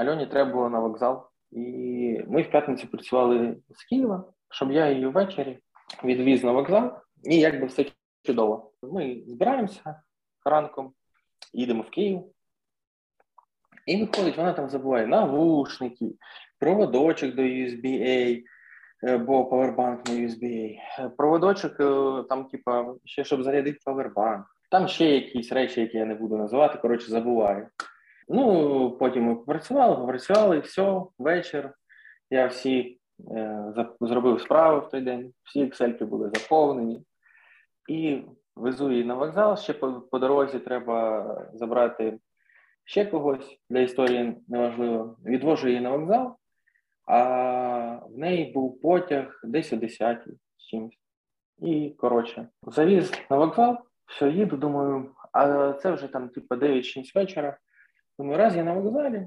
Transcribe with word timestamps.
Альоні 0.00 0.26
треба 0.26 0.52
було 0.52 0.68
на 0.68 0.78
вокзал. 0.78 1.26
І 1.50 1.64
ми 2.28 2.42
в 2.42 2.50
п'ятницю 2.50 2.88
працювали 2.88 3.56
з 3.70 3.84
Києва, 3.84 4.24
щоб 4.50 4.72
я 4.72 4.90
її 4.90 5.06
ввечері 5.06 5.58
відвіз 6.04 6.44
на 6.44 6.52
вокзал, 6.52 6.92
і 7.24 7.38
якби 7.38 7.66
все 7.66 7.86
чудово. 8.22 8.72
Ми 8.82 9.22
збираємося 9.26 10.02
ранком, 10.44 10.92
їдемо 11.52 11.82
в 11.82 11.90
Київ. 11.90 12.22
І 13.86 13.96
виходить, 13.96 14.36
вона 14.36 14.52
там 14.52 14.70
забуває 14.70 15.06
навушники, 15.06 16.14
проводочок 16.58 17.34
до 17.34 17.42
USB-A, 17.42 18.42
бо 19.18 19.44
павербанк 19.44 20.08
на 20.08 20.14
USB-A, 20.14 20.78
проводочок 21.16 21.76
там, 22.28 22.44
типа, 22.44 22.94
ще 23.04 23.24
щоб 23.24 23.42
зарядити 23.42 23.78
павербанк. 23.84 24.46
Там 24.70 24.88
ще 24.88 25.04
якісь 25.04 25.52
речі, 25.52 25.80
які 25.80 25.98
я 25.98 26.06
не 26.06 26.14
буду 26.14 26.36
називати, 26.36 26.78
коротше, 26.78 27.10
забуваю. 27.10 27.68
Ну, 28.32 28.90
потім 28.90 29.24
ми 29.24 29.34
попрацювали, 29.34 29.96
попрацювали, 29.96 30.56
і 30.56 30.60
все, 30.60 31.02
вечір. 31.18 31.72
Я 32.30 32.46
всі 32.46 32.98
е, 33.30 33.74
зробив 34.00 34.40
справи 34.40 34.80
в 34.80 34.90
той 34.90 35.00
день, 35.00 35.32
всі 35.42 35.62
ексельки 35.62 36.04
були 36.04 36.30
заповнені. 36.34 37.02
І 37.88 38.22
везу 38.56 38.90
її 38.90 39.04
на 39.04 39.14
вокзал. 39.14 39.56
Ще 39.56 39.72
по, 39.72 39.92
по 39.92 40.18
дорозі 40.18 40.58
треба 40.58 41.50
забрати 41.54 42.18
ще 42.84 43.06
когось 43.06 43.58
для 43.70 43.80
історії 43.80 44.36
неважливо. 44.48 45.16
Відвожу 45.24 45.68
її 45.68 45.80
на 45.80 45.90
вокзал, 45.90 46.36
а 47.06 47.20
в 48.10 48.18
неї 48.18 48.52
був 48.52 48.80
потяг 48.80 49.40
десь 49.44 49.72
о 49.72 49.76
10 49.76 50.18
з 50.56 50.66
чимось. 50.66 50.98
І, 51.58 51.90
коротше, 51.90 52.48
завіз 52.62 53.12
на 53.30 53.36
вокзал, 53.36 53.78
все, 54.06 54.30
їду, 54.30 54.56
думаю, 54.56 55.14
а 55.32 55.72
це 55.72 55.92
вже 55.92 56.08
там, 56.08 56.28
типу, 56.28 56.54
9-6 56.54 57.14
вечора. 57.14 57.58
Думаю, 58.20 58.38
раз 58.38 58.56
я 58.56 58.64
на 58.64 58.72
вокзалі, 58.72 59.26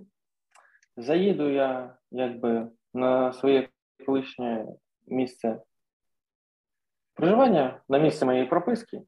заїду 0.98 1.50
я 1.50 1.96
якби 2.12 2.68
на 2.94 3.34
своє 3.34 3.70
колишнє 4.06 4.68
місце 5.08 5.62
проживання, 7.14 7.82
на 7.90 7.98
місце 7.98 8.26
моєї 8.26 8.46
прописки, 8.46 9.02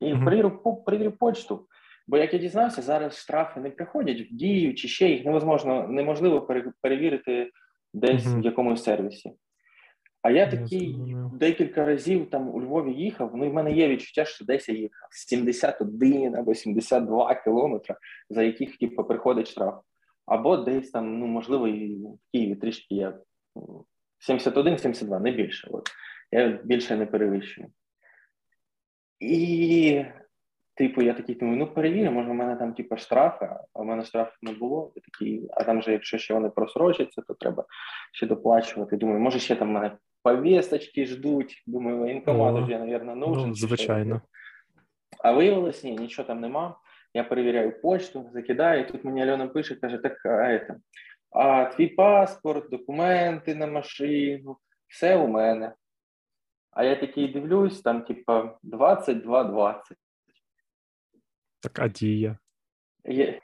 і 0.00 0.04
mm-hmm. 0.04 0.24
перевірю, 0.24 0.82
перевірю 0.86 1.12
почту. 1.12 1.66
Бо 2.06 2.18
як 2.18 2.32
я 2.32 2.38
дізнався, 2.38 2.82
зараз 2.82 3.18
штрафи 3.18 3.60
не 3.60 3.70
приходять 3.70 4.20
в 4.20 4.34
дію 4.34 4.74
чи 4.74 4.88
ще 4.88 5.08
їх 5.08 5.24
невозможно, 5.24 5.88
неможливо 5.88 6.48
перевірити 6.82 7.50
десь 7.94 8.26
mm-hmm. 8.26 8.40
в 8.40 8.44
якомусь 8.44 8.84
сервісі. 8.84 9.32
А 10.22 10.30
я 10.30 10.50
такий 10.50 11.16
декілька 11.32 11.84
разів 11.84 12.30
там 12.30 12.48
у 12.48 12.62
Львові 12.62 12.92
їхав. 12.92 13.30
Ну 13.34 13.44
і 13.44 13.48
в 13.48 13.54
мене 13.54 13.72
є 13.72 13.88
відчуття, 13.88 14.24
що 14.24 14.44
десь 14.44 14.68
я 14.68 14.74
їхав 14.74 15.08
71 15.10 16.36
або 16.36 16.54
72 16.54 17.34
кілометри, 17.34 17.94
за 18.30 18.42
яких 18.42 18.78
типу, 18.78 19.04
приходить 19.04 19.48
штраф. 19.48 19.74
Або 20.26 20.56
десь 20.56 20.90
там, 20.90 21.18
ну 21.18 21.26
можливо, 21.26 21.68
і 21.68 21.94
в 21.94 22.18
Києві 22.32 22.54
трішки 22.54 22.94
я 22.94 23.18
71-72, 24.30 25.20
не 25.20 25.30
більше. 25.30 25.68
От. 25.70 25.88
Я 26.32 26.48
більше 26.48 26.96
не 26.96 27.06
перевищую. 27.06 27.68
І, 29.20 30.04
типу, 30.74 31.02
я 31.02 31.14
такий 31.14 31.34
думаю, 31.34 31.58
ну 31.58 31.66
перевірю, 31.66 32.10
може, 32.10 32.30
в 32.30 32.34
мене 32.34 32.56
там 32.56 32.74
типу, 32.74 32.96
штрафи, 32.96 33.50
а 33.72 33.82
в 33.82 33.84
мене 33.84 34.04
штрафів 34.04 34.38
не 34.42 34.52
було. 34.52 34.92
І 34.96 35.00
такий, 35.00 35.48
а 35.50 35.64
там 35.64 35.82
же, 35.82 35.92
якщо 35.92 36.18
ще 36.18 36.34
вони 36.34 36.50
просрочаться, 36.50 37.22
то 37.22 37.34
треба 37.34 37.64
ще 38.12 38.26
доплачувати. 38.26 38.96
Думаю, 38.96 39.20
може, 39.20 39.38
ще 39.38 39.56
там 39.56 39.68
в 39.68 39.72
мене 39.72 39.96
повесточки 40.22 41.06
ждуть. 41.06 41.62
Думаю, 41.66 41.98
воєнкомат 41.98 42.64
вже, 42.64 42.78
мабуть, 42.78 43.16
нужен. 43.16 43.48
Ну, 43.48 43.54
звичайно. 43.54 44.20
А 45.18 45.32
виявилось, 45.32 45.84
ні, 45.84 45.96
нічого 45.96 46.26
там 46.26 46.40
нема. 46.40 46.78
Я 47.14 47.24
перевіряю 47.24 47.80
почту, 47.80 48.30
закидаю, 48.32 48.80
і 48.80 48.86
тут 48.92 49.04
мені 49.04 49.22
Альона 49.22 49.48
пише, 49.48 49.74
каже, 49.74 49.98
так, 49.98 50.26
а, 50.26 50.28
это, 50.28 50.76
а 51.30 51.64
твій 51.64 51.88
паспорт, 51.88 52.70
документи 52.70 53.54
на 53.54 53.66
машину, 53.66 54.56
все 54.88 55.16
у 55.16 55.28
мене. 55.28 55.74
А 56.70 56.84
я 56.84 56.96
такий 56.96 57.28
дивлюсь, 57.28 57.82
там, 57.82 58.02
типа, 58.02 58.58
22-20. 58.64 59.74
Так, 61.60 61.78
а 61.78 61.88
дія? 61.88 62.38
Є, 63.04 63.40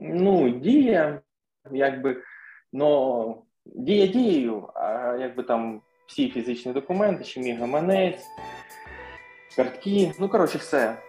ну, 0.00 0.50
дія, 0.50 1.22
якби, 1.72 2.22
ну, 2.72 3.46
дія 3.66 4.06
дією, 4.06 4.70
а 4.74 5.16
якби 5.20 5.42
там 5.42 5.82
всі 6.08 6.30
фізичні 6.30 6.72
документи, 6.72 7.24
ще 7.24 7.40
мій 7.40 7.52
гаманець, 7.52 8.26
картки, 9.56 10.12
ну, 10.20 10.28
коротше, 10.28 10.58
все. 10.58 11.02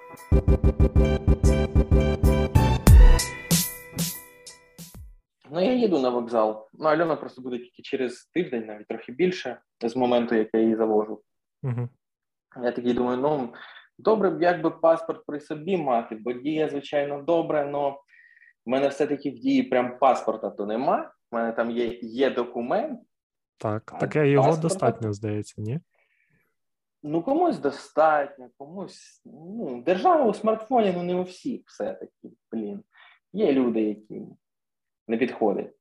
Ну, 5.51 5.65
я 5.65 5.73
їду 5.73 5.99
на 5.99 6.09
вокзал. 6.09 6.69
Ну, 6.73 6.89
Альона 6.89 7.15
просто 7.15 7.41
буде 7.41 7.57
тільки 7.57 7.81
через 7.81 8.25
тиждень, 8.33 8.65
навіть 8.65 8.87
трохи 8.87 9.11
більше, 9.11 9.59
з 9.81 9.95
моменту, 9.95 10.35
як 10.35 10.49
я 10.53 10.59
її 10.59 10.75
завожу. 10.75 11.21
Угу. 11.63 11.89
Я 12.63 12.71
такий 12.71 12.93
думаю, 12.93 13.17
ну 13.17 13.53
добре 13.97 14.29
б 14.29 14.41
якби 14.41 14.71
паспорт 14.71 15.25
при 15.25 15.39
собі 15.39 15.77
мати, 15.77 16.15
бо 16.15 16.33
дія, 16.33 16.69
звичайно, 16.69 17.21
добре, 17.21 17.71
але 17.73 17.89
в 17.89 17.97
мене 18.65 18.87
все-таки 18.87 19.31
в 19.31 19.33
дії 19.33 19.63
прям 19.63 19.97
паспорта 19.99 20.49
то 20.49 20.65
нема. 20.65 21.11
У 21.31 21.35
мене 21.35 21.51
там 21.51 21.71
є 21.71 21.99
є 22.01 22.29
документ. 22.29 22.99
Так, 23.59 23.95
таке 23.99 24.29
його 24.29 24.47
паспорта. 24.47 24.67
достатньо, 24.67 25.13
здається, 25.13 25.61
ні? 25.61 25.79
Ну, 27.03 27.21
комусь 27.21 27.59
достатньо, 27.59 28.49
комусь. 28.57 29.21
Ну, 29.25 29.83
Держава 29.85 30.25
у 30.25 30.33
смартфоні, 30.33 30.93
ну 30.95 31.03
не 31.03 31.15
у 31.15 31.23
всіх 31.23 31.61
все-таки, 31.65 32.29
блін. 32.51 32.83
Є 33.33 33.53
люди, 33.53 33.81
які 33.81 34.21
не 35.07 35.17
підходять. 35.17 35.73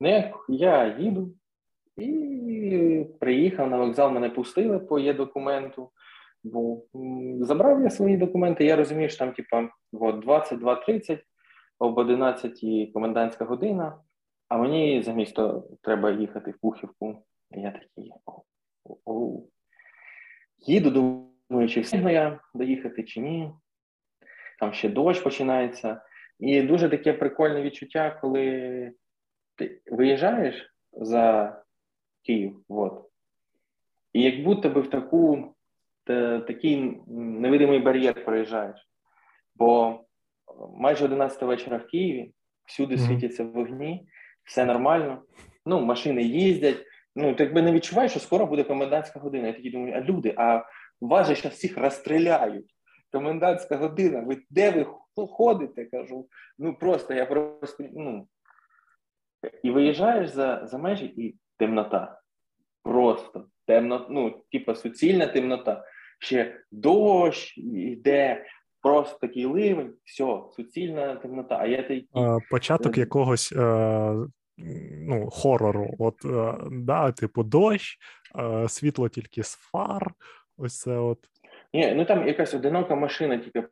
Ну, 0.00 0.08
як 0.08 0.44
я 0.48 0.98
їду 0.98 1.34
і 1.96 3.06
приїхав 3.20 3.70
на 3.70 3.76
вокзал, 3.76 4.10
мене 4.10 4.30
пустили 4.30 4.78
по 4.78 4.98
є 4.98 5.14
документу. 5.14 5.90
Бо 6.44 6.82
забрав 7.40 7.82
я 7.82 7.90
свої 7.90 8.16
документи. 8.16 8.64
Я 8.64 8.76
розумію, 8.76 9.08
що 9.08 9.18
там, 9.18 9.32
типа, 9.32 9.68
22.30, 9.92 11.18
об 11.78 11.98
11 11.98 12.60
комендантська 12.94 13.44
година, 13.44 13.98
а 14.52 14.56
мені 14.56 15.02
за 15.02 15.12
місто 15.12 15.68
треба 15.82 16.10
їхати 16.10 16.50
в 16.50 16.58
Пухівку. 16.58 17.24
І 17.50 17.60
я 17.60 17.70
такий 17.70 18.12
о, 19.04 19.42
їду, 20.58 20.90
думаю, 21.48 21.68
чи 21.68 21.80
встигну 21.80 22.10
я 22.10 22.40
доїхати, 22.54 23.02
чи 23.02 23.20
ні. 23.20 23.50
Там 24.58 24.72
ще 24.72 24.88
дощ 24.88 25.20
починається. 25.20 26.02
І 26.38 26.62
дуже 26.62 26.88
таке 26.88 27.12
прикольне 27.12 27.62
відчуття, 27.62 28.18
коли 28.20 28.92
ти 29.56 29.80
виїжджаєш 29.86 30.74
за 30.92 31.56
Київ. 32.22 32.64
Вот. 32.68 33.10
І 34.12 34.22
як 34.22 34.44
будто 34.44 34.70
би 34.70 34.80
в 34.80 34.90
таку, 34.90 35.54
та, 36.04 36.40
такий 36.40 37.00
невидимий 37.06 37.78
бар'єр 37.78 38.24
проїжджаєш. 38.24 38.88
Бо 39.54 40.00
майже 40.76 41.04
11 41.04 41.42
вечора 41.42 41.76
в 41.76 41.86
Києві, 41.86 42.34
всюди 42.64 42.94
mm-hmm. 42.94 43.06
світяться 43.06 43.44
вогні, 43.44 44.08
все 44.44 44.64
нормально. 44.64 45.22
Ну, 45.66 45.80
машини 45.80 46.22
їздять. 46.22 46.86
Ну, 47.16 47.34
ти 47.34 47.44
якби 47.44 47.62
не 47.62 47.72
відчуваєш, 47.72 48.10
що 48.10 48.20
скоро 48.20 48.46
буде 48.46 48.64
комендантська 48.64 49.20
година. 49.20 49.46
Я 49.46 49.52
тоді 49.52 49.70
думаю, 49.70 49.94
а 49.96 50.00
люди, 50.00 50.34
а 50.36 50.62
вас 51.00 51.28
же 51.28 51.34
зараз 51.34 51.52
всіх 51.52 51.78
розстріляють. 51.78 52.74
Комендантська 53.12 53.76
година, 53.76 54.20
ви 54.20 54.42
де 54.50 54.70
ви 54.70 54.86
ходите? 55.26 55.84
Кажу. 55.84 56.28
Ну 56.58 56.74
просто 56.74 57.14
я 57.14 57.26
просто 57.26 57.84
ну. 57.92 58.28
І 59.62 59.70
виїжджаєш 59.70 60.28
за 60.28 60.66
за 60.66 60.78
межі, 60.78 61.06
і 61.06 61.36
темнота. 61.58 62.20
Просто 62.82 63.46
темно, 63.66 64.06
ну, 64.10 64.44
типа 64.52 64.74
суцільна 64.74 65.26
темнота. 65.26 65.84
Ще 66.18 66.60
дощ 66.70 67.58
йде, 67.58 68.44
просто 68.82 69.18
такий 69.18 69.46
ливень, 69.46 69.92
все, 70.04 70.40
суцільна 70.56 71.16
темнота. 71.16 71.58
А 71.60 71.66
я 71.66 71.82
такий... 71.82 72.08
Початок 72.50 72.98
якогось 72.98 73.52
е, 73.52 74.14
ну, 75.08 75.30
хорору. 75.30 75.94
От, 75.98 76.24
е, 76.24 76.54
да, 76.70 77.12
типу, 77.12 77.42
дощ, 77.42 77.98
е, 78.38 78.68
світло 78.68 79.08
тільки 79.08 79.42
з 79.42 79.54
фар. 79.54 80.10
Ось 80.56 80.78
це 80.80 80.98
от. 80.98 81.18
Ні, 81.74 81.94
ну 81.94 82.04
там 82.04 82.28
якась 82.28 82.54
одинока 82.54 82.94
машина 82.94 83.38
тільки 83.38 83.68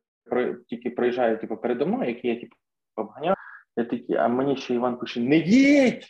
тільки 0.69 0.91
проїжджає 0.91 1.37
типу, 1.37 1.57
передо 1.57 1.87
мною, 1.87 2.09
який 2.09 2.35
я 2.35 2.41
типу, 2.41 2.57
обганяв. 2.97 3.37
Я 3.77 3.85
такий, 3.85 4.17
а 4.17 4.29
мені 4.29 4.57
ще 4.57 4.75
Іван 4.75 4.99
пише: 4.99 5.21
не 5.21 5.37
їдь! 5.37 6.05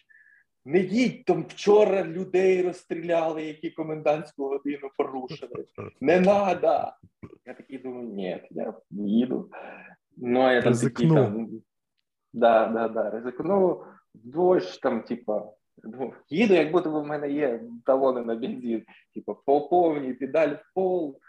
Не 0.65 0.79
їдь, 0.79 1.25
там 1.25 1.45
вчора 1.49 2.05
людей 2.05 2.63
розстріляли, 2.63 3.45
які 3.45 3.71
комендантську 3.71 4.49
годину 4.49 4.91
порушили. 4.97 5.67
Не 6.01 6.21
треба. 6.21 6.99
Я 7.47 7.55
такий 7.55 7.79
думаю, 7.79 8.09
ні, 8.09 8.43
я 8.51 8.75
їду. 8.91 9.51
Ну, 10.17 10.41
а 10.41 10.53
я 10.53 10.63
там 10.63 10.75
такий 10.75 11.09
там. 11.09 11.49
Да, 12.33 12.67
да, 12.67 12.89
да, 12.89 13.11
ризикнув 13.11 13.85
дощ, 14.15 14.79
там, 14.79 15.03
типа, 15.03 15.53
ну, 15.83 16.13
їду, 16.29 16.55
як 16.55 16.73
будто 16.73 17.01
в 17.01 17.07
мене 17.07 17.31
є 17.31 17.61
талони 17.85 18.23
на 18.23 18.35
бензин, 18.35 18.85
типу, 19.15 19.39
по 19.47 19.61
повній, 19.61 20.15
педаль 20.15 20.55
в 20.55 20.75
пол. 20.75 21.21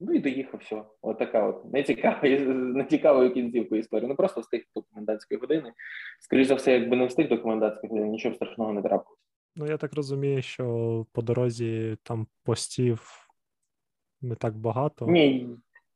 Ну 0.00 0.12
і 0.12 0.18
доїхав 0.18 0.60
все. 0.60 0.84
От 1.02 1.18
така 1.18 1.46
от 1.46 1.72
нецікава, 1.72 2.20
нецікавою 2.58 3.34
кінцівкою 3.34 3.80
історії. 3.80 4.08
Ну 4.08 4.16
просто 4.16 4.40
встиг 4.40 4.64
до 4.76 4.82
комендантської 4.82 5.40
години. 5.40 5.72
Скоріше 6.20 6.48
за 6.48 6.54
все, 6.54 6.72
якби 6.72 6.96
не 6.96 7.06
встиг 7.06 7.28
до 7.28 7.38
комендантської 7.38 7.90
години, 7.90 8.08
нічого 8.08 8.34
страшного 8.34 8.72
не 8.72 8.82
трапилось. 8.82 9.18
Ну, 9.56 9.66
я 9.66 9.76
так 9.76 9.94
розумію, 9.94 10.42
що 10.42 11.06
по 11.12 11.22
дорозі 11.22 11.96
там 12.02 12.26
постів 12.44 13.28
не 14.20 14.34
так 14.34 14.56
багато. 14.56 15.06
Ні, 15.06 15.48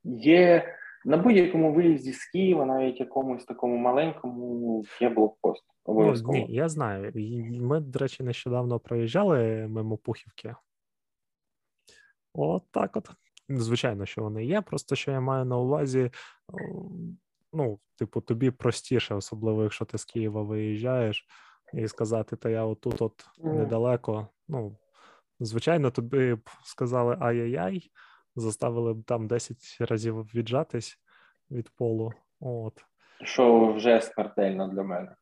є 0.05 0.65
на 1.05 1.17
будь-якому 1.17 1.73
виїзді 1.73 2.13
з 2.13 2.25
Києва, 2.25 2.67
навіть 2.67 3.01
якомусь 3.01 3.45
такому 3.45 3.77
маленькому, 3.77 4.85
є 5.01 5.09
блокпост. 5.09 5.65
Обов'язково. 5.85 6.39
Ну, 6.39 6.47
ні, 6.47 6.55
я 6.55 6.69
знаю. 6.69 7.13
Ми, 7.61 7.81
до 7.81 7.99
речі, 7.99 8.23
нещодавно 8.23 8.79
проїжджали 8.79 9.67
мимо 9.69 9.97
Пухівки. 9.97 10.55
От 12.35 12.65
так 12.71 12.97
от. 12.97 13.11
Звичайно, 13.51 14.07
що 14.07 14.23
вони 14.23 14.45
є. 14.45 14.61
Просто 14.61 14.97
що 14.97 15.11
я 15.11 15.21
маю 15.21 15.45
на 15.45 15.57
увазі, 15.57 16.11
ну, 17.53 17.79
типу, 17.99 18.21
тобі 18.21 18.51
простіше, 18.51 19.15
особливо, 19.15 19.63
якщо 19.63 19.85
ти 19.85 19.99
з 19.99 20.05
Києва 20.05 20.43
виїжджаєш, 20.43 21.27
і 21.75 21.89
сказати, 21.89 22.37
та 22.37 22.49
я 22.49 22.65
отут 22.65 23.03
от 23.03 23.27
недалеко. 23.39 24.29
Ну, 24.49 24.77
звичайно, 25.41 25.91
тобі 25.91 26.35
б 26.35 26.51
сказали 26.65 27.17
ай-яй-яй, 27.21 27.91
заставили 28.37 28.95
б 28.95 29.05
там 29.05 29.27
10 29.27 29.57
разів 29.81 30.23
віджатись 30.35 30.99
від 31.51 31.71
полу. 31.71 32.13
От. 32.41 32.85
Що 33.23 33.73
вже 33.73 34.01
смертельно 34.01 34.69
для 34.69 34.83
мене. 34.83 35.17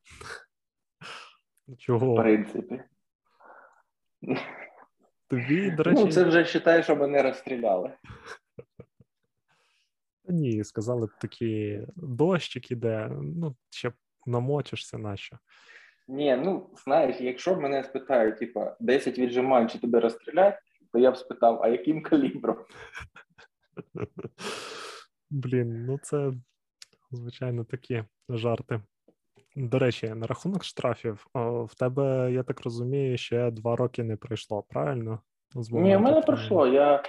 Чого? 1.79 2.15
В 2.15 2.17
принципі. 2.17 2.83
Тобі, 5.29 5.71
до 5.71 5.83
речі... 5.83 6.05
Ну, 6.05 6.13
це 6.13 6.25
вже 6.25 6.43
вважає, 6.43 6.83
що 6.83 6.97
мене 6.97 7.23
розстріляли. 7.23 7.93
Ні, 10.25 10.65
сказали 10.65 11.09
такі 11.21 11.81
дощик 11.97 12.71
іде, 12.71 13.11
ну, 13.13 13.57
ще 13.71 13.93
намочишся 14.27 14.99
нащо. 14.99 15.39
Ні, 16.09 16.37
ну 16.37 16.71
знаєш, 16.85 17.17
якщо 17.21 17.55
б 17.55 17.61
мене 17.61 17.85
спитають, 17.85 18.39
типа, 18.39 18.77
10 18.81 19.19
віджимань, 19.19 19.69
чи 19.69 19.79
тебе 19.79 20.01
розстрілять, 20.01 20.59
то 20.93 20.99
я 20.99 21.11
б 21.11 21.17
спитав, 21.17 21.63
а 21.63 21.69
яким 21.69 22.03
калібром? 22.03 22.57
Блін, 25.31 25.85
ну 25.87 25.99
це, 26.03 26.33
звичайно, 27.11 27.65
такі 27.65 28.05
жарти. 28.29 28.81
До 29.59 29.79
речі, 29.79 30.09
на 30.09 30.27
рахунок 30.27 30.65
штрафів, 30.65 31.27
в 31.35 31.75
тебе, 31.75 32.33
я 32.33 32.43
так 32.43 32.65
розумію, 32.65 33.19
ще 33.19 33.51
два 33.51 33.77
роки 33.77 34.05
не 34.05 34.17
пройшло, 34.17 34.63
правильно? 34.63 35.21
Ні, 35.55 35.97
в 35.97 36.01
мене 36.01 36.21
пройшло. 36.21 36.67
Я 36.67 37.03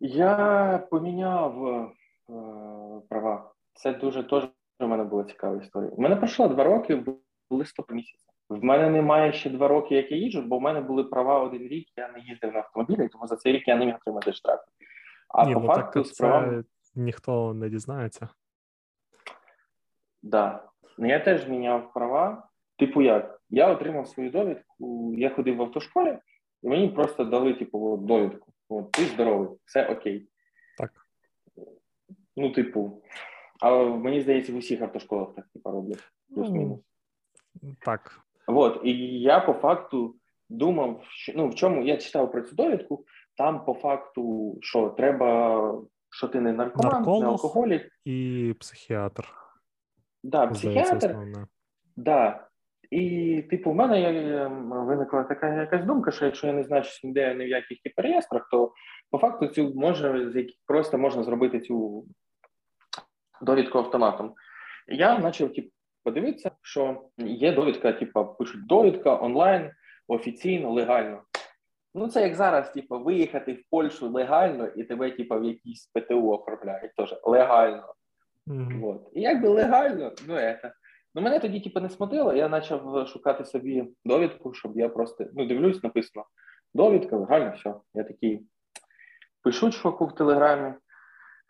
я 0.00 0.86
поміняв 0.90 1.66
е, 1.66 1.88
права. 3.08 3.52
Це 3.74 3.92
дуже 3.92 4.22
теж 4.22 4.48
у 4.80 4.86
мене 4.86 5.04
була 5.04 5.24
цікава 5.24 5.62
історія. 5.62 5.90
У 5.90 6.02
мене 6.02 6.16
пройшло 6.16 6.48
два 6.48 6.64
роки 6.64 6.94
в 6.94 7.16
листопаді 7.50 7.96
місяця. 7.96 8.26
В 8.48 8.64
мене 8.64 8.90
немає 8.90 9.32
ще 9.32 9.50
два 9.50 9.68
роки, 9.68 9.94
як 9.94 10.10
я 10.10 10.16
їжджу, 10.16 10.42
бо 10.42 10.58
в 10.58 10.60
мене 10.60 10.80
були 10.80 11.04
права 11.04 11.40
один 11.40 11.62
рік, 11.62 11.88
я 11.96 12.08
не 12.08 12.20
їздив 12.20 12.52
на 12.52 12.58
автомобілі, 12.58 13.08
тому 13.08 13.26
за 13.26 13.36
цей 13.36 13.52
рік 13.52 13.68
я 13.68 13.76
не 13.76 13.86
міг 13.86 13.94
отримати 13.94 14.32
штраф. 14.32 14.60
А 15.28 15.44
Ні, 15.44 15.54
по 15.54 15.60
ну, 15.60 15.66
факту 15.66 16.02
так, 16.02 16.12
з 16.12 16.18
правами... 16.18 16.64
ніхто 16.94 17.54
не 17.54 17.68
дізнається. 17.68 18.20
Так. 18.20 18.32
Да. 20.22 20.71
Ну 20.98 21.08
я 21.08 21.20
теж 21.20 21.48
міняв 21.48 21.92
права. 21.92 22.48
Типу, 22.78 23.02
як? 23.02 23.40
Я 23.50 23.72
отримав 23.72 24.08
свою 24.08 24.30
довідку, 24.30 25.14
я 25.16 25.30
ходив 25.30 25.56
в 25.56 25.62
автошколі, 25.62 26.18
і 26.62 26.68
мені 26.68 26.88
просто 26.88 27.24
дали, 27.24 27.54
типу, 27.54 27.96
довідку. 27.96 28.52
От, 28.68 28.92
ти 28.92 29.04
здоровий, 29.04 29.48
все 29.64 29.86
окей. 29.86 30.28
Так. 30.78 30.90
Ну, 32.36 32.50
типу, 32.52 33.02
а 33.60 33.84
мені 33.84 34.20
здається, 34.20 34.52
в 34.52 34.56
усіх 34.56 34.82
автошколах 34.82 35.34
так 35.34 35.48
типу, 35.48 35.70
роблять. 35.70 36.12
Плюс-мінус. 36.34 36.80
Так. 37.78 38.20
От, 38.46 38.80
і 38.84 39.20
я 39.20 39.40
по 39.40 39.52
факту 39.52 40.16
думав, 40.48 41.04
що 41.08 41.32
ну 41.36 41.48
в 41.48 41.54
чому 41.54 41.82
я 41.82 41.96
читав 41.96 42.32
про 42.32 42.42
цю 42.42 42.54
довідку, 42.54 43.04
там 43.36 43.64
по 43.64 43.74
факту, 43.74 44.58
що 44.60 44.88
треба, 44.88 45.82
що 46.10 46.28
ти 46.28 46.40
не 46.40 46.52
наркоман, 46.52 46.92
Нарколог 46.92 47.20
не 47.22 47.28
алкоголік. 47.28 47.88
І 48.04 48.54
психіатр. 48.60 49.41
Да, 50.22 50.46
психіатр. 50.46 51.16
Да. 51.96 52.46
І, 52.90 53.42
типу, 53.50 53.70
в 53.70 53.74
мене 53.74 54.48
виникла 54.70 55.22
така 55.22 55.54
якась 55.54 55.84
думка, 55.84 56.10
що 56.10 56.24
якщо 56.24 56.46
я 56.46 56.52
не 56.52 56.62
значусь 56.62 57.04
ніде 57.04 57.34
ні 57.34 57.44
в 57.44 57.48
яких 57.48 57.80
типу, 57.82 58.02
реєстрах, 58.02 58.48
то 58.50 58.72
по 59.10 59.18
факту 59.18 59.46
цю 59.46 59.74
може 59.74 60.32
просто 60.66 60.98
можна 60.98 61.22
зробити 61.22 61.60
цю 61.60 62.04
довідку 63.42 63.78
автоматом. 63.78 64.34
Я 64.88 65.20
почав 65.20 65.52
типу, 65.52 65.68
подивитися, 66.04 66.50
що 66.62 67.02
є 67.18 67.52
довідка, 67.52 67.92
типу, 67.92 68.24
пишуть 68.38 68.66
довідка 68.66 69.22
онлайн, 69.22 69.70
офіційно, 70.08 70.72
легально. 70.72 71.22
Ну, 71.94 72.08
це 72.08 72.22
як 72.22 72.34
зараз, 72.34 72.72
типу, 72.72 72.98
виїхати 72.98 73.52
в 73.52 73.62
Польщу 73.70 74.08
легально, 74.08 74.66
і 74.66 74.84
тебе, 74.84 75.10
типу, 75.10 75.40
в 75.40 75.44
якійсь 75.44 75.86
ПТУ 75.86 76.30
оформляють 76.30 76.94
теж 76.96 77.14
легально. 77.22 77.94
Mm-hmm. 78.46 78.80
Вот. 78.80 79.10
І 79.14 79.20
якби 79.20 79.48
легально, 79.48 80.12
ну 80.28 80.34
це. 80.34 80.72
Ну, 81.14 81.22
мене 81.22 81.38
тоді, 81.38 81.60
типу, 81.60 81.80
не 81.80 81.90
смутило, 81.90 82.34
я 82.34 82.48
почав 82.48 83.08
шукати 83.08 83.44
собі 83.44 83.84
довідку, 84.04 84.54
щоб 84.54 84.78
я 84.78 84.88
просто 84.88 85.26
ну, 85.34 85.46
дивлюсь, 85.46 85.82
написано 85.82 86.26
довідка, 86.74 87.16
легально, 87.16 87.54
все. 87.56 87.74
Я 87.94 88.04
такий 88.04 88.46
пишу 89.42 89.70
чуваку 89.70 90.06
в 90.06 90.14
телеграмі, 90.14 90.74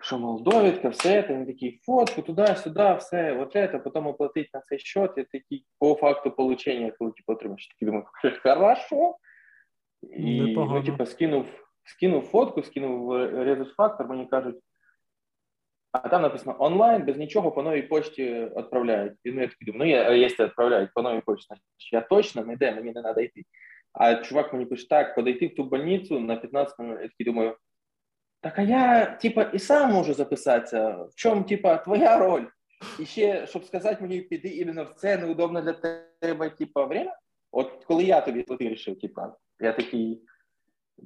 що, 0.00 0.18
мов, 0.18 0.42
довідка, 0.42 0.88
все, 0.88 1.22
там 1.22 1.46
такий 1.46 1.80
фотку, 1.82 2.22
туди-сюди, 2.22 2.94
все, 2.98 3.38
от 3.38 3.52
це, 3.52 3.68
потім 3.68 4.06
оплатити 4.06 4.50
на 4.54 4.60
цей 4.60 4.78
счет, 4.78 5.10
і 5.16 5.24
такий 5.24 5.66
по 5.78 5.94
факту 5.94 6.30
получення, 6.30 6.92
коли 6.98 7.12
типу, 7.12 7.32
отримаєш, 7.32 7.68
такий 7.68 7.86
думаю, 7.86 8.04
хорошо. 8.42 9.16
І 10.02 10.54
ну, 10.56 10.82
типу, 10.82 11.06
скинув, 11.06 11.46
скинув 11.84 12.22
фотку, 12.22 12.62
скинув 12.62 13.12
резус-фактор, 13.16 14.08
мені 14.08 14.26
кажуть, 14.26 14.56
а 15.92 16.08
там 16.08 16.22
написано 16.22 16.56
онлайн, 16.58 17.04
без 17.04 17.16
нічого 17.16 17.52
по 17.52 17.62
новій 17.62 17.82
почті 17.82 18.50
відправляють. 18.56 19.12
І 19.24 19.32
ну, 19.32 19.40
я 19.40 19.48
такий 19.48 19.72
думаю, 19.72 19.84
ну 19.84 19.90
я, 19.90 20.14
якщо 20.14 20.44
відправляють 20.44 20.90
по 20.94 21.02
новій 21.02 21.20
почті, 21.20 21.46
значить 21.46 21.92
я 21.92 22.00
точно 22.00 22.44
не 22.44 22.56
де, 22.56 22.74
мені 22.74 22.92
не 22.92 23.02
треба 23.02 23.22
йти. 23.22 23.42
А 23.92 24.14
чувак 24.14 24.52
мені 24.52 24.66
пише, 24.66 24.88
так, 24.88 25.14
подойти 25.14 25.46
в 25.46 25.54
ту 25.54 25.64
больницю 25.64 26.20
на 26.20 26.36
15 26.36 26.78
минут. 26.78 26.98
Я 27.00 27.08
такий 27.08 27.26
думаю, 27.26 27.56
так 28.40 28.58
а 28.58 28.62
я, 28.62 29.06
типа, 29.06 29.42
і 29.42 29.58
сам 29.58 29.92
можу 29.92 30.14
записатися. 30.14 30.90
В 30.90 31.14
чому, 31.14 31.42
типа, 31.42 31.76
твоя 31.76 32.18
роль? 32.18 32.44
І 32.98 33.06
ще, 33.06 33.46
щоб 33.46 33.64
сказати 33.64 34.02
мені, 34.02 34.20
піди 34.20 34.48
іменно 34.48 34.84
в 34.84 34.92
це 34.92 35.16
неудобно 35.16 35.62
для 35.62 35.72
тебе, 36.20 36.50
типа, 36.50 36.84
время. 36.84 37.16
От 37.52 37.84
коли 37.84 38.04
я 38.04 38.20
тобі 38.20 38.42
ти 38.42 38.54
вирішив, 38.54 39.00
типа, 39.00 39.36
я 39.60 39.72
такий 39.72 40.22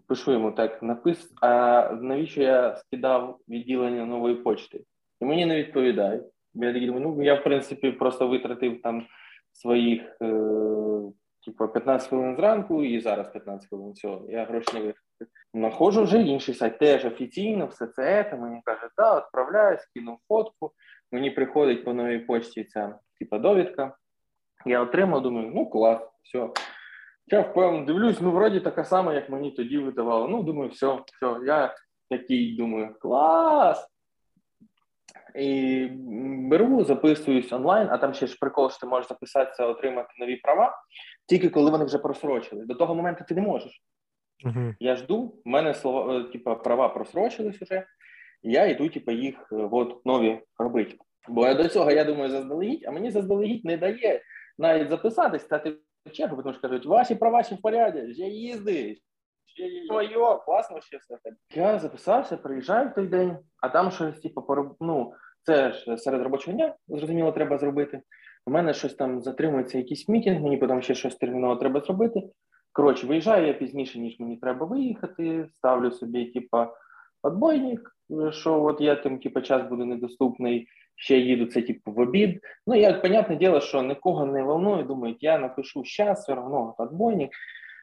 пишу 0.09 0.33
йому 0.33 0.53
так, 0.53 0.83
напис, 0.83 1.35
а 1.43 1.83
навіщо 2.00 2.43
я 2.43 2.76
скидав 2.76 3.38
відділення 3.49 4.05
нової 4.05 4.35
почти? 4.35 4.81
І 5.21 5.25
мені 5.25 5.47
не 5.47 5.57
відповідають. 5.57 6.25
Я 6.55 6.73
такий 6.73 6.91
ну 6.91 7.23
я 7.23 7.35
в 7.35 7.45
принципі 7.45 7.93
просто 7.93 8.29
витратив 8.29 8.83
там 8.83 9.07
своїх 9.53 10.17
е, 10.23 10.26
типу 11.45 11.69
15 11.69 12.09
хвилин 12.09 12.37
зранку 12.37 12.85
і 12.85 13.00
зараз 13.00 13.29
15 13.29 13.69
хвилин. 13.69 13.93
Все, 13.93 14.19
я 14.29 14.45
гроші 14.45 14.69
не 14.75 14.81
витратив. 14.81 15.29
Находжу 15.55 16.03
вже 16.03 16.23
інший 16.23 16.55
сайт, 16.55 16.79
теж 16.79 17.05
офіційно, 17.05 17.67
все 17.67 17.87
це, 17.87 18.26
це 18.31 18.37
мені 18.37 18.61
каже, 18.65 18.88
да, 18.97 19.19
відправляю, 19.19 19.79
скинув 19.79 20.19
фотку. 20.29 20.73
Мені 21.12 21.31
приходить 21.31 21.85
по 21.85 21.95
новій 21.95 22.19
почті 22.19 22.65
ця 22.65 22.99
типа 23.19 23.38
довідка. 23.38 23.97
Я 24.67 24.81
отримав, 24.81 25.23
думаю, 25.23 25.53
ну 25.55 25.67
клас, 25.71 26.00
все. 26.23 26.49
Я 27.28 27.40
впевнений, 27.40 27.87
дивлюсь, 27.87 28.21
ну 28.21 28.30
вроді 28.30 28.61
така 28.61 28.85
сама, 28.85 29.14
як 29.14 29.30
мені 29.30 29.50
тоді 29.50 29.78
видавало. 29.78 30.28
Ну, 30.28 30.42
думаю, 30.42 30.71
все, 30.71 30.99
все, 31.12 31.40
я 31.47 31.75
такий 32.11 32.56
думаю, 32.56 32.95
клас. 33.00 33.88
І 35.35 35.87
беру, 36.50 36.85
записуюсь 36.85 37.52
онлайн, 37.52 37.88
а 37.90 37.99
там 37.99 38.14
ще 38.14 38.26
ж 38.26 38.37
прикол, 38.40 38.71
що 38.71 38.80
ти 38.80 38.87
можеш 38.87 39.09
записатися, 39.09 39.66
отримати 39.66 40.09
нові 40.18 40.37
права, 40.37 40.75
тільки 41.28 41.49
коли 41.49 41.71
вони 41.71 41.85
вже 41.85 41.99
просрочили. 41.99 42.64
До 42.64 42.75
того 42.75 42.95
моменту 42.95 43.25
ти 43.28 43.35
не 43.35 43.40
можеш. 43.40 43.83
Uh-huh. 44.45 44.75
Я 44.80 44.97
жду, 44.97 45.40
в 45.45 45.49
мене 45.49 45.75
слова, 45.75 46.18
е, 46.18 46.23
типа, 46.23 46.54
права 46.54 46.88
просрочились 46.88 47.56
вже, 47.62 47.87
і 48.42 48.52
я 48.52 48.66
йду, 48.66 48.88
типа, 48.88 49.12
їх 49.12 49.35
е, 49.52 49.68
от, 49.71 50.06
нові 50.06 50.40
робити. 50.59 50.97
Бо 51.28 51.54
до 51.54 51.68
цього 51.68 51.90
я 51.90 52.04
думаю, 52.04 52.30
заздалегідь, 52.30 52.85
а 52.87 52.90
мені 52.90 53.11
заздалегідь 53.11 53.64
не 53.64 53.76
дає 53.76 54.23
навіть 54.59 54.88
записатись, 54.88 55.42
стати 55.42 55.76
в 56.07 56.13
чергу, 56.13 56.43
тому 56.43 56.53
що 56.53 56.63
кажуть, 56.63 56.87
ваші 56.87 57.15
права 57.15 57.41
в 57.41 57.63
порядку, 57.63 57.99
вже 57.99 58.23
їздиш, 58.23 58.99
твоє, 59.89 60.39
класно 60.45 60.81
ще 60.81 60.97
все. 60.97 61.19
Я 61.55 61.79
записався, 61.79 62.37
приїжджаю 62.37 62.89
в 62.89 62.95
той 62.95 63.07
день, 63.07 63.37
а 63.63 63.69
там 63.69 63.91
щось, 63.91 64.21
типу, 64.21 64.77
ну, 64.81 65.13
це 65.43 65.73
ж 65.73 65.97
серед 65.97 66.23
робочого 66.23 66.57
дня, 66.57 66.75
зрозуміло, 66.89 67.33
треба 67.33 67.59
зробити. 67.59 68.01
У 68.47 68.51
мене 68.51 68.75
щось 68.75 68.95
там 68.95 69.23
затримується, 69.23 69.79
якийсь 69.79 70.09
мітінг, 70.09 70.41
мені 70.41 70.57
потім 70.57 70.83
ще 70.83 70.95
щось 70.95 71.17
терміново 71.17 71.57
треба 71.57 71.81
зробити. 71.81 72.23
Коротше, 72.73 73.07
виїжджаю 73.07 73.47
я 73.47 73.53
пізніше, 73.53 73.99
ніж 73.99 74.21
мені 74.21 74.37
треба 74.37 74.67
виїхати, 74.67 75.49
ставлю 75.53 75.91
собі, 75.91 76.25
типа, 76.25 76.73
отбойник, 77.23 77.97
що 78.31 78.63
от 78.63 78.81
я 78.81 78.97
тим, 78.97 79.19
типу, 79.19 79.41
час 79.41 79.69
буде 79.69 79.85
недоступний, 79.85 80.69
ще 80.97 81.19
їду 81.19 81.47
це 81.47 81.62
типу 81.62 81.93
в 81.93 81.99
обід. 81.99 82.41
Ну, 82.67 82.75
як, 82.75 83.03
понятне 83.03 83.37
діло, 83.37 83.61
що 83.61 83.83
нікого 83.83 84.26
не 84.26 84.43
волнує, 84.43 84.83
думають, 84.83 85.23
я 85.23 85.38
напишу 85.38 85.83
зараз, 85.85 86.23
все 86.23 86.33
одно 86.33 86.75
отбойник. 86.79 87.31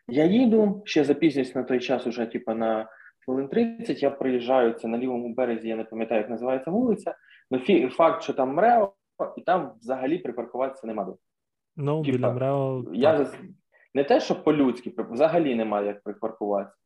Я 0.08 0.26
їду, 0.26 0.82
ще 0.86 1.04
запізнююсь 1.04 1.56
на 1.56 1.64
той 1.64 1.80
час, 1.80 2.08
уже 2.08 2.26
типу, 2.26 2.54
на 2.54 2.90
хвилин 3.26 3.48
30, 3.48 4.04
я 4.04 4.10
приїжджаю, 4.10 4.74
це 4.74 4.88
на 4.88 4.98
лівому 4.98 5.34
березі, 5.34 5.68
я 5.68 5.76
не 5.76 5.84
пам'ятаю, 5.84 6.22
як 6.22 6.30
називається 6.30 6.72
вулиця, 6.72 7.16
але 7.52 7.90
факт, 7.90 8.24
що 8.24 8.34
там 8.34 8.54
МРЕО, 8.54 8.94
і 9.38 9.42
там 9.42 9.72
взагалі 9.82 10.18
припаркуватися 10.18 10.88
нема 10.88 11.04
де. 11.04 11.12
Ну, 11.76 12.02
біля 12.02 12.34
МРЕО. 12.34 12.86
Я 12.94 13.28
не 13.94 14.04
те, 14.04 14.20
що 14.20 14.44
по-людськи, 14.44 14.94
взагалі 14.98 15.56
немає 15.56 15.88
як 15.88 16.04
припаркуватися. 16.04 16.83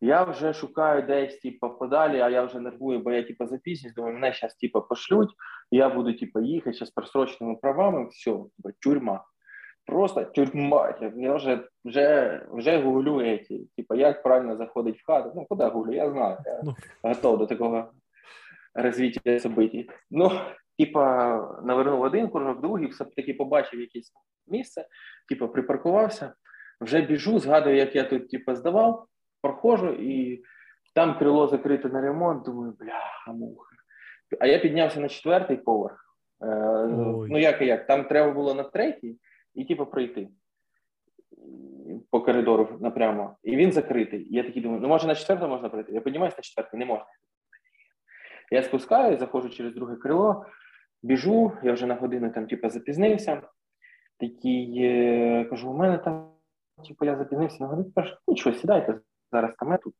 Я 0.00 0.24
вже 0.24 0.52
шукаю 0.54 1.02
десь, 1.02 1.38
типу, 1.38 1.70
подалі, 1.70 2.20
а 2.20 2.28
я 2.30 2.42
вже 2.42 2.60
нервую, 2.60 3.00
бо 3.00 3.12
я 3.12 3.22
типу, 3.22 3.46
запізнююсь, 3.46 3.94
думаю, 3.94 4.14
мене 4.14 4.32
зараз 4.32 4.54
типу, 4.54 4.82
пошлють, 4.82 5.30
я 5.70 5.88
буду 5.88 6.12
типу, 6.14 6.40
їхати 6.40 6.86
з 6.86 6.90
просроченими 6.90 7.56
правами, 7.56 8.06
все, 8.08 8.30
типу, 8.30 8.70
тюрма. 8.82 9.24
Просто 9.86 10.24
тюрма. 10.24 10.94
Я- 11.16 11.34
вже, 11.34 11.68
вже, 11.84 12.46
вже 12.52 12.78
гуглю, 12.82 13.20
эти, 13.20 13.66
типу, 13.76 13.94
як 13.94 14.22
правильно 14.22 14.56
заходить 14.56 14.98
в 14.98 15.06
хату. 15.06 15.32
Ну, 15.34 15.46
куди 15.48 15.64
гуглю, 15.64 15.92
я 15.92 16.10
знаю. 16.10 16.36
Я 16.46 16.60
Ну. 16.64 16.74
готов 17.02 17.38
до 17.38 17.46
такого 17.46 17.92
розвиття 18.74 19.38
событий. 19.38 19.90
Ну, 20.10 20.30
типа, 20.78 21.60
навернув 21.64 22.00
один 22.02 22.28
кружок, 22.28 22.60
другий, 22.60 22.88
все-таки 22.88 23.34
побачив 23.34 23.80
якесь 23.80 24.12
місце, 24.48 24.86
типу, 25.28 25.48
припаркувався, 25.48 26.34
вже 26.80 27.00
біжу, 27.00 27.38
згадую, 27.38 27.76
як 27.76 27.96
я 27.96 28.04
тут 28.04 28.30
типу, 28.30 28.54
здавав, 28.54 29.06
проходжу, 29.42 29.88
і 29.88 30.42
там 30.94 31.18
крило 31.18 31.48
закрите 31.48 31.88
на 31.88 32.00
ремонт, 32.00 32.44
думаю, 32.44 32.74
бляха, 32.78 33.32
муха. 33.32 33.76
А 34.40 34.46
я 34.46 34.58
піднявся 34.58 35.00
на 35.00 35.08
четвертий 35.08 35.56
поверх. 35.56 36.16
Е, 36.42 36.46
Ой. 36.46 37.28
ну, 37.30 37.38
як 37.38 37.62
і 37.62 37.66
як, 37.66 37.86
там 37.86 38.04
треба 38.04 38.32
було 38.32 38.54
на 38.54 38.62
третій 38.62 39.18
і 39.54 39.64
типу 39.64 39.86
пройти 39.86 40.28
по 42.10 42.20
коридору 42.20 42.78
напрямо. 42.80 43.36
І 43.42 43.56
він 43.56 43.72
закритий. 43.72 44.26
Я 44.30 44.42
такий 44.42 44.62
думаю, 44.62 44.80
ну 44.80 44.88
може 44.88 45.06
на 45.06 45.14
четвертому 45.14 45.52
можна 45.52 45.68
пройти. 45.68 45.92
Я 45.92 46.00
піднімаюся 46.00 46.36
на 46.38 46.42
четвертий, 46.42 46.78
не 46.78 46.86
можна. 46.86 47.06
Я 48.50 48.62
спускаюсь, 48.62 49.20
заходжу 49.20 49.48
через 49.48 49.74
друге 49.74 49.96
крило, 49.96 50.46
біжу, 51.02 51.52
я 51.62 51.72
вже 51.72 51.86
на 51.86 51.94
годину 51.94 52.30
там, 52.30 52.46
типу, 52.46 52.70
запізнився. 52.70 53.42
Такий 54.18 54.78
е, 54.82 55.44
кажу, 55.44 55.70
у 55.70 55.76
мене 55.76 55.98
там, 55.98 56.32
типу, 56.88 57.04
я 57.04 57.16
запізнився 57.16 57.56
на 57.60 57.66
годину. 57.66 57.92
Каже, 57.94 58.18
нічого, 58.28 58.56
сідайте, 58.56 58.98
зараз 59.32 59.54
там 59.58 59.78
тут. 59.78 59.94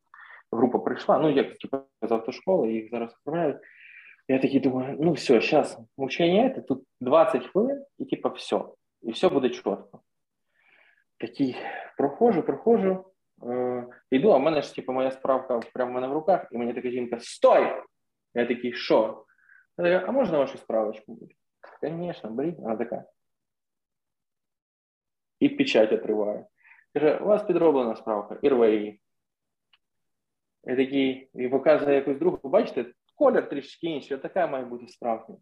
Група 0.53 0.79
прийшла, 0.79 1.19
ну 1.19 1.31
як 1.31 1.59
типу, 1.59 1.79
з 2.03 2.13
автошколи, 2.13 2.73
їх 2.73 2.91
зараз 2.91 3.13
оформляють. 3.13 3.57
Я 4.29 4.39
такий 4.39 4.61
думаю, 4.61 4.97
ну 5.01 5.13
все, 5.13 5.41
зараз 5.41 5.79
мучення, 5.99 6.49
тут 6.49 6.85
20 7.01 7.47
хвилин, 7.47 7.85
і 7.99 8.05
типу, 8.05 8.31
все. 8.31 8.61
І 9.03 9.13
все 9.13 9.29
буде 9.29 9.49
чітко. 9.49 9.89
Такий 11.19 11.57
проходжу, 11.97 12.43
проходжу, 12.43 13.05
е, 13.47 13.87
йду, 14.11 14.31
а 14.31 14.37
в 14.37 14.41
мене 14.41 14.63
ж 14.63 14.75
типу, 14.75 14.93
моя 14.93 15.11
справка 15.11 15.61
прямо 15.75 15.91
в 15.91 15.95
мене 15.95 16.09
в 16.09 16.13
руках, 16.13 16.49
і 16.53 16.59
мені 16.59 16.75
така 16.75 16.91
жінка: 16.91 17.21
Стой! 17.21 17.83
Я 18.35 18.47
такий, 18.47 18.73
що? 18.73 19.25
Я 19.79 19.85
така, 19.85 20.09
а 20.09 20.13
можна 20.13 20.39
вашу 20.39 20.59
справочку? 20.59 21.19
Звісно, 21.83 22.31
беріть. 22.31 22.59
Вона 22.59 22.77
така. 22.77 23.05
І 25.41 25.49
печать 25.49 25.93
отриває. 25.93 26.47
Каже, 26.95 27.19
у 27.19 27.25
вас 27.25 27.43
підроблена 27.43 27.97
справка, 27.97 28.39
і 28.43 28.49
рве 28.49 28.75
її. 28.75 29.01
Я 30.65 30.77
такий, 30.77 31.31
і 31.35 31.49
показує 31.49 31.95
якусь 31.95 32.19
другу, 32.19 32.39
бачите, 32.45 32.85
колір 33.17 33.49
трішки 33.49 33.87
інший, 33.87 34.19
така 34.19 34.47
має 34.47 34.65
бути 34.65 34.89
справка. 34.89 35.33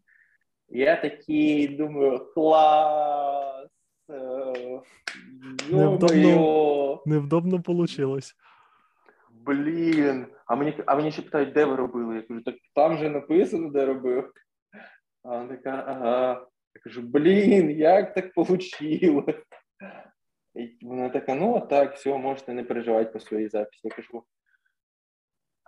Я 0.69 0.95
такий 0.95 1.67
думаю, 1.67 2.31
клас. 2.33 3.67
е, 4.09 4.81
Невдобно. 5.71 7.01
Невдобно 7.05 7.63
вийшло. 7.67 8.19
Блін. 9.31 10.25
А 10.45 10.55
мені, 10.55 10.73
а 10.85 10.95
мені 10.95 11.11
ще 11.11 11.21
питають, 11.21 11.53
де 11.53 11.65
ви 11.65 11.75
робили? 11.75 12.15
Я 12.15 12.21
кажу, 12.21 12.41
так 12.41 12.55
там 12.75 12.97
же 12.97 13.09
написано, 13.09 13.69
де 13.69 13.85
робив. 13.85 14.31
А 15.23 15.29
вона 15.29 15.47
така, 15.47 15.83
ага. 15.87 16.47
Я 16.75 16.81
кажу, 16.83 17.01
блін, 17.01 17.71
як 17.71 18.13
так 18.13 18.31
вийшло? 18.35 19.25
І 20.55 20.77
вона 20.81 21.09
така, 21.09 21.35
ну 21.35 21.67
так, 21.69 21.95
все, 21.95 22.17
можете 22.17 22.53
не 22.53 22.63
переживати 22.63 23.11
по 23.11 23.19
своїй 23.19 23.49
записі. 23.49 23.81
Я 23.83 23.91
кажу. 23.91 24.23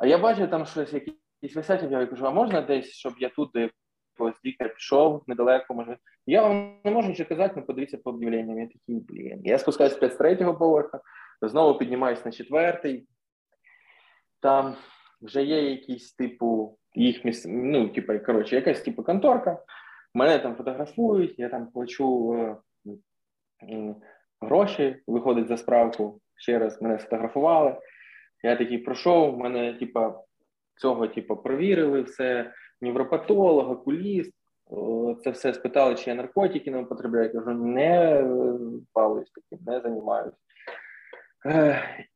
А 0.01 0.07
я 0.07 0.17
бачу 0.17 0.47
там 0.47 0.65
щось, 0.65 0.93
якісь 0.93 1.55
висять, 1.55 1.91
я 1.91 2.05
кажу, 2.05 2.25
а 2.25 2.31
можна 2.31 2.61
десь, 2.61 2.85
щоб 2.85 3.13
я 3.19 3.29
тут 3.29 3.51
до 3.53 3.59
якогось 3.59 4.45
лікаря 4.45 4.69
пішов 4.69 5.23
недалеко, 5.27 5.73
може. 5.73 5.97
Я 6.25 6.41
вам 6.41 6.79
не 6.83 6.91
можу 6.91 7.09
нічого 7.09 7.29
казати, 7.29 7.53
але 7.55 7.65
подивіться 7.65 7.97
по 7.97 8.09
об'явленням. 8.09 8.59
Я 8.59 8.67
такий, 8.67 8.99
блін. 8.99 9.41
Я 9.43 9.57
спускаюсь 9.57 9.93
з 9.93 9.99
53-го 9.99 10.55
поверха, 10.55 11.01
знову 11.41 11.79
піднімаюсь 11.79 12.25
на 12.25 12.31
четвертий. 12.31 13.07
Там 14.39 14.75
вже 15.21 15.43
є 15.43 15.69
якісь, 15.69 16.13
типу, 16.13 16.77
їх 16.95 17.25
міс... 17.25 17.45
ну, 17.47 17.89
типу, 17.89 18.19
коротше, 18.25 18.55
якась 18.55 18.81
типу 18.81 19.03
конторка. 19.03 19.63
Мене 20.13 20.39
там 20.39 20.55
фотографують, 20.55 21.39
я 21.39 21.49
там 21.49 21.67
плачу 21.67 22.35
е, 23.69 23.95
гроші, 24.41 25.03
виходить 25.07 25.47
за 25.47 25.57
справку. 25.57 26.21
Ще 26.35 26.59
раз 26.59 26.81
мене 26.81 26.99
сфотографували. 26.99 27.75
Я 28.43 28.55
такий 28.55 28.77
пройшов, 28.77 29.37
мене, 29.37 29.73
типу, 29.73 30.13
цього, 30.81 31.07
типу, 31.07 31.35
провірили, 31.35 32.01
все, 32.01 32.53
невропатолог, 32.81 33.71
окуліст. 33.71 34.33
Це 35.23 35.31
все 35.31 35.53
спитали, 35.53 35.95
чи 35.95 36.09
я 36.09 36.15
наркотики 36.15 36.71
не 36.71 36.79
употребляю. 36.79 37.25
Я 37.33 37.39
кажу, 37.39 37.51
не 37.51 38.23
балуюсь 38.95 39.31
таким, 39.31 39.65
не 39.65 39.81
займаюся. 39.81 40.37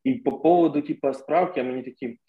І 0.04 0.14
по 0.14 0.32
поводу, 0.32 0.82
типу, 0.82 1.14
справки, 1.14 1.64
мені 1.64 1.84
такі, 1.84 2.20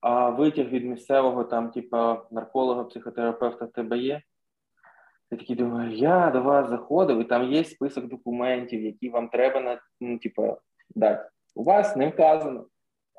а 0.00 0.30
витяг 0.30 0.66
від 0.66 0.84
місцевого 0.84 1.44
там, 1.44 1.70
типу, 1.70 1.96
нарколога, 2.30 2.84
психотерапевта 2.84 3.64
в 3.64 3.72
тебе 3.72 3.98
є? 3.98 4.22
Я 5.30 5.38
такий 5.38 5.56
думаю, 5.56 5.92
я 5.92 6.30
до 6.30 6.42
вас 6.42 6.68
заходив, 6.68 7.20
і 7.20 7.24
там 7.24 7.52
є 7.52 7.64
список 7.64 8.06
документів, 8.06 8.82
які 8.82 9.08
вам 9.08 9.28
треба 9.28 9.60
на, 9.60 9.80
ну, 10.00 10.18
типу, 10.18 10.56
дати. 10.94 11.28
У 11.54 11.64
вас 11.64 11.96
не 11.96 12.08
вказано. 12.08 12.66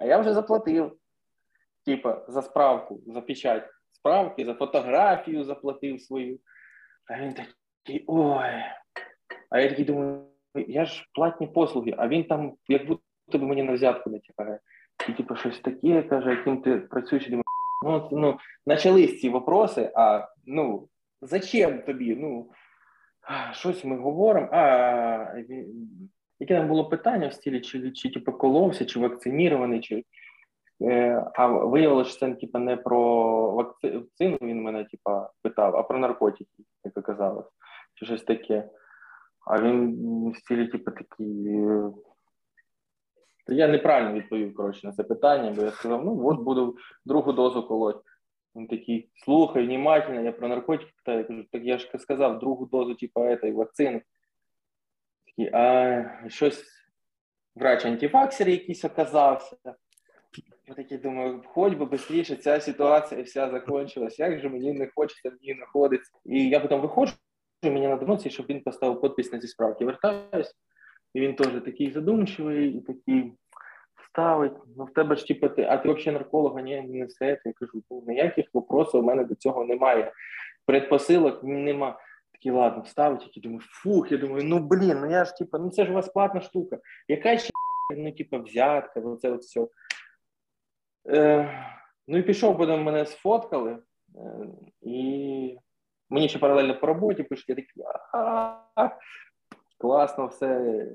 А 0.01 0.05
я 0.05 0.17
вже 0.17 0.33
заплатив, 0.33 0.97
типу, 1.85 2.13
за 2.27 2.41
справку, 2.41 3.01
за 3.07 3.21
печать 3.21 3.69
справки, 3.91 4.45
за 4.45 4.53
фотографію 4.53 5.43
заплатив 5.43 6.01
свою. 6.01 6.39
А 7.05 7.21
він 7.21 7.33
такий, 7.33 8.05
ой. 8.07 8.49
А 9.49 9.59
я 9.59 9.69
такий 9.69 9.85
думаю, 9.85 10.25
я 10.55 10.85
ж 10.85 11.09
платні 11.13 11.47
послуги, 11.47 11.95
а 11.97 12.07
він 12.07 12.23
там, 12.23 12.53
як 12.67 12.87
будто 12.87 13.39
би 13.39 13.45
мені 13.45 13.63
на 13.63 13.73
взятку 13.73 14.09
натякає. 14.09 14.59
І 15.09 15.13
типу 15.13 15.35
щось 15.35 15.59
таке, 15.59 16.03
каже, 16.03 16.29
яким 16.29 16.61
ти 16.61 16.77
працюєш, 16.77 17.25
думаю, 17.25 17.43
ну, 17.85 18.09
ну, 18.11 18.37
почались 18.65 19.21
ці 19.21 19.29
вопроси, 19.29 19.91
а 19.95 20.27
ну, 20.45 20.89
зачем 21.21 21.81
тобі? 21.81 22.15
Ну, 22.15 22.51
щось 23.51 23.85
ми 23.85 23.97
говоримо, 23.97 24.49
а 24.51 25.33
яке 26.41 26.57
там 26.57 26.67
було 26.67 26.89
питання 26.89 27.27
в 27.27 27.33
стилі, 27.33 27.61
чи, 27.61 27.91
чи 27.91 28.09
типу, 28.09 28.31
коловся, 28.31 28.85
чи 28.85 28.99
вакцинірований, 28.99 29.81
чи 29.81 30.03
Е, 30.81 31.25
А 31.35 31.47
виявилося, 31.47 32.09
що 32.09 32.19
це 32.19 32.33
типу, 32.33 32.59
не 32.59 32.77
про 32.77 33.51
вакцину 33.51 34.37
він 34.41 34.61
мене 34.61 34.83
типу, 34.83 35.11
питав, 35.41 35.75
а 35.75 35.83
про 35.83 35.99
наркотики, 35.99 36.63
як 36.83 36.97
оказалось, 36.97 37.45
чи 37.95 38.05
щось 38.05 38.23
таке. 38.23 38.69
А 39.47 39.61
він 39.61 39.95
в 40.31 40.37
стилі, 40.37 40.67
типу, 40.67 40.91
такий. 40.91 41.47
е, 41.47 41.91
Я 43.47 43.67
неправильно 43.67 44.13
відповів 44.13 44.55
коротше, 44.55 44.87
на 44.87 44.93
це 44.93 45.03
питання, 45.03 45.53
бо 45.55 45.61
я 45.61 45.71
сказав: 45.71 46.05
ну 46.05 46.27
от 46.27 46.39
буду 46.39 46.77
другу 47.05 47.33
дозу 47.33 47.67
колоть. 47.67 48.01
Він 48.55 48.67
такий, 48.67 49.09
слухай, 49.25 49.65
внимательно, 49.65 50.21
я 50.21 50.31
про 50.31 50.47
наркотики 50.47 50.91
питаю. 50.97 51.17
Я 51.17 51.23
кажу, 51.23 51.43
так 51.51 51.63
я 51.63 51.77
ж 51.77 51.91
сказав, 51.97 52.39
другу 52.39 52.65
дозу, 52.65 52.95
типу, 52.95 53.19
этой 53.21 53.51
вакцини. 53.51 54.01
Такий, 55.37 55.53
а 55.53 56.29
щось 56.29 56.63
врач 57.55 57.85
антифаксер 57.85 58.49
якийсь 58.49 58.85
оказався. 58.85 59.57
Я 60.67 60.75
такий 60.75 60.97
думаю, 60.97 61.43
хоч 61.45 61.73
би 61.73 61.97
швидше 61.97 62.35
ця 62.35 62.59
ситуація 62.59 63.23
вся 63.23 63.49
закінчилась, 63.49 64.19
як 64.19 64.39
же 64.39 64.49
мені 64.49 64.73
не 64.73 64.89
хочеться 64.95 65.29
в 65.29 65.33
ній 65.41 65.53
знаходитися. 65.53 66.11
І 66.25 66.49
я 66.49 66.59
потім 66.59 66.81
виходжу, 66.81 67.13
і 67.61 67.69
мені 67.69 67.87
на 67.87 67.95
доносі, 67.95 68.29
щоб 68.29 68.45
він 68.45 68.63
поставив 68.63 69.01
підпис 69.01 69.33
на 69.33 69.39
ці 69.39 69.47
справки. 69.47 69.85
Вертаюсь, 69.85 70.55
і 71.13 71.19
він 71.19 71.35
теж 71.35 71.47
такий 71.65 71.91
задумчивий, 71.91 72.69
і 72.69 72.81
такий 72.81 73.33
ставить. 74.09 74.53
Ну, 74.77 74.85
в 74.85 74.93
тебе 74.93 75.15
ж 75.15 75.27
типу, 75.27 75.49
ти, 75.49 75.63
а 75.63 75.77
ти 75.77 75.89
взагалі 75.89 76.13
нарколога, 76.13 76.61
ні, 76.61 76.81
не 76.81 77.05
все. 77.05 77.39
Я 77.45 77.53
кажу, 77.53 77.83
ну, 77.91 78.03
ніяких 78.07 78.45
вопросів 78.53 78.99
у 78.99 79.03
мене 79.03 79.23
до 79.23 79.35
цього 79.35 79.65
немає. 79.65 80.11
Предпосилок 80.65 81.43
нема. 81.43 81.99
Такий, 82.41 82.51
ладно, 82.51 82.85
ставить, 82.85 83.23
який 83.23 83.43
думаю, 83.43 83.61
фух, 83.61 84.11
я 84.11 84.17
думаю, 84.17 84.43
ну 84.43 84.59
блін, 84.59 84.99
ну 85.01 85.11
я 85.11 85.25
ж 85.25 85.35
типу, 85.35 85.57
ну 85.57 85.69
це 85.69 85.85
ж 85.85 85.91
у 85.91 85.93
вас 85.93 86.09
платна 86.09 86.41
штука. 86.41 86.79
Яка 87.07 87.37
ще 87.37 87.49
ну, 87.97 88.11
типу, 88.11 88.41
взятка, 88.41 88.99
ну 88.99 89.15
це 89.15 89.31
от 89.31 89.41
все. 89.41 89.67
Е, 91.07 91.67
Ну 92.07 92.17
і 92.17 92.21
пішов, 92.21 92.57
потім 92.57 92.83
мене 92.83 93.05
сфоткали, 93.05 93.71
е, 93.71 93.79
і 94.81 95.57
мені 96.09 96.29
ще 96.29 96.39
паралельно 96.39 96.79
по 96.79 96.87
роботі 96.87 97.23
пишуть, 97.23 97.49
я 97.49 97.55
такий 97.55 97.83
класно, 99.77 100.27
все. 100.27 100.85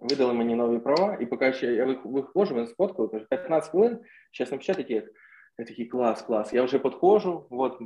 Видали 0.00 0.32
мені 0.32 0.54
нові 0.54 0.78
права, 0.78 1.16
і 1.20 1.26
поки 1.26 1.52
ще 1.52 1.72
я 1.72 1.84
виходжу, 2.04 2.54
мене 2.54 2.66
сфоткали, 2.66 3.08
каже, 3.08 3.24
15 3.24 3.70
хвилин, 3.70 4.00
зараз 4.38 4.52
напечатать 4.52 4.90
їх. 4.90 5.04
Я 5.60 5.66
такий 5.66 5.86
клас, 5.86 6.22
клас. 6.22 6.52
Я 6.52 6.62
вже 6.62 6.78
підходжу, 6.78 7.46
от, 7.50 7.80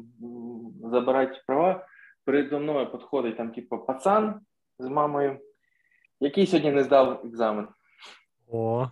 забирати 0.82 1.40
права. 1.46 1.86
Передо 2.24 2.60
мною 2.60 2.92
підходить 2.92 3.36
там, 3.36 3.52
типу, 3.52 3.78
пацан 3.78 4.40
з 4.78 4.88
мамою, 4.88 5.38
який 6.20 6.46
сьогодні 6.46 6.72
не 6.72 6.82
здав 6.84 7.26
екзамен. 7.26 7.68
О. 8.48 8.88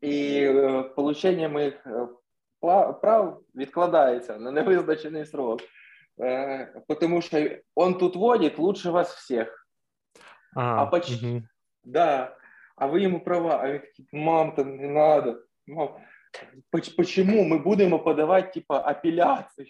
І 0.00 0.44
е, 0.44 0.82
получення 0.82 1.48
моїх 1.48 1.86
е, 1.86 2.08
прав 2.92 3.42
відкладається 3.54 4.38
на 4.38 4.50
невизначений 4.50 5.26
срок. 5.26 5.60
Е, 6.20 6.82
тому 7.00 7.22
що 7.22 7.50
он 7.74 7.94
тут 7.94 8.16
водить 8.16 8.58
лучше 8.58 8.90
вас 8.90 9.14
всіх. 9.14 9.66
А, 10.56 10.82
а, 10.82 10.86
поч... 10.86 11.22
угу. 11.22 11.42
да. 11.84 12.36
а 12.76 12.86
ви 12.86 13.02
йому 13.02 13.20
права, 13.20 13.60
а 13.62 13.72
він 13.72 13.80
такий, 13.80 14.08
мам, 14.12 14.52
там 14.52 14.76
не 14.76 14.88
треба. 14.88 15.38
Мам, 15.66 15.88
почему 16.96 17.44
ми 17.44 17.58
будемо 17.58 17.98
подавати 17.98 18.50
типа 18.60 18.82
апеляцію? 18.86 19.66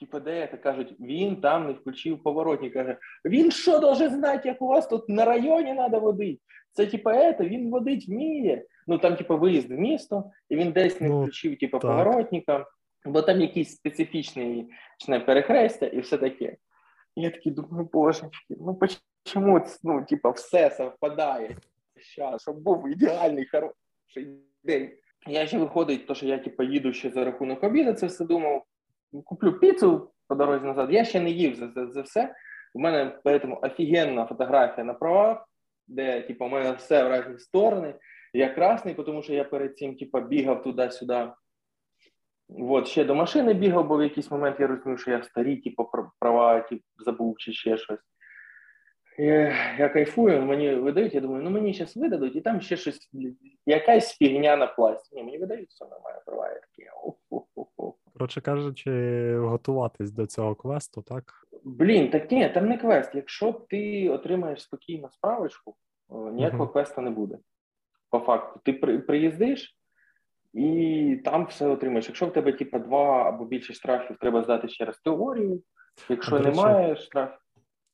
Типа, 0.00 0.20
де 0.20 0.48
це 0.50 0.56
кажуть, 0.56 0.96
він 1.00 1.40
там 1.40 1.66
не 1.66 1.72
включив 1.72 2.22
поворотник. 2.22 2.72
Каже, 2.72 2.98
він 3.24 3.50
що 3.50 3.78
должен 3.78 4.10
знати, 4.10 4.48
як 4.48 4.62
у 4.62 4.66
вас 4.66 4.86
тут 4.86 5.08
на 5.08 5.24
районі 5.24 5.74
треба 5.74 5.98
водити? 5.98 6.40
Це 6.72 6.86
типа 6.86 7.12
это, 7.12 7.48
він 7.48 7.70
водить 7.70 8.08
вміє. 8.08 8.64
Ну 8.86 8.98
там, 8.98 9.16
типа, 9.16 9.34
виїзд 9.34 9.70
в 9.70 9.78
місто, 9.78 10.30
і 10.48 10.56
він 10.56 10.72
десь 10.72 11.00
не 11.00 11.08
ну, 11.08 11.22
включив 11.22 11.58
типа, 11.58 11.78
поворотника, 11.78 12.66
бо 13.04 13.22
там 13.22 13.40
якийсь 13.40 13.76
специфічний 13.76 14.68
не, 15.08 15.20
перехрестя 15.20 15.86
і 15.86 16.00
все 16.00 16.18
таке. 16.18 16.56
І 17.16 17.22
я 17.22 17.30
такий 17.30 17.52
думаю, 17.52 17.88
божечки, 17.92 18.54
ну 18.60 18.78
чому 19.24 19.60
ну, 19.84 20.04
типа, 20.04 20.30
все 20.30 20.70
совпадає? 20.70 21.56
Щас, 21.96 22.42
щоб 22.42 22.62
був 22.62 22.88
ідеальний 22.88 23.46
хороший 23.46 24.40
день. 24.64 24.90
Я 25.26 25.46
ще 25.46 25.58
виходить, 25.58 26.06
то 26.06 26.14
що 26.14 26.26
я 26.26 26.38
типу, 26.38 26.62
їду 26.62 26.92
ще 26.92 27.10
за 27.10 27.24
рахунок 27.24 27.64
обіду, 27.64 27.92
це 27.92 28.06
все 28.06 28.24
думав. 28.24 28.64
Куплю 29.24 29.52
піцу 29.52 30.10
по 30.28 30.34
дорозі 30.34 30.64
назад. 30.64 30.92
Я 30.92 31.04
ще 31.04 31.20
не 31.20 31.30
їв 31.30 31.54
за 31.54 31.68
за, 31.68 31.86
за 31.86 32.02
все. 32.02 32.34
У 32.74 32.80
мене 32.80 33.18
поэтому 33.24 33.58
офігенна 33.66 34.26
фотографія 34.26 34.84
на 34.84 34.94
правах, 34.94 35.48
де 35.88 36.20
типу, 36.20 36.44
у 36.44 36.48
мене 36.48 36.72
все 36.72 37.04
в 37.04 37.20
різні 37.20 37.38
сторони. 37.38 37.94
Я 38.32 38.48
красний, 38.48 38.94
тому 38.94 39.22
що 39.22 39.32
я 39.32 39.44
перед 39.44 39.78
цим 39.78 39.96
типу, 39.96 40.20
бігав 40.20 40.62
туди-сюди. 40.62 41.28
От, 42.48 42.88
ще 42.88 43.04
до 43.04 43.14
машини 43.14 43.54
бігав, 43.54 43.88
бо 43.88 43.96
в 43.96 44.02
якийсь 44.02 44.30
момент 44.30 44.60
я 44.60 44.66
розумів, 44.66 45.00
що 45.00 45.10
я 45.10 45.22
старі, 45.22 45.56
типу, 45.56 45.90
права 46.18 46.60
типу, 46.60 46.82
забув 46.98 47.38
чи 47.38 47.52
ще 47.52 47.76
щось. 47.76 48.00
Я, 49.18 49.74
я 49.78 49.88
кайфую, 49.88 50.42
мені 50.42 50.74
видають, 50.74 51.14
я 51.14 51.20
думаю, 51.20 51.42
ну 51.42 51.50
мені 51.50 51.72
зараз 51.72 51.96
видадуть, 51.96 52.36
і 52.36 52.40
там 52.40 52.60
ще 52.60 52.76
щось, 52.76 53.10
якась 53.66 54.16
фігня 54.16 54.56
на 54.56 54.66
пласті. 54.66 55.16
Ні, 55.16 55.22
мені 55.22 55.38
видають, 55.38 55.68
все 55.70 55.84
нормально, 55.84 56.20
права, 56.26 56.48
я. 56.48 56.92
Коротше 58.12 58.40
кажучи, 58.40 58.90
готуватись 59.38 60.10
до 60.10 60.26
цього 60.26 60.54
квесту, 60.54 61.02
так? 61.02 61.24
Блін, 61.64 62.10
так 62.10 62.30
ні, 62.30 62.48
там 62.48 62.68
не 62.68 62.78
квест. 62.78 63.14
Якщо 63.14 63.52
ти 63.52 64.08
отримаєш 64.08 64.62
спокійно 64.62 65.10
справочку, 65.10 65.74
ніякого 66.08 66.64
uh-huh. 66.64 66.72
квеста 66.72 67.00
не 67.00 67.10
буде. 67.10 67.38
По 68.10 68.18
факту, 68.18 68.60
ти 68.64 68.72
при, 68.72 68.98
приїздиш 68.98 69.76
і 70.52 71.20
там 71.24 71.46
все 71.46 71.66
отримаєш. 71.66 72.06
Якщо 72.06 72.26
в 72.26 72.32
тебе 72.32 72.52
типу, 72.52 72.78
два 72.78 73.28
або 73.28 73.44
більше 73.44 73.72
штрафів, 73.72 74.16
треба 74.20 74.42
здати 74.42 74.68
ще 74.68 74.84
раз 74.84 74.98
теорію. 74.98 75.62
Якщо 76.08 76.40
немає 76.40 76.96
штрафів. 76.96 77.45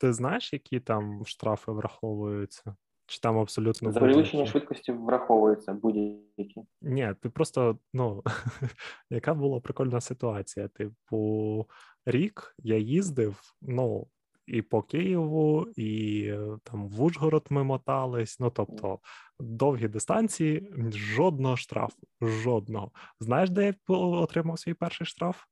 Ти 0.02 0.12
знаєш, 0.12 0.52
які 0.52 0.80
там 0.80 1.22
штрафи 1.26 1.72
враховуються? 1.72 2.74
Чи 3.06 3.20
там 3.20 3.38
абсолютно 3.38 3.92
за 3.92 4.00
перевищення 4.00 4.46
швидкості 4.46 4.92
враховується 4.92 5.72
будь-які? 5.72 6.62
Ні, 6.80 7.14
ти 7.20 7.30
просто 7.30 7.78
ну 7.94 8.22
яка 9.10 9.34
була 9.34 9.60
прикольна 9.60 10.00
ситуація? 10.00 10.68
Типу, 10.68 11.66
рік 12.06 12.54
я 12.58 12.76
їздив, 12.76 13.54
ну 13.60 14.06
і 14.46 14.62
по 14.62 14.82
Києву, 14.82 15.66
і 15.76 16.32
там 16.62 16.88
в 16.88 17.02
Ужгород 17.02 17.46
ми 17.50 17.64
мотались. 17.64 18.40
Ну 18.40 18.50
тобто 18.50 18.98
довгі 19.40 19.88
дистанції, 19.88 20.72
жодного 20.90 21.56
штрафу. 21.56 22.02
Жодного. 22.20 22.90
Знаєш, 23.20 23.50
де 23.50 23.64
я 23.64 23.94
отримав 23.96 24.58
свій 24.58 24.74
перший 24.74 25.06
штраф? 25.06 25.44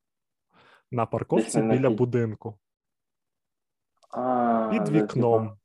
На 0.91 1.07
парковці 1.07 1.63
біля 1.63 1.91
будинку. 1.91 2.59
А, 4.11 4.69
Під 4.73 4.89
вікном. 4.89 5.57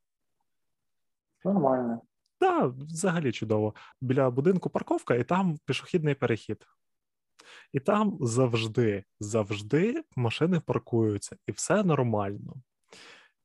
Нормально. 1.43 2.01
Так, 2.39 2.71
взагалі 2.73 3.31
чудово. 3.31 3.75
Біля 4.01 4.29
будинку 4.29 4.69
парковка, 4.69 5.15
і 5.15 5.23
там 5.23 5.57
пішохідний 5.65 6.15
перехід. 6.15 6.67
І 7.73 7.79
там 7.79 8.17
завжди, 8.21 9.03
завжди 9.19 10.03
машини 10.15 10.59
паркуються, 10.59 11.35
і 11.47 11.51
все 11.51 11.83
нормально. 11.83 12.53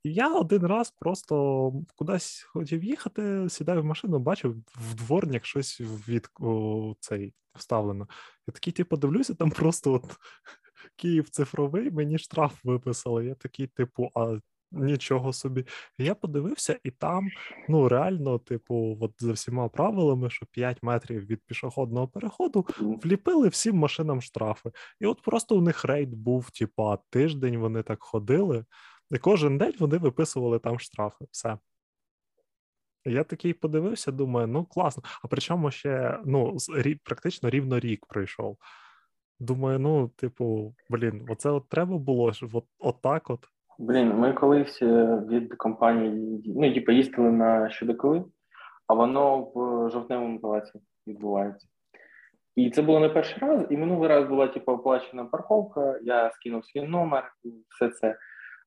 І 0.03 0.13
я 0.13 0.35
один 0.35 0.67
раз 0.67 0.91
просто 0.91 1.73
кудись 1.97 2.43
хотів 2.43 2.85
їхати, 2.85 3.49
сідаю 3.49 3.83
в 3.83 3.85
машину, 3.85 4.19
бачив 4.19 4.57
в 4.67 4.95
дворник 4.95 5.45
щось 5.45 5.81
від 5.81 6.31
о, 6.41 6.95
цей 7.01 7.35
вставлено. 7.55 8.09
Я 8.49 8.53
такий, 8.53 8.73
типу, 8.73 8.97
дивлюся, 8.97 9.35
там 9.35 9.51
просто 9.51 9.93
от 9.93 10.17
Київ 10.97 11.29
цифровий, 11.29 11.91
мені 11.91 12.19
штраф 12.19 12.65
виписали. 12.65 13.27
Я 13.27 13.35
такий, 13.35 13.67
типу, 13.67 14.11
а 14.15 14.39
Нічого 14.73 15.33
собі. 15.33 15.65
Я 15.99 16.15
подивився, 16.15 16.79
і 16.85 16.91
там 16.91 17.29
ну 17.69 17.89
реально, 17.89 18.39
типу, 18.39 18.99
от 19.01 19.13
за 19.19 19.33
всіма 19.33 19.69
правилами, 19.69 20.31
що 20.31 20.47
5 20.47 20.83
метрів 20.83 21.27
від 21.27 21.41
пішохідного 21.47 22.09
переходу 22.09 22.67
вліпили 22.81 23.49
всім 23.49 23.77
машинам 23.77 24.23
штрафи. 24.23 24.71
І 25.01 25.07
от 25.07 25.23
просто 25.23 25.57
у 25.57 25.61
них 25.61 25.85
рейд 25.85 26.15
був, 26.15 26.51
типа, 26.51 26.99
тиждень 27.11 27.59
вони 27.59 27.83
так 27.83 28.03
ходили, 28.03 28.65
і 29.11 29.19
кожен 29.19 29.59
день 29.59 29.75
вони 29.79 29.99
виписували 29.99 30.59
там 30.59 30.79
штрафи. 30.79 31.25
Все. 31.31 31.59
Я 33.05 33.25
такий 33.25 33.53
подивився, 33.53 34.13
думаю, 34.13 34.47
ну 34.47 34.65
класно. 34.65 35.03
А 35.23 35.29
причому 35.29 35.71
ще 35.71 36.21
ну, 36.25 36.57
практично 37.05 37.51
рівно 37.51 37.81
рік 37.81 38.07
пройшов. 38.07 38.59
Думаю, 39.39 39.79
ну, 39.79 40.09
типу, 40.09 40.75
блін, 40.91 41.27
оце 41.29 41.51
от 41.51 41.69
треба 41.69 41.99
було 41.99 42.33
от, 42.53 42.65
от 42.79 43.03
так 43.03 43.31
от. 43.31 43.47
Блін, 43.81 44.15
ми 44.15 44.33
колись 44.33 44.83
е, 44.83 45.23
від 45.29 45.55
компанії 45.55 46.43
ну, 46.47 46.75
типу, 46.75 46.93
їздили 46.93 47.33
на 47.33 47.71
щодоколи, 47.71 48.25
а 48.87 48.95
воно 48.95 49.43
в 49.55 49.91
жовтневому 49.91 50.41
палаці 50.41 50.81
відбувається. 51.07 51.69
І 52.57 52.71
це 52.71 52.83
було 52.83 53.01
не 53.01 53.09
перший 53.09 53.39
раз, 53.39 53.67
і 53.71 53.77
минулий 53.77 54.09
раз 54.09 54.29
була 54.29 54.49
типу, 54.49 54.73
оплачена 54.73 55.25
парковка, 55.25 55.99
я 56.03 56.31
скинув 56.31 56.65
свій 56.65 56.83
номер 56.83 57.33
і 57.45 57.49
все 57.69 57.89
це. 57.89 58.17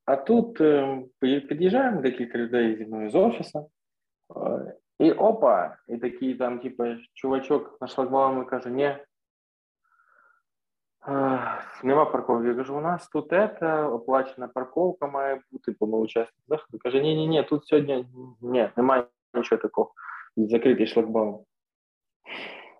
А 0.05 0.15
тут 0.15 0.61
е, 0.61 1.01
під'їжджаємо 1.19 2.01
декілька 2.01 2.37
людей 2.37 2.77
зі 2.77 2.85
мною 2.85 3.09
з 3.09 3.15
офісу, 3.15 3.69
е, 4.37 4.73
і 4.99 5.11
опа, 5.11 5.77
і 5.87 5.97
такий 5.97 6.35
там, 6.35 6.59
типу, 6.59 6.83
чувачок 7.13 7.77
на 7.81 7.87
шлагбаумі 7.87 8.45
каже: 8.45 8.69
ні, 8.69 8.95
Нема 11.05 12.05
парковки. 12.05 12.47
Я 12.47 12.55
кажу, 12.55 12.77
у 12.77 12.81
нас 12.81 13.09
тут 13.09 13.29
це, 13.29 13.83
оплачена 13.83 14.47
парковка 14.47 15.07
має 15.07 15.41
бути, 15.51 15.75
ми 15.81 15.97
учасники 15.97 16.43
заходу. 16.47 16.79
Каже, 16.79 17.01
ні, 17.01 17.15
ні, 17.15 17.27
ні, 17.27 17.43
тут 17.43 17.67
сьогодні 17.67 18.07
ні, 18.41 18.69
немає 18.77 19.03
нічого 19.33 19.61
такого. 19.61 19.91
Закритий 20.37 20.87
шлагбаум. 20.87 21.45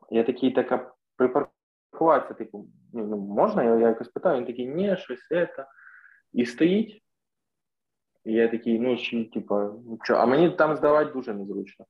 Я 0.09 0.23
такий, 0.23 0.51
така 0.51 0.93
припаркуватися, 1.17 2.33
типу, 2.33 2.67
ну, 2.93 3.17
можна? 3.17 3.63
Я, 3.63 3.77
якось 3.77 4.07
питаю, 4.07 4.37
він 4.37 4.45
такий, 4.45 4.67
ні, 4.67 4.97
щось 4.97 5.27
це. 5.27 5.65
І 6.33 6.45
стоїть. 6.45 7.03
І 8.25 8.33
я 8.33 8.47
такий, 8.47 8.79
ну, 8.79 8.97
чи, 8.97 9.25
типу, 9.25 9.83
що, 10.03 10.15
а 10.15 10.25
мені 10.25 10.49
там 10.49 10.75
здавати 10.75 11.11
дуже 11.11 11.33
незручно. 11.33 11.85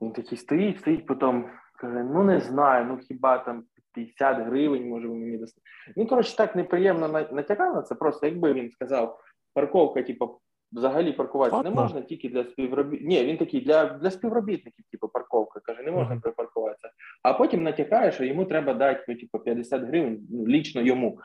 Він 0.00 0.12
такий 0.12 0.38
стоїть, 0.38 0.78
стоїть, 0.78 1.06
потім 1.06 1.50
каже, 1.78 2.04
ну 2.04 2.22
не 2.22 2.40
знаю, 2.40 2.84
ну 2.84 2.98
хіба 2.98 3.38
там 3.38 3.64
50 3.94 4.46
гривень, 4.46 4.88
може 4.88 5.08
ви 5.08 5.14
мені 5.14 5.38
дасте. 5.38 5.60
Він, 5.96 6.06
коротше, 6.06 6.36
так 6.36 6.56
неприємно 6.56 7.08
натякав 7.08 7.74
на 7.74 7.82
це. 7.82 7.94
Просто 7.94 8.26
якби 8.26 8.52
він 8.52 8.70
сказав, 8.70 9.20
парковка, 9.54 10.02
типу, 10.02 10.40
взагалі 10.72 11.12
паркуватися 11.12 11.62
не 11.62 11.70
можна 11.70 12.00
тільки 12.00 12.28
для 12.28 12.44
співробітників. 12.44 13.08
Ні, 13.08 13.24
він 13.24 13.36
такий 13.36 13.60
для 13.60 13.86
для 13.86 14.10
співробітників, 14.10 14.84
типу, 14.90 15.08
парковка. 15.08 15.60
Каже, 15.60 15.82
не 15.82 15.90
можна 15.90 16.20
припаркуватися. 16.20 16.90
А 17.22 17.34
потім 17.34 17.62
натякає, 17.62 18.12
що 18.12 18.24
йому 18.24 18.44
треба 18.44 18.74
дати 18.74 19.04
ну, 19.08 19.16
типу, 19.16 19.38
50 19.38 19.82
гривень 19.82 20.26
ну, 20.30 20.46
лічно 20.46 20.82
йому. 20.82 21.20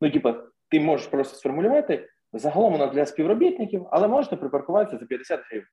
Ну, 0.00 0.10
типу, 0.10 0.34
ти 0.70 0.80
можеш 0.80 1.06
просто 1.06 1.36
сформулювати. 1.36 2.08
Загалом 2.32 2.72
вона 2.72 2.86
для 2.86 3.06
співробітників, 3.06 3.86
але 3.90 4.08
можете 4.08 4.36
припаркуватися 4.36 4.98
за 4.98 5.06
50 5.06 5.40
гривень. 5.50 5.68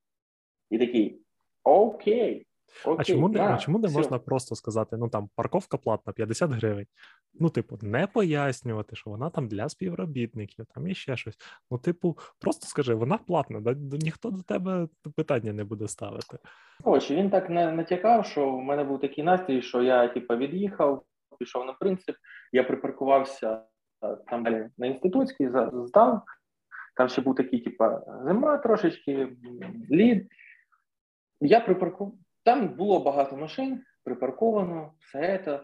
І 0.69 0.77
такий 0.77 1.21
окей. 1.63 2.45
Окей, 2.85 2.95
А 2.99 3.03
чому 3.03 3.29
не 3.29 3.39
а 3.41 3.57
чому 3.57 3.79
не 3.79 3.87
все. 3.87 3.97
можна 3.97 4.19
просто 4.19 4.55
сказати, 4.55 4.97
ну 4.97 5.09
там 5.09 5.29
парковка 5.35 5.77
платна 5.77 6.13
50 6.13 6.51
гривень? 6.51 6.85
Ну, 7.33 7.49
типу, 7.49 7.77
не 7.81 8.07
пояснювати, 8.07 8.95
що 8.95 9.09
вона 9.09 9.29
там 9.29 9.47
для 9.47 9.69
співробітників, 9.69 10.65
там 10.75 10.87
і 10.87 10.95
ще 10.95 11.17
щось. 11.17 11.37
Ну, 11.71 11.77
типу, 11.77 12.17
просто 12.39 12.67
скажи, 12.67 12.93
вона 12.93 13.17
платна, 13.17 13.59
да, 13.59 13.73
да 13.73 13.97
ніхто 13.97 14.31
до 14.31 14.41
тебе 14.43 14.87
питання 15.15 15.53
не 15.53 15.63
буде 15.63 15.87
ставити. 15.87 16.37
Коротше, 16.83 17.15
він 17.15 17.29
так 17.29 17.49
на- 17.49 17.71
натякав, 17.71 18.25
що 18.25 18.51
в 18.51 18.61
мене 18.61 18.83
був 18.83 18.99
такий 19.01 19.23
настрій, 19.23 19.61
що 19.61 19.81
я 19.83 20.07
типу, 20.07 20.35
від'їхав, 20.35 21.03
пішов 21.39 21.65
на 21.65 21.73
принцип, 21.73 22.15
я 22.51 22.63
припаркувався 22.63 23.61
е, 24.05 24.17
там 24.27 24.43
далі 24.43 24.69
на 24.77 24.87
інститутський, 24.87 25.49
за- 25.49 25.71
здав. 25.73 26.21
Там 26.95 27.09
ще 27.09 27.21
був 27.21 27.35
такий, 27.35 27.59
типу, 27.59 27.83
зима 28.25 28.57
трошечки, 28.57 29.29
лід. 29.91 30.27
Я 31.41 31.59
припаркував. 31.59 32.13
Там 32.45 32.67
було 32.67 32.99
багато 32.99 33.37
машин, 33.37 33.81
припарковано, 34.03 34.93
все 34.99 35.41
це. 35.45 35.63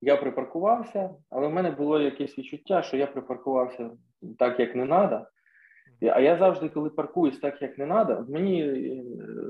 Я 0.00 0.16
припаркувався, 0.16 1.10
але 1.30 1.48
в 1.48 1.52
мене 1.52 1.70
було 1.70 2.00
якесь 2.00 2.38
відчуття, 2.38 2.82
що 2.82 2.96
я 2.96 3.06
припаркувався 3.06 3.90
так, 4.38 4.60
як 4.60 4.74
не 4.74 4.86
треба. 4.86 5.28
А 6.10 6.20
я 6.20 6.36
завжди, 6.36 6.68
коли 6.68 6.90
паркуюсь 6.90 7.38
так, 7.38 7.62
як 7.62 7.78
не 7.78 7.86
треба, 7.86 8.26
мені 8.28 8.62
е, 8.62 9.04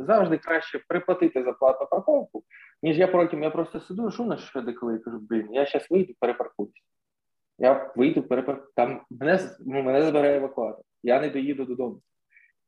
завжди 0.06 0.38
краще 0.38 0.80
приплатити 0.88 1.44
за 1.44 1.52
платну 1.52 1.86
парковку, 1.90 2.42
ніж 2.82 2.98
я 2.98 3.06
потім 3.06 3.42
я 3.42 3.50
просто 3.50 3.80
сиду, 3.80 4.10
шумно 4.10 4.36
що 4.36 4.60
деколи 4.60 4.96
і 4.96 4.98
кажу, 4.98 5.18
блін, 5.18 5.48
я 5.52 5.66
зараз 5.66 5.90
вийду, 5.90 6.12
перепаркуюсь. 6.20 6.82
Я 7.58 7.92
вийду, 7.96 8.22
перепаркуюсь. 8.22 8.72
Там 8.76 9.02
мене, 9.10 9.38
ну, 9.66 9.82
мене 9.82 10.02
забере 10.02 10.36
евакуатор. 10.36 10.84
Я 11.02 11.20
не 11.20 11.30
доїду 11.30 11.64
додому. 11.64 12.00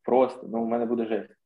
Просто, 0.03 0.47
ну, 0.53 0.62
у 0.62 0.67
мене 0.67 0.87
буде 0.87 1.07
жесть. 1.07 1.44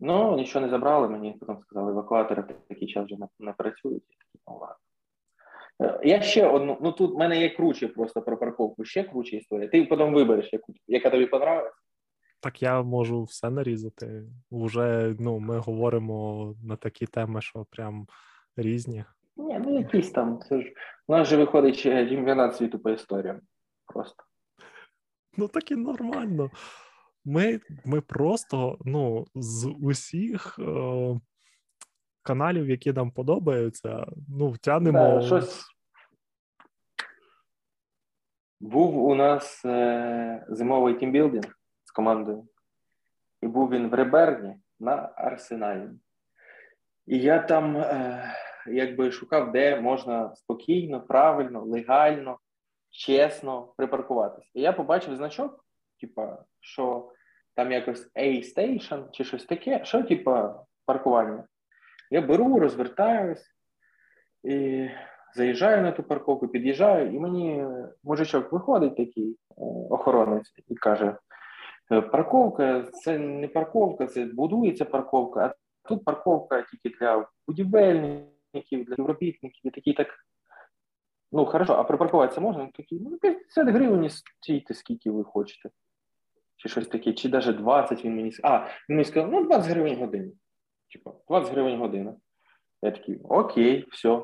Ну, 0.00 0.36
нічого 0.36 0.64
не 0.66 0.70
забрали, 0.70 1.08
мені 1.08 1.36
потім 1.40 1.62
сказали, 1.62 1.92
евакуатори 1.92 2.42
в 2.42 2.68
такий 2.68 2.88
час 2.88 3.04
вже 3.04 3.16
не, 3.16 3.28
не 3.38 3.52
працюють. 3.52 4.02
Ну 4.48 4.58
ладно. 4.58 4.76
Е, 5.82 6.00
Я 6.04 6.22
ще 6.22 6.46
одну, 6.46 6.78
ну 6.80 6.92
тут 6.92 7.14
в 7.14 7.18
мене 7.18 7.40
є 7.40 7.48
круче 7.48 7.88
просто 7.88 8.22
про 8.22 8.36
парковку, 8.36 8.84
ще 8.84 9.02
круче 9.02 9.36
історія. 9.36 9.68
Ти 9.68 9.84
потім 9.84 10.14
вибереш, 10.14 10.52
яку, 10.52 10.74
яка 10.86 11.10
тобі 11.10 11.26
понравиться. 11.26 11.80
Так 12.40 12.62
я 12.62 12.82
можу 12.82 13.22
все 13.22 13.50
нарізати. 13.50 14.22
Уже 14.50 15.16
ну, 15.18 15.38
ми 15.38 15.58
говоримо 15.58 16.54
на 16.64 16.76
такі 16.76 17.06
теми, 17.06 17.42
що 17.42 17.66
прям 17.70 18.06
різні. 18.56 19.04
Ні, 19.36 19.60
ну 19.64 19.78
якісь 19.78 20.10
там. 20.10 20.40
Це 20.48 20.60
ж 20.60 20.72
у 21.08 21.12
нас 21.12 21.28
же 21.28 21.36
виходить 21.36 21.78
чемпіонат 21.78 22.56
світу 22.56 22.78
по 22.78 22.90
історіям. 22.90 23.40
Просто. 23.86 24.24
Ну 25.36 25.48
так 25.48 25.70
і 25.70 25.76
нормально. 25.76 26.50
Ми, 27.24 27.60
ми 27.84 28.00
просто 28.00 28.78
ну, 28.84 29.26
з 29.34 29.74
усіх 29.82 30.58
е, 30.58 31.20
каналів, 32.22 32.70
які 32.70 32.92
нам 32.92 33.10
подобаються, 33.10 34.06
ну, 34.28 34.48
втягнемо. 34.50 34.98
Да, 34.98 35.20
щось. 35.20 35.64
Був 38.60 39.04
у 39.04 39.14
нас 39.14 39.64
е, 39.64 40.46
зимовий 40.48 40.94
тімбілдинг 40.94 41.58
з 41.84 41.90
командою, 41.90 42.48
і 43.42 43.46
був 43.46 43.70
він 43.70 43.88
в 43.88 43.94
Реберні 43.94 44.56
на 44.80 45.12
Арсеналі. 45.16 45.88
І 47.06 47.18
я 47.18 47.38
там 47.38 47.76
е, 47.76 48.24
якби 48.66 49.12
шукав, 49.12 49.52
де 49.52 49.80
можна 49.80 50.34
спокійно, 50.34 51.00
правильно, 51.00 51.64
легально, 51.64 52.38
чесно 52.90 53.62
припаркуватися. 53.76 54.50
І 54.54 54.60
я 54.60 54.72
побачив 54.72 55.16
значок, 55.16 55.64
типа, 56.00 56.44
що 56.60 57.09
там 57.60 57.72
якось 57.72 58.10
A-Station 58.16 59.10
чи 59.12 59.24
щось 59.24 59.44
таке, 59.44 59.84
що 59.84 60.02
типа 60.02 60.64
паркування. 60.86 61.44
Я 62.10 62.20
беру, 62.20 62.58
розвертаюсь 62.58 63.44
і 64.44 64.88
заїжджаю 65.34 65.82
на 65.82 65.92
ту 65.92 66.02
парковку, 66.02 66.48
під'їжджаю, 66.48 67.12
і 67.12 67.18
мені 67.18 67.66
мужичок 68.04 68.52
виходить 68.52 68.96
такий 68.96 69.30
е, 69.30 69.36
охоронець 69.90 70.52
і 70.68 70.74
каже: 70.74 71.16
«Е, 71.92 72.00
парковка 72.00 72.82
це 72.82 73.18
не 73.18 73.48
парковка, 73.48 74.06
це 74.06 74.24
будується 74.24 74.84
парковка, 74.84 75.46
а 75.46 75.54
тут 75.88 76.04
парковка 76.04 76.62
тільки 76.62 76.98
для 76.98 77.28
будівельників, 77.48 78.84
для 78.84 78.92
співробітників. 78.92 79.66
І 79.66 79.70
такий 79.70 79.94
так. 79.94 80.08
Ну, 81.32 81.46
хорошо, 81.46 81.72
а 81.72 81.84
припаркуватися 81.84 82.40
можна? 82.40 82.68
Такий, 82.74 83.00
ну, 83.00 83.18
50 83.18 83.68
гривень 83.68 84.10
стійте, 84.10 84.74
скільки 84.74 85.10
ви 85.10 85.24
хочете. 85.24 85.70
Чи 86.62 86.68
щось 86.68 86.88
таке, 86.88 87.12
чи 87.12 87.28
навіть 87.28 87.56
20 87.56 88.04
він 88.04 88.16
мені 88.16 88.32
сказав. 88.32 88.52
А, 88.52 88.68
він 88.88 88.96
мені 88.96 89.04
сказав, 89.04 89.32
ну 89.32 89.44
20 89.44 89.70
гривень 89.70 89.96
годину. 89.96 90.32
Типа, 90.92 91.12
20 91.28 91.52
гривень 91.52 91.78
година. 91.78 92.16
Я 92.82 92.90
такий, 92.90 93.18
окей, 93.24 93.86
все. 93.90 94.22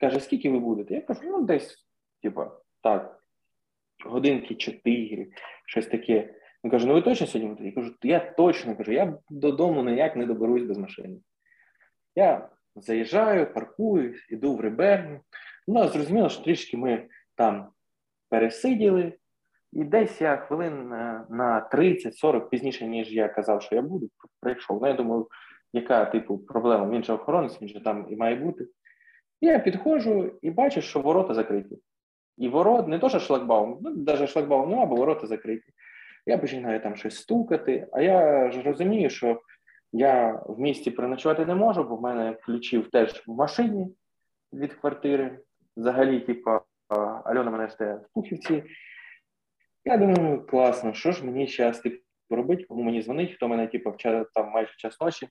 Каже, 0.00 0.20
скільки 0.20 0.50
ви 0.50 0.58
будете? 0.58 0.94
Я 0.94 1.00
кажу, 1.00 1.20
ну 1.24 1.42
десь, 1.42 1.86
типа, 2.22 2.60
так, 2.82 3.22
годинки 4.04 4.54
4, 4.54 5.30
щось 5.66 5.86
таке. 5.86 6.34
Він 6.64 6.70
каже, 6.70 6.86
ну 6.86 6.94
ви 6.94 7.02
точно 7.02 7.26
сьогодні 7.26 7.48
будете? 7.48 7.68
Я 7.68 7.72
кажу, 7.72 7.94
я 8.02 8.20
точно 8.32 8.76
кажу, 8.76 8.92
я 8.92 9.18
додому 9.30 9.82
ніяк 9.82 10.16
не 10.16 10.26
доберусь 10.26 10.62
без 10.62 10.78
машини. 10.78 11.20
Я 12.14 12.48
заїжджаю, 12.76 13.54
паркуюсь, 13.54 14.26
іду 14.30 14.54
в 14.56 14.60
Риберню. 14.60 15.20
Ну, 15.68 15.88
зрозуміло, 15.88 16.28
що 16.28 16.42
трішки 16.42 16.76
ми 16.76 17.08
там 17.34 17.68
пересиділи, 18.28 19.12
і 19.76 19.84
десь 19.84 20.20
я 20.20 20.36
хвилин 20.36 20.88
на, 20.88 21.26
на 21.30 21.68
30-40 21.72 22.48
пізніше, 22.48 22.86
ніж 22.86 23.12
я 23.12 23.28
казав, 23.28 23.62
що 23.62 23.74
я 23.74 23.82
буду, 23.82 24.10
прийшов. 24.40 24.78
Ну, 24.82 24.88
я 24.88 24.94
думаю, 24.94 25.28
яка 25.72 26.04
типу 26.04 26.38
проблема? 26.38 26.90
Він 26.90 27.04
же 27.04 27.12
охоронець, 27.12 27.62
він 27.62 27.68
же 27.68 27.84
там 27.84 28.06
і 28.10 28.16
має 28.16 28.36
бути. 28.36 28.66
Я 29.40 29.58
підходжу 29.58 30.38
і 30.42 30.50
бачу, 30.50 30.80
що 30.80 31.00
ворота 31.00 31.34
закриті. 31.34 31.78
І 32.38 32.48
ворот, 32.48 32.88
не 32.88 32.98
то, 32.98 33.08
що 33.08 33.20
шлагбаум, 33.20 33.78
ну, 33.82 33.90
навіть 33.90 34.28
шлагбаум 34.28 34.70
нема, 34.70 34.86
бо 34.86 34.96
ворота 34.96 35.26
закриті. 35.26 35.72
Я 36.26 36.38
починаю 36.38 36.80
там 36.82 36.96
щось 36.96 37.16
стукати, 37.16 37.88
а 37.92 38.00
я 38.00 38.50
ж 38.50 38.62
розумію, 38.62 39.10
що 39.10 39.40
я 39.92 40.42
в 40.46 40.60
місті 40.60 40.90
переночувати 40.90 41.46
не 41.46 41.54
можу, 41.54 41.84
бо 41.84 41.96
в 41.96 42.02
мене 42.02 42.34
ключів 42.34 42.90
теж 42.90 43.24
в 43.26 43.32
машині 43.32 43.94
від 44.52 44.74
квартири. 44.74 45.38
Взагалі, 45.76 46.20
типу, 46.20 46.50
Альона 47.24 47.50
мене 47.50 47.68
жде 47.68 47.94
в 47.94 48.14
Пухівці. 48.14 48.64
Я 49.88 49.96
думаю, 49.96 50.46
класно, 50.46 50.94
що 50.94 51.12
ж 51.12 51.24
мені 51.24 51.46
зараз 51.46 51.80
типу, 51.80 52.02
робити, 52.30 52.64
кому 52.68 52.82
мені 52.82 53.02
дзвонить, 53.02 53.34
хто 53.34 53.48
мене 53.48 53.66
типу, 53.66 53.90
в 53.90 54.24
там 54.34 54.50
майже 54.50 54.72
час 54.76 55.00
ночі 55.00 55.28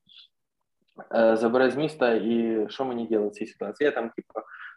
е, 1.15 1.35
забере 1.35 1.71
з 1.71 1.75
міста, 1.75 2.13
і 2.13 2.65
що 2.69 2.85
мені 2.85 3.07
робити 3.11 3.27
в 3.27 3.31
цій 3.31 3.45
ситуації? 3.45 3.85
Я 3.85 3.91
там, 3.91 4.09
типу, 4.09 4.33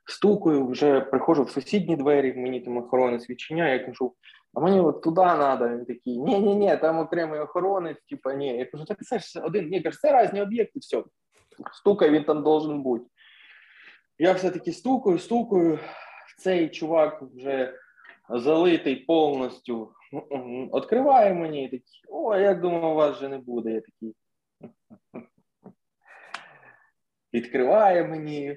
стукаю, 0.06 0.66
вже 0.66 1.00
приходжу 1.00 1.42
в 1.42 1.50
сусідні 1.50 1.96
двері, 1.96 2.34
мені 2.34 2.60
там 2.60 2.76
охоронець 2.76 3.30
відчиняє, 3.30 3.78
я 3.78 3.86
кажу, 3.86 4.14
а 4.54 4.60
мені 4.60 4.80
от 4.80 5.02
туди 5.02 5.20
треба. 5.20 5.68
Він 5.68 5.84
такий, 5.84 6.18
ні, 6.18 6.38
ні, 6.38 6.54
ні, 6.54 6.76
там 6.76 6.98
окремий 6.98 7.40
охоронець, 7.40 8.02
типу, 8.10 8.30
ні. 8.30 8.58
Я 8.58 8.66
кажу, 8.66 8.84
так 8.84 9.04
це 9.04 9.18
ж 9.18 9.40
один, 9.40 9.68
ні, 9.68 9.80
кажу, 9.80 9.98
це 10.00 10.22
різні 10.22 10.42
об'єкти, 10.42 10.78
все. 10.78 11.04
Стукай, 11.72 12.10
він 12.10 12.24
там 12.24 12.42
должен 12.42 12.82
бути. 12.82 13.04
Я 14.18 14.32
все-таки 14.32 14.72
стукаю, 14.72 15.18
стукаю. 15.18 15.78
Цей 16.38 16.68
чувак 16.68 17.22
вже 17.34 17.74
залитий 18.30 18.96
повністю. 18.96 19.92
Відкриває 20.74 21.34
мені 21.34 21.64
і 21.64 21.68
такий, 21.68 22.02
о, 22.08 22.36
я 22.36 22.54
думав, 22.54 22.94
вас 22.94 23.16
вже 23.16 23.28
не 23.28 23.38
буде. 23.38 23.70
Я 23.70 23.80
такий. 23.80 24.14
Відкриває 27.34 28.04
мені. 28.04 28.56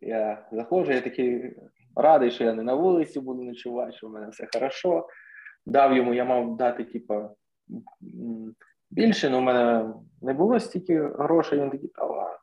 Я 0.00 0.48
заходжу, 0.52 0.92
я 0.92 1.00
такий 1.00 1.56
радий, 1.96 2.30
що 2.30 2.44
я 2.44 2.54
не 2.54 2.62
на 2.62 2.74
вулиці 2.74 3.20
буду 3.20 3.42
ночувати, 3.42 3.92
що 3.92 4.08
в 4.08 4.10
мене 4.10 4.28
все 4.28 4.48
хорошо. 4.52 5.08
Дав 5.66 5.96
йому, 5.96 6.14
я 6.14 6.24
мав 6.24 6.56
дати, 6.56 6.84
типа, 6.84 7.30
більше, 8.90 9.28
але 9.28 9.38
в 9.38 9.42
мене 9.42 9.94
не 10.22 10.32
було 10.32 10.60
стільки 10.60 11.02
грошей, 11.02 11.60
він 11.60 11.70
такий, 11.70 11.88
та 11.88 12.06
ладно. 12.06 12.38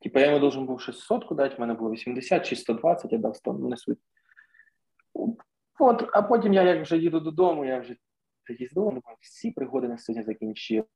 Типа 0.00 0.20
я 0.20 0.26
йому 0.26 0.38
должен 0.38 0.66
був 0.66 0.80
600 0.80 1.26
дати, 1.30 1.56
в 1.56 1.60
мене 1.60 1.74
було 1.74 1.90
80 1.90 2.46
чи 2.46 2.56
120, 2.56 3.12
я 3.12 3.18
дав 3.18 3.36
100, 3.36 3.52
ну 3.52 3.68
не 3.68 3.76
суть. 3.76 3.98
От, 5.78 6.10
а 6.12 6.22
потім 6.22 6.52
я 6.52 6.62
як 6.62 6.82
вже 6.82 6.96
їду 6.96 7.20
додому, 7.20 7.64
я 7.64 7.78
вже 7.78 7.96
їздив, 8.48 8.84
думаю, 8.84 9.02
всі 9.20 9.50
пригоди 9.50 9.88
на 9.88 9.98
сьогодні 9.98 10.24
закінчились. 10.24 10.86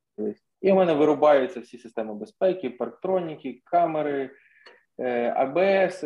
І 0.61 0.73
у 0.73 0.75
мене 0.75 0.95
вирубаються 0.95 1.61
всі 1.61 1.79
системи 1.79 2.15
безпеки, 2.15 2.71
парктроніки, 2.71 3.61
камери, 3.65 4.31
АБС, 5.35 6.03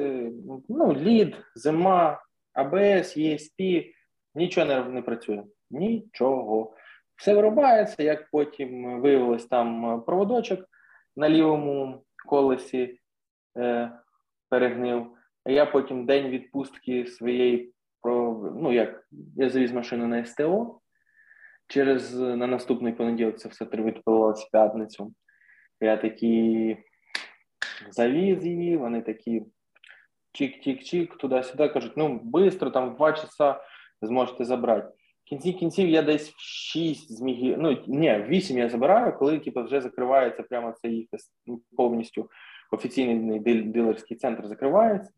ну, 0.68 0.94
лід, 0.94 1.37
зима, 1.55 2.22
АБС, 2.53 3.16
ESP, 3.16 3.90
нічого 4.35 4.66
не, 4.66 4.85
не 4.85 5.03
працює. 5.03 5.42
Нічого. 5.70 6.75
Все 7.16 7.35
вирубається, 7.35 8.03
як 8.03 8.31
потім 8.31 9.01
виявилось 9.01 9.46
там 9.46 10.03
проводочок 10.07 10.61
на 11.16 11.29
лівому 11.29 12.05
колесі 12.27 12.98
е, 13.59 13.92
перегнив. 14.48 15.07
А 15.44 15.51
я 15.51 15.66
потім 15.66 16.07
день 16.07 16.29
відпустки 16.29 17.07
своєї 17.07 17.72
ну 18.05 18.73
як, 18.73 19.07
я 19.37 19.49
завіз 19.49 19.73
машину 19.73 20.07
на 20.07 20.25
СТО. 20.25 20.79
Через 21.69 22.15
на 22.15 22.47
наступний 22.47 22.93
понеділок 22.93 23.38
це 23.38 23.49
все 23.49 23.65
відповілося 23.65 24.47
в 24.47 24.51
п'ятницю. 24.51 25.15
Я 25.81 25.97
такий 25.97 26.77
завіз 27.91 28.47
її, 28.47 28.77
вони 28.77 29.03
такі 29.03 29.43
чик-чик-чик, 30.41 31.17
туди-сюди, 31.17 31.69
кажуть, 31.69 31.93
ну, 31.97 32.31
швидко, 32.35 32.71
там 32.71 32.91
в 32.91 32.97
два 32.97 33.12
часа 33.12 33.61
зможете 34.03 34.45
забрати. 34.45 34.88
В 35.25 35.29
кінці 35.29 35.53
кінців 35.53 35.88
я 35.88 36.03
десь 36.03 36.31
в 36.31 36.41
6 36.41 37.12
зміг, 37.12 37.59
ну, 37.59 37.85
ні, 37.87 38.19
в 38.19 38.27
8 38.27 38.59
я 38.59 38.69
забираю, 38.69 39.19
коли 39.19 39.38
типу, 39.38 39.62
вже 39.62 39.81
закривається 39.81 40.43
прямо 40.43 40.75
їх 40.85 41.07
повністю 41.77 42.31
офіційний 42.71 43.62
дилерський 43.62 44.17
центр 44.17 44.47
закривається. 44.47 45.12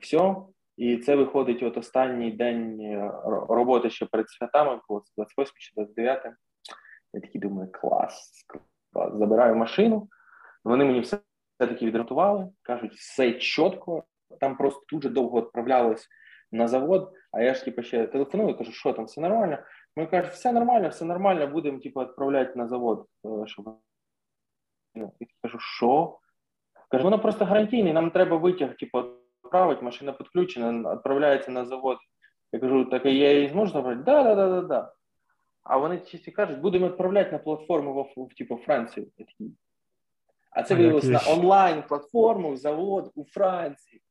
Все. 0.00 0.36
І 0.76 0.96
це 0.96 1.16
виходить 1.16 1.62
от 1.62 1.76
останній 1.76 2.30
день 2.30 2.80
е, 2.80 3.12
роботи 3.48 3.90
ще 3.90 4.06
перед 4.06 4.30
святами, 4.30 4.80
було 4.88 5.04
28 5.16 5.52
чи 5.58 5.72
29. 5.76 6.24
Я 7.12 7.20
такий 7.20 7.40
думаю, 7.40 7.72
клас, 7.72 8.44
клас. 8.46 9.12
Забираю 9.12 9.56
машину. 9.56 10.08
Вони 10.64 10.84
мені 10.84 11.00
все 11.00 11.18
таки 11.58 11.86
відремонтували, 11.86 12.48
кажуть, 12.62 12.92
все 12.92 13.32
чітко. 13.32 14.04
Там 14.40 14.56
просто 14.56 14.82
дуже 14.92 15.08
довго 15.08 15.40
відправлялось 15.40 16.08
на 16.52 16.68
завод. 16.68 17.12
А 17.32 17.42
я 17.42 17.54
ж 17.54 17.64
типу, 17.64 17.82
ще 17.82 18.06
телефоную, 18.06 18.58
кажу, 18.58 18.72
що 18.72 18.92
там, 18.92 19.04
все 19.04 19.20
нормально. 19.20 19.58
Ми 19.96 20.06
кажуть, 20.06 20.32
все 20.32 20.52
нормально, 20.52 20.88
все 20.88 21.04
нормально, 21.04 21.46
будемо 21.46 21.78
типу, 21.78 22.00
відправляти 22.00 22.58
на 22.58 22.68
завод. 22.68 23.06
Е, 23.26 23.46
щоб... 23.46 23.78
Ну, 24.94 25.12
я 25.20 25.26
кажу, 25.42 25.58
що? 25.58 26.18
Кажу, 26.90 27.04
воно 27.04 27.18
просто 27.18 27.44
гарантійне, 27.44 27.92
нам 27.92 28.10
треба 28.10 28.36
витяг, 28.36 28.76
типу, 28.76 29.04
відправити, 29.52 29.84
машина 29.84 30.12
підключена, 30.12 30.94
відправляється 30.94 31.50
на 31.50 31.64
завод. 31.64 31.98
Я 32.52 32.60
кажу, 32.60 32.84
так 32.84 33.04
я 33.04 33.32
її 33.32 33.48
зможу 33.48 33.72
забрати? 33.72 34.02
Да, 34.02 34.22
да, 34.22 34.34
да, 34.34 34.48
да, 34.48 34.60
да. 34.60 34.92
А 35.62 35.76
вони 35.76 35.98
чисті 35.98 36.30
кажуть, 36.30 36.58
будемо 36.58 36.88
відправляти 36.88 37.32
на 37.32 37.38
платформу 37.38 38.12
в, 38.16 38.22
в 38.22 38.34
типу, 38.34 38.56
Францію. 38.56 39.06
А 40.50 40.62
це 40.62 40.74
виявилося 40.74 41.08
на 41.08 41.20
онлайн-платформу, 41.32 42.56
завод 42.56 43.12
у 43.14 43.24
Франції. 43.24 44.02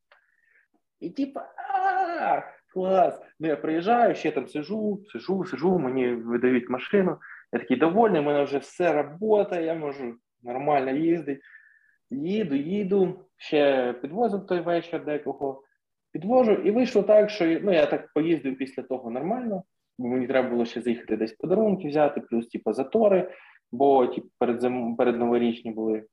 І 0.99 1.09
типу, 1.09 1.39
а 1.73 2.41
клас. 2.73 3.21
Ну 3.39 3.47
я 3.47 3.55
приїжджаю, 3.55 4.15
ще 4.15 4.31
там 4.31 4.47
сижу, 4.47 5.03
сижу, 5.11 5.45
сижу, 5.45 5.79
мені 5.79 6.13
видають 6.13 6.69
машину. 6.69 7.17
Я 7.53 7.59
такий 7.59 7.77
довольний, 7.77 8.21
у 8.21 8.23
мене 8.23 8.43
вже 8.43 8.57
все 8.57 9.03
працює, 9.19 9.63
я 9.63 9.75
можу 9.75 10.15
нормально 10.43 10.91
їздити. 10.91 11.41
Їду, 12.09 12.55
їду, 12.55 13.25
ще 13.41 13.93
підвозив 13.93 14.45
той 14.45 14.59
вечір 14.59 15.05
декого, 15.05 15.63
підвожу, 16.11 16.51
і 16.51 16.71
вийшло 16.71 17.03
так, 17.03 17.29
що 17.29 17.59
ну, 17.61 17.73
я 17.73 17.85
так 17.85 18.13
поїздив 18.13 18.57
після 18.57 18.83
того 18.83 19.11
нормально, 19.11 19.63
бо 19.97 20.07
мені 20.07 20.27
треба 20.27 20.49
було 20.49 20.65
ще 20.65 20.81
заїхати 20.81 21.17
десь 21.17 21.33
подарунки 21.33 21.87
взяти, 21.87 22.21
плюс 22.21 22.47
типу, 22.47 22.73
затори, 22.73 23.33
бо 23.71 24.07
типу, 24.07 24.27
перед 24.39 24.61
зим, 24.61 24.95
перед 24.95 25.17
новорічні 25.17 25.71
були. 25.71 26.03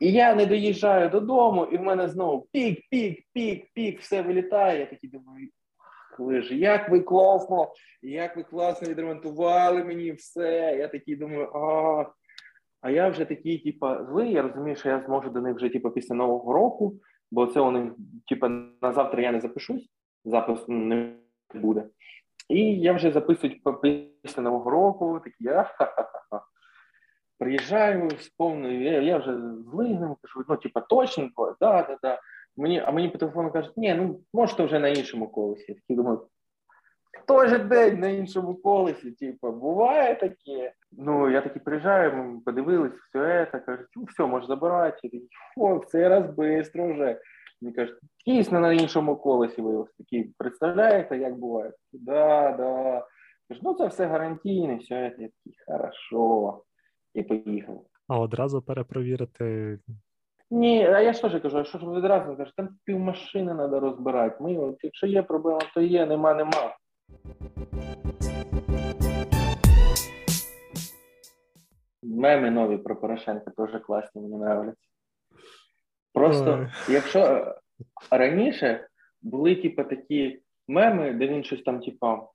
І 0.00 0.12
я 0.12 0.34
не 0.34 0.46
доїжджаю 0.46 1.10
додому, 1.10 1.64
і 1.64 1.76
в 1.76 1.82
мене 1.82 2.08
знову 2.08 2.48
пік, 2.52 2.80
пік, 2.90 3.24
пік, 3.32 3.66
пік, 3.74 4.00
все 4.00 4.22
вилітає. 4.22 4.80
Я 4.80 4.86
такий 4.86 5.10
думаю, 5.10 5.48
лижі, 6.18 6.58
як 6.58 6.88
ви 6.88 7.00
класно, 7.00 7.72
як 8.02 8.36
ви 8.36 8.42
класно 8.42 8.88
відремонтували 8.88 9.84
мені 9.84 10.12
все. 10.12 10.76
Я 10.78 10.88
такий 10.88 11.16
думаю, 11.16 11.48
а. 11.54 12.04
А 12.80 12.90
я 12.90 13.08
вже 13.08 13.24
такий, 13.24 13.58
типа, 13.58 14.04
злий, 14.04 14.32
я 14.32 14.42
розумію, 14.42 14.76
що 14.76 14.88
я 14.88 15.00
зможу 15.00 15.30
до 15.30 15.40
них 15.40 15.56
вже 15.56 15.68
типу, 15.68 15.90
після 15.90 16.14
Нового 16.14 16.52
року, 16.52 16.94
бо 17.30 17.46
це 17.46 17.60
у 17.60 17.70
них, 17.70 17.92
типу, 18.28 18.48
на 18.82 18.92
завтра 18.92 19.22
я 19.22 19.32
не 19.32 19.40
запишусь, 19.40 19.90
запис 20.24 20.64
не 20.68 21.14
буде. 21.54 21.84
І 22.48 22.80
я 22.80 22.92
вже 22.92 23.10
записую 23.10 23.52
після 24.22 24.42
Нового 24.42 24.70
року, 24.70 25.20
такий 25.24 25.46
я 25.46 25.62
ха-ха-ха. 25.62 26.42
Приїжджаю 27.38 28.10
з 28.10 28.28
повною, 28.28 28.82
я, 28.82 29.00
я 29.00 29.18
вже 29.18 29.38
злий 29.70 29.94
ним 29.94 30.16
кажу, 30.22 30.44
ну, 30.48 30.56
типа, 30.56 30.80
точно, 30.80 31.30
да, 31.60 31.82
да, 31.82 31.98
да. 32.02 32.20
Мені, 32.56 32.80
а 32.80 32.90
мені 32.90 33.08
по 33.08 33.18
телефону 33.18 33.52
кажуть, 33.52 33.76
ні, 33.76 33.94
ну 33.94 34.20
можете 34.32 34.64
вже 34.64 34.78
на 34.78 34.88
іншому 34.88 35.28
колесі. 35.28 35.64
Я 35.68 35.74
такий 35.74 35.96
думаю, 35.96 36.28
той 37.26 37.48
же 37.48 37.58
день 37.58 38.00
на 38.00 38.08
іншому 38.08 38.54
колесі, 38.54 39.10
типу, 39.10 39.52
буває 39.52 40.14
таке. 40.14 40.72
Ну, 40.92 41.30
я 41.30 41.40
таки 41.40 41.60
приїжджаю, 41.60 42.16
ми 42.16 42.40
подивились, 42.40 42.92
все 42.92 43.48
це, 43.52 43.58
кажуть, 43.58 43.86
ну, 43.96 44.04
все, 44.04 44.26
можеш 44.26 44.48
забирати. 44.48 45.00
Я 45.02 45.10
такий, 45.10 45.28
о, 45.56 45.78
в 45.78 45.84
цей 45.84 46.08
раз 46.08 46.24
швидко 46.34 46.92
вже. 46.92 47.20
Мені 47.62 47.74
кажуть, 47.74 47.98
дійсно 48.26 48.60
на 48.60 48.72
іншому 48.72 49.16
колесі 49.16 49.62
виявилось. 49.62 49.94
Такі, 49.98 50.32
представляєте, 50.38 51.18
як 51.18 51.38
буває? 51.38 51.72
Да, 51.92 52.52
да. 52.52 53.06
Кажу, 53.48 53.60
ну 53.64 53.74
це 53.74 53.86
все 53.86 54.06
гарантійне, 54.06 54.76
все, 54.76 54.94
я 54.94 55.10
такий, 55.10 55.56
хорошо. 55.66 56.62
І 57.14 57.22
поїхав. 57.22 57.84
А 58.08 58.18
одразу 58.18 58.62
перепровірити. 58.62 59.78
Ні, 60.50 60.86
а 60.86 61.00
я 61.00 61.12
що 61.12 61.28
ж 61.28 61.40
кажу, 61.40 61.58
а 61.58 61.64
що 61.64 61.78
ж 61.78 61.86
ви 61.86 61.96
одразу 61.96 62.36
кажу, 62.36 62.52
там 62.56 62.68
пів 62.84 62.98
машини 62.98 63.54
треба 63.54 63.80
розбирати. 63.80 64.36
Ми, 64.40 64.58
от, 64.58 64.76
якщо 64.82 65.06
є 65.06 65.22
проблема, 65.22 65.60
то 65.74 65.80
є, 65.80 66.06
нема, 66.06 66.34
нема. 66.34 66.76
Меми 72.08 72.50
нові 72.50 72.78
про 72.78 72.96
Порошенка 72.96 73.50
теж 73.50 73.82
класні, 73.82 74.22
мені 74.22 74.34
нравляться. 74.34 74.88
Просто, 76.12 76.58
Ой. 76.60 76.94
якщо 76.94 77.18
е, 77.20 77.54
раніше 78.10 78.88
були, 79.22 79.56
типу, 79.56 79.84
такі 79.84 80.42
меми, 80.68 81.12
де 81.12 81.26
він 81.26 81.44
щось 81.44 81.62
там, 81.62 81.80
типу, 81.80 82.28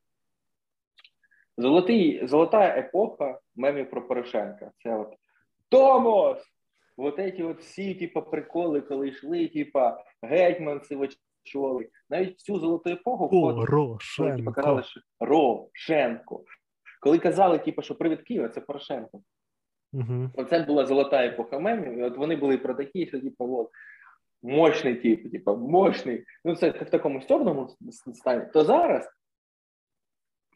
золотий, 1.57 2.27
золота 2.27 2.77
епоха 2.77 3.39
мемів 3.55 3.89
про 3.89 4.07
Порошенка. 4.07 4.71
Це 4.83 4.95
от 4.95 5.13
Томос! 5.69 6.37
Вот 6.97 7.19
эти 7.19 7.43
от 7.43 7.59
всі, 7.59 7.95
типу, 7.95 8.21
приколи, 8.21 8.81
коли 8.81 9.07
йшли, 9.07 9.47
типу, 9.47 9.79
гетьманці 10.21 10.97
чоли. 11.43 11.89
Навіть 12.09 12.37
всю 12.39 12.59
золоту 12.59 12.89
епоху 12.89 13.29
Порошенко. 13.29 14.37
Типу, 14.37 14.51
казали, 14.51 14.83
що 14.83 15.01
Рошенко. 15.19 16.43
Коли 17.01 17.19
казали, 17.19 17.59
типу, 17.59 17.81
що 17.81 17.95
привід 17.95 18.21
Києва, 18.21 18.49
це 18.49 18.61
Порошенко. 18.61 19.21
Угу. 19.93 20.29
Оце 20.35 20.63
була 20.63 20.85
золота 20.85 21.25
епоха 21.25 21.59
мемів, 21.59 21.97
і 21.97 22.03
от 22.03 22.17
вони 22.17 22.35
були 22.35 22.57
про 22.57 22.73
такі, 22.73 23.07
що 23.07 23.19
типу, 23.21 23.57
от, 23.57 23.69
мощний 24.41 24.95
тип, 24.95 25.31
типу, 25.31 25.55
мощний. 25.55 26.25
Ну, 26.45 26.55
це 26.55 26.69
в 26.69 26.89
такому 26.89 27.21
стьорному 27.21 27.69
стані. 28.13 28.45
То 28.53 28.63
зараз 28.63 29.09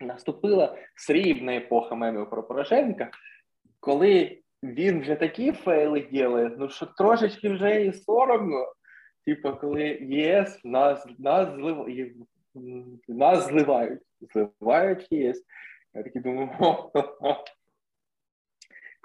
наступила 0.02 0.78
срібна 0.95 1.56
епоха 1.56 1.95
мемів 1.95 2.30
про 2.30 2.43
Порошенка, 2.43 3.12
коли 3.80 4.41
він 4.63 5.02
вже 5.02 5.15
такі 5.15 5.52
фейли 5.52 6.08
ділає, 6.12 6.52
ну 6.58 6.69
що 6.69 6.86
трошечки 6.86 7.50
вже 7.50 7.86
і 7.86 7.93
соромно. 7.93 8.73
Типу, 9.26 9.58
коли 9.62 9.84
ЄС 10.02 10.62
нас 10.63 11.08
нас, 11.19 11.56
злив... 11.56 11.88
нас 13.08 13.47
зливають, 13.47 14.02
зливають 14.34 15.12
ЄС. 15.12 15.43
Я 15.93 16.04
такий 16.04 16.21
думаю, 16.21 16.50
хо-хо-хо. 16.58 17.43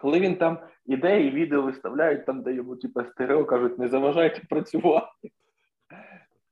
Коли 0.03 0.21
він 0.21 0.37
там 0.37 0.59
іде 0.87 1.23
і 1.23 1.31
відео 1.31 1.62
виставляють, 1.62 2.27
там, 2.27 2.43
де 2.43 2.53
йому 2.53 2.77
типу, 2.77 3.05
стерео 3.05 3.45
кажуть, 3.45 3.79
не 3.79 3.88
заважайте 3.88 4.43
працювати. 4.51 5.31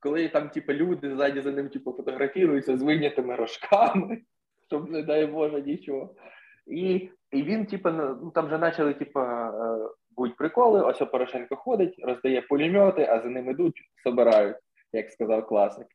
Коли 0.00 0.28
там, 0.28 0.48
типу, 0.48 0.72
люди 0.72 1.14
ззаді 1.14 1.40
за 1.40 1.52
ним 1.52 1.68
типу, 1.68 1.92
фотографіруються 1.92 2.76
з 2.76 2.82
вийнятими 2.82 3.36
рожками, 3.36 4.22
щоб, 4.66 4.90
не 4.90 5.02
дай 5.02 5.26
Боже, 5.26 5.62
нічого. 5.62 6.14
І 6.66 7.10
і 7.30 7.42
він, 7.42 7.66
типу, 7.66 7.90
ну 7.90 8.30
там 8.34 8.46
вже 8.46 8.58
почали, 8.58 8.94
типу, 8.94 9.20
будуть 10.10 10.36
приколи, 10.36 10.82
ось 10.82 10.98
Порошенко 10.98 11.56
ходить, 11.56 11.94
роздає 11.98 12.42
пулемети, 12.42 13.06
а 13.10 13.20
за 13.20 13.28
ним 13.28 13.50
ідуть, 13.50 13.80
собирають, 14.04 14.56
як 14.92 15.10
сказав 15.10 15.46
класик. 15.46 15.86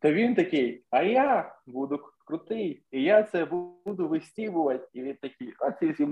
То 0.00 0.12
він 0.12 0.34
такий, 0.34 0.84
а 0.90 1.02
я 1.02 1.54
буду 1.66 2.00
крутий, 2.26 2.82
і 2.90 3.02
я 3.02 3.22
це 3.22 3.44
буду 3.44 4.08
вистібувати. 4.08 4.88
І 4.92 5.02
він 5.02 5.16
такий, 5.22 5.54
а 5.60 5.70
ці 5.70 5.90
всі 5.90 6.06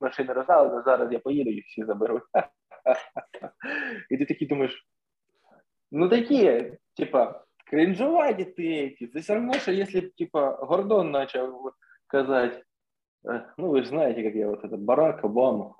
машини 0.00 0.32
роздали, 0.32 0.82
зараз 0.82 1.12
я 1.12 1.18
поїду 1.18 1.50
і 1.50 1.60
всі 1.60 1.84
заберуть. 1.84 2.22
І 4.10 4.16
ти 4.16 4.26
такий 4.26 4.48
думаєш, 4.48 4.86
ну 5.90 6.08
такі, 6.08 6.72
типа, 6.96 7.44
кринжуваті 7.66 8.44
ти, 8.44 8.96
це 9.12 9.18
все 9.18 9.36
одно, 9.36 9.54
що 9.54 9.72
якщо 9.72 10.00
б, 10.00 10.10
типа, 10.18 10.50
Гордон 10.50 11.12
почав 11.12 11.72
казати, 12.06 12.62
ну 13.58 13.70
ви 13.70 13.82
ж 13.82 13.88
знаєте, 13.88 14.20
як 14.20 14.34
я 14.34 14.48
вот 14.48 14.64
это 14.64 14.76
Барак 14.76 15.24
Обама 15.24 15.74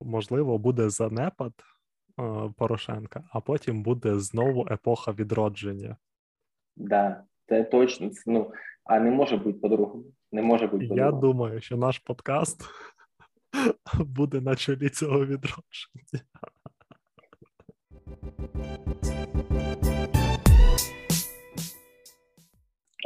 можливо, 0.00 0.58
буде 0.58 0.90
занепад 0.90 1.52
е, 2.20 2.52
Порошенка, 2.56 3.24
а 3.32 3.40
потім 3.40 3.82
буде 3.82 4.18
знову 4.18 4.66
епоха 4.70 5.12
відродження. 5.12 5.96
Да, 6.76 7.24
це 7.48 7.64
точно. 7.64 8.10
Ну, 8.26 8.52
а 8.84 8.98
не 9.00 9.10
може 9.10 9.36
бути 9.36 9.58
по-другому. 9.58 10.04
Не 10.32 10.42
може 10.42 10.66
бути 10.66 10.86
по-другому. 10.86 11.16
Я 11.16 11.20
думаю, 11.20 11.60
що 11.60 11.76
наш 11.76 11.98
подкаст 11.98 12.64
буде 13.98 14.40
на 14.40 14.56
чолі 14.56 14.88
цього 14.88 15.26
відродження. 15.26 16.24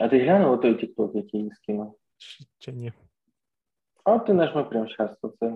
А 0.00 0.08
ти 0.08 0.18
глянув 0.18 0.60
той 0.60 0.74
тікток, 0.74 1.14
який 1.14 1.50
скинув? 1.50 1.98
Чи 2.58 2.72
ні? 2.72 2.92
А 4.04 4.18
ти 4.18 4.34
нажми 4.34 4.64
прямо 4.64 4.88
зараз 4.98 5.16
це 5.40 5.52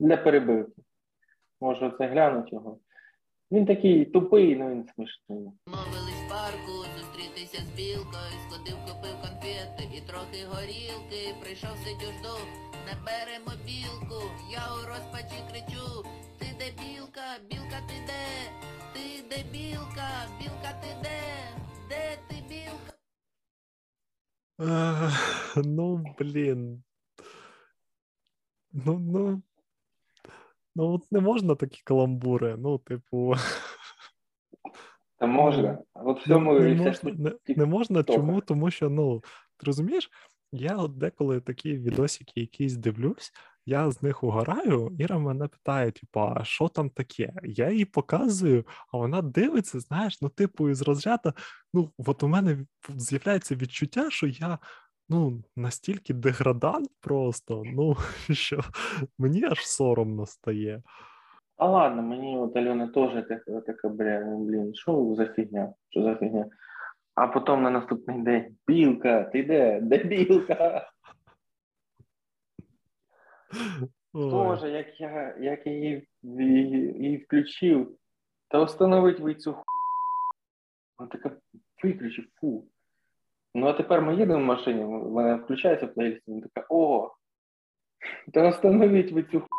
для 0.00 0.16
перебивки. 0.16 0.82
Може, 1.60 1.92
це 1.98 2.06
глянуть 2.06 2.52
його. 2.52 2.78
Він 3.52 3.66
такий 3.66 4.04
тупий, 4.04 4.56
ну 4.56 4.70
він 4.70 4.88
смішний. 4.94 5.38
Мовились 5.66 6.24
в 6.26 6.28
парку, 6.28 6.83
зустрітися 7.54 7.62
з 7.62 7.76
білкою, 7.76 8.32
сходив, 8.48 8.76
купив 8.86 9.20
конфети 9.22 9.88
і 9.96 10.00
трохи 10.00 10.46
горілки. 10.46 11.34
Прийшов 11.40 11.76
сидю 11.84 12.12
жду, 12.12 12.36
не 12.86 12.94
бере 13.04 13.38
мобілку. 13.46 14.30
Я 14.50 14.74
у 14.74 14.86
розпачі 14.88 15.42
кричу: 15.50 16.04
Ти 16.38 16.46
де 16.58 16.70
білка, 16.82 17.38
білка 17.50 17.80
ти 17.88 17.94
де? 18.06 18.26
Ти 18.94 19.24
де 19.30 19.42
білка, 19.52 20.08
білка 20.38 20.72
ти 20.82 20.88
де? 21.02 21.20
Де 21.88 22.18
ти 22.28 22.36
білка? 22.48 22.92
Ну, 25.56 26.04
блін. 26.18 26.82
Ну, 28.72 28.98
ну. 28.98 29.42
Ну, 30.76 30.94
от 30.94 31.12
не 31.12 31.20
можна 31.20 31.54
такі 31.54 31.82
каламбури. 31.84 32.56
Ну, 32.58 32.78
типу, 32.78 33.34
Та 35.18 35.26
можна. 35.26 35.78
От 35.94 36.20
в 36.20 36.28
цьому 36.28 36.60
не 36.60 36.74
вся 36.74 36.84
можна, 36.84 37.12
не, 37.46 37.56
не 37.56 37.66
можна. 37.66 38.02
Чому? 38.02 38.40
Тому 38.40 38.70
що, 38.70 38.90
ну, 38.90 39.22
ти 39.56 39.66
розумієш, 39.66 40.10
я 40.52 40.76
от 40.76 40.98
деколи 40.98 41.40
такі 41.40 41.78
відосики 41.78 42.40
якісь 42.40 42.74
дивлюсь, 42.76 43.32
я 43.66 43.90
з 43.90 44.02
них 44.02 44.24
угораю, 44.24 44.96
Іра 44.98 45.18
мене 45.18 45.48
питає, 45.48 45.90
типу, 45.90 46.20
а 46.20 46.44
що 46.44 46.68
там 46.68 46.90
таке? 46.90 47.32
Я 47.42 47.70
їй 47.70 47.84
показую, 47.84 48.64
а 48.92 48.96
вона 48.96 49.22
дивиться, 49.22 49.80
знаєш, 49.80 50.22
ну, 50.22 50.28
типу, 50.28 50.68
із 50.68 50.82
розряду, 50.82 51.32
ну, 51.74 51.90
от 51.98 52.22
у 52.22 52.28
мене 52.28 52.66
з'являється 52.96 53.54
відчуття, 53.54 54.10
що 54.10 54.26
я. 54.26 54.58
Ну, 55.08 55.42
настільки 55.56 56.14
деградант 56.14 56.90
просто, 57.00 57.62
ну 57.66 57.96
що 58.30 58.60
мені 59.18 59.44
аж 59.44 59.66
соромно 59.66 60.26
стає. 60.26 60.82
А 61.56 61.66
ладно, 61.66 62.02
мені 62.02 62.38
от 62.38 62.56
Альона 62.56 62.88
теж 62.88 63.26
така, 63.28 63.60
така 63.60 63.88
бля, 63.88 64.20
ну, 64.20 64.38
блін, 64.38 64.74
що 64.74 65.14
за 65.16 65.26
фігня? 65.26 65.72
Що 65.90 66.02
за 66.02 66.14
фігня? 66.14 66.46
А 67.14 67.26
потім 67.26 67.62
на 67.62 67.70
наступний 67.70 68.22
день 68.22 68.56
білка, 68.66 69.24
ти 69.24 69.42
де? 69.42 69.80
Де 69.80 69.98
білка? 69.98 70.90
Тоже, 74.12 74.70
як 74.70 75.00
я, 75.00 75.36
як 75.40 75.66
я 75.66 75.72
її, 75.72 76.08
її, 76.22 76.92
її 76.98 77.16
включив, 77.16 77.96
та 78.48 78.62
встановить 78.62 79.20
ви 79.20 79.34
цю 79.34 79.52
ху. 79.52 79.62
Вона 80.98 81.10
така 81.10 81.36
виключи, 81.82 82.24
фу. 82.40 82.64
Ну 83.54 83.66
а 83.66 83.72
тепер 83.72 84.02
ми 84.02 84.16
їдемо 84.16 84.40
в 84.40 84.44
машині, 84.44 84.84
вона 84.84 85.36
включається 85.36 85.86
плейліст, 85.86 86.22
вона 86.26 86.46
така, 86.54 86.66
о, 86.70 87.10
та 88.32 88.48
встановіть 88.48 89.12
ви 89.12 89.22
цю 89.22 89.40
ху. 89.40 89.53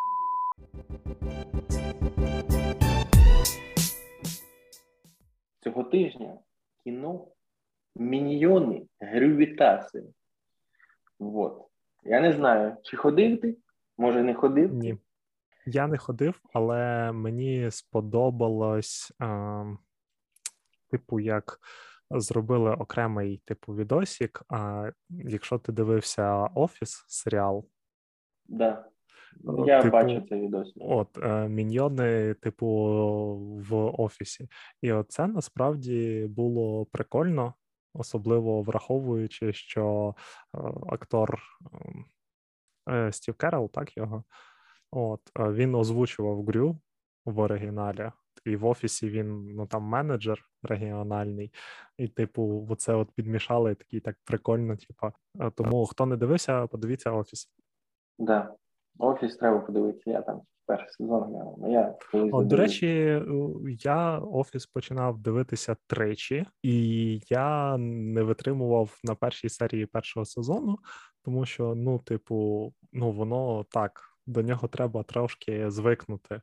Цього 5.65 5.84
тижня 5.84 6.38
кіно 6.84 7.28
Міньйони 7.95 8.88
Грювітаси. 8.99 10.04
Вот. 11.19 11.67
Я 12.04 12.21
не 12.21 12.34
знаю, 12.34 12.78
чи 12.84 12.97
ходив 12.97 13.41
ти, 13.41 13.58
може 13.97 14.23
не 14.23 14.34
ходив. 14.34 14.73
Ні. 14.73 14.97
Я 15.65 15.88
не 15.88 15.97
ходив, 15.97 16.41
але 16.54 17.12
мені 17.12 17.71
сподобалось, 17.71 19.13
а, 19.19 19.63
типу, 20.91 21.19
як 21.19 21.60
зробили 22.12 22.71
окремий 22.71 23.41
типу 23.45 23.75
відосік. 23.75 24.43
А 24.49 24.91
якщо 25.10 25.60
ти 25.60 25.71
дивився 25.71 26.47
Офіс 26.56 27.06
серіал, 27.08 27.65
Да. 28.45 28.89
Я 29.65 29.82
типу, 29.82 29.93
бачу 29.93 30.21
цей 30.30 30.41
відос. 30.41 30.74
от 30.76 31.17
е, 31.17 31.50
міньйони, 31.50 32.34
типу, 32.34 32.67
в 33.69 33.76
офісі. 33.76 34.48
І 34.82 34.91
оце 34.91 35.28
насправді 35.28 36.26
було 36.30 36.86
прикольно, 36.86 37.54
особливо 37.93 38.62
враховуючи, 38.62 39.54
що 39.54 40.15
е, 40.56 40.58
актор 40.88 41.41
ем, 41.71 42.06
е, 42.89 43.12
Стів 43.12 43.36
Керрол, 43.36 43.71
так 43.71 43.98
його, 43.98 44.24
от, 44.91 45.21
він 45.36 45.76
озвучував 45.76 46.45
Грю 46.45 46.78
в 47.26 47.39
оригіналі, 47.39 48.12
і 48.45 48.56
в 48.56 48.65
офісі 48.65 49.10
він 49.10 49.56
ну 49.56 49.67
там 49.67 49.84
менеджер 49.84 50.45
регіональний, 50.63 51.52
і, 51.98 52.08
типу, 52.08 52.67
оце 52.69 52.93
от 52.93 53.12
підмішали 53.12 53.76
такий 53.76 54.00
так 54.00 54.17
прикольно. 54.24 54.76
Типу, 54.76 55.12
тому 55.56 55.86
хто 55.86 56.06
не 56.06 56.17
дивився, 56.17 56.67
подивіться 56.67 57.12
офіс. 57.12 57.50
Да. 58.19 58.56
Офіс 58.98 59.36
треба 59.36 59.60
подивитися, 59.60 60.12
я 60.12 60.22
там 60.22 60.42
перший 60.66 60.90
сезон 60.90 61.24
глянув. 61.24 61.58
Ну, 61.62 61.72
я 61.72 61.96
колись 62.12 62.34
От, 62.34 62.48
до 62.48 62.56
речі, 62.56 63.22
я 63.66 64.18
офіс 64.18 64.66
починав 64.66 65.18
дивитися 65.18 65.76
тричі, 65.88 66.46
і 66.64 67.20
я 67.30 67.78
не 67.78 68.24
витримував 68.24 69.00
на 69.04 69.16
першій 69.16 69.50
серії 69.50 69.86
першого 69.86 70.26
сезону, 70.26 70.78
тому 71.26 71.46
що, 71.46 71.76
ну, 71.76 72.00
типу, 72.00 72.74
ну 72.94 73.12
воно 73.12 73.66
так, 73.70 74.02
до 74.28 74.42
нього 74.42 74.68
треба 74.68 75.04
трошки 75.04 75.72
звикнути. 75.72 76.42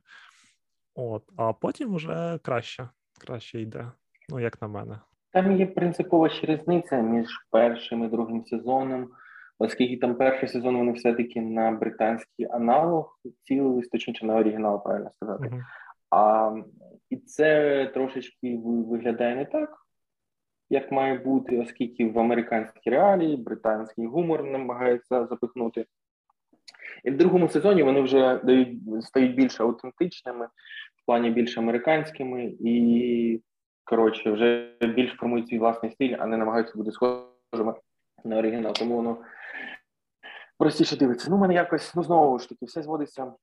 От, 0.95 1.23
а 1.37 1.53
потім 1.53 1.95
вже 1.95 2.39
краще, 2.43 2.89
краще 3.25 3.61
йде. 3.61 3.91
Ну, 4.29 4.39
як 4.39 4.61
на 4.61 4.67
мене. 4.67 4.99
Там 5.31 5.57
є 5.57 5.65
принципова 5.65 6.29
ще 6.29 6.47
різниця 6.47 7.01
між 7.01 7.27
першим 7.51 8.03
і 8.03 8.07
другим 8.07 8.45
сезоном, 8.45 9.09
оскільки 9.63 9.97
там 9.97 10.15
перший 10.15 10.49
сезон 10.49 10.77
вони 10.77 10.91
все-таки 10.91 11.41
на 11.41 11.71
британський 11.71 12.47
аналог 12.51 13.19
цілились, 13.43 13.89
точніше 13.89 14.25
на 14.25 14.35
оригінал, 14.35 14.83
правильно 14.83 15.11
сказати. 15.11 15.45
Мгм. 15.45 15.61
А, 16.09 16.55
і 17.09 17.17
це 17.17 17.85
трошечки 17.93 18.57
виглядає 18.65 19.35
не 19.35 19.45
так, 19.45 19.77
як 20.69 20.91
має 20.91 21.17
бути, 21.17 21.59
оскільки 21.59 22.05
в 22.05 22.19
американській 22.19 22.89
реалії 22.89 23.37
британський 23.37 24.05
гумор 24.05 24.43
намагається 24.43 25.25
запихнути. 25.25 25.85
І 27.03 27.11
в 27.11 27.17
другому 27.17 27.49
сезоні 27.49 27.83
вони 27.83 28.01
вже 28.01 28.39
дають 28.43 29.03
стають 29.03 29.35
більш 29.35 29.59
аутентичними, 29.59 30.45
в 30.95 31.05
плані 31.05 31.29
більш 31.29 31.57
американськими, 31.57 32.53
і 32.59 33.41
коротше, 33.83 34.31
вже 34.31 34.69
більш 34.81 35.11
формують 35.11 35.47
свій 35.47 35.59
власний 35.59 35.91
стиль, 35.91 36.15
а 36.19 36.25
не 36.25 36.37
намагаються 36.37 36.73
бути 36.77 36.91
схожими 36.91 37.73
на 38.23 38.37
оригінал. 38.37 38.73
Тому 38.73 38.95
воно 38.95 39.17
простіше 40.57 40.97
дивиться. 40.97 41.27
Ну, 41.29 41.37
в 41.37 41.39
мене 41.39 41.53
якось, 41.53 41.95
ну 41.95 42.03
знову 42.03 42.39
ж 42.39 42.49
таки, 42.49 42.65
все 42.65 42.83
зводиться 42.83 43.33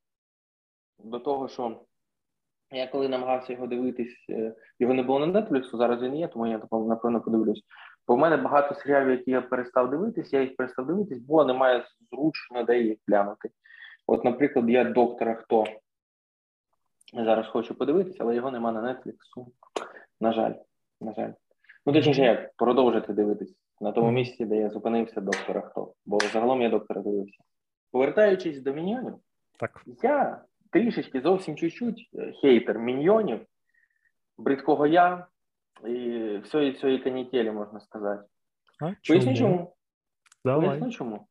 до 0.99 1.19
того, 1.19 1.49
що 1.49 1.81
я 2.71 2.87
коли 2.87 3.09
намагався 3.09 3.53
його 3.53 3.67
дивитись, 3.67 4.27
е, 4.31 4.55
його 4.79 4.95
не 4.95 5.03
було 5.03 5.27
на 5.27 5.41
Netflix, 5.41 5.77
зараз 5.77 6.03
він 6.03 6.17
є, 6.17 6.29
тому 6.29 6.47
я 6.47 6.61
напевно 6.73 7.21
подивлюсь. 7.21 7.63
Бо 8.09 8.15
в 8.15 8.19
мене 8.19 8.37
багато 8.37 8.75
серіалів, 8.75 9.11
які 9.11 9.31
я 9.31 9.43
перестав 9.43 9.91
дивитись, 9.91 10.33
я 10.33 10.41
їх 10.41 10.57
перестав 10.57 10.87
дивитись, 10.87 11.19
бо 11.19 11.45
немає 11.45 11.85
зручно 12.13 12.63
де 12.63 12.81
їх 12.81 12.99
глянути. 13.09 13.51
От, 14.07 14.25
наприклад, 14.25 14.71
я 14.71 14.85
доктора 14.85 15.35
хто 15.35 15.65
зараз 17.13 17.47
хочу 17.47 17.75
подивитися, 17.75 18.19
але 18.21 18.35
його 18.35 18.51
нема 18.51 18.73
на 18.73 18.81
Netflix. 18.81 19.17
На 20.21 20.33
жаль, 20.33 20.53
на 21.01 21.13
жаль. 21.13 21.33
Ну, 21.87 21.93
точніше, 21.93 22.23
як 22.23 22.53
продовжити 22.57 23.13
дивитись 23.13 23.55
на 23.81 23.93
тому 23.93 24.11
місці, 24.11 24.45
де 24.45 24.57
я 24.57 24.71
зупинився 24.71 25.21
доктора 25.21 25.61
хто. 25.61 25.95
Бо 26.07 26.19
загалом 26.21 26.63
я 26.63 26.69
доктора 26.69 27.03
дивився. 27.03 27.43
Повертаючись 27.91 28.61
до 28.61 28.73
міньйонів, 28.73 29.15
Так. 29.59 29.83
я 30.03 30.45
трішечки 30.71 31.21
зовсім 31.21 31.57
чуть-чуть 31.57 32.11
е, 32.15 32.33
хейтер 32.33 32.79
міньйонів, 32.79 33.41
бридкого 34.39 34.87
я 34.87 35.27
і 35.85 36.37
всієї 36.39 36.73
цієї 36.73 36.99
канітелі, 36.99 37.51
можна 37.51 37.81
сказати. 37.81 38.29
А 38.81 38.93
Поясню 39.09 39.37
чому. 39.37 39.77
Давай. 40.45 40.69
Поясню 40.69 40.91
чому. 40.91 41.27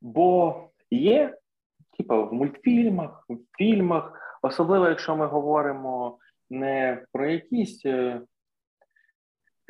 Бо 0.00 0.60
є, 0.90 1.36
типу, 1.98 2.26
в 2.26 2.32
мультфільмах, 2.32 3.24
в 3.28 3.36
фільмах, 3.58 4.38
особливо 4.42 4.88
якщо 4.88 5.16
ми 5.16 5.26
говоримо 5.26 6.18
не 6.50 7.04
про 7.12 7.30
якісь 7.30 7.86
е, 7.86 8.20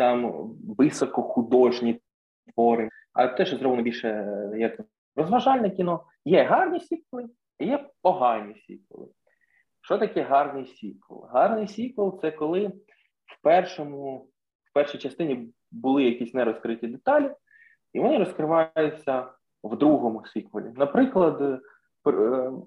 там 0.02 0.50
високохудожні 0.78 2.00
твори, 2.54 2.88
а 3.12 3.26
те, 3.26 3.46
що 3.46 3.56
зроблено 3.56 3.82
більше 3.82 4.08
е, 4.08 4.58
як 4.58 4.80
розважальне 5.16 5.70
кіно. 5.70 6.04
Є 6.24 6.44
гарні 6.44 6.80
сіквели, 6.80 7.28
є 7.60 7.86
погані 8.02 8.54
сіквели. 8.54 9.08
Що 9.80 9.98
таке 9.98 10.22
гарний 10.22 10.66
сіквел? 10.66 11.28
Гарний 11.32 11.68
сіквел 11.68 12.20
це 12.20 12.30
коли 12.30 12.66
в 13.26 13.42
першому, 13.42 14.28
в 14.64 14.72
першій 14.74 14.98
частині 14.98 15.48
були 15.70 16.04
якісь 16.04 16.34
нерозкриті 16.34 16.86
деталі, 16.86 17.30
і 17.92 18.00
вони 18.00 18.18
розкриваються 18.18 19.26
в 19.64 19.76
другому 19.76 20.26
сіквелі. 20.26 20.72
Наприклад, 20.76 21.42
е, 21.42 21.60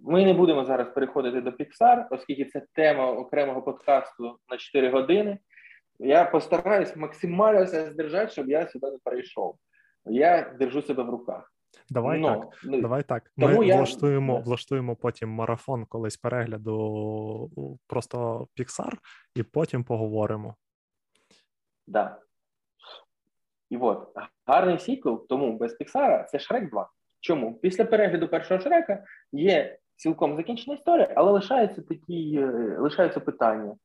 ми 0.03 0.25
не 0.25 0.33
будемо 0.33 0.65
зараз 0.65 0.89
переходити 0.89 1.41
до 1.41 1.49
Pixar, 1.49 2.07
оскільки 2.11 2.45
це 2.45 2.65
тема 2.73 3.11
окремого 3.11 3.61
подкасту 3.61 4.39
на 4.49 4.57
4 4.57 4.89
години. 4.89 5.37
Я 5.99 6.25
постараюсь 6.25 6.95
максимально 6.95 7.67
себе 7.67 7.91
здержати, 7.91 8.31
щоб 8.31 8.49
я 8.49 8.67
сюди 8.67 8.91
не 8.91 8.97
перейшов. 9.03 9.55
Я 10.05 10.55
держу 10.59 10.81
себе 10.81 11.03
в 11.03 11.09
руках. 11.09 11.51
Давай 11.89 12.19
Ну, 12.19 12.27
так. 12.27 12.47
ну, 12.63 12.81
Давай 12.81 13.03
так. 13.03 13.31
Ми 13.37 13.67
я- 13.67 13.75
влаштуємо, 13.77 14.39
влаштуємо 14.41 14.95
потім 14.95 15.29
марафон 15.29 15.85
колись 15.85 16.17
перегляду 16.17 17.77
просто 17.87 18.47
Pixar, 18.59 18.93
і 19.35 19.43
потім 19.43 19.83
поговоримо. 19.83 20.55
Да. 21.87 22.17
І 23.69 23.77
от 23.77 24.13
гарний 24.45 24.79
сіквел, 24.79 25.27
тому 25.27 25.57
без 25.57 25.73
Піксара 25.73 26.23
це 26.23 26.39
Шрек 26.39 26.69
2. 26.69 26.89
Чому? 27.19 27.53
Після 27.59 27.85
перегляду 27.85 28.27
першого 28.27 28.59
Шрека 28.59 29.03
є 29.31 29.77
цілком 29.95 30.35
закінчена 30.35 30.75
історія, 30.75 31.13
але 31.15 31.31
лишається 31.31 31.81
такі, 31.81 32.35
е, 32.41 32.77
лишаються 32.79 33.19
питання. 33.19 33.75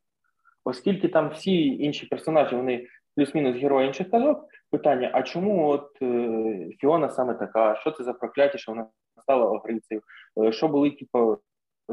Оскільки 0.64 1.08
там 1.08 1.28
всі 1.28 1.66
інші 1.66 2.06
персонажі, 2.06 2.56
вони 2.56 2.86
плюс-мінус 3.16 3.56
герої 3.56 3.86
інших 3.86 4.10
казок, 4.10 4.48
питання: 4.70 5.10
а 5.12 5.22
чому 5.22 5.68
от 5.68 6.02
е, 6.02 6.68
Фіона 6.80 7.08
саме 7.08 7.34
така? 7.34 7.76
Що 7.76 7.90
це 7.90 8.04
за 8.04 8.12
прокляття, 8.12 8.58
що 8.58 8.72
вона 8.72 8.86
стала 9.22 9.46
огрицею? 9.46 10.02
Е, 10.40 10.52
що 10.52 10.68
були, 10.68 10.90
типу, 10.90 11.38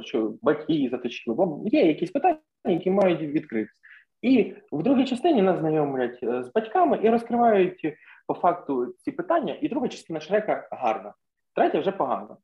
що 0.02 0.34
батьки 0.42 0.74
її 0.74 0.90
заточили? 0.90 1.36
Бо 1.36 1.64
є 1.66 1.86
якісь 1.86 2.12
питання, 2.12 2.40
які 2.66 2.92
мають 2.92 3.22
відкритися. 3.22 3.80
І 4.22 4.54
в 4.72 4.84
другій 4.84 5.06
частині 5.06 5.42
нас 5.42 5.60
знайомлять 5.60 6.20
е, 6.24 6.44
з 6.44 6.52
батьками 6.52 7.00
і 7.04 7.10
розкривають 7.10 7.98
по 8.28 8.34
факту 8.34 8.94
ці 8.98 9.12
питання. 9.12 9.58
І 9.62 9.70
друга 9.70 9.88
частина 9.88 10.20
Шрека 10.20 10.68
гарна, 10.72 11.14
третя 11.56 11.80
вже 11.80 11.92
погана. 11.92 12.38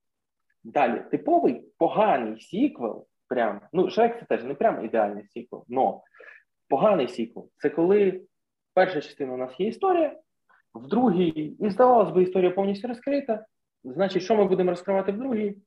Далі, 0.63 1.03
типовий 1.11 1.65
поганий 1.77 2.41
сіквел, 2.41 3.07
прям, 3.33 3.61
ну, 3.73 3.89
Шрек 3.89 4.19
це 4.19 4.25
теж 4.25 4.43
не 4.43 4.53
прям 4.53 4.85
ідеальний 4.85 5.23
сіквел, 5.27 5.65
но 5.67 6.01
поганий 6.69 7.07
сіквел 7.07 7.49
це 7.57 7.69
коли 7.69 8.21
перша 8.73 9.01
частина 9.01 9.33
у 9.33 9.37
нас 9.37 9.59
є 9.59 9.67
історія, 9.67 10.19
в 10.75 10.87
другій, 10.87 11.55
і 11.59 11.69
здавалось 11.69 12.11
би, 12.11 12.23
історія 12.23 12.51
повністю 12.51 12.87
розкрита. 12.87 13.45
Значить, 13.83 14.23
що 14.23 14.35
ми 14.35 14.45
будемо 14.45 14.69
розкривати 14.69 15.11
в 15.11 15.17
другій? 15.17 15.57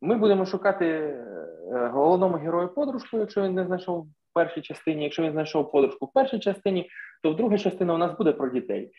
Ми 0.00 0.14
будемо 0.14 0.46
шукати 0.46 0.86
е, 0.86 1.24
головному 1.92 2.36
герою 2.36 2.68
подружку, 2.68 3.18
якщо 3.18 3.42
він 3.42 3.54
не 3.54 3.64
знайшов 3.64 4.02
в 4.02 4.34
першій 4.34 4.62
частині. 4.62 5.02
Якщо 5.02 5.22
він 5.22 5.32
знайшов 5.32 5.72
подружку 5.72 6.06
в 6.06 6.12
першій 6.12 6.38
частині, 6.38 6.90
то 7.22 7.30
в 7.30 7.36
друга 7.36 7.58
частина 7.58 7.94
у 7.94 7.98
нас 7.98 8.16
буде 8.16 8.32
про 8.32 8.48
дітей. 8.48 8.92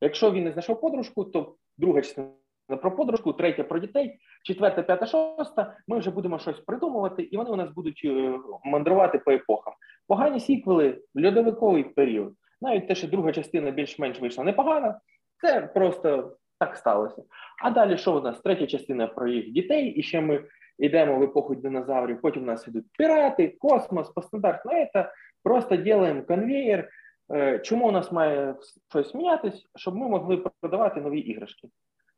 Якщо 0.00 0.30
він 0.30 0.44
не 0.44 0.52
знайшов 0.52 0.80
подружку, 0.80 1.24
то 1.24 1.56
друга 1.78 2.02
частина 2.02 2.28
про 2.68 2.96
подружку, 2.96 3.32
третя 3.32 3.64
про 3.64 3.78
дітей, 3.78 4.18
четверта, 4.46 4.82
п'ята, 4.82 5.06
шоста. 5.06 5.76
Ми 5.88 5.98
вже 5.98 6.10
будемо 6.10 6.38
щось 6.38 6.60
придумувати, 6.60 7.22
і 7.22 7.36
вони 7.36 7.50
у 7.50 7.56
нас 7.56 7.70
будуть 7.70 8.00
е, 8.04 8.38
мандрувати 8.64 9.18
по 9.18 9.30
епохам. 9.30 9.74
Погані 10.06 10.40
сіквели, 10.40 11.02
льодовиковий 11.24 11.84
період. 11.84 12.32
Навіть 12.60 12.88
те, 12.88 12.94
що 12.94 13.08
друга 13.08 13.32
частина 13.32 13.70
більш-менш 13.70 14.20
вийшла 14.20 14.44
непогана, 14.44 15.00
це 15.40 15.60
просто 15.60 16.36
так 16.58 16.76
сталося. 16.76 17.22
А 17.62 17.70
далі 17.70 17.98
що 17.98 18.18
у 18.18 18.20
нас? 18.20 18.40
Третя 18.40 18.66
частина 18.66 19.06
про 19.06 19.28
їх 19.28 19.52
дітей, 19.52 19.88
і 19.88 20.02
ще 20.02 20.20
ми 20.20 20.44
йдемо 20.78 21.18
в 21.18 21.22
епоху 21.22 21.54
динозаврів, 21.54 22.20
потім 22.20 22.42
у 22.42 22.46
нас 22.46 22.68
йдуть 22.68 22.84
пірати, 22.98 23.56
космос, 23.58 24.10
постандартно 24.10 24.72
це. 24.92 25.12
Просто 25.42 25.76
робимо 25.76 26.22
конвеєр. 26.22 26.88
Е, 27.32 27.58
Чому 27.58 27.88
у 27.88 27.90
нас 27.90 28.12
має 28.12 28.54
щось 28.88 29.14
мінятись? 29.14 29.66
Щоб 29.76 29.96
ми 29.96 30.08
могли 30.08 30.36
продавати 30.60 31.00
нові 31.00 31.18
іграшки. 31.20 31.68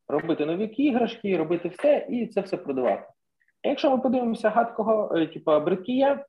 Робити 0.09 0.46
нові 0.46 0.64
іграшки, 0.64 1.36
робити 1.36 1.68
все 1.68 2.06
і 2.11 2.26
це 2.26 2.40
все 2.40 2.56
продавати. 2.56 3.02
А 3.64 3.68
якщо 3.68 3.90
ми 3.90 3.98
подивимося 3.98 4.50
гадкого, 4.50 5.26
типу 5.26 5.61
Бриткія, 5.61 6.24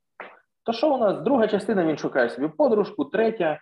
то 0.63 0.73
що 0.73 0.95
у 0.95 0.97
нас? 0.97 1.21
Друга 1.21 1.47
частина 1.47 1.85
він 1.85 1.97
шукає 1.97 2.29
собі 2.29 2.47
подружку, 2.57 3.05
третя. 3.05 3.59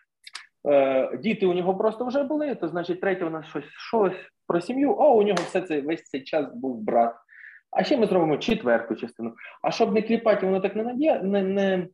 Е, 0.68 1.18
діти 1.18 1.46
у 1.46 1.54
нього 1.54 1.76
просто 1.76 2.06
вже 2.06 2.24
були, 2.24 2.56
то 2.56 2.68
значить, 2.68 3.02
третя 3.02 3.26
у 3.26 3.30
нас 3.30 3.46
щось, 3.46 3.66
щось 3.66 4.18
про 4.48 4.62
сім'ю. 4.62 4.96
О, 4.98 5.14
у 5.14 5.24
нього 5.24 5.38
все 5.38 5.62
це 5.62 5.82
весь 5.82 6.04
цей 6.04 6.24
час 6.24 6.46
був 6.54 6.82
брат. 6.82 7.16
А 7.72 7.84
ще 7.84 7.98
ми 7.98 8.08
зробимо 8.08 8.38
четверту 8.38 8.96
частину. 8.96 9.34
А 9.62 9.72
щоб 9.72 9.94
не 9.94 10.02
кліпати, 10.02 10.46
воно 10.46 10.60
так 10.60 10.76
не 10.76 10.84
надє, 10.84 11.20
не, 11.24 11.44
не, 11.44 11.88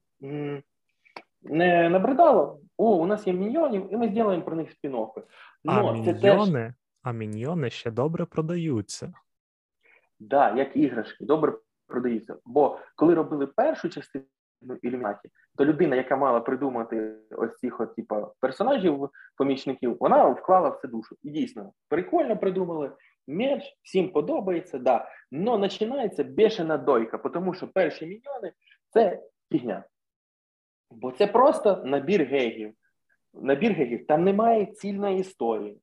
не 1.41 1.89
набридало. 1.89 2.59
О, 2.77 2.95
у 2.95 3.05
нас 3.05 3.27
є 3.27 3.33
міньйонів, 3.33 3.93
і 3.93 3.97
ми 3.97 4.13
зробимо 4.13 4.41
про 4.43 4.55
них 4.55 4.69
спін-оффи. 4.69 5.21
А 5.65 5.81
Ну, 5.81 5.93
міньйони, 5.93 6.73
а 7.03 7.11
міньйони 7.11 7.69
ще 7.69 7.91
добре 7.91 8.25
продаються. 8.25 9.13
Да, 10.19 10.55
як 10.55 10.75
іграшки, 10.75 11.25
добре 11.25 11.53
продаються. 11.87 12.37
Бо 12.45 12.79
коли 12.95 13.13
робили 13.13 13.47
першу 13.47 13.89
частину 13.89 14.25
ілюмінаті, 14.81 15.29
то 15.57 15.65
людина, 15.65 15.95
яка 15.95 16.15
мала 16.15 16.39
придумати 16.39 17.15
ось 17.31 17.57
цих 17.57 17.79
от, 17.79 17.95
типу, 17.95 18.27
персонажів, 18.39 19.09
помічників, 19.37 19.97
вона 19.99 20.27
вклала 20.27 20.69
в 20.69 20.79
це 20.81 20.87
душу. 20.87 21.15
І 21.23 21.29
дійсно, 21.29 21.73
прикольно 21.89 22.37
придумали. 22.37 22.91
Меч 23.27 23.63
всім 23.81 24.11
подобається, 24.11 24.79
да. 24.79 25.09
Но 25.31 25.59
починається 25.59 26.23
бешена 26.23 26.77
дойка, 26.77 27.17
тому 27.17 27.53
що 27.53 27.67
перші 27.67 28.05
міньйони 28.05 28.53
це 28.89 29.19
фігня. 29.51 29.83
Бо 30.91 31.11
це 31.11 31.27
просто 31.27 31.83
набір 31.85 32.23
гегів. 32.23 32.73
Набір 33.33 33.73
гегів, 33.73 34.07
там 34.07 34.23
немає 34.23 34.65
цільної 34.65 35.19
історії. 35.19 35.82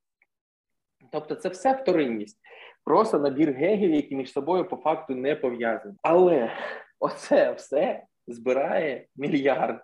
Тобто 1.12 1.34
це 1.34 1.48
все 1.48 1.72
вторинність. 1.72 2.38
Просто 2.84 3.18
набір 3.18 3.52
гегів, 3.52 3.94
які 3.94 4.16
між 4.16 4.32
собою 4.32 4.68
по 4.68 4.76
факту 4.76 5.14
не 5.14 5.36
пов'язані. 5.36 5.94
Але 6.02 6.52
оце 7.00 7.52
все 7.52 8.02
збирає 8.26 9.06
мільярд. 9.16 9.80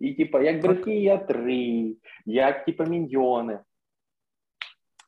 І, 0.00 0.14
типа, 0.14 0.42
як 0.42 0.60
Бракія 0.60 1.18
3, 1.18 1.96
як 2.26 2.64
типа 2.64 2.84
міньйони. 2.84 3.58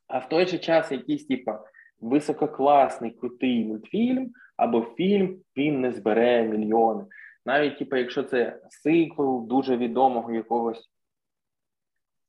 А 0.08 0.18
в 0.18 0.28
той 0.28 0.46
же 0.46 0.58
час 0.58 0.92
якийсь, 0.92 1.26
типа, 1.26 1.64
висококласний, 2.00 3.10
крутий 3.10 3.64
мультфільм 3.64 4.32
або 4.56 4.82
фільм, 4.82 5.40
він 5.56 5.80
не 5.80 5.92
збере 5.92 6.42
мільйони. 6.42 7.04
Навіть, 7.46 7.78
типа, 7.78 7.98
якщо 7.98 8.22
це 8.22 8.60
сиквел 8.70 9.46
дуже 9.48 9.76
відомого 9.76 10.32
якогось 10.32 10.90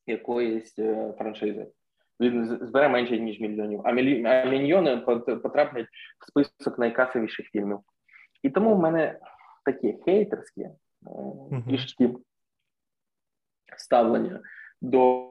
якоїсь 0.08 0.80
е, 0.80 1.14
франшизи. 1.18 1.68
Він 2.30 2.60
збере 2.62 2.90
менше, 2.90 3.20
ніж 3.20 3.40
мільйонів, 3.40 3.82
а, 3.84 3.92
мільйони 4.46 4.98
потраплять 5.44 5.88
в 6.20 6.28
список 6.28 6.80
найкасовіших 6.80 7.46
фільмів. 7.46 7.80
І 8.44 8.50
тому 8.50 8.76
в 8.76 8.80
мене 8.80 9.20
такі 9.66 9.98
хейтерські 10.06 10.62
е, 10.62 10.76
трішки 11.68 12.14
ставлення 13.78 14.42
до 14.82 15.30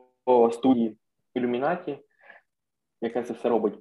студії 0.52 0.98
Ілюмінаті, 1.34 1.98
яка 3.00 3.22
це 3.22 3.32
все 3.32 3.48
робить. 3.48 3.74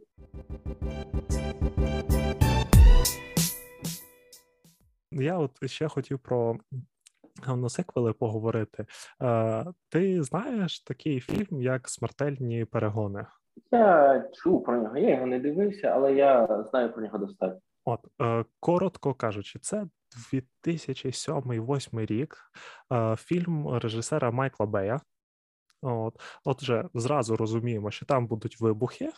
Я 5.12 5.38
от 5.38 5.70
ще 5.70 5.88
хотів 5.88 6.20
про 6.20 6.58
говносиквели 7.46 8.14
поговорити. 8.14 8.86
Е, 9.22 9.66
ти 9.90 10.24
знаєш 10.24 10.80
такий 10.84 11.20
фільм, 11.20 11.62
як 11.62 11.90
Смертельні 11.90 12.66
перегони? 12.66 13.26
Я 13.72 14.24
чув 14.34 14.64
про 14.64 14.82
нього, 14.82 14.98
я 14.98 15.10
його 15.10 15.26
не 15.26 15.40
дивився, 15.40 15.88
але 15.88 16.14
я 16.14 16.64
знаю 16.70 16.94
про 16.94 17.02
нього 17.04 17.18
достатньо. 17.18 17.60
От, 17.86 18.00
е, 18.22 18.46
коротко 18.60 19.14
кажучи, 19.14 19.60
це 19.60 19.86
2007-2008 20.34 22.06
рік. 22.06 22.38
Е, 22.94 23.16
фільм 23.16 23.70
режисера 23.70 24.32
Майкла 24.32 24.66
Бея. 24.66 25.00
От, 25.82 26.22
отже, 26.46 26.90
зразу 26.94 27.36
розуміємо, 27.36 27.92
що 27.92 28.06
там 28.06 28.28
будуть 28.28 28.62
вибухи, 28.62 29.10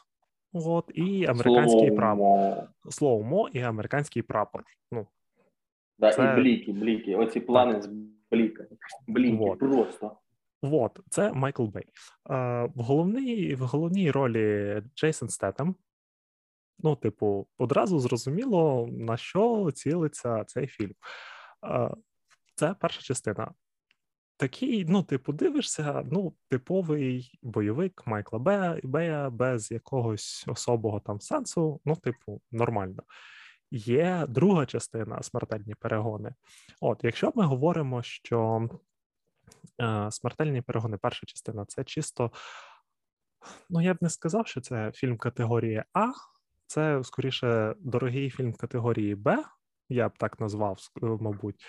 от, 0.54 0.92
і 0.94 1.26
американський 1.26 1.92
прапор. 1.92 2.18
Слово. 2.18 2.68
Слоумо 2.90 3.50
і 3.54 3.62
американський 3.62 4.22
прапор. 4.22 4.64
Ну, 4.92 5.08
Да, 6.04 6.12
Це- 6.12 6.34
І 6.34 6.42
бліки, 6.42 6.72
бліки. 6.72 7.16
Оці 7.16 7.40
плани 7.40 7.82
з 7.82 7.90
бліка. 8.32 8.66
Бліки, 9.08 9.36
Вот. 9.38 9.60
просто. 9.60 10.18
От, 10.62 11.00
це 11.10 11.34
Майкл 11.34 11.66
Бей. 11.66 11.84
Е, 11.84 12.70
в, 12.76 12.82
головній, 12.82 13.56
в 13.56 13.60
головній 13.60 14.12
ролі 14.12 14.82
Джейсон 14.96 15.30
Стетем. 15.30 15.76
Ну, 16.80 16.96
типу, 16.96 17.48
одразу 17.58 18.00
зрозуміло, 18.00 18.88
на 18.92 19.18
що 19.18 19.72
цілиться 19.72 20.44
цей 20.44 20.68
фільм. 20.68 20.94
Е, 21.66 21.90
це 22.56 22.76
перша 22.80 23.02
частина. 23.02 23.52
Такий, 24.38 24.86
ну, 24.86 25.04
типу, 25.04 25.34
дивишся, 25.34 26.04
ну, 26.12 26.34
типовий 26.50 27.40
бойовик 27.42 28.04
Майкла 28.08 28.40
Бея, 28.40 28.80
Бея 28.84 29.30
без 29.30 29.72
якогось 29.72 30.46
особого 30.48 31.00
там 31.00 31.20
сенсу, 31.22 31.82
ну, 31.86 31.96
типу, 31.96 32.42
нормально. 32.52 33.04
Є 33.76 34.26
друга 34.30 34.66
частина 34.66 35.24
смертельні 35.24 35.76
перегони. 35.76 36.34
От, 36.82 37.00
якщо 37.04 37.32
ми 37.36 37.46
говоримо, 37.46 38.04
що 38.04 38.70
е, 39.82 40.12
смертельні 40.12 40.62
перегони, 40.62 40.98
перша 40.98 41.26
частина, 41.26 41.66
це 41.66 41.84
чисто. 41.84 42.32
Ну, 43.70 43.82
я 43.82 43.94
б 43.94 43.98
не 44.02 44.10
сказав, 44.10 44.48
що 44.48 44.62
це 44.62 44.92
фільм 44.92 45.18
категорії 45.18 45.84
А, 45.94 46.08
це 46.68 47.04
скоріше 47.04 47.76
дорогий 47.80 48.30
фільм 48.30 48.54
категорії 48.54 49.16
Б, 49.16 49.44
я 49.90 50.10
б 50.10 50.18
так 50.18 50.40
назвав, 50.40 50.78
е, 51.04 51.06
мабуть. 51.06 51.66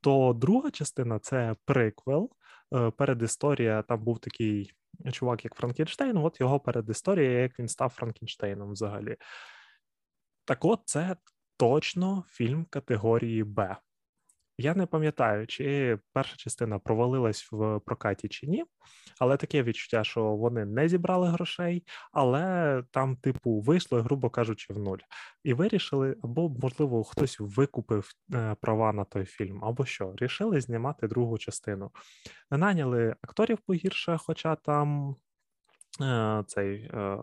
то 0.00 0.32
друга 0.32 0.70
частина 0.70 1.18
це 1.18 1.56
приквел. 1.64 2.30
Е, 2.74 2.90
передісторія. 2.90 3.82
Там 3.82 4.04
був 4.04 4.18
такий 4.18 4.72
чувак, 5.12 5.44
як 5.44 5.54
Франкенштейн. 5.54 6.16
От 6.16 6.40
його 6.40 6.60
передісторія, 6.60 7.30
як 7.30 7.58
він 7.58 7.68
став 7.68 7.90
Франкенштейном 7.90 8.72
взагалі. 8.72 9.16
Так 10.44 10.64
от, 10.64 10.80
це 10.84 11.16
точно 11.56 12.24
фільм 12.28 12.64
категорії 12.70 13.44
Б. 13.44 13.76
Я 14.58 14.74
не 14.74 14.86
пам'ятаю, 14.86 15.46
чи 15.46 15.98
перша 16.12 16.36
частина 16.36 16.78
провалилась 16.78 17.52
в 17.52 17.80
прокаті 17.80 18.28
чи 18.28 18.46
ні, 18.46 18.64
але 19.18 19.36
таке 19.36 19.62
відчуття, 19.62 20.04
що 20.04 20.24
вони 20.24 20.64
не 20.64 20.88
зібрали 20.88 21.28
грошей, 21.28 21.86
але 22.12 22.82
там, 22.90 23.16
типу, 23.16 23.60
вийшло, 23.60 24.02
грубо 24.02 24.30
кажучи, 24.30 24.72
в 24.72 24.78
нуль. 24.78 24.98
І 25.44 25.54
вирішили, 25.54 26.16
або, 26.22 26.48
можливо, 26.48 27.04
хтось 27.04 27.36
викупив 27.40 28.10
е, 28.34 28.56
права 28.60 28.92
на 28.92 29.04
той 29.04 29.24
фільм, 29.24 29.64
або 29.64 29.84
що, 29.84 30.14
рішили 30.16 30.60
знімати 30.60 31.08
другу 31.08 31.38
частину. 31.38 31.90
Наняли 32.50 33.16
акторів 33.22 33.58
погірше, 33.66 34.18
хоча 34.20 34.56
там 34.56 35.16
е, 36.00 36.44
цей. 36.46 36.74
Е, 36.74 37.18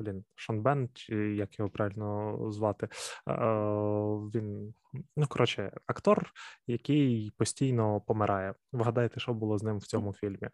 Блін, 0.00 0.24
Шон 0.34 0.62
Бен, 0.62 0.88
чи 0.94 1.14
як 1.16 1.58
його 1.58 1.70
правильно 1.70 2.38
звати, 2.50 2.88
він 4.34 4.74
Ну, 5.16 5.26
коротше, 5.26 5.72
актор, 5.86 6.30
який 6.66 7.32
постійно 7.36 8.00
помирає. 8.00 8.54
Вгадайте, 8.72 9.20
що 9.20 9.34
було 9.34 9.58
з 9.58 9.62
ним 9.62 9.78
в 9.78 9.86
цьому 9.86 10.12
фільмі. 10.12 10.48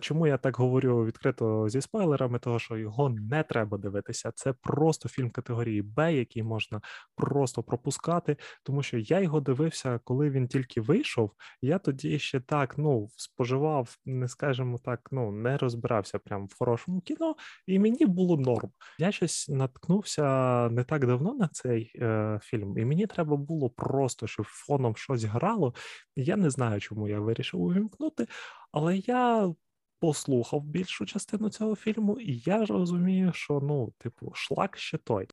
Чому 0.00 0.26
я 0.26 0.36
так 0.36 0.56
говорю 0.56 1.04
відкрито 1.04 1.68
зі 1.68 1.80
спойлерами? 1.80 2.38
Того, 2.38 2.58
що 2.58 2.76
його 2.76 3.08
не 3.08 3.42
треба 3.42 3.78
дивитися. 3.78 4.32
Це 4.34 4.52
просто 4.52 5.08
фільм 5.08 5.30
категорії 5.30 5.82
Б, 5.82 6.14
який 6.14 6.42
можна 6.42 6.80
просто 7.16 7.62
пропускати, 7.62 8.36
тому 8.62 8.82
що 8.82 8.98
я 8.98 9.20
його 9.20 9.40
дивився, 9.40 10.00
коли 10.04 10.30
він 10.30 10.48
тільки 10.48 10.80
вийшов. 10.80 11.30
Я 11.62 11.78
тоді 11.78 12.18
ще 12.18 12.40
так 12.40 12.78
ну 12.78 13.08
споживав, 13.16 13.96
не 14.04 14.28
скажімо 14.28 14.78
так, 14.84 15.08
ну 15.12 15.32
не 15.32 15.56
розбирався 15.56 16.18
прям 16.18 16.46
в 16.46 16.54
хорошому 16.58 17.00
кіно, 17.00 17.34
і 17.66 17.78
мені 17.78 18.06
було 18.06 18.36
норм. 18.36 18.70
Я 18.98 19.12
щось 19.12 19.48
наткнувся 19.48 20.68
не 20.68 20.84
так 20.84 21.06
давно 21.06 21.34
на 21.34 21.48
цей 21.48 21.92
е, 21.96 22.38
фільм, 22.42 22.78
і 22.78 22.84
мені 22.84 23.06
треба 23.06 23.36
було 23.44 23.70
просто, 23.70 24.26
щоб 24.26 24.46
фоном 24.46 24.96
щось 24.96 25.24
грало. 25.24 25.74
Я 26.16 26.36
не 26.36 26.50
знаю, 26.50 26.80
чому 26.80 27.08
я 27.08 27.20
вирішив 27.20 27.60
увімкнути, 27.60 28.26
але 28.72 28.96
я 28.96 29.54
послухав 30.00 30.64
більшу 30.64 31.06
частину 31.06 31.50
цього 31.50 31.76
фільму, 31.76 32.20
і 32.20 32.42
я 32.46 32.66
розумію, 32.66 33.32
що 33.32 33.60
ну, 33.60 33.92
типу, 33.98 34.32
шлак 34.34 34.78
ще 34.78 34.98
той. 34.98 35.28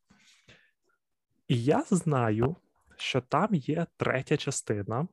І 1.47 1.63
я 1.63 1.83
знаю, 1.89 2.55
що 2.97 3.21
там 3.21 3.55
є 3.55 3.85
третя 3.97 4.37
частина. 4.37 5.07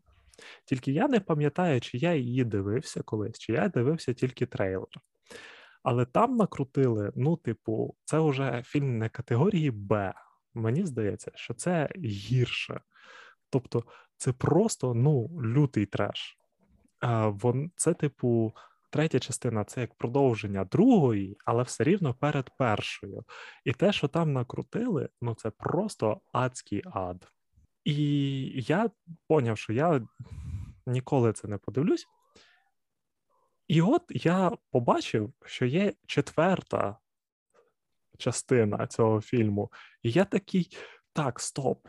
Тільки 0.65 0.93
я 0.93 1.09
не 1.09 1.21
пам'ятаю, 1.21 1.81
чи 1.81 1.99
я 1.99 2.15
її 2.15 2.45
дивився 2.45 3.03
колись, 3.03 3.39
чи 3.39 3.53
я 3.53 3.69
дивився 3.69 4.15
тільки 4.15 4.47
трейлер. 4.47 4.89
Але 5.83 6.07
там 6.07 6.37
накрутили, 6.37 7.13
ну, 7.17 7.37
типу, 7.37 7.97
це 8.05 8.19
вже 8.19 8.63
фільм 8.67 8.99
не 8.99 9.09
категорії 9.09 9.71
Б. 9.71 10.15
Мені 10.55 10.87
здається, 10.87 11.31
що 11.35 11.55
це 11.55 11.89
гірше. 12.05 12.81
Тобто, 13.51 13.85
це 14.17 14.33
просто 14.33 14.95
ну, 14.95 15.31
лютий 15.43 15.87
треш. 15.87 16.39
Це, 17.77 17.95
типу, 17.95 18.53
третя 18.91 19.19
частина 19.19 19.65
це 19.65 19.81
як 19.81 19.95
продовження 19.95 20.65
другої, 20.65 21.37
але 21.45 21.63
все 21.63 21.85
рівно 21.85 22.15
перед 22.15 22.51
першою. 22.59 23.25
І 23.65 23.73
те, 23.73 23.93
що 23.93 24.09
там 24.09 24.33
накрутили, 24.33 25.09
ну 25.21 25.35
це 25.35 25.51
просто 25.51 26.21
адський 26.33 26.83
ад. 26.93 27.29
І 27.85 27.95
я 28.69 28.91
поняв, 29.29 29.59
що 29.59 29.73
я 29.73 30.07
ніколи 30.87 31.33
це 31.33 31.49
не 31.49 31.59
подивлюсь. 31.59 32.07
І 33.69 33.83
от 33.83 34.03
я 34.09 34.53
побачив, 34.71 35.33
що 35.45 35.67
є 35.67 35.93
четверта 36.07 36.97
частина 38.19 38.87
цього 38.87 39.21
фільму, 39.21 39.73
і 40.03 40.11
я 40.11 40.25
такий: 40.25 40.77
так, 41.13 41.41
стоп. 41.41 41.89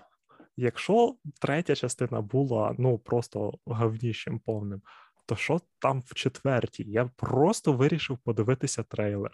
Якщо 0.58 1.16
третя 1.42 1.76
частина 1.76 2.22
була 2.22 2.76
ну 2.78 2.98
просто 2.98 3.54
гавніщем 3.66 4.40
повним, 4.40 4.82
то 5.26 5.36
що 5.36 5.62
там 5.80 6.02
в 6.02 6.14
четвертій? 6.14 6.84
Я 6.84 7.06
просто 7.06 7.74
вирішив 7.74 8.18
подивитися 8.18 8.84
трейлер. 8.84 9.32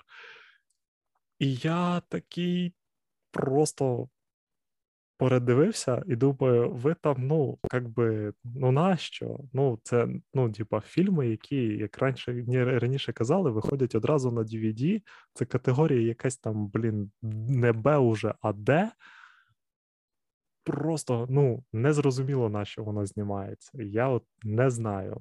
І 1.39 1.55
я 1.55 2.01
такий 2.09 2.73
просто 3.31 4.09
передивився 5.17 6.03
і 6.07 6.15
думаю, 6.15 6.71
ви 6.71 6.93
там, 6.93 7.15
ну, 7.19 7.57
як 7.73 7.89
би, 7.89 8.33
ну 8.43 8.71
нащо? 8.71 9.39
Ну, 9.53 9.79
це 9.83 10.07
ну, 10.33 10.51
типа, 10.51 10.81
фільми, 10.81 11.27
які, 11.27 11.65
як 11.65 11.97
раніше 11.97 12.45
раніше 12.79 13.13
казали, 13.13 13.51
виходять 13.51 13.95
одразу 13.95 14.31
на 14.31 14.41
DVD. 14.41 15.01
Це 15.33 15.45
категорія 15.45 16.01
якась 16.01 16.37
там, 16.37 16.67
блін, 16.67 17.11
не 17.49 17.71
Б 17.71 17.97
уже, 17.97 18.33
а 18.41 18.53
Д 18.53 18.91
просто 20.65 21.27
ну 21.29 21.63
незрозуміло 21.73 22.49
на 22.49 22.65
що 22.65 22.83
воно 22.83 23.05
знімається. 23.05 23.71
Я 23.73 24.09
от 24.09 24.23
не 24.43 24.69
знаю. 24.69 25.17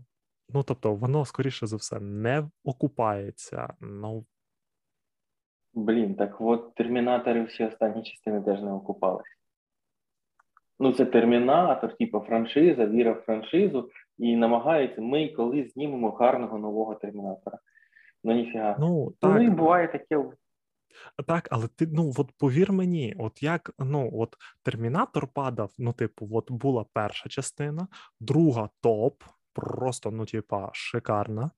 Ну 0.49 0.63
тобто, 0.63 0.95
воно 0.95 1.25
скоріше 1.25 1.67
за 1.67 1.77
все 1.77 2.01
не 2.01 2.49
окупається. 2.65 3.75
Ну 3.81 4.27
блін, 5.75 6.15
так 6.15 6.41
от 6.41 6.75
термінатори 6.75 7.45
всі 7.45 7.65
останні 7.65 8.03
частини 8.03 8.41
теж 8.41 8.63
не 8.63 8.73
окупались. 8.73 9.44
Ну, 10.81 10.93
це 10.93 11.05
термінатор, 11.05 11.97
типу 11.97 12.21
франшиза, 12.21 12.87
віра 12.87 13.13
в 13.13 13.21
франшизу, 13.21 13.91
і 14.19 14.37
намагаються 14.37 15.01
ми 15.01 15.29
коли 15.29 15.65
знімемо 15.75 16.11
гарного 16.11 16.59
нового 16.59 16.95
термінатора. 16.95 17.59
Ну 18.25 18.33
ніфіга. 18.33 18.77
Ну, 18.81 19.13
так. 19.21 19.35
Ну 19.35 19.43
і 19.43 19.51
буває 19.51 19.89
таке 19.89 20.17
так, 21.27 21.49
але 21.51 21.69
ти 21.69 21.87
ну 21.93 22.13
от 22.17 22.33
повір 22.39 22.73
мені, 22.73 23.15
от 23.19 23.43
як 23.43 23.71
ну 23.79 24.11
от 24.15 24.37
Термінатор 24.63 25.27
падав, 25.27 25.71
ну, 25.79 25.93
типу, 25.93 26.29
от 26.33 26.51
була 26.51 26.85
перша 26.93 27.29
частина, 27.29 27.89
друга 28.21 28.69
топ, 28.81 29.23
просто 29.53 30.11
ну, 30.11 30.27
типа, 30.27 30.71
шикарна 30.73 31.51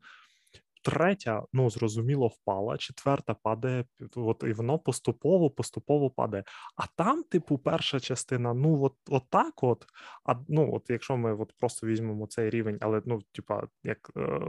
третя, 0.86 1.42
ну 1.52 1.70
зрозуміло, 1.70 2.26
впала, 2.26 2.76
четверта 2.76 3.34
падає, 3.34 3.84
от 4.16 4.44
і 4.46 4.52
воно 4.52 4.78
поступово, 4.78 5.50
поступово 5.50 6.10
падає. 6.10 6.44
А 6.76 6.82
там, 6.96 7.22
типу, 7.22 7.58
перша 7.58 8.00
частина, 8.00 8.54
ну 8.54 8.82
от, 8.82 8.94
от 9.10 9.22
так, 9.30 9.62
от, 9.62 9.84
а 10.24 10.34
ну 10.48 10.74
от 10.74 10.90
якщо 10.90 11.16
ми 11.16 11.34
от 11.34 11.52
просто 11.58 11.86
візьмемо 11.86 12.26
цей 12.26 12.50
рівень, 12.50 12.78
але 12.80 13.02
ну, 13.06 13.22
типа, 13.32 13.62
як 13.84 14.10
е, 14.16 14.40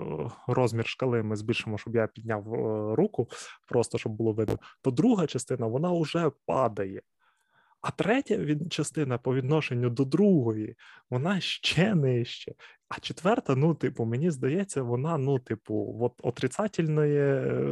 розмір 0.48 0.88
шкали, 0.88 1.24
ми 1.24 1.36
збільшимо, 1.36 1.78
щоб 1.78 1.96
я 1.96 2.08
підняв 2.08 2.54
е, 2.54 2.96
руку, 2.96 3.28
просто 3.68 3.98
щоб 3.98 4.12
було 4.12 4.34
видно, 4.34 4.58
то 4.82 4.92
друга 4.92 5.28
частина 5.28 5.68
вона 5.68 6.00
вже 6.00 6.32
падає. 6.46 7.02
А 7.82 7.92
третя 7.92 8.38
від 8.38 8.74
частина 8.74 9.18
по 9.18 9.36
відношенню 9.36 9.90
до 9.90 10.06
другої, 10.06 10.76
вона 11.10 11.40
ще 11.40 11.96
нижче. 11.96 12.54
А 12.90 13.00
четверта, 13.00 13.56
ну, 13.56 13.76
типу, 13.76 14.06
мені 14.06 14.32
здається, 14.32 14.84
вона, 14.84 15.18
ну, 15.18 15.40
типу, 15.40 15.98
от 16.02 16.14
отрицательний, 16.24 17.20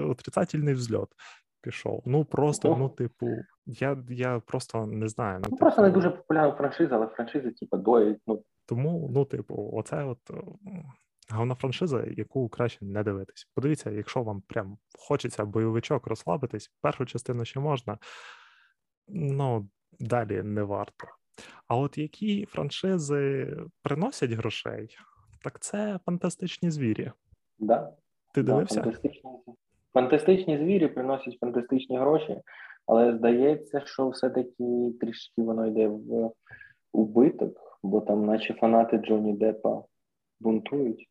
отрицательний 0.03 0.74
взльот 0.74 1.10
пішов. 1.62 2.03
Ну, 2.06 2.26
просто, 2.26 2.76
ну, 2.78 2.89
типу, 2.89 3.28
я 3.66 3.97
я 4.10 4.39
просто 4.39 4.86
не 4.86 5.08
знаю. 5.08 5.39
Ну, 5.43 5.47
ну 5.51 5.58
Просто 5.58 5.82
типу, 5.82 5.88
не 5.88 5.93
дуже 5.93 6.10
популярна 6.10 6.56
франшиза, 6.56 6.95
але 6.95 7.08
франшизи, 7.08 7.51
типу, 7.51 7.78
доють. 7.78 8.20
Ну. 8.28 8.43
Тому, 8.66 9.12
ну, 9.14 9.26
типу, 9.26 9.70
оце 9.74 10.03
от 10.03 10.20
головна 11.32 11.56
франшиза, 11.56 12.03
яку 12.18 12.49
краще 12.49 12.86
не 12.86 13.03
дивитись. 13.03 13.49
Подивіться, 13.56 13.91
якщо 13.91 14.24
вам 14.24 14.41
прям 14.41 14.78
хочеться 14.99 15.45
бойовичок 15.45 16.08
розслабитись, 16.08 16.72
першу 16.82 17.06
частину 17.06 17.45
ще 17.45 17.60
можна. 17.60 17.97
Ну, 19.08 19.70
далі 20.00 20.43
не 20.43 20.64
варто. 20.64 21.08
А 21.68 21.78
от 21.78 21.98
які 21.98 22.46
франшизи 22.46 23.58
приносять 23.82 24.32
грошей, 24.32 24.98
так 25.43 25.60
це 25.60 26.00
фантастичні 26.06 26.72
звірі. 26.72 27.12
Да. 27.60 27.93
Ти 28.34 28.43
да, 28.43 28.52
дивився? 28.52 28.82
Фантастичні, 28.82 29.32
фантастичні 29.93 30.58
звірі 30.58 30.88
приносять 30.88 31.38
фантастичні 31.39 31.98
гроші, 31.98 32.41
але 32.86 33.18
здається, 33.18 33.82
що 33.86 34.10
все-таки 34.10 34.93
трішки 35.02 35.41
воно 35.41 35.68
йде 35.68 35.88
в 35.88 36.32
убиток, 36.91 37.80
бо 37.84 38.02
там, 38.02 38.26
наче 38.26 38.54
фанати 38.54 38.98
Джонні 38.98 39.34
Деппа 39.34 39.84
бунтують 40.39 41.10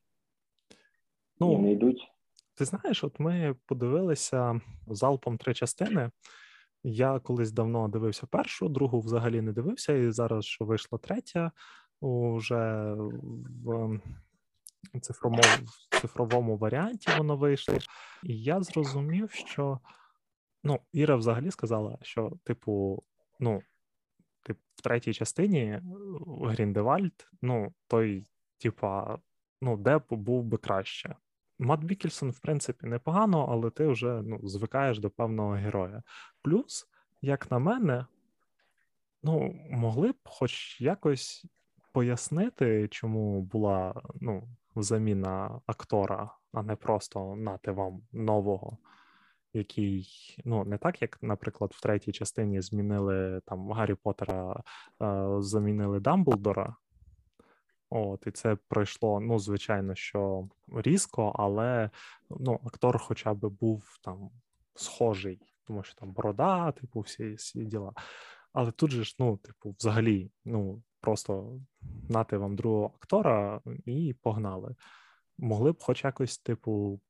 ну, 1.40 1.52
і 1.52 1.58
не 1.58 1.72
йдуть. 1.72 2.08
Ти 2.54 2.64
знаєш, 2.64 3.04
от 3.04 3.20
ми 3.20 3.54
подивилися 3.66 4.60
залпом 4.86 5.38
три 5.38 5.54
частини. 5.54 6.10
Я 6.86 7.18
колись 7.18 7.52
давно 7.52 7.88
дивився 7.88 8.26
першу, 8.26 8.68
другу 8.68 9.00
взагалі 9.00 9.40
не 9.40 9.52
дивився, 9.52 9.92
і 9.92 10.10
зараз, 10.10 10.44
що 10.44 10.64
вийшла 10.64 10.98
третя, 10.98 11.52
уже 12.00 12.94
в 13.64 14.00
цифровому, 15.00 15.42
в 15.90 16.00
цифровому 16.00 16.56
варіанті 16.56 17.10
воно 17.18 17.36
вийшло. 17.36 17.74
І 18.22 18.42
я 18.42 18.62
зрозумів, 18.62 19.30
що 19.30 19.80
ну, 20.64 20.80
Іра 20.92 21.16
взагалі 21.16 21.50
сказала, 21.50 21.98
що, 22.02 22.32
типу, 22.44 23.02
ну, 23.40 23.62
тип, 24.42 24.58
в 24.76 24.82
третій 24.82 25.14
частині 25.14 25.60
е, 25.60 25.82
Гріндевальд, 26.26 27.28
ну, 27.42 27.74
той, 27.86 28.26
типа, 28.58 29.18
ну, 29.62 29.76
де 29.76 30.00
був 30.10 30.44
би 30.44 30.58
краще. 30.58 31.16
Мадс 31.58 31.84
Міккельсен, 31.84 32.30
в 32.30 32.38
принципі, 32.38 32.86
непогано, 32.86 33.46
але 33.50 33.70
ти 33.70 33.86
вже 33.86 34.22
ну, 34.22 34.40
звикаєш 34.42 34.98
до 34.98 35.10
певного 35.10 35.50
героя. 35.50 36.02
Плюс, 36.42 36.86
як 37.22 37.50
на 37.50 37.58
мене, 37.58 38.06
ну, 39.22 39.60
могли 39.70 40.12
б 40.12 40.16
хоч 40.24 40.80
якось 40.80 41.46
пояснити, 41.92 42.88
чому 42.88 43.42
була 43.42 44.02
ну, 44.20 44.48
заміна 44.76 45.60
актора, 45.66 46.30
а 46.52 46.62
не 46.62 46.76
просто 46.76 47.36
нате 47.36 47.70
вам 47.70 48.02
нового, 48.12 48.78
який, 49.52 50.08
ну, 50.44 50.64
не 50.64 50.78
так, 50.78 51.02
як, 51.02 51.18
наприклад, 51.22 51.72
в 51.74 51.82
третій 51.82 52.12
частині 52.12 52.60
змінили 52.60 53.40
там 53.46 53.72
Гаррі 53.72 53.94
Поттера, 53.94 54.62
замінили 55.38 56.00
Дамблдора. 56.00 56.76
От, 57.90 58.26
і 58.26 58.30
це 58.30 58.56
пройшло, 58.68 59.20
ну, 59.20 59.38
звичайно, 59.38 59.94
що 59.94 60.48
різко, 60.68 61.32
але 61.38 61.90
ну, 62.30 62.60
актор 62.64 62.98
хоча 62.98 63.34
б 63.34 63.46
був 63.46 63.98
там 64.02 64.30
схожий, 64.74 65.40
тому 65.66 65.82
що 65.82 65.94
там 65.94 66.12
борода, 66.12 66.72
типу, 66.72 67.00
всі 67.00 67.32
всі 67.32 67.64
діла. 67.64 67.92
Але 68.52 68.72
тут 68.72 68.90
же 68.90 69.04
ж, 69.04 69.16
ну, 69.18 69.36
типу, 69.36 69.74
взагалі, 69.78 70.30
ну, 70.44 70.82
просто 71.00 71.60
нати 72.08 72.36
вам 72.36 72.56
другого 72.56 72.92
актора 72.96 73.60
і 73.84 74.14
погнали. 74.22 74.74
Могли 75.38 75.72
б 75.72 75.82
хоч 75.82 76.04
якось, 76.04 76.38
типу, 76.38 77.00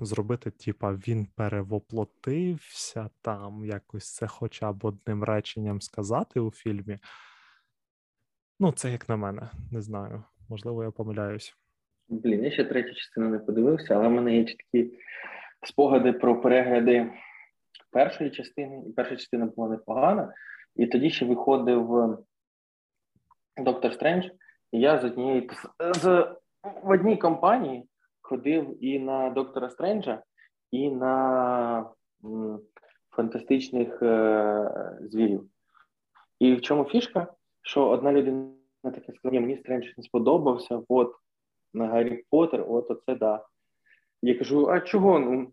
зробити, 0.00 0.50
типа, 0.50 0.92
він 0.92 1.26
перевоплотився 1.26 3.10
там, 3.22 3.64
якось 3.64 4.14
це 4.14 4.26
хоча 4.26 4.72
б 4.72 4.84
одним 4.84 5.24
реченням 5.24 5.80
сказати 5.80 6.40
у 6.40 6.50
фільмі. 6.50 6.98
Ну, 8.62 8.72
це 8.72 8.90
як 8.90 9.08
на 9.08 9.16
мене, 9.16 9.50
не 9.72 9.82
знаю. 9.82 10.24
Можливо, 10.48 10.84
я 10.84 10.90
помиляюсь. 10.90 11.54
Блін, 12.08 12.44
я 12.44 12.50
ще 12.50 12.64
третю 12.64 12.94
частину 12.94 13.28
не 13.28 13.38
подивився, 13.38 13.94
але 13.94 14.08
в 14.08 14.10
мене 14.10 14.36
є 14.36 14.44
чіткі 14.44 14.92
спогади 15.66 16.12
про 16.12 16.40
перегляди 16.40 17.12
першої 17.90 18.30
частини, 18.30 18.82
і 18.88 18.92
перша 18.92 19.16
частина 19.16 19.46
була 19.46 19.68
непогана. 19.68 20.34
І 20.76 20.86
тоді 20.86 21.10
ще 21.10 21.24
виходив 21.26 21.96
е, 21.96 22.16
Доктор 23.56 23.94
Стрендж, 23.94 24.26
і 24.72 24.80
я 24.80 24.98
з 24.98 25.04
однієї 25.04 25.50
з 25.94 26.34
в 26.82 26.90
одній 26.90 27.16
компанії 27.16 27.88
ходив 28.20 28.84
і 28.84 28.98
на 28.98 29.30
доктора 29.30 29.70
Стренджа, 29.70 30.22
і 30.70 30.90
на 30.90 31.90
фантастичних 33.10 34.02
е, 34.02 34.98
звірів. 35.00 35.48
І 36.38 36.54
в 36.54 36.60
чому 36.60 36.84
фішка? 36.84 37.34
Що 37.62 37.88
одна 37.88 38.12
людина 38.12 38.50
таке 38.82 39.12
сказала, 39.12 39.40
мені 39.40 39.56
Стрендж 39.56 39.86
не 39.96 40.02
сподобався, 40.02 40.82
от 40.88 41.14
на 41.74 41.86
Гаррі 41.86 42.24
Поттер, 42.30 42.64
от 42.68 42.90
оце 42.90 43.14
да. 43.14 43.46
Я 44.22 44.34
кажу: 44.38 44.68
а 44.70 44.80
чого 44.80 45.18
ну, 45.18 45.52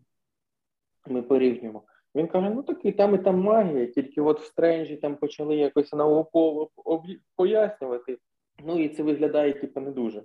ми 1.08 1.22
порівнюємо? 1.22 1.84
Він 2.16 2.28
каже: 2.28 2.50
ну 2.50 2.64
так 2.64 2.86
і 2.86 2.92
там, 2.92 3.16
і 3.16 3.18
там 3.18 3.42
магія, 3.42 3.86
тільки 3.86 4.22
от 4.22 4.42
в 4.42 4.46
Стренджі 4.46 4.98
там 4.98 5.16
почали 5.16 5.56
якось 5.56 5.94
науково 5.94 6.70
пояснювати. 7.36 8.18
Ну 8.66 8.80
і 8.80 8.90
це 8.90 9.04
виглядає, 9.04 9.54
типу, 9.54 9.80
не 9.80 9.92
дуже. 9.92 10.24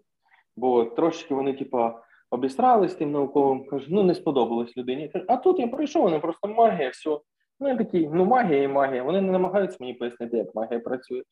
Бо 0.57 0.85
трошки 0.85 1.35
вони, 1.35 1.53
типу, 1.53 1.91
обістрались 2.31 2.95
тим 2.95 3.13
науковим, 3.13 3.65
кажуть, 3.65 3.89
ну 3.91 4.03
не 4.03 4.15
сподобалось 4.15 4.77
людині. 4.77 5.09
Кажу, 5.09 5.25
а 5.29 5.37
тут 5.37 5.59
я 5.59 5.69
прийшов, 5.69 6.03
вони 6.03 6.19
просто 6.19 6.49
магія, 6.49 6.89
все. 6.89 7.19
Ну, 7.61 7.69
я 7.69 7.77
такий, 7.77 8.09
ну 8.09 8.25
магія 8.25 8.63
і 8.63 8.69
магія. 8.69 9.03
Вони 9.03 9.21
не 9.21 9.33
намагаються 9.33 9.77
мені 9.81 9.95
пояснити, 9.95 10.37
як 10.37 10.55
магія 10.55 10.81
працює. 10.81 11.23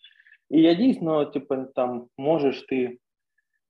І 0.50 0.62
я 0.62 0.74
дійсно, 0.74 1.24
типу, 1.24 1.56
там 1.74 2.06
можеш 2.18 2.62
ти 2.62 2.98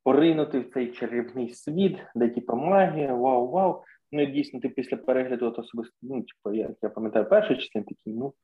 поринути 0.04 0.60
в 0.60 0.72
цей 0.72 0.92
чарівний 0.92 1.50
світ, 1.50 1.98
де 2.14 2.28
типу, 2.28 2.56
магія, 2.56 3.14
вау-вау. 3.14 3.82
Ну 4.12 4.22
і 4.22 4.26
дійсно, 4.26 4.60
ти 4.60 4.68
після 4.68 4.96
перегляду 4.96 5.46
от 5.46 5.58
особисто, 5.58 5.96
ну, 6.02 6.22
типу, 6.22 6.56
я 6.56 6.70
я 6.82 6.88
пам'ятаю 6.88 7.28
перший 7.28 7.56
частин 7.56 7.84
такий, 7.84 8.14
ну 8.14 8.34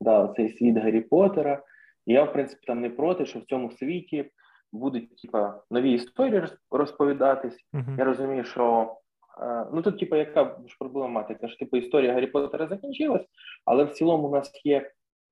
да, 0.00 0.34
цей 0.36 0.48
світ 0.48 0.76
Гаррі 0.76 1.00
Поттера. 1.00 1.62
І 2.06 2.12
я, 2.12 2.24
в 2.24 2.32
принципі, 2.32 2.66
там 2.66 2.80
не 2.80 2.90
проти, 2.90 3.26
що 3.26 3.38
в 3.38 3.44
цьому 3.44 3.70
світі 3.70 4.30
будуть 4.72 5.16
типа 5.16 5.62
нові 5.70 5.92
історії 5.92 6.42
розповідатись. 6.70 7.56
Uh-huh. 7.74 7.98
Я 7.98 8.04
розумію, 8.04 8.44
що 8.44 8.96
е, 9.42 9.66
ну 9.72 9.82
тут, 9.82 9.98
типу, 9.98 10.16
яка 10.16 10.44
ж 10.68 10.76
проблематика? 10.78 11.48
що 11.48 11.58
типу 11.58 11.76
історія 11.76 12.12
Гаррі 12.12 12.26
Поттера 12.26 12.66
закінчилась, 12.66 13.26
але 13.64 13.84
в 13.84 13.90
цілому 13.90 14.28
у 14.28 14.30
нас 14.30 14.60
є 14.64 14.90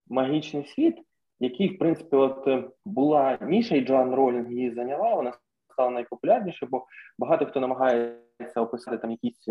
магічний 0.09 0.65
світ, 0.65 0.97
який, 1.41 1.69
в 1.69 1.79
принципі, 1.79 2.17
от 2.17 2.49
е, 2.49 2.65
була 2.85 3.39
ніша, 3.41 3.77
і 3.77 3.81
Джоан 3.81 4.15
Ролінг 4.15 4.53
її 4.53 4.75
зайняла. 4.75 5.15
Вона 5.15 5.33
стала 5.73 5.91
найпопулярніше, 5.91 6.67
бо 6.71 6.87
багато 7.19 7.47
хто 7.47 7.61
намагається 7.61 8.61
описати 8.61 8.99
там 8.99 9.11
якісь 9.11 9.49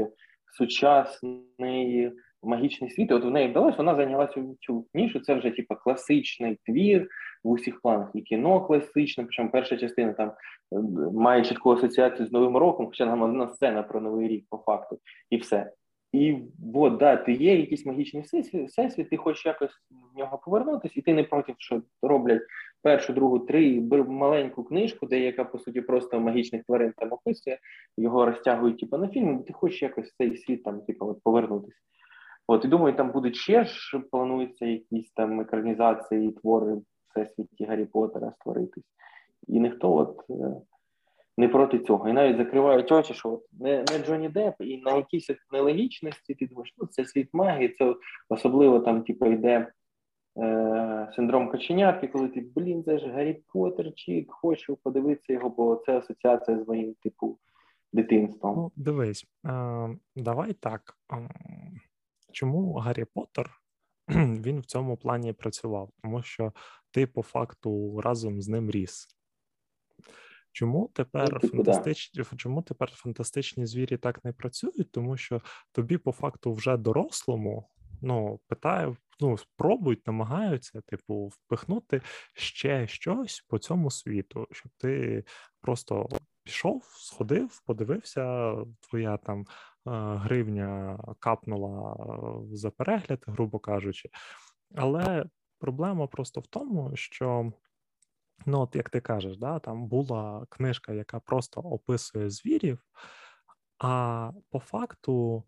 сучасний 0.58 2.12
магічний 2.44 2.90
світ. 2.90 3.12
От 3.12 3.24
в 3.24 3.30
неї 3.30 3.50
вдалося, 3.50 3.78
вона 3.78 3.96
зайняла 3.96 4.28
цю 4.28 4.58
цю 4.60 4.86
нішу. 4.94 5.20
Це 5.20 5.36
вже 5.36 5.52
типу, 5.52 5.76
класичний 5.76 6.60
твір 6.66 7.08
в 7.44 7.50
усіх 7.50 7.82
планах. 7.82 8.10
І 8.14 8.22
кіно 8.22 8.62
класичне, 8.62 9.24
причому 9.24 9.50
перша 9.50 9.78
частина 9.78 10.14
там 10.14 10.30
е, 10.30 10.80
має 11.14 11.46
чітку 11.46 11.72
асоціацію 11.72 12.28
з 12.28 12.32
Новим 12.32 12.58
роком, 12.58 12.86
хоча 12.86 13.06
нам 13.06 13.22
одна 13.22 13.48
сцена 13.48 13.84
про 13.84 14.02
новий 14.02 14.28
рік 14.28 14.46
по 14.50 14.58
факту, 14.58 15.00
і 15.30 15.38
все. 15.38 15.72
І 16.12 16.38
от, 16.74 16.98
да, 16.98 17.18
ти 17.18 17.34
є 17.34 17.60
якийсь 17.60 17.86
магічний 17.86 18.24
всесвіт, 18.68 19.10
ти 19.10 19.18
хочеш 19.18 19.46
якось 19.46 19.72
в 20.14 20.18
нього 20.18 20.38
повернутися, 20.38 20.94
і 20.98 21.02
ти 21.02 21.14
не 21.14 21.24
проти, 21.24 21.56
що 21.58 21.82
роблять 22.02 22.42
першу, 22.82 23.14
другу, 23.14 23.40
три 23.40 23.82
маленьку 24.08 24.64
книжку, 24.64 25.06
де 25.06 25.20
яка 25.20 25.44
по 25.44 25.60
суті 25.60 25.82
просто 25.82 26.20
магічних 26.20 26.64
тварин 26.64 26.94
там 26.98 27.14
описує, 27.14 27.60
його 27.98 28.26
розтягують 28.26 28.80
типу, 28.80 28.98
на 28.98 29.08
фільм, 29.08 29.40
і 29.40 29.44
ти 29.44 29.54
хочеш 29.54 29.82
якось 29.82 30.08
в 30.08 30.18
цей 30.18 30.38
світ 30.38 30.64
там, 30.64 30.82
типу, 30.82 31.08
от, 31.08 31.24
повернутися. 31.24 31.78
От 32.48 32.66
і 32.66 32.68
думаю, 32.68 32.96
там 32.96 33.12
будуть 33.12 33.36
ще 33.36 33.66
ж 33.66 34.00
плануються 34.12 34.66
якісь 34.66 35.12
там 35.12 35.42
екранізації, 35.42 36.32
твори 36.32 36.78
всесвіті 37.10 37.66
Гаррі 37.66 37.86
Поттера 37.86 38.32
створитись. 38.32 38.84
І 39.48 39.60
ніхто 39.60 39.94
от 39.94 40.24
е, 40.30 40.62
не 41.40 41.48
проти 41.48 41.80
цього. 41.80 42.10
І 42.10 42.14
навіть 42.14 42.38
закривають 42.38 42.92
очі, 42.92 43.14
що 43.14 43.42
не 43.52 43.86
не 43.92 44.00
Джонні 44.06 44.30
Депп, 44.30 44.56
і 44.60 44.78
на 44.78 44.96
якійсь 44.96 45.30
нелогічності 45.52 46.36
ти 46.36 46.48
думаєш, 46.48 46.74
ну 46.78 46.88
це 46.88 47.06
світ 47.06 47.30
магії, 47.34 47.76
це 47.78 47.96
особливо 48.30 48.80
там, 48.80 49.04
типу, 49.04 49.26
йде 49.26 49.72
е, 50.38 51.12
синдром 51.16 51.52
каченятки, 51.52 52.08
коли 52.08 52.28
ти, 52.28 52.46
блін, 52.56 52.84
це 52.84 53.00
ж 53.00 53.08
Гаррі 53.08 53.44
Поттерчик, 53.54 54.32
хочу 54.32 54.78
подивитися 54.84 55.34
його, 55.34 55.50
бо 55.50 55.82
це 55.86 55.98
асоціація 55.98 56.64
з 56.64 56.68
моїм, 56.68 56.96
типу, 57.04 57.38
дитинством. 57.94 58.56
Ну, 58.56 58.72
Дивись, 58.76 59.26
е, 59.46 59.90
давай 60.16 60.54
так. 60.54 60.98
Чому 62.32 62.74
Гаррі 62.74 63.06
Поттер 63.14 63.50
він 64.46 64.60
в 64.60 64.66
цьому 64.66 64.98
плані 64.98 65.34
працював? 65.34 65.90
Тому 66.04 66.22
що 66.22 66.54
ти 66.92 67.08
по 67.08 67.22
факту 67.22 68.02
разом 68.02 68.42
з 68.42 68.48
ним 68.48 68.72
ріс. 68.72 69.19
Чому 70.60 70.92
тепер 70.94 71.40
ну, 71.44 71.50
фантастичні 71.50 72.24
чому 72.38 72.62
тепер 72.62 72.90
фантастичні 72.92 73.66
звірі 73.66 73.98
так 73.98 74.26
не 74.26 74.34
працюють? 74.34 74.92
Тому 74.92 75.18
що 75.18 75.42
тобі, 75.72 75.98
по 75.98 76.12
факту, 76.12 76.54
вже 76.54 76.78
дорослому 76.78 77.70
ну, 78.02 78.40
питає, 78.48 78.96
ну, 79.20 79.38
спробують, 79.38 80.08
намагаються, 80.08 80.82
типу, 80.82 81.28
впихнути 81.28 82.02
ще 82.34 82.88
щось 82.88 83.46
по 83.50 83.60
цьому 83.60 83.92
світу, 83.92 84.48
щоб 84.52 84.72
ти 84.78 85.24
просто 85.62 86.10
пішов, 86.44 86.84
сходив, 86.84 87.62
подивився, 87.66 88.56
твоя 88.80 89.18
там 89.18 89.46
гривня 89.86 91.00
капнула 91.20 91.96
за 92.52 92.72
перегляд, 92.72 93.24
грубо 93.28 93.60
кажучи. 93.60 94.10
Але 94.76 95.26
проблема 95.60 96.08
просто 96.08 96.42
в 96.42 96.48
тому, 96.48 96.92
що. 96.96 97.52
Ну, 98.46 98.62
от 98.62 98.76
як 98.76 98.90
ти 98.90 99.02
кажеш, 99.02 99.38
да, 99.38 99.60
там 99.60 99.88
була 99.88 100.46
книжка, 100.50 100.94
яка 100.94 101.20
просто 101.20 101.62
описує 101.62 102.30
звірів, 102.30 102.80
а 103.78 104.32
по 104.50 104.60
факту 104.60 105.44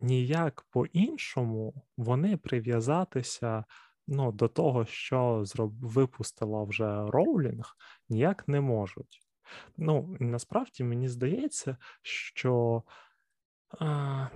ніяк 0.00 0.66
по-іншому 0.70 1.74
вони 1.96 2.36
прив'язатися 2.36 3.64
ну, 4.06 4.32
до 4.32 4.48
того, 4.48 4.84
що 4.84 5.40
зроб... 5.44 5.72
випустила 5.84 6.64
вже 6.64 7.10
Роулінг, 7.10 7.76
ніяк 8.08 8.48
не 8.48 8.60
можуть. 8.60 9.20
Ну, 9.76 10.16
насправді 10.20 10.84
мені 10.84 11.08
здається, 11.08 11.76
що. 12.02 12.82
А... 13.80 14.26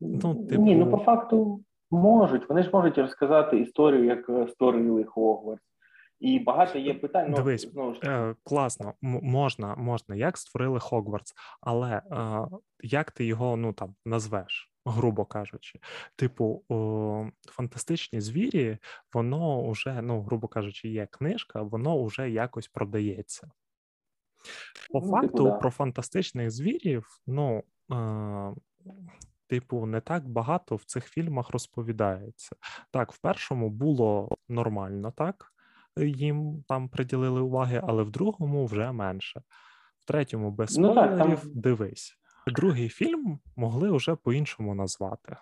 Ну, 0.00 0.46
типу... 0.46 0.62
Ні, 0.62 0.76
ну 0.76 0.90
по 0.90 0.98
факту 0.98 1.64
можуть. 1.90 2.48
Вони 2.48 2.62
ж 2.62 2.70
можуть 2.72 2.98
розказати 2.98 3.60
історію, 3.60 4.04
як 4.04 4.28
е, 4.28 4.48
створили 4.48 5.04
Хогвартс. 5.04 5.73
І 6.20 6.38
багато 6.38 6.78
є 6.78 6.94
питань. 6.94 7.30
Ну, 7.30 7.36
Дивись, 7.36 7.68
ну, 7.74 7.94
е, 8.04 8.34
класно, 8.44 8.94
м- 9.04 9.20
можна, 9.22 9.74
можна, 9.74 10.14
як 10.14 10.38
створили 10.38 10.80
Хогвартс, 10.80 11.34
але 11.60 11.90
е, 12.10 12.46
як 12.82 13.10
ти 13.10 13.24
його 13.24 13.56
ну 13.56 13.72
там 13.72 13.94
назвеш? 14.04 14.70
грубо 14.86 15.24
кажучи. 15.24 15.80
Типу, 16.16 16.64
о, 16.68 17.26
фантастичні 17.48 18.20
звірі, 18.20 18.78
воно 19.12 19.70
вже, 19.70 20.02
ну, 20.02 20.22
грубо 20.22 20.48
кажучи, 20.48 20.88
є 20.88 21.06
книжка, 21.06 21.62
воно 21.62 22.04
вже 22.04 22.30
якось 22.30 22.68
продається. 22.68 23.50
По 24.92 25.00
Ну, 25.00 25.10
факту, 25.10 25.28
типу, 25.28 25.44
да. 25.44 25.56
про 25.56 25.70
фантастичних 25.70 26.50
звірів, 26.50 27.06
ну. 27.26 27.62
Е- 27.92 28.54
Типу, 29.46 29.86
не 29.86 30.00
так 30.00 30.28
багато 30.28 30.76
в 30.76 30.84
цих 30.84 31.06
фільмах 31.08 31.50
розповідається. 31.50 32.56
Так, 32.90 33.12
в 33.12 33.18
першому 33.18 33.70
було 33.70 34.38
нормально, 34.48 35.12
так 35.16 35.53
їм 36.00 36.64
там 36.68 36.88
приділили 36.88 37.40
уваги, 37.40 37.80
але 37.84 38.02
в 38.02 38.10
другому 38.10 38.66
вже 38.66 38.92
менше. 38.92 39.42
В 39.98 40.06
третьому 40.06 40.50
без 40.50 40.78
Ну 40.78 40.94
так, 40.94 41.18
там- 41.18 41.38
дивись. 41.54 42.14
Другий 42.46 42.88
фільм 42.88 43.38
могли 43.56 43.90
вже 43.90 44.16
по-іншому 44.16 44.74
назвати. 44.74 45.36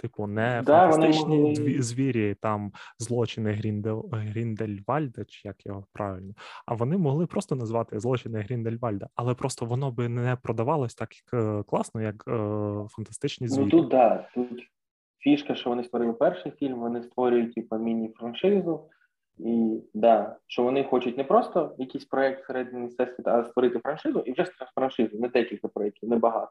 Типу, 0.00 0.26
не 0.26 0.62
Да, 0.66 0.90
фантастичні 0.90 1.38
могли- 1.38 1.82
звірі, 1.82 2.36
там 2.40 2.72
злочини 2.98 3.52
Гріндел... 3.52 4.08
Гріндельвальда, 4.12 5.24
чи 5.24 5.48
як 5.48 5.66
його 5.66 5.84
правильно, 5.92 6.32
а 6.66 6.74
вони 6.74 6.96
могли 6.98 7.26
просто 7.26 7.56
назвати 7.56 8.00
злочини 8.00 8.40
Гріндельвальда, 8.40 9.08
але 9.14 9.34
просто 9.34 9.66
воно 9.66 9.90
би 9.90 10.08
не 10.08 10.36
продавалось 10.36 10.94
так 10.94 11.08
е, 11.34 11.62
класно, 11.62 12.02
як 12.02 12.24
е, 12.28 12.32
фантастичні 12.90 13.48
звірі. 13.48 13.64
Ну 13.64 13.70
тут 13.70 13.88
да, 13.88 14.28
тут 14.34 14.62
фішка, 15.18 15.54
що 15.54 15.70
вони 15.70 15.84
створили 15.84 16.12
перший 16.12 16.52
фільм, 16.52 16.80
вони 16.80 17.02
створюють 17.02 17.54
типу, 17.54 17.78
міні-франшизу. 17.78 18.88
І 19.38 19.82
да, 19.94 20.36
що 20.46 20.62
вони 20.62 20.84
хочуть 20.84 21.18
не 21.18 21.24
просто 21.24 21.74
якийсь 21.78 22.04
проект 22.04 22.42
всередині 22.42 22.86
всесвіта, 22.86 23.38
а 23.38 23.44
створити 23.44 23.78
франшизу 23.78 24.20
і 24.20 24.32
вже 24.32 24.44
франшизу, 24.74 25.18
не 25.18 25.28
декілька 25.28 25.68
проєктів, 25.68 26.08
не 26.08 26.16
багато. 26.16 26.50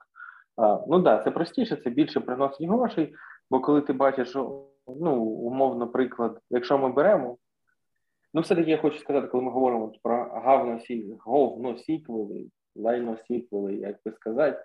А, 0.58 0.80
ну 0.88 1.00
да, 1.00 1.24
це 1.24 1.32
простіше, 1.32 1.76
це 1.76 1.90
більше 1.90 2.20
приносить 2.20 2.68
грошей, 2.68 3.14
бо 3.52 3.60
коли 3.60 3.82
ти 3.82 3.94
бачиш, 3.94 4.30
що, 4.30 4.66
ну, 5.02 5.16
умовно, 5.24 5.88
приклад, 5.88 6.40
якщо 6.50 6.78
ми 6.78 6.90
беремо, 6.90 7.38
ну 8.34 8.42
все-таки 8.42 8.72
я 8.72 8.78
хочу 8.78 9.00
сказати, 9.00 9.28
коли 9.28 9.44
ми 9.44 9.52
говоримо 9.52 9.92
про 10.04 10.42
гавно 10.44 10.80
сі, 10.80 11.18
говно 11.20 11.78
сіквели, 11.78 12.46
лайно 12.76 13.18
сіквели, 13.28 13.76
як 13.76 13.96
би 14.06 14.12
сказати, 14.12 14.60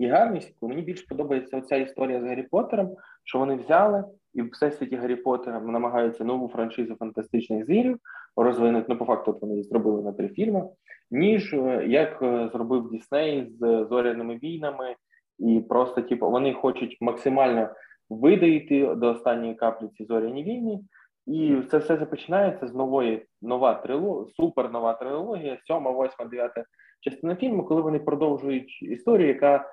і 0.00 0.06
гарні 0.06 0.40
сіквели, 0.40 0.74
мені 0.74 0.86
більше 0.86 1.06
подобається 1.08 1.58
оця 1.58 1.76
історія 1.76 2.20
з 2.20 2.24
Гаррі 2.24 2.42
Поттером, 2.42 2.96
що 3.24 3.38
вони 3.38 3.56
взяли 3.56 4.04
і 4.34 4.42
в 4.42 4.50
всесвіті 4.50 4.96
Гаррі 4.96 5.16
Поттера 5.16 5.60
намагаються 5.60 6.24
нову 6.24 6.48
франшизу 6.48 6.96
фантастичних 6.96 7.64
звірів 7.64 7.98
розвинути. 8.36 8.86
Ну, 8.88 8.96
по 8.96 9.04
факту, 9.04 9.38
вони 9.40 9.54
її 9.54 9.64
зробили 9.64 10.02
на 10.02 10.12
три 10.12 10.28
фільми, 10.28 10.62
ніж 11.10 11.54
е, 11.54 11.84
як 11.86 12.22
е, 12.22 12.48
зробив 12.52 12.90
Дісней 12.90 13.46
з 13.50 13.86
зоряними 13.88 14.36
війнами, 14.36 14.94
і 15.38 15.60
просто, 15.68 16.02
типу, 16.02 16.30
вони 16.30 16.54
хочуть 16.54 16.96
максимально 17.00 17.68
видаїти 18.10 18.94
до 18.94 19.10
останньої 19.10 19.54
каплі 19.54 19.88
ці 19.88 20.04
зоряні 20.04 20.44
війни. 20.44 20.80
І 21.26 21.56
це 21.70 21.78
все 21.78 21.96
починається 21.96 22.66
з 22.66 22.74
нової 22.74 23.26
нова 23.42 23.74
трилогія, 23.74 24.26
супер 24.36 24.70
нова 24.70 24.92
трилогія, 24.92 25.58
сьома, 25.66 25.90
восьма, 25.90 26.24
дев'ята 26.24 26.64
частина 27.00 27.36
фільму, 27.36 27.64
коли 27.64 27.82
вони 27.82 27.98
продовжують 27.98 28.82
історію, 28.82 29.28
яка 29.28 29.70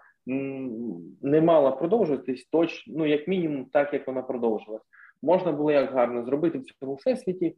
не 1.21 1.41
мала 1.41 1.71
продовжуватись 1.71 2.47
точно, 2.51 2.93
ну 2.97 3.05
як 3.05 3.27
мінімум, 3.27 3.65
так 3.65 3.93
як 3.93 4.07
вона 4.07 4.21
продовжилась. 4.21 4.81
Можна 5.21 5.51
було 5.51 5.71
як 5.71 5.93
гарно 5.93 6.25
зробити 6.25 6.57
в 6.59 6.63
цьому 6.63 6.95
всесвіті. 6.95 7.55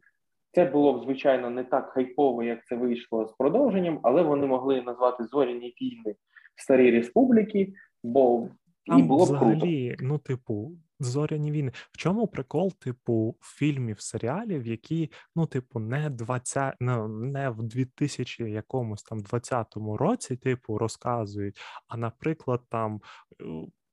Це 0.52 0.64
було 0.64 0.92
б 0.92 1.04
звичайно 1.04 1.50
не 1.50 1.64
так 1.64 1.88
хайпово, 1.88 2.42
як 2.42 2.66
це 2.66 2.76
вийшло 2.76 3.26
з 3.26 3.32
продовженням, 3.32 4.00
але 4.02 4.22
вони 4.22 4.46
могли 4.46 4.82
назвати 4.82 5.24
зоряні 5.24 5.74
війни 5.82 6.14
Старій 6.56 6.90
Республіки, 6.90 7.72
бо 8.04 8.48
і 8.86 8.90
Там 8.90 9.08
було 9.08 9.26
б 9.26 9.38
круто. 9.38 9.66
ну, 10.00 10.18
типу, 10.18 10.72
зоряні 11.00 11.52
війни. 11.52 11.72
В 11.92 11.96
чому 11.96 12.26
прикол, 12.26 12.72
типу, 12.72 13.36
фільмів, 13.42 14.00
серіалів, 14.00 14.66
які, 14.66 15.12
ну, 15.36 15.46
типу, 15.46 15.80
не 15.80 16.10
20, 16.10 16.74
ну, 16.80 17.08
не 17.08 17.50
в 17.50 17.62
2000 17.62 18.50
якомусь 18.50 19.02
там 19.02 19.20
20-му 19.20 19.96
році, 19.96 20.36
типу, 20.36 20.78
розказують, 20.78 21.60
а, 21.88 21.96
наприклад, 21.96 22.60
там 22.68 23.00
е, 23.40 23.44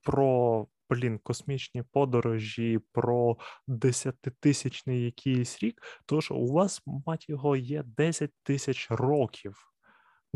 про. 0.02 0.68
Блін, 0.90 1.20
космічні 1.24 1.84
подорожі 1.92 2.80
про 2.92 3.38
десятитисячний 3.68 5.04
якийсь 5.04 5.64
рік, 5.64 5.82
тож 6.06 6.32
у 6.32 6.46
вас, 6.46 6.82
мать 6.86 7.30
його, 7.30 7.56
є 7.56 7.84
10 7.84 8.32
тисяч 8.44 8.88
років. 8.92 9.77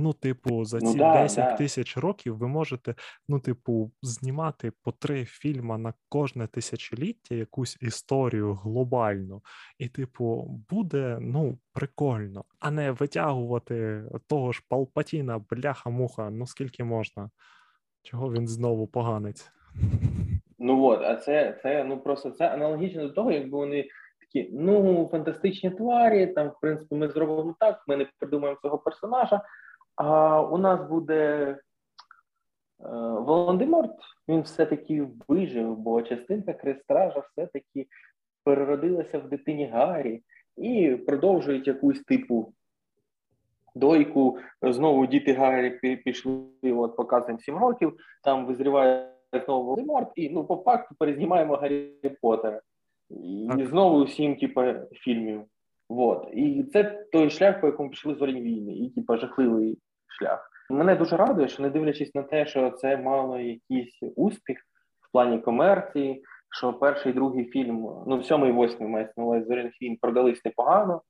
Ну, 0.01 0.13
типу, 0.13 0.65
за 0.65 0.79
Ну 0.81 0.91
ці 0.91 0.97
да, 0.97 1.23
10 1.23 1.45
да. 1.45 1.55
тисяч 1.55 1.97
років 1.97 2.37
ви 2.37 2.47
можете 2.47 2.95
ну, 3.29 3.39
типу, 3.39 3.91
знімати 4.01 4.71
по 4.83 4.91
три 4.91 5.25
фільми 5.25 5.77
на 5.77 5.93
кожне 6.09 6.47
тисячоліття 6.47 7.35
якусь 7.35 7.77
історію 7.81 8.53
глобальну, 8.53 9.41
і, 9.77 9.87
типу, 9.87 10.45
буде 10.69 11.17
ну 11.21 11.57
прикольно, 11.73 12.45
а 12.59 12.71
не 12.71 12.91
витягувати 12.91 14.03
того 14.27 14.51
ж 14.51 14.63
Палпатіна, 14.69 15.39
бляха-муха. 15.49 16.29
Ну 16.29 16.47
скільки 16.47 16.83
можна? 16.83 17.29
Чого 18.03 18.33
він 18.33 18.47
знову 18.47 18.87
поганець? 18.87 19.51
Ну 20.59 20.83
от, 20.83 21.01
а 21.01 21.15
це, 21.15 21.59
це 21.63 21.83
ну 21.83 21.99
просто 21.99 22.31
це 22.31 22.47
аналогічно 22.49 23.01
до 23.01 23.09
того, 23.09 23.31
якби 23.31 23.57
вони 23.57 23.87
такі, 24.19 24.49
ну, 24.53 25.09
фантастичні 25.11 25.69
тварі, 25.69 26.27
там, 26.27 26.47
в 26.47 26.59
принципі, 26.61 26.95
ми 26.95 27.07
зробимо 27.07 27.55
так, 27.59 27.83
ми 27.87 27.97
не 27.97 28.07
придумаємо 28.19 28.59
цього 28.61 28.77
персонажа. 28.77 29.41
А 29.95 30.41
у 30.41 30.57
нас 30.57 30.89
буде 30.89 31.47
е, 31.47 31.57
Волан-де-Морт, 33.19 33.95
він 34.27 34.41
все-таки 34.41 35.07
вижив, 35.27 35.77
бо 35.77 36.01
частинка 36.01 36.53
Крестража 36.53 37.19
все-таки 37.19 37.87
переродилася 38.43 39.19
в 39.19 39.29
дитині 39.29 39.67
Гаррі 39.67 40.23
і 40.57 40.95
продовжують 41.07 41.67
якусь 41.67 42.03
типу 42.03 42.53
дойку. 43.75 44.37
Знову 44.61 45.05
діти 45.05 45.33
Гаррі 45.33 45.95
пішли, 45.95 46.43
от 46.63 46.95
показуємо 46.95 47.39
7 47.39 47.57
років, 47.57 47.97
там 48.23 48.45
визріває 48.45 49.11
знову 49.45 49.63
Волан-де-Морт, 49.63 50.11
і 50.15 50.29
ну, 50.29 50.45
по 50.45 50.55
факту 50.55 50.95
перезнімаємо 50.99 51.55
Гаррі 51.55 51.91
Поттера. 52.21 52.61
І 53.57 53.65
знову 53.65 54.07
сім, 54.07 54.35
типу, 54.35 54.61
фільмів. 54.91 55.45
Вот. 55.91 56.27
І 56.33 56.63
це 56.73 56.83
той 57.11 57.29
шлях, 57.29 57.61
по 57.61 57.67
якому 57.67 57.89
пішли 57.89 58.15
зоряні 58.15 58.41
війни, 58.41 58.73
і 58.73 58.89
типу, 58.89 59.17
жахливий 59.17 59.79
шлях. 60.07 60.51
Мене 60.69 60.95
дуже 60.95 61.17
радує, 61.17 61.47
що 61.47 61.63
не 61.63 61.69
дивлячись 61.69 62.15
на 62.15 62.23
те, 62.23 62.45
що 62.45 62.71
це 62.71 62.97
мало 62.97 63.39
якийсь 63.39 63.99
успіх 64.15 64.59
в 65.01 65.11
плані 65.11 65.39
комерції, 65.39 66.23
що 66.49 66.73
перший 66.73 67.11
і 67.11 67.15
другий 67.15 67.45
фільм, 67.45 67.89
ну 68.07 68.23
сьомий 68.23 68.49
і 68.49 68.53
восьмий 68.53 68.89
мається 68.89 69.13
на 69.17 69.23
увазі 69.23 69.45
зоряний 69.45 69.71
фільм, 69.71 69.97
продались 70.01 70.45
непогано. 70.45 71.01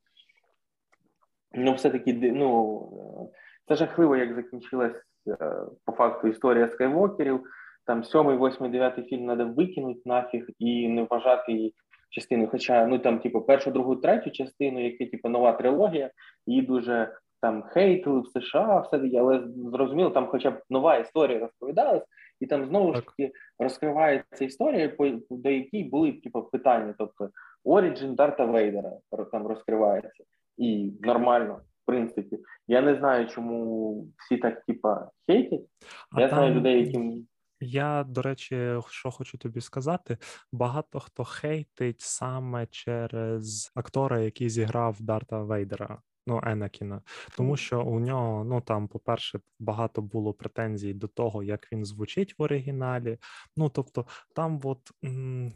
Ну, 1.54 1.74
все-таки, 1.74 2.14
ну, 2.14 3.32
це 3.68 3.76
жахливо, 3.76 4.16
як 4.16 4.36
закінчилась 4.36 4.96
е, 5.28 5.38
по 5.86 5.92
факту 5.92 6.28
історія 6.28 6.68
Скайвокерів. 6.68 7.44
Там 7.86 8.04
сьомий, 8.04 8.38
восьмий, 8.38 8.72
дев'ятий 8.72 9.04
фільм 9.04 9.26
треба 9.26 9.52
викинути 9.52 10.02
нафіг 10.06 10.48
і 10.60 10.88
не 10.88 11.04
вважати 11.04 11.74
її 12.12 12.22
частиною. 12.22 12.50
Хоча, 12.52 12.86
ну 12.88 13.00
там, 13.00 13.20
типу, 13.20 13.42
першу, 13.42 13.72
другу, 13.72 13.96
третю 13.96 14.32
частину, 14.32 14.84
яка 14.84 15.06
типу 15.06 15.30
нова 15.30 15.52
трилогія, 15.54 16.12
її 16.48 16.62
дуже 16.62 17.14
там 17.42 17.64
хейтили 17.64 18.20
в 18.20 18.28
США, 18.28 18.80
все 18.80 19.20
але 19.20 19.44
зрозуміло, 19.56 20.10
там 20.10 20.28
хоча 20.28 20.52
б 20.52 20.62
нова 20.70 20.98
історія 20.98 21.40
розповідалась, 21.40 22.04
і 22.40 22.46
там 22.46 22.66
знову 22.66 22.96
ж 22.96 23.02
таки 23.02 23.32
розкривається 23.60 24.46
історія, 24.46 24.90
по 24.90 25.12
до 25.30 25.50
якій 25.50 25.84
були 25.84 26.12
типу, 26.12 26.44
питання. 26.44 26.96
Тобто 26.98 27.30
Оріджин 27.64 28.16
Дарта 28.16 28.46
Вейдера 28.46 28.92
там 29.32 29.48
розкривається. 29.48 30.24
І 30.58 30.94
нормально, 31.02 31.62
в 31.84 31.86
принципі. 31.86 32.40
Я 32.68 32.82
не 32.82 32.96
знаю, 32.96 33.28
чому 33.28 33.96
всі 34.18 34.38
так, 34.38 34.66
типа, 34.66 35.10
хейтять. 35.30 35.66
А 36.12 36.22
Я 36.22 36.30
знаю 36.30 36.48
там 36.48 36.58
людей, 36.58 36.86
яким 36.86 37.28
Я, 37.62 38.04
до 38.04 38.22
речі, 38.22 38.80
що 38.90 39.12
хочу 39.12 39.38
тобі 39.38 39.62
сказати, 39.62 40.18
багато 40.52 41.00
хто 41.00 41.24
хейтить 41.24 42.02
саме 42.02 42.68
через 42.72 43.72
актора, 43.76 44.20
який 44.20 44.50
зіграв 44.50 44.98
Дарта 45.00 45.44
Вейдера. 45.44 46.02
Ну, 46.28 46.42
Енакіна, 46.44 47.02
тому 47.38 47.58
що 47.58 47.84
у 47.84 48.00
нього, 48.00 48.44
ну 48.44 48.62
там, 48.62 48.88
по-перше, 48.88 49.40
багато 49.60 50.02
було 50.02 50.34
претензій 50.34 50.94
до 50.94 51.08
того, 51.08 51.44
як 51.44 51.72
він 51.72 51.86
звучить 51.86 52.40
в 52.40 52.42
оригіналі. 52.42 53.18
Ну 53.58 53.70
тобто, 53.70 54.06
там, 54.36 54.62
от 54.64 54.92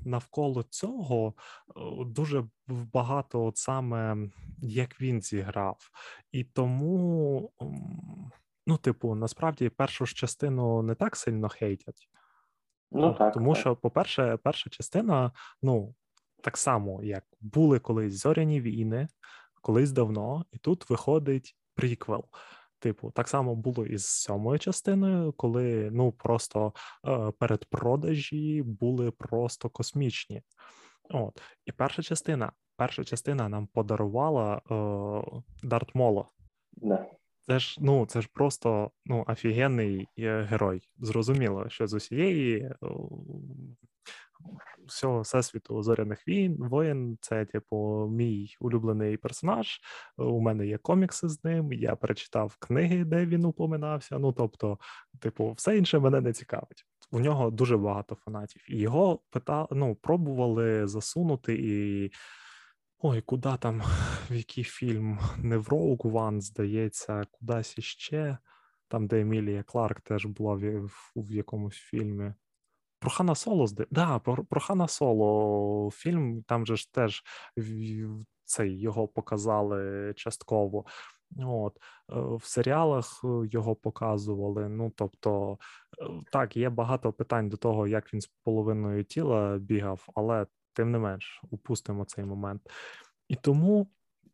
навколо 0.06 0.64
цього 0.64 1.34
дуже 2.06 2.48
багато, 2.68 3.46
от 3.46 3.58
саме 3.58 4.18
як 4.62 5.02
він 5.02 5.22
зіграв, 5.22 5.78
і 6.32 6.44
тому, 6.44 7.52
ну, 8.68 8.78
типу, 8.78 9.16
насправді 9.16 9.70
першу 9.70 10.06
ж 10.06 10.16
частину 10.16 10.82
не 10.82 10.96
так 10.96 11.16
сильно 11.16 11.50
хейтять. 11.50 12.10
ну 12.92 13.14
так. 13.14 13.34
Тому 13.34 13.54
так. 13.54 13.62
що, 13.62 13.76
по-перше, 13.76 14.38
перша 14.44 14.70
частина, 14.70 15.32
ну, 15.62 15.96
так 16.44 16.58
само, 16.58 17.04
як 17.04 17.24
були 17.42 17.80
колись 17.80 18.14
зоряні 18.14 18.62
війни, 18.62 19.08
колись 19.62 19.92
давно, 19.92 20.46
і 20.52 20.58
тут 20.58 20.90
виходить 20.90 21.58
приквел. 21.76 22.26
Типу, 22.80 23.12
так 23.12 23.28
само 23.28 23.56
було 23.56 23.86
і 23.86 23.98
з 23.98 24.06
сьомою 24.06 24.60
частиною, 24.60 25.34
коли 25.34 25.90
ну 25.92 26.12
просто 26.12 26.74
е, 27.08 27.32
передпродажі 27.40 28.64
були 28.66 29.12
просто 29.12 29.70
космічні. 29.70 30.42
От, 31.10 31.42
і 31.66 31.72
перша 31.72 32.04
частина. 32.04 32.52
Перша 32.78 33.04
частина 33.04 33.50
нам 33.50 33.68
подарувала 33.68 34.56
е, 34.56 35.42
Дарт 35.64 35.96
Моло. 35.96 36.30
Да. 36.74 37.06
Це 37.48 37.60
ж 37.60 37.78
ну 37.82 38.06
це 38.06 38.22
ж 38.22 38.30
просто 38.34 38.92
ну 39.06 39.26
офігенний 39.28 40.08
е, 40.20 40.42
герой. 40.42 40.82
Зрозуміло, 41.00 41.66
що 41.70 41.88
з 41.88 41.94
усієї 41.94 42.72
всього 44.88 45.22
всесвіту 45.22 45.84
зоряних 45.84 46.28
війн 46.28 46.58
воїн. 46.60 47.18
Це, 47.22 47.46
типу, 47.46 48.08
мій 48.12 48.56
улюблений 48.60 49.18
персонаж. 49.18 49.80
У 50.18 50.42
мене 50.42 50.68
є 50.68 50.78
комікси 50.78 51.30
з 51.30 51.44
ним. 51.44 51.74
Я 51.74 51.96
перечитав 51.96 52.56
книги, 52.60 53.06
де 53.06 53.26
він 53.26 53.46
упоминався. 53.46 54.20
Ну 54.20 54.32
тобто, 54.32 54.80
типу, 55.20 55.52
все 55.52 55.78
інше 55.78 56.00
мене 56.00 56.22
не 56.22 56.34
цікавить. 56.34 56.86
У 57.12 57.20
нього 57.20 57.52
дуже 57.52 57.78
багато 57.78 58.16
фанатів, 58.16 58.66
і 58.70 58.78
його 58.78 59.20
питали, 59.30 59.68
ну, 59.72 59.96
пробували 59.96 60.88
засунути 60.88 61.56
і. 61.56 62.12
Ой, 63.08 63.22
куди 63.22 63.50
там, 63.60 63.82
в 64.30 64.34
який 64.34 64.64
фільм? 64.64 65.20
Не 65.38 65.58
в 65.58 65.68
Rogue 65.68 66.12
One, 66.12 66.42
здається, 66.42 67.24
кудись 67.32 67.78
іще, 67.78 68.38
там, 68.88 69.08
де 69.08 69.22
Емілія 69.22 69.64
Кларк 69.64 70.02
теж 70.02 70.26
була 70.26 70.54
в, 70.54 70.90
в, 71.16 71.32
якомусь 71.32 71.76
фільмі. 71.76 72.34
Про 73.00 73.10
Хана 73.12 73.36
Соло, 73.36 73.68
зда... 73.68 73.86
да, 73.92 74.20
про, 74.20 74.46
про 74.46 74.62
Хана 74.62 74.88
Соло 74.88 75.90
фільм, 75.94 76.44
там 76.44 76.66
же 76.66 76.76
ж 76.76 76.94
теж 76.94 77.24
цей 78.44 78.80
його 78.80 79.08
показали 79.08 80.14
частково. 80.16 80.86
От, 81.40 81.78
е, 81.78 81.82
в 82.16 82.44
серіалах 82.44 83.22
е, 83.24 83.28
його 83.52 83.76
показували. 83.76 84.70
Ну, 84.70 84.92
тобто, 84.96 85.58
е, 86.02 86.06
так, 86.32 86.58
є 86.58 86.70
багато 86.70 87.14
питань 87.14 87.50
до 87.50 87.58
того, 87.58 87.88
як 87.88 88.14
він 88.14 88.22
з 88.22 88.28
половиною 88.28 89.04
тіла 89.04 89.58
бігав, 89.58 90.08
але 90.16 90.46
тим 90.76 90.92
не 90.92 91.00
менш, 91.00 91.42
упустимо 91.52 92.06
цей 92.06 92.26
момент. 92.26 92.62
І 93.28 93.36
тому, 93.36 93.88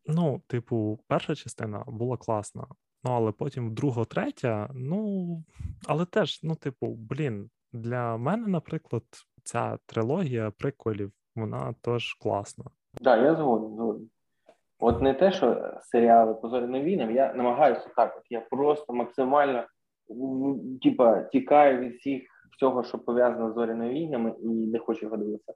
ну, 0.05 0.41
типу, 0.47 0.99
перша 1.07 1.35
частина 1.35 1.83
була 1.87 2.17
класна. 2.17 2.67
Ну, 3.03 3.11
але 3.11 3.31
потім 3.31 3.73
друга, 3.73 4.05
третя, 4.05 4.69
ну, 4.73 5.43
але 5.87 6.05
теж, 6.05 6.39
ну, 6.43 6.55
типу, 6.55 6.87
блін, 6.87 7.49
для 7.73 8.17
мене, 8.17 8.47
наприклад, 8.47 9.03
ця 9.43 9.77
трилогія 9.85 10.51
приквелів, 10.51 11.11
вона 11.35 11.73
теж 11.81 12.13
класна. 12.13 12.65
Да, 13.01 13.17
я 13.17 13.35
згоден, 13.35 13.75
згоден. 13.75 14.09
От 14.79 15.01
не 15.01 15.13
те, 15.13 15.31
що 15.31 15.77
серіали 15.81 16.33
по 16.33 16.49
зоряним 16.49 16.83
війнам, 16.83 17.15
я 17.15 17.33
намагаюся 17.33 17.89
так. 17.95 18.17
От 18.17 18.23
я 18.29 18.41
просто 18.41 18.93
максимально 18.93 19.63
типа 20.81 21.21
тікаю 21.21 21.79
від 21.79 21.95
всіх 21.95 22.23
всього, 22.57 22.83
що 22.83 22.99
пов'язано 22.99 23.51
з 23.51 23.55
зоряними 23.55 23.93
війнами, 23.93 24.33
і 24.43 24.47
не 24.47 24.79
хочу 24.79 25.05
його 25.05 25.17
дивитися. 25.17 25.53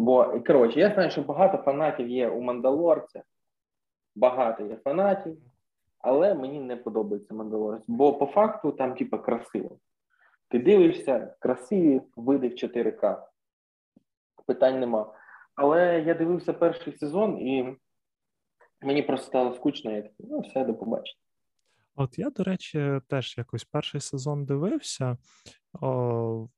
Бо 0.00 0.40
коротше, 0.46 0.80
я 0.80 0.94
знаю, 0.94 1.10
що 1.10 1.22
багато 1.22 1.58
фанатів 1.58 2.08
є 2.08 2.28
у 2.28 2.40
Мандалорця, 2.40 3.22
багато 4.14 4.66
є 4.66 4.76
фанатів, 4.76 5.38
але 5.98 6.34
мені 6.34 6.60
не 6.60 6.76
подобається 6.76 7.34
Мандалорець, 7.34 7.84
бо 7.88 8.12
по 8.12 8.26
факту 8.26 8.72
там, 8.72 8.94
типа, 8.94 9.18
красиво. 9.18 9.78
Ти 10.48 10.58
дивишся, 10.58 11.34
красиві 11.38 12.02
види 12.16 12.48
в 12.48 12.52
4К. 12.52 13.22
Питань 14.46 14.80
нема. 14.80 15.12
Але 15.54 16.00
я 16.00 16.14
дивився 16.14 16.52
перший 16.52 16.96
сезон, 16.98 17.38
і 17.38 17.76
мені 18.82 19.02
просто 19.02 19.26
стало 19.26 19.54
скучно. 19.54 19.90
Я 19.90 20.02
такий, 20.02 20.26
ну, 20.30 20.40
все, 20.40 20.64
до 20.64 20.74
побачення. 20.74 21.20
От 21.96 22.18
я, 22.18 22.30
до 22.30 22.44
речі, 22.44 23.00
теж 23.08 23.38
якось 23.38 23.64
перший 23.64 24.00
сезон 24.00 24.44
дивився, 24.44 25.16
о, 25.80 26.48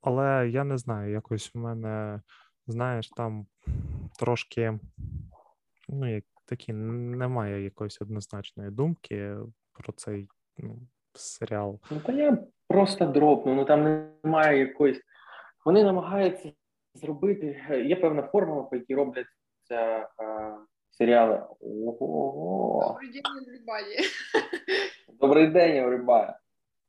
але 0.00 0.48
я 0.48 0.64
не 0.64 0.78
знаю, 0.78 1.12
якось 1.12 1.54
в 1.54 1.58
мене, 1.58 2.20
знаєш, 2.66 3.08
там 3.08 3.46
трошки, 4.18 4.78
ну, 5.88 6.14
як 6.14 6.24
такі, 6.44 6.72
немає 6.72 7.64
якоїсь 7.64 8.00
однозначної 8.02 8.70
думки 8.70 9.36
про 9.72 9.92
цей 9.92 10.28
ну, 10.58 10.78
серіал. 11.14 11.80
Ну, 11.90 12.00
та 12.00 12.12
я 12.12 12.38
просто 12.68 13.06
дропну, 13.06 13.54
ну 13.54 13.64
там 13.64 14.08
немає 14.24 14.58
якоїсь. 14.58 15.00
Вони 15.64 15.84
намагаються 15.84 16.52
зробити. 16.94 17.64
Є 17.86 17.96
певна 17.96 18.22
формула, 18.22 18.62
по 18.62 18.76
якій 18.76 18.94
робляться 18.94 19.28
е, 19.70 20.08
серіали. 20.90 21.46
Ого. 21.60 22.98
Добрый 23.02 23.12
день, 23.12 23.22
everybody. 23.22 23.96
Добрий 25.20 25.46
день, 25.46 25.84
everybody. 25.84 26.34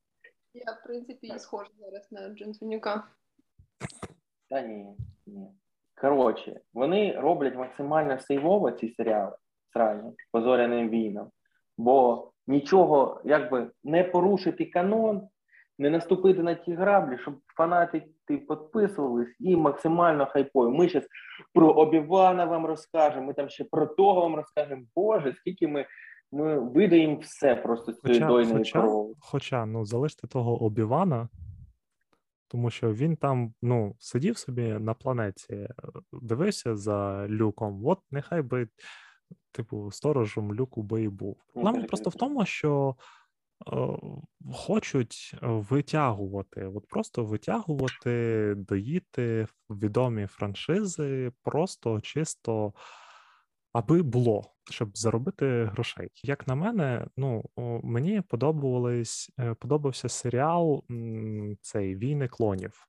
Я, 0.54 0.72
в 0.72 0.84
принципі, 0.84 1.28
і 1.28 1.40
схожа 1.40 1.72
зараз 1.80 2.12
на 2.12 2.30
Джонсонюка. 2.30 3.08
Та 4.50 4.62
ні, 4.62 4.96
ні. 5.26 5.52
Коротше, 6.02 6.60
вони 6.74 7.20
роблять 7.20 7.56
максимально 7.56 8.20
сейвово 8.20 8.72
ці 8.72 8.90
серіали 8.90 9.36
сразу, 9.74 10.16
по 10.32 10.42
зоряним 10.42 10.90
війнам, 10.90 11.28
бо 11.78 12.32
нічого, 12.48 13.22
якби 13.26 13.72
не 13.84 14.04
порушити 14.04 14.66
канон, 14.66 15.28
не 15.80 15.90
наступити 15.90 16.44
на 16.44 16.56
ті 16.56 16.74
граблі, 16.74 17.18
щоб 17.18 17.36
фанати 17.58 18.04
підписувались 18.28 19.36
і 19.40 19.56
максимально 19.56 20.26
хайпові. 20.26 20.78
Ми 20.78 20.90
зараз 20.90 21.08
про 21.54 21.70
Обівана 21.70 22.46
вам 22.46 22.66
розкажемо, 22.66 23.28
ми 23.28 23.34
там 23.34 23.50
ще 23.50 23.64
про 23.64 23.86
того 23.86 24.22
вам 24.22 24.36
розкажемо. 24.36 24.84
Боже, 24.96 25.34
скільки 25.34 25.68
ми, 25.68 25.86
ми 26.32 26.60
видаємо 26.60 27.18
все 27.18 27.56
просто 27.56 27.92
з 27.92 28.02
цієї 28.02 28.20
дойної 28.20 28.58
хоча, 28.58 28.82
корови. 28.82 29.14
хоча, 29.20 29.66
ну, 29.66 29.86
залиште 29.86 30.28
того 30.28 30.64
Обівана, 30.64 31.30
тому 32.56 32.70
що 32.70 32.94
він 32.94 33.16
там 33.16 33.54
ну, 33.62 33.96
сидів 34.00 34.38
собі 34.38 34.62
на 34.62 34.94
планеті, 34.94 35.54
е, 35.54 35.70
дивився 36.12 36.76
за 36.76 37.28
люком. 37.28 37.86
От 37.86 38.00
нехай 38.12 38.42
би, 38.42 38.68
типу, 39.52 39.92
сторожем 39.92 40.54
люку 40.54 40.84
би 40.84 41.04
і 41.04 41.10
був. 41.10 41.38
Проблема 41.54 41.84
просто 41.84 42.10
в 42.10 42.16
тому, 42.16 42.46
що 42.46 42.96
е, 43.68 43.76
хочуть 44.54 45.36
витягувати, 45.42 46.66
от 46.66 46.88
просто 46.88 47.26
витягувати, 47.26 48.54
доїти 48.58 49.48
відомі 49.70 50.28
франшизи, 50.28 51.32
просто 51.44 52.02
чисто. 52.02 52.74
Аби 53.76 54.02
було, 54.02 54.44
щоб 54.72 54.98
заробити 54.98 55.66
грошей. 55.66 56.10
Як 56.24 56.48
на 56.48 56.56
мене, 56.56 57.08
ну 57.18 57.46
мені 57.84 58.22
подобались, 58.22 59.32
е, 59.40 59.54
подобався 59.54 60.10
серіал 60.10 60.84
цей 61.62 61.96
Війни 61.96 62.28
клонів. 62.28 62.88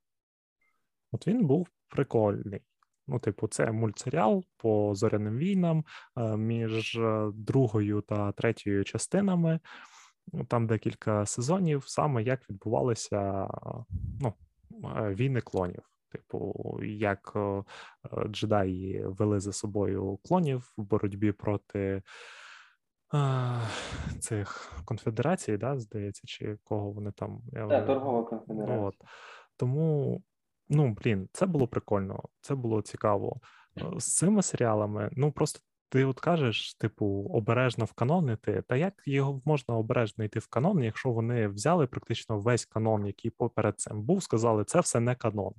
От 1.12 1.26
він 1.26 1.46
був 1.46 1.68
прикольний. 1.88 2.60
Ну, 3.06 3.18
типу, 3.18 3.48
це 3.48 3.72
мультсеріал 3.72 4.44
по 4.56 4.94
зоряним 4.94 5.38
війнам 5.38 5.84
е, 6.16 6.36
між 6.36 6.96
е, 6.96 7.30
другою 7.34 8.00
та 8.00 8.32
третьою 8.32 8.84
частинами. 8.84 9.60
Ну, 10.32 10.44
Там 10.44 10.66
декілька 10.66 11.26
сезонів, 11.26 11.84
саме 11.86 12.22
як 12.22 12.50
відбувалися 12.50 13.48
ну, 14.20 14.34
війни 15.14 15.40
клонів. 15.40 15.95
Типу, 16.08 16.54
як 16.82 17.32
е, 17.36 17.38
е, 17.38 17.64
джедаї 18.28 19.04
вели 19.06 19.40
за 19.40 19.52
собою 19.52 20.18
клонів 20.24 20.72
в 20.76 20.82
боротьбі 20.82 21.32
проти 21.32 22.02
е, 23.14 23.60
цих 24.20 24.72
конфедерацій, 24.84 25.56
да, 25.56 25.78
здається, 25.78 26.22
чи 26.26 26.58
кого 26.64 26.90
вони 26.90 27.12
там. 27.12 27.40
я 27.52 27.68
Так, 27.68 27.86
торгова 27.86 28.24
конфедерація. 28.24 28.80
от. 28.80 28.94
Тому, 29.56 30.22
ну, 30.68 30.96
блін, 31.02 31.28
це 31.32 31.46
було 31.46 31.68
прикольно, 31.68 32.22
це 32.40 32.54
було 32.54 32.82
цікаво. 32.82 33.40
Е, 33.78 34.00
З 34.00 34.16
цими 34.16 34.42
серіалами, 34.42 35.10
ну 35.12 35.32
просто 35.32 35.60
ти 35.88 36.04
от 36.04 36.20
кажеш, 36.20 36.74
типу, 36.74 37.30
обережно 37.30 37.84
вканонити. 37.84 38.62
Та 38.68 38.76
як 38.76 38.94
його 39.06 39.42
можна 39.44 39.76
обережно 39.76 40.24
йти 40.24 40.38
в 40.38 40.46
канон, 40.46 40.82
якщо 40.84 41.10
вони 41.10 41.48
взяли 41.48 41.86
практично 41.86 42.40
весь 42.40 42.64
канон, 42.64 43.06
який 43.06 43.30
поперед 43.30 43.80
цим 43.80 44.02
був, 44.02 44.22
сказали, 44.22 44.64
це 44.64 44.80
все 44.80 45.00
не 45.00 45.14
канон. 45.14 45.52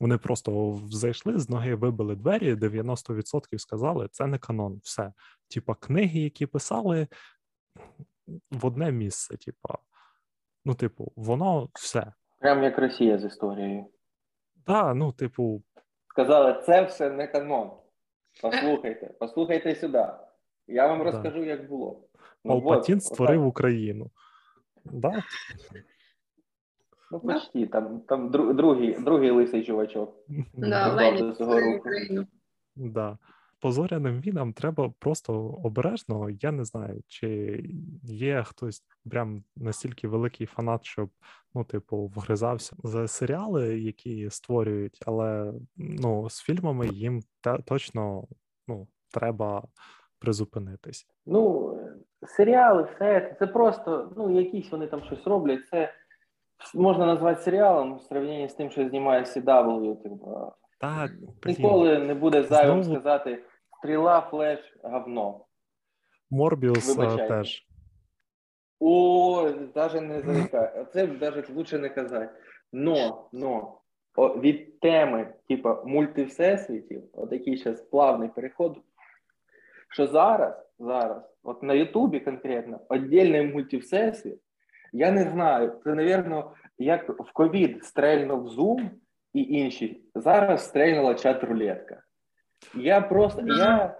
Вони 0.00 0.18
просто 0.18 0.80
зайшли 0.90 1.38
з 1.38 1.48
ноги, 1.50 1.74
вибили 1.74 2.16
двері, 2.16 2.54
90% 2.54 3.58
сказали, 3.58 4.08
це 4.12 4.26
не 4.26 4.38
канон, 4.38 4.80
все. 4.82 5.12
Типа, 5.54 5.74
книги, 5.74 6.20
які 6.20 6.46
писали 6.46 7.08
в 8.50 8.66
одне 8.66 8.92
місце, 8.92 9.36
типа. 9.36 9.78
Ну, 10.64 10.74
типу, 10.74 11.12
воно 11.16 11.68
все. 11.74 12.12
Прям 12.38 12.62
як 12.62 12.78
Росія 12.78 13.18
з 13.18 13.24
історією. 13.24 13.86
Да, 14.66 14.94
ну, 14.94 15.12
типу, 15.12 15.62
Сказали, 16.08 16.62
це 16.66 16.84
все 16.84 17.10
не 17.10 17.26
канон. 17.26 17.70
Послухайте, 18.42 19.14
послухайте 19.20 19.74
сюди. 19.74 20.06
Я 20.66 20.86
вам 20.86 20.98
Да. 20.98 21.04
розкажу, 21.04 21.44
як 21.44 21.68
було. 21.68 22.08
Ну, 22.44 22.62
Палпатін 22.62 22.96
от, 22.96 23.04
створив 23.04 23.40
отак. 23.40 23.48
Україну. 23.48 24.10
Да? 24.84 25.22
Ну, 27.10 27.20
почти, 27.20 27.66
там, 27.66 28.00
там 28.00 28.30
дру- 28.30 28.54
другий, 28.54 28.96
другий 29.00 29.30
лисий 29.30 29.64
чувачок. 29.64 30.14
Да, 30.54 31.34
цього. 31.38 31.76
Україну. 31.76 32.26
Да. 32.76 33.18
по 33.60 33.72
зоряним 33.72 34.20
війнам 34.20 34.52
треба 34.52 34.92
просто 34.98 35.34
обережно. 35.62 36.30
Я 36.30 36.52
не 36.52 36.64
знаю, 36.64 37.00
чи 37.06 37.60
є 38.02 38.42
хтось 38.42 38.82
прям 39.10 39.44
настільки 39.56 40.08
великий 40.08 40.46
фанат, 40.46 40.84
щоб 40.84 41.10
ну, 41.54 41.64
типу, 41.64 42.12
вгризався 42.14 42.76
за 42.84 43.08
серіали, 43.08 43.80
які 43.80 44.30
створюють, 44.30 44.98
але 45.06 45.52
ну, 45.76 46.30
з 46.30 46.40
фільмами 46.40 46.88
їм 46.88 47.22
та 47.40 47.58
точно 47.58 48.24
ну, 48.68 48.86
треба 49.10 49.62
призупинитись. 50.18 51.06
Ну, 51.26 51.70
серіали, 52.26 52.82
все 52.82 53.20
це, 53.20 53.36
це 53.38 53.46
просто, 53.46 54.12
ну, 54.16 54.40
якісь 54.40 54.70
вони 54.70 54.86
там 54.86 55.02
щось 55.02 55.26
роблять. 55.26 55.66
Це 55.66 55.92
можна 56.74 57.06
назвати 57.06 57.40
серіалом 57.40 57.96
в 57.96 58.00
сравненні 58.02 58.48
з 58.48 58.54
тим, 58.54 58.70
що 58.70 58.88
знімає 58.88 59.22
CW. 59.22 60.02
Типу. 60.02 60.52
Так, 60.80 61.10
Ніколи 61.46 61.98
не 61.98 62.14
буде 62.14 62.42
зайвим 62.42 62.82
Знову- 62.82 63.00
сказати 63.00 63.42
стріла, 63.78 64.20
флеш, 64.30 64.76
говно. 64.82 65.44
Морбіус 66.30 66.96
Вибачайте. 66.96 67.28
теж. 67.28 67.66
О, 68.80 69.50
навіть 69.74 70.02
не 70.02 70.20
зарікай. 70.22 70.86
Це 70.92 71.06
навіть 71.06 71.50
лучше 71.50 71.78
не 71.78 71.88
казати. 71.88 72.28
Но, 72.72 73.28
но 73.32 73.78
о, 74.16 74.28
від 74.28 74.80
теми, 74.80 75.34
типа 75.48 75.82
мультивсесвітів, 75.84 77.02
отакий 77.12 77.56
зараз 77.56 77.80
плавний 77.82 78.28
переход. 78.28 78.78
Що 79.90 80.06
зараз, 80.06 80.66
зараз, 80.78 81.22
от 81.42 81.62
на 81.62 81.74
Ютубі 81.74 82.20
конкретно, 82.20 82.80
віддільний 82.90 83.42
мультивсесвіт, 83.46 84.38
я 84.94 85.10
не 85.10 85.24
знаю. 85.24 85.80
Це, 85.84 85.94
напевно, 85.94 86.52
як 86.78 87.08
в 87.08 87.32
ковід 87.32 87.84
стрельнув 87.84 88.48
Zoom 88.48 88.90
і 89.32 89.42
інші. 89.42 90.04
Зараз 90.14 90.64
стрельнула 90.64 91.12
чат-рулетка. 91.12 92.00
Я 92.74 93.00
просто 93.00 93.42
я 93.46 93.96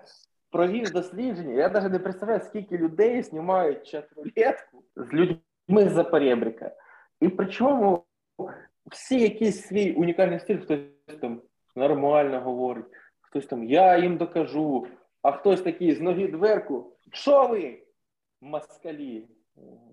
провів 0.50 0.90
дослідження. 0.90 1.54
Я 1.54 1.68
навіть 1.68 1.92
не 1.92 1.98
представляю, 1.98 2.40
скільки 2.40 2.78
людей 2.78 3.22
знімають 3.22 3.94
чат-рулетку 3.94 4.82
з 4.96 5.12
людьми 5.12 5.88
з 5.88 5.92
Запорєбрика. 5.92 6.74
І 7.20 7.28
причому 7.28 8.04
всі 8.90 9.20
якийсь 9.20 9.66
свій 9.66 9.92
унікальний 9.92 10.40
стиль, 10.40 10.58
хтось 10.58 10.80
там 11.20 11.42
нормально 11.76 12.40
говорить, 12.40 12.86
хтось 13.20 13.46
там 13.46 13.64
я 13.64 13.98
їм 13.98 14.16
докажу, 14.16 14.86
а 15.22 15.32
хтось 15.32 15.62
такий 15.62 15.94
з 15.94 16.00
ноги 16.00 16.28
дверку. 16.28 16.96
Що 17.12 17.48
ви? 17.48 17.82
Москалі. 18.40 19.28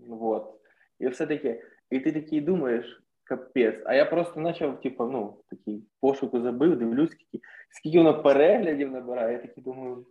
Вот. 0.08 0.61
І 1.02 1.08
все 1.08 1.26
таке. 1.26 1.62
І 1.90 2.00
ти 2.00 2.12
такий 2.12 2.42
думаєш, 2.42 3.04
капець. 3.24 3.82
А 3.86 3.96
я 3.96 4.06
просто 4.06 4.44
почав, 4.44 4.82
типу, 4.82 5.06
ну, 5.06 5.38
такий 5.50 5.84
пошуку 6.02 6.42
забив, 6.42 6.78
дивлюсь, 6.78 7.12
скільки, 7.12 7.46
скільки 7.70 7.98
воно 7.98 8.22
переглядів 8.22 8.92
набирає. 8.92 9.34
Я 9.34 9.40
такий 9.40 9.64
думаю. 9.64 10.06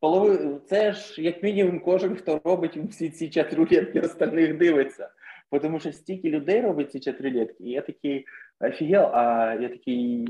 Полови... 0.00 0.60
Це 0.66 0.92
ж 0.92 1.22
як 1.22 1.42
мінімум 1.42 1.80
кожен, 1.80 2.16
хто 2.16 2.40
робить 2.44 2.76
всі 2.76 3.10
ці 3.10 3.26
чат-рулетки, 3.26 4.04
остальних 4.04 4.58
дивиться. 4.58 5.10
Тому 5.62 5.80
що 5.80 5.92
стільки 5.92 6.30
людей 6.30 6.60
робить 6.60 6.92
ці 6.92 6.98
чат-рулетки, 6.98 7.60
і 7.60 7.70
я 7.70 7.80
такий 7.80 8.26
офігел, 8.60 9.10
а 9.12 9.54
я 9.60 9.68
такий 9.68 10.28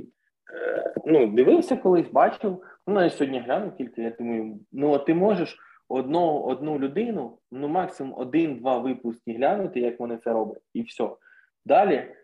е, 0.54 0.94
ну, 1.06 1.26
дивився 1.26 1.76
колись, 1.76 2.08
бачив. 2.08 2.62
Ну, 2.86 2.94
навіть 2.94 3.12
сьогодні 3.12 3.40
глянув 3.40 3.76
тільки, 3.76 4.02
я 4.02 4.10
думаю, 4.10 4.58
ну 4.72 4.90
от 4.90 5.06
ти 5.06 5.14
можеш 5.14 5.58
одну, 5.88 6.40
одну 6.42 6.78
людину, 6.78 7.38
ну 7.52 7.68
максимум 7.68 8.14
один-два 8.18 8.78
випуски 8.78 9.32
глянути, 9.32 9.80
як 9.80 10.00
вони 10.00 10.16
це 10.24 10.32
роблять, 10.32 10.62
і 10.74 10.82
все. 10.82 11.08
Далі, 11.66 12.14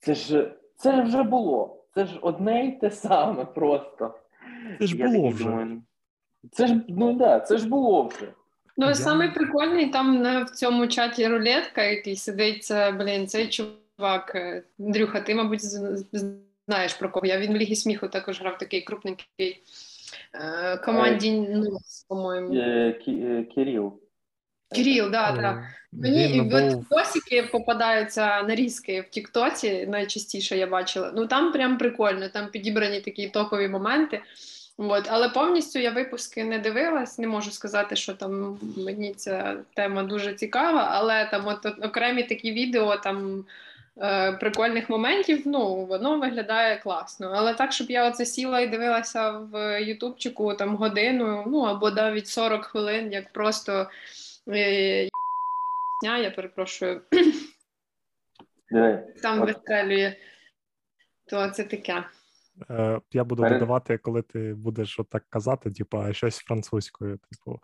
це 0.00 0.14
ж 0.14 0.52
це 0.76 0.92
ж 0.96 1.02
вже 1.02 1.22
було. 1.22 1.84
Це 1.94 2.06
ж 2.06 2.18
одне 2.22 2.64
й 2.66 2.72
те 2.72 2.90
саме 2.90 3.44
просто. 3.44 4.14
Це 4.78 4.86
ж 4.86 4.96
Я 4.96 5.08
було 5.08 5.28
вже. 5.28 5.44
думаю, 5.44 5.82
це 6.52 6.66
ж 6.66 6.80
ну 6.88 7.12
да, 7.12 7.40
це 7.40 7.58
ж 7.58 7.68
було 7.68 8.02
вже. 8.02 8.32
Ну, 8.76 8.86
Я- 8.86 8.94
саме 8.94 9.28
прикольний 9.30 9.90
там 9.90 10.22
на, 10.22 10.44
в 10.44 10.50
цьому 10.50 10.86
чаті 10.86 11.28
рулетка, 11.28 11.82
який 11.82 12.16
сидить, 12.16 12.68
блін, 12.98 13.26
цей 13.26 13.48
чувак. 13.48 14.32
е, 14.34 14.62
Андрюха, 14.80 15.20
ти, 15.20 15.34
мабуть, 15.34 15.60
знаєш 16.66 16.94
про 16.98 17.10
кого. 17.10 17.26
Я 17.26 17.38
він 17.38 17.52
в 17.52 17.56
Лігі 17.56 17.74
сміху 17.76 18.08
також 18.08 18.40
грав 18.40 18.58
такий 18.58 18.80
крупненький 18.80 19.26
е, 19.40 19.54
команді 20.84 21.32
Нос, 21.40 22.06
по-моєму. 22.08 22.54
Е, 22.54 22.92
Кирил. 23.54 24.00
Кирил, 24.74 25.10
да, 25.10 25.32
так. 25.36 25.56
Е, 25.56 25.74
Мені 25.92 26.42
був 26.42 26.86
досики 26.90 27.42
попадаються 27.52 28.42
нарізки 28.42 29.00
в 29.00 29.08
Тіктоці, 29.08 29.86
найчастіше 29.86 30.56
я 30.56 30.66
бачила. 30.66 31.12
Ну 31.16 31.26
там 31.26 31.52
прям 31.52 31.78
прикольно, 31.78 32.28
там 32.28 32.48
підібрані 32.48 33.00
такі 33.00 33.28
топові 33.28 33.68
моменти. 33.68 34.20
От, 34.76 35.06
але 35.10 35.28
повністю 35.28 35.78
я 35.78 35.90
випуски 35.90 36.44
не 36.44 36.58
дивилась, 36.58 37.18
не 37.18 37.26
можу 37.26 37.50
сказати, 37.50 37.96
що 37.96 38.14
там 38.14 38.58
мені 38.76 39.14
ця 39.14 39.56
тема 39.74 40.02
дуже 40.02 40.34
цікава, 40.34 40.88
але 40.92 41.28
там 41.30 41.46
от, 41.46 41.66
от 41.66 41.84
окремі 41.84 42.22
такі 42.22 42.52
відео 42.52 42.96
там 42.96 43.44
е, 43.98 44.32
прикольних 44.32 44.90
моментів, 44.90 45.42
ну 45.46 45.86
воно 45.86 46.18
виглядає 46.18 46.76
класно. 46.76 47.32
Але 47.34 47.54
так, 47.54 47.72
щоб 47.72 47.90
я 47.90 48.08
оце 48.08 48.26
сіла 48.26 48.60
і 48.60 48.66
дивилася 48.66 49.30
в 49.30 49.80
Ютубчику 49.82 50.54
там 50.54 50.76
годину, 50.76 51.44
ну 51.46 51.60
або 51.60 51.90
навіть 51.90 52.26
40 52.26 52.64
хвилин, 52.64 53.12
як 53.12 53.32
просто 53.32 53.90
е, 54.48 55.08
Русня, 56.02 56.18
я 56.18 56.30
перепрошую, 56.30 57.00
Диви. 58.70 59.14
там 59.22 59.40
вистрелює, 59.40 60.16
то 61.26 61.50
це 61.50 61.64
таке. 61.64 62.04
Е, 62.70 63.00
Я 63.12 63.24
буду 63.24 63.42
Перед- 63.42 63.58
додавати, 63.58 63.98
коли 63.98 64.22
ти 64.22 64.54
будеш 64.54 65.00
отак 65.00 65.24
казати, 65.28 65.70
типу, 65.70 66.04
щось 66.12 66.38
французькою. 66.38 67.18
Типу. 67.30 67.60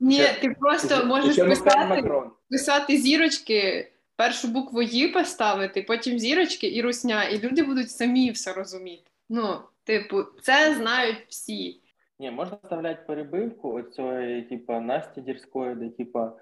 Ні, 0.00 0.20
Ще- 0.20 0.40
ти 0.40 0.56
просто 0.60 1.04
можеш 1.06 1.32
Ще 1.32 1.44
писати, 1.44 2.10
писати 2.50 2.96
зірочки, 2.96 3.92
першу 4.16 4.48
букву 4.48 4.82
«Ї» 4.82 5.08
поставити, 5.08 5.82
потім 5.82 6.18
зірочки 6.18 6.74
і 6.74 6.82
русня, 6.82 7.24
і 7.24 7.40
люди 7.40 7.62
будуть 7.62 7.90
самі 7.90 8.30
все 8.30 8.52
розуміти. 8.52 9.10
Ну, 9.28 9.58
типу, 9.84 10.22
це 10.42 10.74
знають 10.74 11.26
всі. 11.28 11.80
Ні, 12.20 12.30
можна 12.30 12.58
вставляти 12.62 13.02
перебивку 13.06 13.72
оцієї, 13.72 14.42
типа, 14.42 14.80
Насті 14.80 15.20
Дірської, 15.20 15.74
де 15.74 15.88
типа 15.88 16.32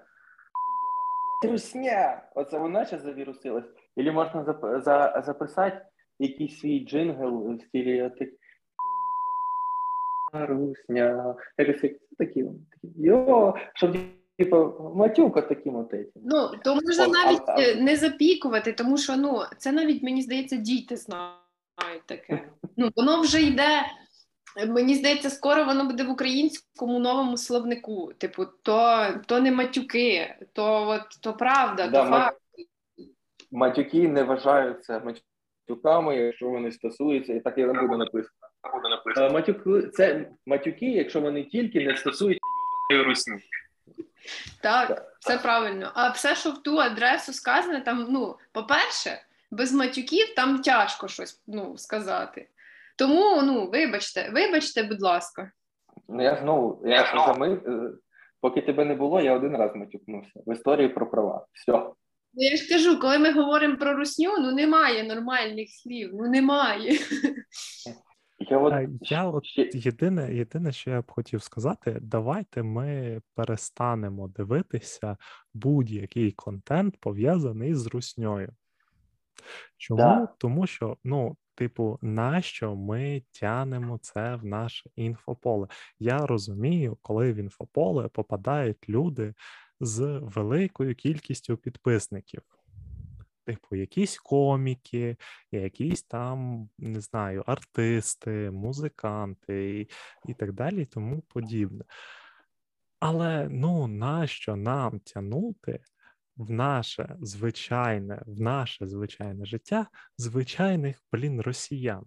Русня! 1.43 2.21
Оце 2.35 2.57
вона 2.57 2.85
зараз 2.85 3.05
завірусилась. 3.05 3.65
Или 3.97 4.11
можна 4.11 4.43
зап- 4.43 4.81
за, 4.81 5.23
записати 5.25 5.85
якийсь 6.19 6.59
свій 6.59 6.85
джингл 6.85 7.55
в 7.55 7.61
стилі. 7.61 8.11
Русня. 10.33 11.35
Якось 11.57 11.81
такі, 11.81 11.99
такі. 12.17 12.45
Йо, 12.97 13.55
щоб 13.73 13.97
типа 14.37 14.71
матюка 14.95 15.41
таким 15.41 15.75
от 15.75 15.93
этим. 15.93 16.11
Ну, 16.15 16.51
то 16.63 16.75
можна 16.75 17.05
О, 17.05 17.07
навіть 17.07 17.41
а- 17.47 17.61
е, 17.61 17.75
не 17.75 17.95
запікувати, 17.95 18.73
тому 18.73 18.97
що 18.97 19.15
ну, 19.17 19.41
це 19.57 19.71
навіть, 19.71 20.03
мені 20.03 20.21
здається, 20.21 20.55
діти 20.55 20.95
знають 20.95 22.05
таке. 22.05 22.49
Ну, 22.77 22.89
воно 22.95 23.21
вже 23.21 23.41
йде. 23.41 23.69
Мені 24.67 24.95
здається, 24.95 25.29
скоро 25.29 25.65
воно 25.65 25.85
буде 25.85 26.03
в 26.03 26.09
українському 26.09 26.99
новому 26.99 27.37
словнику. 27.37 28.11
Типу, 28.17 28.45
то, 28.45 29.07
то 29.25 29.39
не 29.39 29.51
матюки, 29.51 30.35
то, 30.53 30.87
от, 30.87 31.21
то 31.21 31.33
правда, 31.33 31.87
Да, 31.87 32.03
то 32.03 32.09
факт. 32.09 32.37
Матюки 33.51 34.07
не 34.07 34.23
вважаються 34.23 35.01
матюками, 35.69 36.17
якщо 36.17 36.49
вони 36.49 36.71
стосуються, 36.71 37.33
і 37.33 37.39
так 37.39 37.57
і 37.57 37.65
не 37.65 37.73
буде 37.73 37.97
написано. 37.97 38.46
Е, 39.17 39.29
Матюки 39.29 39.87
це 39.87 40.29
матюки, 40.45 40.85
якщо 40.85 41.21
вони 41.21 41.43
тільки 41.43 41.85
не 41.85 41.97
стосуються 41.97 42.39
русні. 42.91 43.33
Так, 44.61 45.15
все 45.19 45.37
правильно. 45.37 45.91
А 45.95 46.09
все, 46.09 46.35
що 46.35 46.51
в 46.51 46.63
ту 46.63 46.77
адресу 46.77 47.33
сказане, 47.33 47.81
там, 47.81 48.07
ну, 48.09 48.35
по-перше, 48.51 49.21
без 49.51 49.73
матюків 49.73 50.35
там 50.35 50.61
тяжко 50.61 51.07
щось 51.07 51.43
ну, 51.47 51.77
сказати. 51.77 52.49
Тому, 52.97 53.41
ну, 53.41 53.69
вибачте, 53.69 54.29
вибачте, 54.33 54.83
будь 54.83 55.01
ласка. 55.01 55.51
Ну 56.09 56.23
я 56.23 56.35
знову, 56.35 56.81
я 56.85 57.25
зами, 57.27 57.61
е, 57.67 57.91
поки 58.41 58.61
тебе 58.61 58.85
не 58.85 58.95
було, 58.95 59.21
я 59.21 59.33
один 59.33 59.57
раз 59.57 59.75
матюкнувся 59.75 60.39
в 60.45 60.53
історії 60.53 60.89
про 60.89 61.09
права. 61.09 61.45
Все. 61.53 61.71
Ну, 62.33 62.43
я 62.43 62.57
ж 62.57 62.69
кажу, 62.69 62.99
коли 62.99 63.19
ми 63.19 63.31
говоримо 63.31 63.77
про 63.77 63.93
русню, 63.93 64.37
ну 64.39 64.51
немає 64.51 65.03
нормальних 65.03 65.69
слів, 65.69 66.09
ну 66.13 66.29
немає. 66.29 66.91
Я 68.49 68.57
от, 68.57 69.11
я 69.11 69.25
от 69.25 69.43
єдине, 69.73 70.35
єдине, 70.35 70.71
що 70.71 70.89
я 70.91 71.01
б 71.01 71.11
хотів 71.11 71.43
сказати, 71.43 71.97
давайте 72.01 72.63
ми 72.63 73.21
перестанемо 73.35 74.27
дивитися 74.27 75.17
будь-який 75.53 76.31
контент 76.31 76.97
пов'язаний 76.99 77.75
з 77.75 77.87
русньою. 77.87 78.53
Чому? 79.77 80.01
Да. 80.01 80.27
Тому 80.37 80.67
що, 80.67 80.97
ну, 81.03 81.37
типу, 81.55 81.99
нащо 82.01 82.75
ми 82.75 83.23
тянемо 83.39 83.99
це 84.01 84.35
в 84.35 84.45
наше 84.45 84.89
інфополе? 84.95 85.67
Я 85.99 86.17
розумію, 86.17 86.97
коли 87.01 87.33
в 87.33 87.35
інфополе 87.35 88.07
попадають 88.07 88.89
люди 88.89 89.33
з 89.79 90.19
великою 90.23 90.95
кількістю 90.95 91.57
підписників. 91.57 92.41
Типу, 93.47 93.75
якісь 93.75 94.17
коміки, 94.17 95.17
якісь 95.51 96.03
там, 96.03 96.69
не 96.77 97.01
знаю, 97.01 97.43
артисти, 97.47 98.51
музиканти 98.51 99.79
і, 99.79 99.89
і 100.31 100.33
так 100.33 100.53
далі, 100.53 100.81
і 100.81 100.85
тому 100.85 101.21
подібне. 101.21 101.83
Але 102.99 103.47
ну 103.51 103.87
нащо 103.87 104.55
нам 104.55 104.99
тягнути 104.99 105.79
в 106.37 106.51
наше 106.51 107.15
звичайне, 107.21 108.21
в 108.25 108.41
наше 108.41 108.87
звичайне 108.87 109.45
життя 109.45 109.87
звичайних 110.17 111.03
блін 111.11 111.41
росіян? 111.41 112.03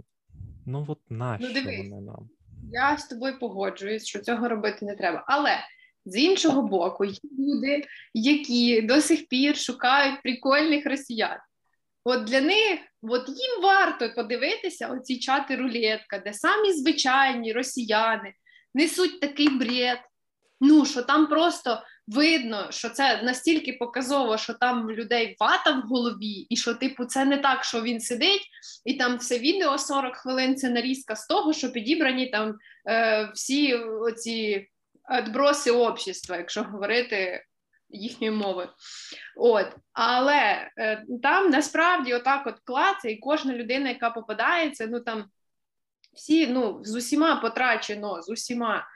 Ну 0.66 0.84
от 0.88 1.00
нащо 1.10 1.52
дивись. 1.52 1.90
вони 1.90 2.00
нам? 2.00 2.30
Я 2.72 2.98
з 2.98 3.08
тобою 3.08 3.38
погоджуюсь, 3.38 4.06
що 4.06 4.18
цього 4.18 4.48
робити 4.48 4.84
не 4.86 4.96
треба. 4.96 5.24
Але 5.26 5.56
з 6.06 6.16
іншого 6.16 6.62
боку, 6.62 7.04
є 7.04 7.14
люди, 7.38 7.84
які 8.14 8.82
до 8.82 9.00
сих 9.00 9.28
пір 9.28 9.56
шукають 9.56 10.22
прикольних 10.22 10.86
росіян. 10.86 11.38
От 12.04 12.24
для 12.24 12.40
них, 12.40 12.80
от 13.02 13.28
їм 13.28 13.62
варто 13.62 14.10
подивитися 14.14 14.88
оці 14.88 15.18
чати 15.18 15.56
рулетка, 15.56 16.18
де 16.18 16.32
самі 16.32 16.72
звичайні 16.72 17.52
росіяни 17.52 18.32
несуть 18.74 19.20
такий 19.20 19.48
бред. 19.48 19.98
Ну, 20.60 20.86
що 20.86 21.02
там 21.02 21.26
просто 21.26 21.82
видно, 22.06 22.66
що 22.70 22.88
це 22.88 23.22
настільки 23.22 23.72
показово, 23.72 24.36
що 24.36 24.54
там 24.54 24.90
людей 24.90 25.36
вата 25.40 25.70
в 25.70 25.88
голові, 25.88 26.46
і 26.50 26.56
що, 26.56 26.74
типу, 26.74 27.04
це 27.04 27.24
не 27.24 27.38
так, 27.38 27.64
що 27.64 27.82
він 27.82 28.00
сидить, 28.00 28.48
і 28.84 28.94
там 28.94 29.16
все 29.16 29.38
відео 29.38 29.78
40 29.78 30.16
хвилин 30.16 30.56
це 30.56 30.70
нарізка 30.70 31.16
з 31.16 31.26
того, 31.26 31.52
що 31.52 31.72
підібрані 31.72 32.26
там 32.26 32.54
е, 32.88 33.30
всі 33.34 33.74
оці 33.74 34.68
відброси 35.10 35.70
общества, 35.70 36.36
якщо 36.36 36.62
говорити 36.62 37.44
їхньою 37.88 38.32
мовою. 38.32 38.68
От, 39.36 39.66
але 39.92 40.70
е, 40.78 41.04
там 41.22 41.50
насправді 41.50 42.14
отак 42.14 42.46
от 42.46 42.54
клаце, 42.64 43.10
і 43.10 43.16
кожна 43.16 43.54
людина, 43.54 43.88
яка 43.88 44.10
попадається, 44.10 44.86
ну 44.86 45.00
там 45.00 45.24
всі 46.12 46.46
ну 46.46 46.80
з 46.84 46.94
усіма 46.94 47.36
потрачено, 47.36 48.22
з 48.22 48.30
усіма. 48.30 48.86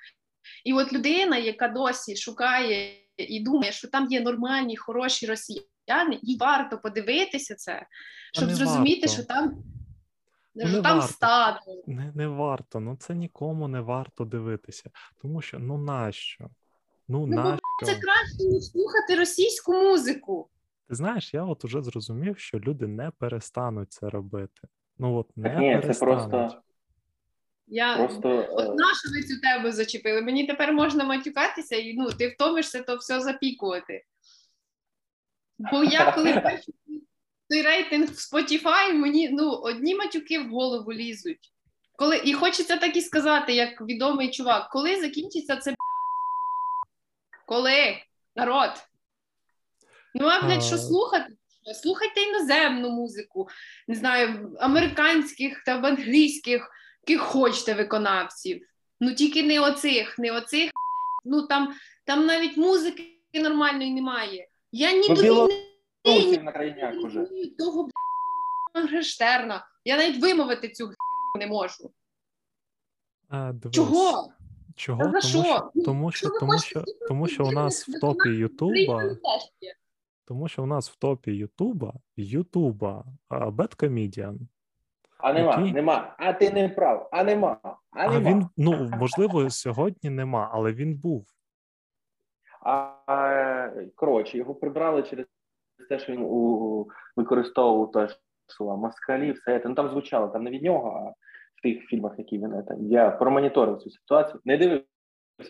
І 0.64 0.72
от 0.72 0.92
людина, 0.92 1.36
яка 1.36 1.68
досі 1.68 2.16
шукає 2.16 3.04
і 3.16 3.40
думає, 3.40 3.72
що 3.72 3.88
там 3.88 4.06
є 4.10 4.20
нормальні, 4.20 4.76
хороші 4.76 5.26
росіяни, 5.26 6.18
їй 6.22 6.36
варто 6.36 6.78
подивитися 6.78 7.54
це, 7.54 7.86
щоб 8.32 8.50
зрозуміти, 8.50 9.06
варто. 9.06 9.14
що 9.14 9.24
там, 9.24 9.62
Ну, 10.54 10.66
що 10.66 10.76
не 10.76 10.82
там 10.82 10.98
варто. 10.98 11.12
стадо. 11.12 11.58
Не, 11.86 12.12
не 12.14 12.26
варто, 12.26 12.80
ну 12.80 12.96
це 12.96 13.14
нікому 13.14 13.68
не 13.68 13.80
варто 13.80 14.24
дивитися. 14.24 14.90
Тому 15.22 15.42
що 15.42 15.58
ну 15.58 15.78
нащо? 15.78 16.44
Ну, 17.08 17.26
Ну, 17.26 17.36
бо 17.36 17.42
нащо? 17.42 17.60
Це 17.84 17.94
краще, 17.94 18.44
ніж 18.50 18.64
слухати 18.64 19.14
російську 19.18 19.72
музику. 19.72 20.50
Ти 20.88 20.94
знаєш, 20.94 21.34
я 21.34 21.44
от 21.44 21.64
уже 21.64 21.82
зрозумів, 21.82 22.38
що 22.38 22.58
люди 22.58 22.86
не 22.86 23.10
перестануть 23.18 23.92
це 23.92 24.10
робити. 24.10 24.68
Ну 24.98 25.16
от 25.16 25.36
не 25.36 25.56
Ні, 25.56 25.92
це 25.92 26.00
просто, 26.04 26.62
Я 27.66 27.96
просто 27.96 28.46
от 28.50 28.68
е, 28.70 28.74
нашу 28.74 29.10
ви 29.14 29.22
цю 29.22 29.40
тему 29.40 29.72
зачепили. 29.72 30.22
Мені 30.22 30.46
тепер 30.46 30.72
можна 30.72 31.04
матюкатися, 31.04 31.76
і 31.76 31.94
ну 31.94 32.12
ти 32.12 32.28
втомишся 32.28 32.82
то 32.82 32.96
все 32.96 33.20
запікувати. 33.20 34.04
Бо 35.58 35.84
я 35.84 36.12
коли 36.12 36.32
бачу 36.44 36.72
той 37.50 37.62
рейтинг 37.62 38.08
в 38.08 38.34
Spotify, 38.34 38.92
мені 38.92 39.28
ну 39.28 39.50
одні 39.50 39.94
матюки 39.94 40.38
в 40.38 40.48
голову 40.48 40.92
лізуть. 40.92 41.50
Коли 41.96 42.20
і 42.24 42.32
хочеться 42.32 42.76
так 42.76 42.96
і 42.96 43.00
сказати, 43.00 43.54
як 43.54 43.80
відомий 43.80 44.30
чувак, 44.30 44.70
коли 44.70 45.00
закінчиться 45.00 45.56
це? 45.56 45.74
Коли 47.46 47.98
народ? 48.36 48.70
Ну 50.14 50.26
а 50.26 50.42
блядь, 50.42 50.64
що 50.64 50.78
слухати? 50.78 51.36
Слухайте 51.82 52.20
іноземну 52.20 52.90
музику, 52.90 53.48
не 53.88 53.94
знаю, 53.94 54.56
американських 54.60 55.62
та 55.66 55.78
англійських, 55.78 56.70
яких 57.06 57.26
хочете 57.26 57.74
виконавців. 57.74 58.66
Ну 59.00 59.14
тільки 59.14 59.42
не 59.42 59.60
оцих, 59.60 60.18
не 60.18 60.32
оцих. 60.32 60.70
Ну 61.24 61.42
там, 61.42 61.74
там 62.04 62.26
навіть 62.26 62.56
музики 62.56 63.20
нормальної 63.34 63.90
немає. 63.90 64.48
Я 64.72 64.92
ні 64.92 65.08
до 65.08 65.22
війни, 65.22 65.73
Білорусів 66.04 66.44
на 66.44 66.52
крайняк 66.52 66.94
уже. 67.04 67.26
того 67.58 67.88
блядь. 68.74 69.62
Я 69.84 69.96
навіть 69.96 70.22
вимовити 70.22 70.68
цю 70.68 70.84
херню 70.84 71.38
не 71.38 71.46
можу. 71.46 71.90
А, 73.28 73.52
дивись. 73.52 73.76
Чого? 73.76 74.32
Чого? 74.76 75.02
Та 75.04 75.20
за 75.20 75.20
Тому 75.20 75.22
що? 75.22 75.44
що, 75.44 75.70
Ну, 75.74 75.82
тому 75.84 76.12
що 76.12 76.28
ви 76.28 76.38
тому 76.40 76.52
хочете 76.52 76.68
що, 76.70 76.84
тому 77.08 77.26
що 77.28 77.44
у 77.44 77.50
нас 77.50 77.88
в 77.88 78.00
топі? 78.00 78.28
Ютуба, 78.28 79.02
тому 80.24 80.48
що 80.48 80.62
у 80.62 80.66
нас 80.66 80.90
в 80.90 80.96
топі 80.96 81.32
Ютуба, 81.32 81.92
Ютуба, 82.16 83.04
а, 83.28 83.46
Bad 83.48 83.76
Comedian. 83.76 84.38
А 85.18 85.32
нема, 85.32 85.50
Який? 85.56 85.72
нема. 85.72 86.14
А 86.18 86.32
ти 86.32 86.50
не 86.50 86.68
прав. 86.68 87.08
А 87.12 87.24
нема. 87.24 87.58
А 87.62 87.76
А 87.90 88.08
нема. 88.12 88.30
він, 88.30 88.48
ну, 88.56 88.88
можливо, 88.98 89.50
сьогодні 89.50 90.10
нема, 90.10 90.50
але 90.52 90.72
він 90.72 90.94
був. 90.96 91.26
А, 92.60 92.96
е, 93.08 93.90
коротше, 93.94 94.38
його 94.38 94.54
прибрали 94.54 95.02
через 95.02 95.26
те, 95.88 95.98
що 95.98 96.12
він 96.12 96.22
у, 96.22 96.86
використовував 97.16 97.92
те 97.92 98.08
слова 98.46 98.76
москалі, 98.76 99.32
все 99.32 99.60
це. 99.60 99.68
Ну 99.68 99.74
там 99.74 99.88
звучало 99.90 100.28
там 100.28 100.44
не 100.44 100.50
від 100.50 100.62
нього, 100.62 100.88
а 100.90 101.10
в 101.58 101.62
тих 101.62 101.82
фільмах, 101.82 102.12
які 102.18 102.38
він 102.38 102.62
це. 102.68 102.76
Я 102.80 103.10
промоніторив 103.10 103.78
цю 103.78 103.90
ситуацію. 103.90 104.40
Не 104.44 104.58
дивився 104.58 104.86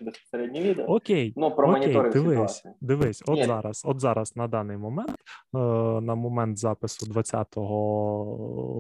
безпосередньо 0.01 0.61
відео, 0.61 0.85
Окей, 0.85 1.32
ну 1.37 1.47
окей, 1.47 1.93
дивись, 1.93 2.12
ситуацію. 2.12 2.74
дивись, 2.80 3.22
от 3.26 3.35
Ні. 3.37 3.45
зараз, 3.45 3.82
от 3.85 4.01
зараз 4.01 4.37
на 4.37 4.49
даний 4.49 4.76
момент, 4.76 5.16
е, 5.55 5.59
на 6.01 6.14
момент 6.14 6.59
запису 6.59 7.07
20 7.07 7.57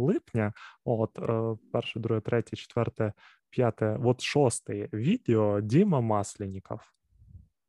липня, 0.06 0.52
от 0.84 1.18
е, 1.18 1.56
перше, 1.72 2.00
друге, 2.00 2.20
третє, 2.20 2.56
четверте, 2.56 3.12
п'яте, 3.50 3.98
от 4.04 4.20
шосте 4.20 4.88
відео 4.92 5.60
Діма 5.60 6.00
Масленіков. 6.00 6.80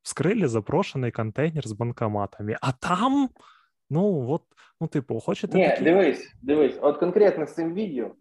Вскрили 0.01 0.47
запрошений 0.47 1.11
контейнер 1.11 1.67
з 1.67 1.71
банкоматами, 1.71 2.55
а 2.61 2.71
там, 2.71 3.29
ну, 3.89 4.29
от, 4.29 4.41
ну, 4.81 4.87
типу, 4.87 5.19
хочете 5.19 5.57
Ні, 5.57 5.69
такі... 5.69 5.83
дивись, 5.83 6.35
дивись, 6.41 6.77
от 6.81 6.97
конкретно 6.97 7.45
з 7.45 7.53
цим 7.53 7.73
відео. 7.73 8.11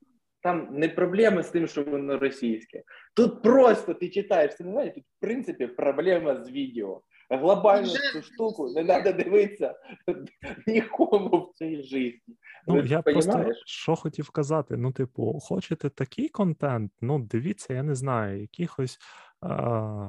Там 0.42 0.68
не 0.70 0.88
проблеми 0.88 1.42
з 1.42 1.48
тим, 1.48 1.66
що 1.66 1.84
воно 1.84 2.18
російське. 2.18 2.82
Тут 3.16 3.42
просто 3.42 3.94
ти 3.94 4.08
читаєш 4.08 4.52
сценарій, 4.52 4.90
тут 4.90 5.04
в 5.04 5.20
принципі 5.20 5.66
проблема 5.66 6.44
з 6.44 6.50
відео. 6.50 7.02
Глобальну 7.30 7.86
Вже 7.86 8.12
цю 8.12 8.22
штуку 8.22 8.68
не 8.68 8.84
треба 8.84 9.12
дивитися 9.12 9.74
нікому 10.66 11.38
в 11.38 11.58
цій 11.58 11.82
житті. 11.82 12.22
Ну, 12.66 12.74
Ви 12.74 12.86
я 12.86 13.02
просто 13.02 13.52
що 13.66 13.96
хотів 13.96 14.30
казати. 14.30 14.76
Ну, 14.76 14.92
типу, 14.92 15.38
хочете 15.42 15.90
такий 15.90 16.28
контент? 16.28 16.92
Ну, 17.00 17.18
дивіться, 17.18 17.74
я 17.74 17.82
не 17.82 17.94
знаю, 17.94 18.40
якихось 18.40 18.98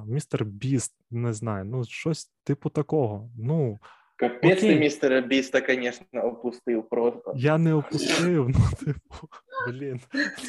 містер 0.05 0.45
Біст, 0.45 0.95
не 1.11 1.33
знаю, 1.33 1.65
ну 1.65 1.85
щось 1.85 2.31
типу 2.43 2.69
такого. 2.69 3.29
Ну, 3.37 3.79
Капець 4.15 4.61
ти 4.61 4.75
містера 4.75 5.21
Біста, 5.21 5.61
звісно, 5.69 6.21
опустив 6.21 6.89
просто. 6.89 7.33
я 7.35 7.57
не 7.57 7.73
опустив, 7.73 8.49
ну, 8.49 8.59
типу, 8.85 9.27
блін, 9.67 9.99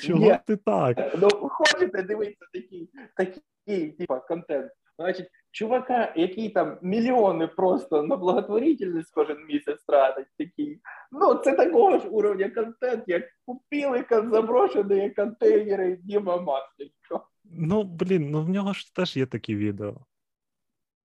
чого 0.03 0.21
Ні. 0.21 0.39
ти 0.47 0.57
так? 0.57 1.15
Ну, 1.19 1.29
хочете 1.29 2.03
дивитися 2.03 2.47
такий, 2.53 2.91
такий 3.17 3.91
типа, 3.91 4.21
контент. 4.21 4.73
Значить, 4.99 5.31
чувака, 5.51 6.13
який 6.17 6.49
там 6.49 6.79
мільйони 6.83 7.47
просто 7.47 8.03
на 8.03 8.17
благотворительність 8.17 9.11
кожен 9.15 9.47
місяць 9.47 9.85
тратить, 9.87 10.27
такий. 10.39 10.81
Ну, 11.13 11.35
це 11.35 11.53
такого 11.53 11.99
ж 11.99 12.09
уровня 12.09 12.51
контент, 12.51 13.05
як 13.07 13.23
купили 13.47 14.05
заброшені 14.11 15.11
контейнери 15.11 15.97
Діма 15.97 16.37
Масленко. 16.37 17.29
Ну, 17.45 17.83
блін, 17.83 18.31
ну 18.31 18.43
в 18.43 18.49
нього 18.49 18.73
ж 18.73 18.95
теж 18.95 19.17
є 19.17 19.27
такі 19.27 19.57
відео. 19.57 19.95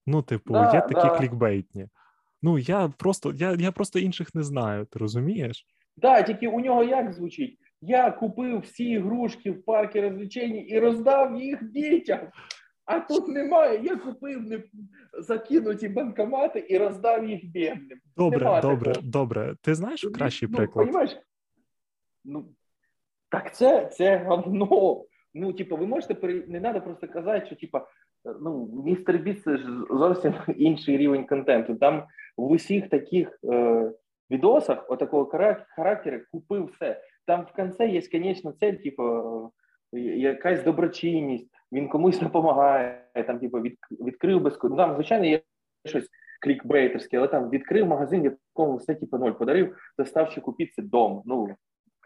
Ну, 0.07 0.22
типу, 0.22 0.53
Да, 0.53 0.72
є 0.73 0.81
такі 0.81 0.94
да. 0.94 1.18
клікбейтні. 1.18 1.88
Ну, 2.41 2.57
я 2.57 2.93
просто, 2.97 3.34
я, 3.35 3.55
я 3.59 3.72
просто 3.72 3.99
інших 3.99 4.35
не 4.35 4.43
знаю, 4.43 4.85
ти 4.85 4.99
розумієш? 4.99 5.65
Да, 5.97 6.22
тільки 6.22 6.47
у 6.47 6.59
нього 6.59 6.84
як 6.84 7.13
звучить? 7.13 7.57
Я 7.81 8.11
купив 8.11 8.59
всі 8.59 8.84
ігрушки 8.85 9.51
в 9.51 9.65
парку 9.65 10.01
розвлечень 10.01 10.65
і 10.68 10.80
роздав 10.80 11.41
їх 11.41 11.72
дітям. 11.72 12.19
А 12.85 12.99
тут 12.99 13.27
немає. 13.27 13.81
Я 13.84 13.95
купив 13.95 14.41
не 14.41 14.63
закинуті 15.19 15.89
банкомати 15.89 16.65
і 16.69 16.77
роздав 16.77 17.30
їх 17.30 17.45
бідним. 17.45 17.99
Добре, 18.18 18.39
Нема 18.39 18.61
добре, 18.61 18.93
такого. 18.93 19.11
добре. 19.11 19.55
Ти 19.61 19.76
знаєш 19.76 20.03
Ну, 20.03 20.11
кращий 20.11 20.49
ну, 20.51 20.57
приклад? 20.57 20.85
Понімаєш? 20.85 21.18
Ну, 22.26 22.45
так 23.30 23.55
це, 23.55 23.85
це 23.85 24.18
говно. 24.18 25.05
Ну, 25.34 25.53
типу, 25.53 25.77
ви 25.77 25.88
можете 25.88 26.13
пере- 26.13 26.43
не 26.47 26.59
треба 26.59 26.80
просто 26.80 27.07
казати, 27.07 27.45
що 27.45 27.55
типу, 27.55 27.80
ну, 28.41 28.81
містер 28.85 29.18
Біст 29.18 29.43
це 29.43 29.57
ж 29.57 29.65
зовсім 29.89 30.34
інший 30.57 30.97
рівень 30.97 31.27
контенту. 31.27 31.76
Там 31.76 32.03
в 32.38 32.52
усіх 32.52 32.90
таких 32.90 33.40
е, 33.44 33.91
відосах 34.32 34.90
отакого 34.90 35.24
харак- 35.24 35.66
характеру 35.76 36.20
купив 36.32 36.66
все. 36.66 37.02
Там 37.28 37.45
в 37.45 37.56
кінці 37.56 37.84
є, 37.84 38.02
звісно, 38.02 38.52
цель, 38.52 38.74
типу, 38.74 39.03
е, 39.94 39.99
якась 39.99 40.64
доброчинність, 40.64 41.48
він 41.72 41.90
комусь 41.90 42.20
допомагає, 42.20 43.06
там, 43.28 43.40
типу, 43.40 43.60
від, 43.62 43.78
відкрив 43.91 44.41
безкоштовно. 44.41 44.76
Ну, 44.76 44.88
там, 44.88 44.95
звичайно, 44.95 45.26
є 45.26 45.41
щось 45.86 46.10
клікбейтерський, 46.41 47.20
але 47.20 47.28
там 47.28 47.49
відкрив 47.49 47.88
магазин, 47.88 48.22
в 48.22 48.26
якому 48.26 48.78
все 48.78 48.95
типу 48.95 49.18
ноль 49.18 49.32
подарив 49.32 49.78
доставщику 49.98 50.53
піци 50.53 50.82
дом. 50.82 51.22
Ну, 51.26 51.56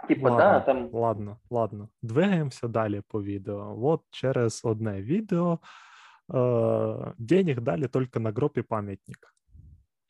типу, 0.07 0.23
Ладно, 0.23 0.37
да, 0.37 0.59
там 0.59 0.89
ладно, 0.93 1.37
ладно. 1.49 1.89
Двигаємося 2.01 2.67
далі 2.67 3.01
по 3.07 3.23
відео. 3.23 3.77
От 3.81 4.01
через 4.09 4.61
одне 4.65 5.01
відео 5.01 5.59
э, 6.29 7.13
денег 7.17 7.61
дали 7.61 7.87
только 7.87 8.19
на 8.19 8.31
гроб 8.31 8.51
и 8.57 8.61
памятник. 8.61 9.34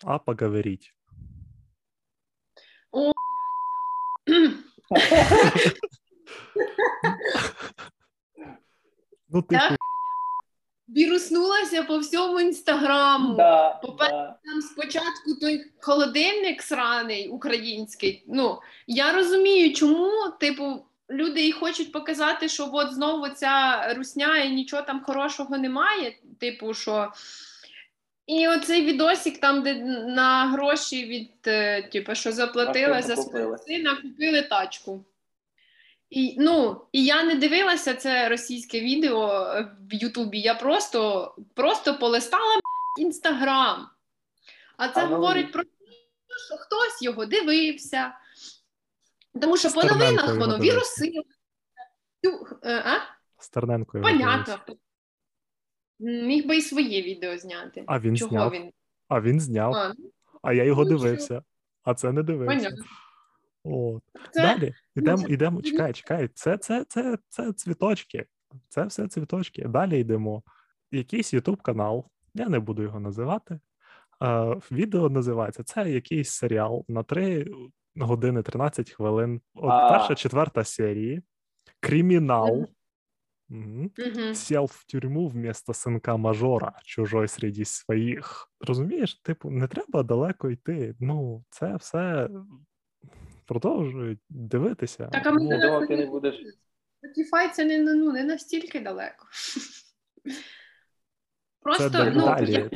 А 0.03 0.19
поговорить. 0.19 0.93
О, 2.91 3.11
Ну, 9.29 9.41
типу, 9.41 9.75
віруснулася 10.89 11.83
по 11.83 11.97
всьому 11.97 12.39
інстаграму. 12.39 13.35
да, 13.35 13.69
По-перше, 13.69 14.11
да. 14.11 14.39
Там 14.45 14.61
спочатку 14.61 15.35
той 15.41 15.71
холодильник 15.81 16.61
сраний 16.61 17.29
український. 17.29 18.23
Ну 18.27 18.59
я 18.87 19.13
розумію, 19.13 19.73
чому, 19.73 20.11
типу, 20.39 20.85
люди 21.09 21.47
і 21.47 21.51
хочуть 21.51 21.91
показати, 21.91 22.49
що 22.49 22.69
от 22.73 22.93
знову 22.93 23.29
ця 23.29 23.93
русня 23.93 24.37
і 24.37 24.49
нічого 24.51 24.81
там 24.81 25.03
хорошого 25.03 25.57
немає. 25.57 26.17
Типу, 26.39 26.73
що. 26.73 27.11
І 28.27 28.47
оцей 28.47 28.85
відосик, 28.85 29.39
там, 29.39 29.63
де 29.63 29.75
на 30.05 30.47
гроші 30.47 31.05
від 31.05 31.31
е, 31.47 31.81
типу, 31.81 32.15
що 32.15 32.31
заплатила 32.31 33.01
за 33.01 33.15
сина, 33.57 33.95
купили 34.01 34.41
тачку. 34.41 35.05
І, 36.09 36.35
ну, 36.39 36.81
і 36.91 37.05
я 37.05 37.23
не 37.23 37.35
дивилася 37.35 37.93
це 37.93 38.29
російське 38.29 38.79
відео 38.79 39.31
е, 39.31 39.75
в 39.91 39.93
Ютубі. 39.93 40.39
Я 40.39 40.55
просто, 40.55 41.35
просто 41.53 41.97
полистала 41.97 42.59
інстаграм. 42.99 43.89
А 44.77 44.87
це 44.87 45.01
А 45.03 45.05
говорить 45.05 45.51
про 45.51 45.63
те, 45.63 45.69
що 46.47 46.57
хтось 46.57 47.01
його 47.01 47.25
дивився. 47.25 48.13
Тому 49.41 49.57
що 49.57 49.71
по 49.71 49.83
новинах 49.83 50.35
воно 50.35 50.57
вірусило. 50.59 51.23
Е, 52.63 52.83
А? 52.85 52.97
Стерненко 53.39 53.97
його 53.97 54.09
Понятно. 54.09 54.75
Міг 55.99 56.47
би 56.47 56.57
і 56.57 56.61
своє 56.61 57.01
відео 57.01 57.37
зняти. 57.37 57.83
А 57.87 57.99
він 57.99 58.17
Чого 58.17 58.29
зняв. 58.29 58.51
він? 58.51 58.71
А 59.07 59.21
він 59.21 59.39
зняв, 59.39 59.73
А, 59.73 59.93
а 60.41 60.53
я 60.53 60.63
його 60.63 60.83
ну, 60.83 60.89
що? 60.89 60.97
дивився, 60.97 61.43
а 61.83 61.93
це 61.93 62.11
не 62.11 62.23
дивився. 62.23 62.55
понятно. 62.57 62.85
От. 63.63 64.03
Це 64.31 64.41
Далі 64.41 64.73
ідемо, 64.95 65.17
це- 65.17 65.33
ідемо. 65.33 65.61
Чекай, 65.61 65.93
чекай. 65.93 66.29
Це, 66.33 66.57
це, 66.57 66.85
це, 66.87 67.17
це 67.29 67.53
цвіточки. 67.53 68.25
Це 68.69 68.85
все 68.85 69.07
цвіточки. 69.07 69.63
Далі 69.67 69.99
йдемо. 69.99 70.43
Якийсь 70.91 71.33
Ютуб 71.33 71.61
канал, 71.61 72.05
я 72.33 72.49
не 72.49 72.59
буду 72.59 72.81
його 72.83 72.99
називати. 72.99 73.59
Е, 74.23 74.55
відео 74.71 75.09
називається 75.09 75.63
Це 75.63 75.91
якийсь 75.91 76.29
серіал 76.29 76.85
на 76.87 77.03
3 77.03 77.47
години 77.95 78.43
13 78.43 78.91
хвилин. 78.91 79.41
От 79.53 79.71
А. 79.71 79.89
перша, 79.89 80.15
четверта 80.15 80.63
серії. 80.63 81.21
Кримінал. 81.79 82.65
Мгм. 83.49 83.91
Сел 84.35 84.65
в 84.65 84.85
тюрму 84.85 85.27
вместо 85.27 85.73
синка 85.73 86.17
мажора, 86.17 86.79
чужой 86.83 87.27
серед 87.27 87.67
своїх. 87.67 88.51
Розумієш, 88.59 89.15
типу, 89.15 89.49
не 89.49 89.67
треба 89.67 90.03
далеко 90.03 90.49
йти. 90.49 90.95
Ну, 90.99 91.43
це 91.49 91.75
все 91.75 92.29
продовжують 93.45 94.19
дивитися. 94.29 95.07
Так, 95.07 95.25
а 95.27 95.31
ми 95.31 95.41
Ну, 95.43 95.49
зараз 95.61 95.89
не 95.89 96.05
будеш. 96.05 96.35
Spotify 96.35 97.51
це 97.53 97.65
не, 97.65 97.95
ну, 97.95 98.11
не 98.11 98.23
настільки 98.23 98.79
далеко. 98.79 99.25
Просто, 101.59 101.89
далі- 101.89 102.11
ну, 102.15 102.25
далі. 102.25 102.51
я, 102.51 102.69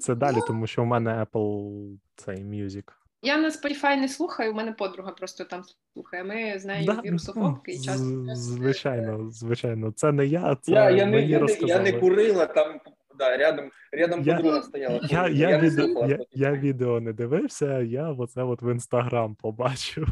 Це 0.00 0.14
далі, 0.14 0.36
тому 0.46 0.66
що 0.66 0.82
у 0.82 0.86
мене 0.86 1.26
Apple 1.32 1.98
цей 2.16 2.44
Music. 2.44 2.92
Я 3.24 3.36
на 3.38 3.48
Spotify 3.48 3.96
не 3.96 4.08
слухаю, 4.08 4.52
у 4.52 4.54
мене 4.54 4.72
подруга 4.72 5.10
просто 5.12 5.44
там 5.44 5.62
слухає. 5.92 6.24
Ми 6.24 6.58
з 6.58 6.64
нею 6.64 6.86
Да, 6.86 7.00
вірусофобки 7.04 7.72
і 7.72 7.80
часто. 7.80 8.34
Звичайно, 8.34 9.30
звичайно. 9.30 9.92
Це 9.92 10.12
не 10.12 10.26
я, 10.26 10.56
це 10.62 10.72
Я, 10.72 10.90
я, 10.90 11.06
не, 11.06 11.12
мені 11.12 11.32
не, 11.32 11.38
розказали. 11.38 11.70
я 11.70 11.92
не 11.92 12.00
курила, 12.00 12.46
там 12.46 12.80
да, 13.18 13.36
рядом, 13.36 13.70
рядом 13.92 14.22
Я- 14.22 14.36
подруга 14.36 14.62
стояла. 14.62 15.00
Я, 15.10 15.28
я, 15.28 15.48
не 15.58 15.70
відео, 15.70 15.84
слухала 15.84 16.06
я, 16.06 16.18
я 16.32 16.52
відео 16.52 17.00
не 17.00 17.12
дивився, 17.12 17.80
я 17.80 18.10
оце 18.10 18.42
от 18.42 18.62
в 18.62 18.72
інстаграм 18.72 19.34
побачив. 19.34 20.08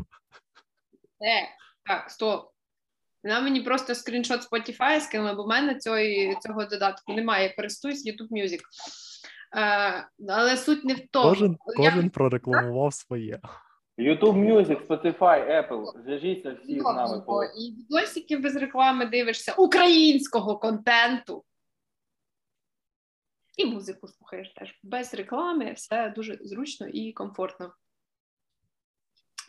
Е, 1.20 1.48
так, 1.86 2.10
стоп. 2.10 2.48
Вона 3.24 3.40
мені 3.40 3.60
просто 3.60 3.94
скріншот 3.94 4.40
Spotify 4.52 5.00
скинула, 5.00 5.34
бо 5.34 5.44
в 5.44 5.48
мене 5.48 5.74
цього, 5.78 5.96
цього 6.42 6.64
додатку 6.64 7.12
немає. 7.12 7.46
Я 7.48 7.54
користуюсь 7.54 8.06
YouTube 8.06 8.28
Music. 8.42 8.60
Е, 9.56 10.08
але 10.28 10.56
суть 10.56 10.84
не 10.84 10.94
в 10.94 11.00
тому. 11.10 11.28
Кожен, 11.28 11.50
Я- 11.52 11.74
кожен 11.90 12.10
прорекламував 12.10 12.94
своє. 12.94 13.40
YouTube 13.98 14.52
Music, 14.52 14.86
Spotify, 14.86 15.68
Apple. 15.68 16.02
Зв'яжіться 16.02 16.56
всі 16.62 16.80
з 16.80 16.82
нами. 16.82 17.20
По- 17.20 17.44
І 17.44 17.74
відосики 17.78 18.36
без 18.36 18.56
реклами 18.56 19.06
дивишся 19.06 19.52
українського 19.52 20.58
контенту. 20.58 21.44
І 23.56 23.66
музику 23.66 24.08
слухаєш 24.08 24.52
теж. 24.54 24.78
Без 24.82 25.14
реклами 25.14 25.72
все 25.72 26.12
дуже 26.16 26.38
зручно 26.42 26.86
і 26.86 27.12
комфортно. 27.12 27.74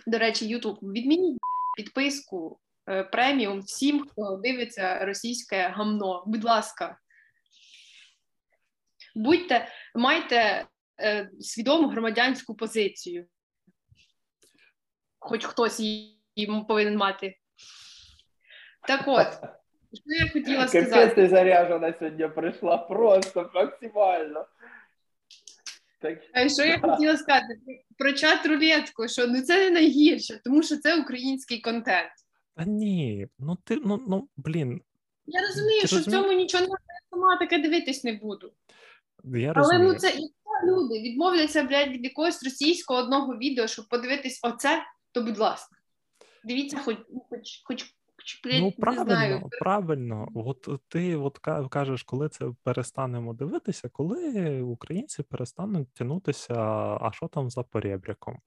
До 0.07 0.17
речі, 0.17 0.55
YouTube, 0.57 0.79
відмініть 0.91 1.37
підписку 1.77 2.59
е, 2.89 3.03
преміум 3.03 3.59
всім, 3.59 4.05
хто 4.07 4.37
дивиться 4.37 5.05
російське 5.05 5.67
гамно. 5.75 6.23
Будь 6.25 6.43
ласка. 6.43 6.97
Будьте, 9.15 9.67
майте 9.95 10.65
е, 11.01 11.29
свідому 11.39 11.87
громадянську 11.87 12.55
позицію. 12.55 13.25
Хоч 15.19 15.45
хтось 15.45 15.79
її 15.79 16.19
повинен 16.67 16.97
мати. 16.97 17.37
Так 18.87 19.03
от, 19.07 19.27
що 19.93 20.25
я 20.25 20.31
хотіла 20.31 20.65
Капець 20.65 20.87
сказати. 20.87 21.15
ти 21.15 21.29
заряжена 21.29 21.93
сьогодні 21.99 22.27
прийшла 22.27 22.77
просто 22.77 23.51
максимально. 23.55 24.45
Так, 26.01 26.51
Що 26.51 26.65
я 26.65 26.79
хотіла 26.79 27.17
сказати 27.17 27.85
про 27.97 28.13
чат 28.13 28.45
рулетку, 28.45 29.07
що 29.07 29.27
ну 29.27 29.41
це 29.41 29.57
не 29.57 29.69
найгірше, 29.69 30.41
тому 30.43 30.63
що 30.63 30.77
це 30.77 31.01
український 31.01 31.61
контент. 31.61 32.11
Та 32.55 32.65
ні, 32.65 33.27
ну 33.39 33.57
ти, 33.63 33.75
ну, 33.85 34.03
ну 34.07 34.29
блін, 34.37 34.81
Я 35.25 35.41
розумію, 35.41 35.81
Ти 35.81 35.87
що 35.87 35.97
в 35.97 36.03
цьому 36.03 36.33
нічого 36.33 36.63
немає, 36.63 36.83
я 36.87 37.09
сама 37.09 37.37
таке 37.37 37.57
дивитись 37.57 38.03
не 38.03 38.13
буду. 38.13 38.53
Я 39.23 39.53
Але 39.55 39.79
ну 39.79 39.93
це 39.93 40.13
люди 40.63 41.01
відмовляться 41.01 41.63
блядь, 41.63 41.89
від 41.89 42.03
якогось 42.03 42.43
російського 42.43 42.99
одного 42.99 43.37
відео, 43.37 43.67
щоб 43.67 43.87
подивитись 43.89 44.39
оце, 44.43 44.83
то 45.11 45.21
будь 45.21 45.37
ласка. 45.37 45.75
Дивіться, 46.43 46.77
хоч 46.77 46.97
хоч, 47.29 47.63
хоч, 47.63 47.83
хоч 48.17 48.41
Ну, 48.45 48.71
правильно, 48.71 49.05
знаю. 49.05 49.49
правильно. 49.59 50.27
От 50.35 50.67
ти 50.87 51.15
от 51.15 51.39
кажеш, 51.69 52.03
коли 52.03 52.29
це 52.29 52.45
перестанемо 52.63 53.33
дивитися, 53.33 53.89
коли 53.89 54.61
українці 54.61 55.23
перестануть 55.23 55.93
тянутися, 55.93 56.53
а 57.01 57.09
що 57.13 57.27
там 57.27 57.49
за 57.49 57.63
поребряком? 57.63 58.39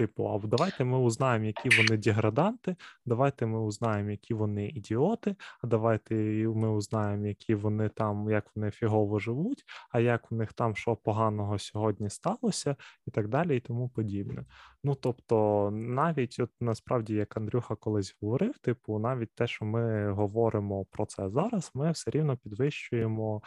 Типу, 0.00 0.26
а 0.28 0.46
давайте 0.46 0.84
ми 0.84 0.98
узнаємо, 0.98 1.44
які 1.44 1.68
вони 1.68 1.96
деграданти, 1.96 2.76
давайте 3.06 3.46
ми 3.46 3.60
узнаємо, 3.60 4.10
які 4.10 4.34
вони 4.34 4.68
ідіоти, 4.68 5.36
а 5.62 5.66
давайте 5.66 6.14
ми 6.48 6.70
узнаємо, 6.70 7.26
які 7.26 7.54
вони 7.54 7.88
там, 7.88 8.30
як 8.30 8.46
вони 8.56 8.70
фігово 8.70 9.18
живуть, 9.18 9.64
а 9.90 10.00
як 10.00 10.30
в 10.30 10.34
них 10.34 10.52
там 10.52 10.76
що 10.76 10.96
поганого 10.96 11.58
сьогодні 11.58 12.10
сталося, 12.10 12.76
і 13.06 13.10
так 13.10 13.28
далі, 13.28 13.56
і 13.56 13.60
тому 13.60 13.88
подібне. 13.88 14.44
Ну 14.84 14.94
тобто, 14.94 15.68
навіть 15.72 16.36
от 16.40 16.50
насправді, 16.60 17.14
як 17.14 17.36
Андрюха 17.36 17.74
колись 17.74 18.16
говорив, 18.22 18.58
типу, 18.58 18.98
навіть 18.98 19.34
те, 19.34 19.46
що 19.46 19.64
ми 19.64 20.12
говоримо 20.12 20.84
про 20.84 21.06
це 21.06 21.30
зараз, 21.30 21.70
ми 21.74 21.92
все 21.92 22.10
рівно 22.10 22.36
підвищуємо. 22.36 23.42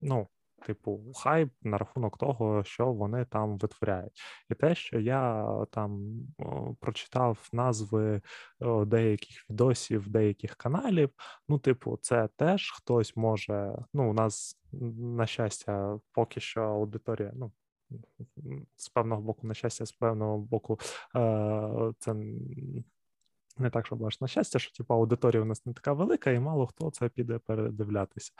Ну, 0.00 0.28
типу, 0.66 1.12
хайп 1.16 1.52
на 1.62 1.78
рахунок 1.78 2.18
того, 2.18 2.64
що 2.64 2.92
вони 2.92 3.24
там 3.24 3.58
витворяють. 3.58 4.20
І 4.50 4.54
те, 4.54 4.74
що 4.74 5.00
я 5.00 5.46
там 5.70 6.10
о, 6.38 6.74
прочитав 6.80 7.48
назви 7.52 8.20
деяких 8.86 9.50
відосів, 9.50 10.08
деяких 10.08 10.54
каналів. 10.56 11.10
Ну, 11.48 11.58
типу, 11.58 11.98
це 12.02 12.28
теж 12.36 12.72
хтось 12.72 13.16
може. 13.16 13.74
Ну, 13.94 14.10
у 14.10 14.12
нас, 14.12 14.60
на 14.98 15.26
щастя, 15.26 15.98
поки 16.12 16.40
що 16.40 16.62
аудиторія, 16.62 17.32
ну. 17.34 17.52
З 18.76 18.88
певного 18.88 19.22
боку, 19.22 19.46
на 19.46 19.54
щастя, 19.54 19.86
з 19.86 19.92
певного 19.92 20.38
боку, 20.38 20.78
е, 21.16 21.92
це 21.98 22.14
не 23.58 23.70
так, 23.70 23.86
щоб 23.86 24.04
аж 24.04 24.20
на 24.20 24.28
щастя, 24.28 24.58
що 24.58 24.72
типу, 24.72 24.94
аудиторія 24.94 25.42
у 25.42 25.44
нас 25.44 25.66
не 25.66 25.72
така 25.72 25.92
велика, 25.92 26.30
і 26.30 26.40
мало 26.40 26.66
хто 26.66 26.90
це 26.90 27.08
піде 27.08 27.38
передивлятися. 27.38 28.32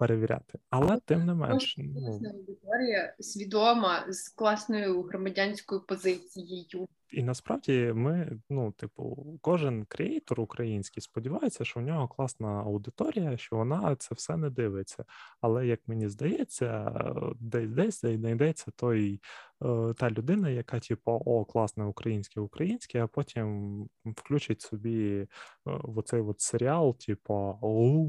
Перевіряти. 0.00 0.58
Але 0.70 1.00
тим 1.04 1.26
не 1.26 1.34
менш, 1.34 1.74
ну, 1.78 2.06
аудиторія 2.08 3.14
свідома 3.20 4.04
з 4.08 4.28
класною 4.28 5.02
громадянською 5.02 5.80
позицією. 5.80 6.88
і 7.12 7.22
насправді 7.22 7.92
ми, 7.94 8.38
ну, 8.50 8.72
типу, 8.72 9.38
кожен 9.40 9.84
креатор 9.84 10.40
український 10.40 11.02
сподівається, 11.02 11.64
що 11.64 11.80
в 11.80 11.82
нього 11.82 12.08
класна 12.08 12.48
аудиторія, 12.48 13.36
що 13.36 13.56
вона 13.56 13.96
це 13.96 14.14
все 14.14 14.36
не 14.36 14.50
дивиться. 14.50 15.04
Але 15.40 15.66
як 15.66 15.80
мені 15.86 16.08
здається, 16.08 17.02
десь 17.40 17.70
десь 17.70 18.00
знайдеться 18.00 18.70
той 18.76 19.20
е, 19.64 19.94
та 19.94 20.10
людина, 20.10 20.50
яка, 20.50 20.80
типу, 20.80 21.22
о, 21.24 21.44
класне 21.44 21.84
українське, 21.84 22.40
українське, 22.40 23.04
а 23.04 23.06
потім 23.06 23.88
включить 24.04 24.60
собі 24.60 25.18
е, 25.18 25.28
в 25.64 25.98
оцей 25.98 26.20
от 26.20 26.40
серіал, 26.40 26.96
типу, 26.98 27.58
о, 27.62 28.06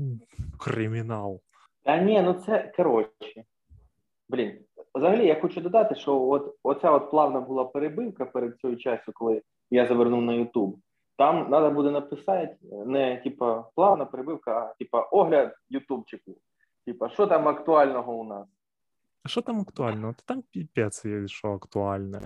кримінал. 0.60 1.42
Та 1.84 1.98
ні, 1.98 2.22
ну 2.22 2.34
це 2.34 2.74
коротше. 2.78 3.44
Блін, 4.30 4.60
взагалі 4.96 5.28
я 5.28 5.42
хочу 5.42 5.62
додати, 5.62 5.96
що 5.96 6.22
от 6.22 6.56
оця 6.64 6.92
от 6.92 7.12
плавна 7.12 7.40
була 7.40 7.66
перебивка 7.66 8.26
перед 8.26 8.60
цією 8.60 8.78
часу, 8.78 9.12
коли 9.16 9.42
я 9.72 9.88
завернув 9.88 10.22
на 10.22 10.34
Ютуб. 10.34 10.78
Там 11.18 11.48
треба 11.48 11.70
буде 11.70 11.92
написати 11.92 12.58
не 12.86 13.18
типа 13.18 13.66
плавна 13.76 14.06
перебивка, 14.06 14.60
а 14.60 14.74
типа 14.74 15.02
огляд 15.02 15.56
Ютубчику. 15.70 16.38
Типа, 16.86 17.10
що 17.10 17.28
там 17.28 17.48
актуального 17.48 18.14
у 18.14 18.24
нас? 18.24 18.48
А 19.24 19.30
що 19.30 19.42
там 19.42 19.62
актуально? 19.62 20.14
Та 20.14 20.24
там 20.34 20.44
піпець 20.52 21.06
є, 21.06 21.28
що 21.28 21.48
актуальне. 21.48 22.22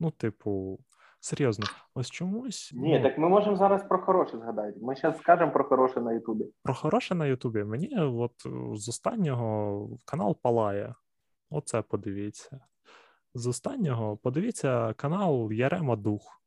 Ну, 0.00 0.10
типу, 0.10 0.78
серйозно, 1.22 1.66
ось 1.94 2.10
чомусь 2.10 2.72
Ні, 2.74 2.98
ну, 2.98 3.02
так 3.02 3.18
ми 3.18 3.28
можемо 3.28 3.56
зараз 3.56 3.84
про 3.88 3.98
хороше 3.98 4.38
згадати. 4.38 4.78
Ми 4.82 4.94
зараз 4.94 5.18
скажемо 5.18 5.52
про 5.52 5.64
хороше 5.64 6.00
на 6.00 6.12
Ютубі. 6.12 6.44
про 6.62 6.74
хороше 6.74 7.14
на 7.14 7.26
Ютубі. 7.26 7.64
Мені 7.64 7.96
от 7.98 8.32
е, 8.46 8.76
з 8.76 8.88
останнього 8.88 9.88
канал 10.04 10.36
Палає. 10.42 10.94
Оце 11.50 11.82
подивіться. 11.82 12.60
З 13.34 13.46
останнього 13.46 14.16
подивіться 14.16 14.94
канал 14.96 15.52
Ярема 15.52 15.96
Дух. 15.96 16.42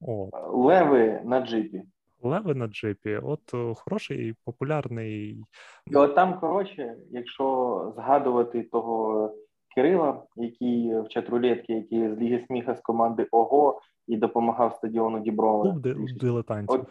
О, 0.00 0.30
Леви 0.52 1.20
на 1.24 1.46
джипі. 1.46 1.82
Леви 2.22 2.54
на 2.54 2.66
джипі. 2.66 3.16
От 3.22 3.54
е, 3.54 3.74
хороший 3.74 4.34
популярний. 4.44 5.44
І 5.86 5.96
от 5.96 6.14
там, 6.14 6.40
коротше, 6.40 6.96
якщо 7.10 7.92
згадувати 7.96 8.62
того 8.62 9.34
Кирила, 9.74 10.22
який 10.36 11.00
в 11.00 11.08
чатрулетки, 11.08 11.72
який 11.72 12.14
з 12.14 12.18
Ліги 12.18 12.44
сміха 12.46 12.74
з 12.74 12.80
команди 12.80 13.28
ОГО 13.30 13.80
і 14.06 14.16
допомагав 14.16 14.74
стадіону 14.74 15.20
Діброва. 15.20 15.62
Клуб 15.72 15.82
дилетантів. 16.20 16.80
От 16.80 16.88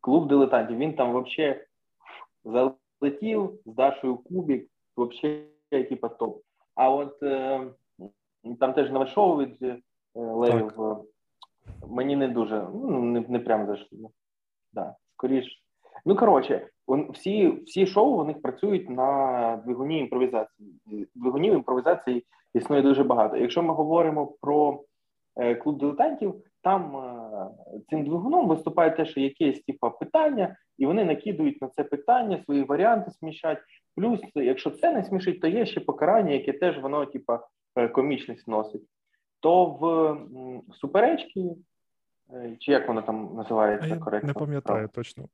клуб 0.00 0.28
дилетантів. 0.28 0.76
Він 0.76 0.94
там 0.94 1.22
взагалі 1.24 1.60
залетів 2.44 3.50
з 3.66 3.74
Дашою 3.74 4.16
Кубік, 4.16 4.68
взагалі, 4.96 5.44
типа 5.70 6.08
топ. 6.08 6.42
А 6.74 6.90
от 6.90 7.22
е, 7.22 7.60
там 8.60 8.72
теж 8.72 8.90
нове 8.90 9.06
шоу 9.06 9.36
від 9.38 9.62
е, 9.62 9.80
Левів. 10.14 10.82
е, 10.82 10.96
Мені 11.88 12.16
не 12.16 12.28
дуже, 12.28 12.68
ну 12.74 13.02
не, 13.02 13.20
не 13.28 13.38
прям 13.38 13.66
зайшло. 13.66 14.10
Да, 14.72 14.94
скоріш. 15.14 15.64
Ну 16.06 16.16
коротше, 16.16 16.68
он, 16.86 17.10
всі, 17.10 17.62
всі 17.66 17.86
шоу 17.86 18.24
них 18.24 18.42
працюють 18.42 18.90
на 18.90 19.62
двигуні 19.64 19.98
імпровізації. 19.98 20.80
І 20.86 21.06
Двигунів 21.14 21.54
імпровізації 21.54 22.26
існує 22.54 22.82
дуже 22.82 23.04
багато. 23.04 23.36
Якщо 23.36 23.62
ми 23.62 23.74
говоримо 23.74 24.26
про 24.40 24.84
е, 25.36 25.54
клуб 25.54 25.78
дилетантів, 25.78 26.34
там 26.62 26.96
е, 26.96 27.80
цим 27.90 28.04
двигуном 28.04 28.48
виступає 28.48 28.90
те, 28.90 29.06
що 29.06 29.20
якесь 29.20 29.62
типа 29.62 29.90
питання, 29.90 30.56
і 30.78 30.86
вони 30.86 31.04
накидують 31.04 31.62
на 31.62 31.68
це 31.68 31.84
питання, 31.84 32.42
свої 32.44 32.62
варіанти 32.62 33.10
смішать. 33.10 33.58
Плюс, 33.96 34.20
якщо 34.34 34.70
це 34.70 34.92
не 34.92 35.04
смішить, 35.04 35.40
то 35.40 35.46
є 35.46 35.66
ще 35.66 35.80
покарання, 35.80 36.32
яке 36.32 36.52
теж 36.52 36.78
воно, 36.78 37.06
типа, 37.06 37.40
е, 37.76 37.88
комічність 37.88 38.48
носить. 38.48 38.82
То 39.40 39.66
в 39.66 39.86
м, 39.86 40.62
суперечки, 40.72 41.40
е, 42.34 42.56
чи 42.58 42.72
як 42.72 42.88
воно 42.88 43.02
там 43.02 43.30
називається 43.34 43.88
я 43.88 43.96
коректно? 43.96 44.26
не 44.26 44.34
пам'ятаю 44.34 44.88
точно. 44.94 45.24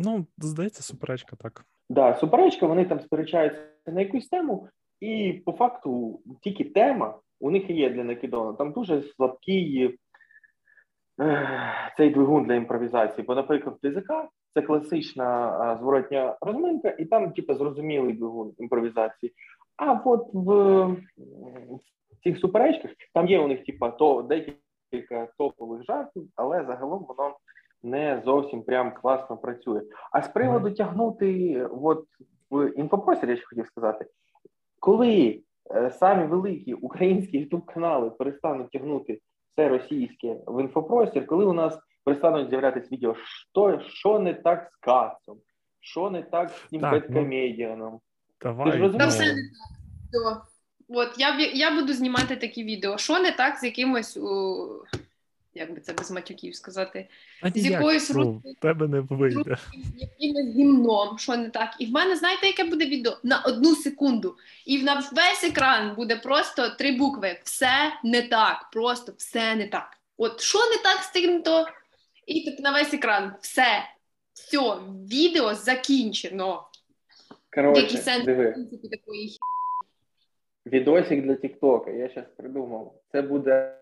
Ну, 0.00 0.26
здається, 0.38 0.82
суперечка 0.82 1.36
так. 1.36 1.64
Да, 1.90 2.14
суперечка, 2.14 2.66
вони 2.66 2.84
там 2.84 3.00
сперечаються 3.00 3.60
на 3.86 4.00
якусь 4.00 4.28
тему, 4.28 4.68
і 5.00 5.42
по 5.46 5.52
факту 5.52 6.20
тільки 6.42 6.64
тема 6.64 7.18
у 7.40 7.50
них 7.50 7.70
є 7.70 7.90
для 7.90 8.04
накидона. 8.04 8.52
Там 8.52 8.72
дуже 8.72 9.02
слабкий 9.02 9.98
е, 11.20 11.48
цей 11.96 12.10
двигун 12.10 12.44
для 12.44 12.54
імпровізації. 12.54 13.26
Бо, 13.26 13.34
наприклад, 13.34 13.76
в 13.82 13.90
ТЗК 13.90 14.12
це 14.54 14.62
класична 14.62 15.76
зворотня 15.80 16.36
розминка, 16.40 16.88
і 16.88 17.04
там, 17.04 17.32
типу, 17.32 17.54
зрозумілий 17.54 18.12
двигун 18.12 18.54
імпровізації. 18.58 19.32
А 19.76 19.92
от 20.04 20.30
в, 20.32 20.84
в 22.10 22.22
цих 22.22 22.38
суперечках 22.38 22.90
там 23.14 23.28
є 23.28 23.38
у 23.38 23.48
них, 23.48 23.64
типу, 23.64 23.88
то 23.98 24.22
декілька 24.22 25.28
топових 25.38 25.84
жартів, 25.84 26.28
але 26.36 26.64
загалом 26.64 27.06
воно 27.08 27.36
не 27.82 28.22
зовсім 28.24 28.62
прям 28.62 28.94
класно 28.94 29.36
працює. 29.36 29.82
А 30.12 30.22
з 30.22 30.28
приводу 30.28 30.70
тягнути, 30.70 31.62
от 31.64 32.04
в 32.50 32.72
інфопросторі, 32.76 33.30
я 33.30 33.36
ще 33.36 33.46
хотів 33.46 33.66
сказати, 33.66 34.06
коли 34.80 35.40
е, 35.74 35.90
самі 35.90 36.26
великі 36.26 36.74
українські 36.74 37.46
youtube 37.46 37.64
канали 37.64 38.10
перестануть 38.10 38.70
тягнути 38.70 39.20
все 39.52 39.68
російське 39.68 40.36
в 40.46 40.60
інфопростір, 40.60 41.26
коли 41.26 41.44
у 41.44 41.52
нас 41.52 41.78
перестануть 42.04 42.48
з'являтися 42.48 42.88
відео, 42.92 43.14
що, 43.14 43.80
що 43.80 44.18
не 44.18 44.34
так 44.34 44.70
з 44.72 44.76
Кацом, 44.76 45.38
що 45.80 46.10
не 46.10 46.22
так 46.22 46.50
з 46.50 46.68
тим 46.70 46.80
ну. 47.76 48.00
Давай. 48.40 48.80
розумієш? 48.80 48.98
Та 48.98 49.04
ну, 49.04 49.10
все 49.10 49.24
не 49.24 49.42
так. 50.24 50.42
От 50.88 51.08
я, 51.18 51.32
б- 51.32 51.54
я 51.54 51.80
буду 51.80 51.92
знімати 51.92 52.36
такі 52.36 52.64
відео. 52.64 52.98
Що 52.98 53.18
не 53.18 53.32
так 53.32 53.58
з 53.58 53.64
якимось, 53.64 54.16
у... 54.16 54.68
як 55.58 55.74
би 55.74 55.80
це 55.80 55.92
без 55.92 56.10
матюків 56.10 56.54
сказати, 56.54 57.08
а 57.42 57.50
з 57.50 57.54
ніяк, 57.54 57.72
якоюсь 57.72 58.10
ну, 58.10 58.42
тебе 58.60 58.88
не 58.88 59.00
вийде. 59.00 59.56
якимось 59.96 60.56
гімном, 60.56 61.18
що 61.18 61.36
не 61.36 61.50
так. 61.50 61.76
І 61.78 61.86
в 61.86 61.90
мене, 61.90 62.16
знаєте, 62.16 62.46
яке 62.46 62.64
буде 62.64 62.86
відео? 62.86 63.18
На 63.22 63.40
одну 63.40 63.74
секунду. 63.74 64.36
І 64.66 64.82
на 64.82 64.94
весь 64.94 65.44
екран 65.44 65.94
буде 65.94 66.16
просто 66.16 66.70
три 66.70 66.96
букви. 66.96 67.40
Все 67.44 67.92
не 68.04 68.22
так. 68.22 68.68
Просто 68.72 69.12
все 69.16 69.54
не 69.54 69.68
так. 69.68 69.96
От 70.16 70.40
що 70.40 70.58
не 70.58 70.82
так 70.82 71.02
з 71.02 71.10
тим, 71.10 71.42
то 71.42 71.66
і 72.26 72.40
так 72.40 72.60
на 72.60 72.72
весь 72.72 72.94
екран. 72.94 73.32
Все. 73.40 73.84
Все, 74.32 74.58
відео 75.12 75.54
закінчено. 75.54 76.68
Який 77.56 77.98
сенс 77.98 78.22
в 78.22 78.26
диви, 78.26 78.52
принципі 78.52 78.88
такої 78.88 79.28
хі- 79.28 79.38
відосик 80.66 81.22
для 81.22 81.34
Тіктока, 81.34 81.90
я 81.90 82.08
зараз 82.08 82.30
придумав. 82.36 82.94
Це 83.12 83.22
буде 83.22 83.74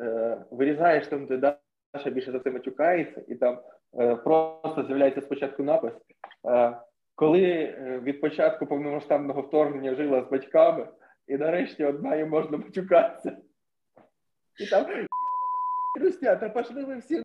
е, 0.00 0.38
вирізаєш 0.50 1.06
там, 1.06 1.26
де 1.26 1.36
Даша 1.36 2.10
більше 2.10 2.32
за 2.32 2.38
це 2.38 2.50
матюкається, 2.50 3.22
і 3.28 3.34
там 3.34 3.58
е, 4.00 4.16
просто 4.16 4.84
з'являється 4.86 5.20
спочатку 5.20 5.62
напис. 5.62 5.92
Е, 6.48 6.76
коли 7.14 7.74
від 8.02 8.20
початку 8.20 8.66
повномасштабного 8.66 9.42
вторгнення 9.42 9.94
жила 9.94 10.22
з 10.22 10.30
батьками, 10.30 10.88
і 11.26 11.36
нарешті 11.36 11.84
одна 11.84 12.16
їм 12.16 12.28
можна 12.28 12.58
матюкатися. 12.58 13.36
І 14.60 14.66
там 14.66 14.86
Рустя, 16.00 16.36
та 16.36 16.48
пошли 16.48 16.84
ви 16.84 16.96
всі. 16.96 17.22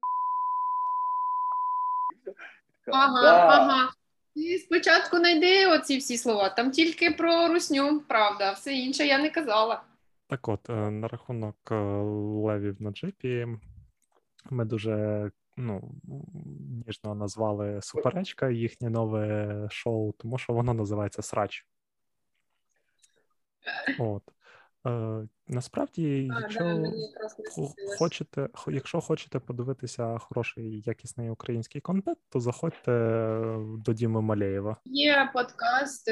Ага, 2.88 3.22
Да. 3.22 3.48
ага. 3.48 3.90
І 4.36 4.58
спочатку 4.58 5.18
знайди 5.18 5.68
оці 5.68 5.98
всі 5.98 6.18
слова. 6.18 6.50
Там 6.50 6.72
тільки 6.72 7.12
про 7.12 7.48
русню, 7.48 8.02
правда, 8.08 8.52
все 8.52 8.74
інше 8.74 9.06
я 9.06 9.18
не 9.18 9.30
казала. 9.30 9.82
Так 10.32 10.48
от, 10.48 10.70
е, 10.70 10.92
на 10.92 11.08
рахунок 11.08 11.56
е, 11.72 11.76
левів 12.46 12.82
на 12.82 12.92
джипі, 12.92 13.48
ми 14.50 14.66
дуже 14.66 15.32
ну, 15.58 15.92
ніжно 16.88 17.16
назвали 17.16 17.82
суперечка 17.82 18.50
їхнє 18.50 18.90
нове 18.90 19.68
шоу, 19.72 20.12
тому 20.12 20.38
що 20.38 20.54
воно 20.54 20.74
називається 20.74 21.22
Срач. 21.22 21.66
От. 24.00 24.24
Е, 24.88 25.28
насправді, 25.48 26.32
А, 26.36 26.40
якщо 26.42 26.84
хочете, 28.00 28.50
хо- 28.54 28.72
якщо 28.72 29.02
хочете 29.02 29.40
подивитися 29.40 30.18
хороший 30.18 30.82
якісний 30.86 31.30
український 31.30 31.82
контент, 31.82 32.18
то 32.30 32.40
заходьте 32.40 32.92
до 33.86 33.94
Діми 33.94 34.22
Малеєва. 34.22 34.78
Є 34.86 35.30
подкаст 35.34 36.10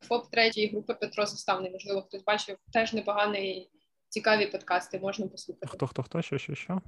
ФОП 0.00 0.30
третьої 0.30 0.68
групи 0.68 0.94
Петро 0.94 1.26
Составний. 1.26 1.70
Можливо, 1.70 2.02
хтось 2.02 2.24
бачив 2.24 2.56
теж 2.72 2.92
непоганий, 2.92 3.70
цікаві 4.08 4.46
подкасти, 4.46 4.98
можна 4.98 5.28
послухати. 5.28 5.66
Хто, 5.66 5.86
хто, 5.86 6.02
хто, 6.02 6.22
що, 6.22 6.38
що, 6.38 6.54
що? 6.54 6.80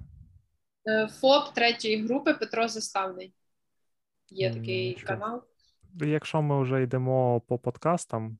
Е, 0.89 1.09
ФОП 1.09 1.55
третьої 1.55 2.05
групи 2.07 2.35
Петро 2.35 2.69
Заставний. 2.69 3.35
Є 4.31 4.55
такий 4.55 4.89
нічого. 4.89 5.07
канал. 5.07 5.43
Якщо 5.95 6.43
ми 6.43 6.63
вже 6.63 6.83
йдемо 6.83 7.41
по 7.41 7.59
подкастам, 7.59 8.39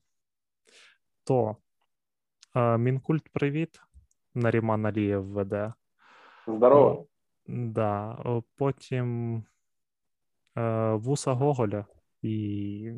то 1.23 1.55
е, 2.55 2.77
Мінкульт 2.77 3.29
Привіт 3.29 3.81
Наріман 4.33 4.85
Алієв 4.85 5.25
веде. 5.25 5.73
Здорово. 6.47 7.07
Да. 7.47 8.17
Потім 8.55 9.37
е, 10.57 10.93
Вуса 10.93 11.33
Гоголя 11.33 11.85
і 12.21 12.91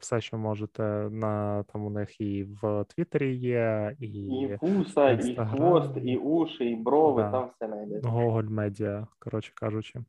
все, 0.00 0.20
що 0.20 0.38
можете, 0.38 0.82
на 1.10 1.62
там 1.62 1.84
у 1.84 1.90
них 1.90 2.20
і 2.20 2.44
в 2.44 2.84
Твіттері 2.84 3.36
є, 3.36 3.96
і, 3.98 4.06
І 4.06 4.58
вуса, 4.60 5.10
і 5.10 5.36
хвост, 5.36 5.90
і 5.96 6.16
уші, 6.16 6.64
і 6.64 6.76
брови, 6.76 7.22
Да. 7.22 7.30
там 7.30 7.50
все 7.54 7.66
знайдете. 7.66 8.08
Гоголь 8.08 8.44
Медіа, 8.44 9.06
коротше 9.18 9.52
кажучи. 9.54 10.00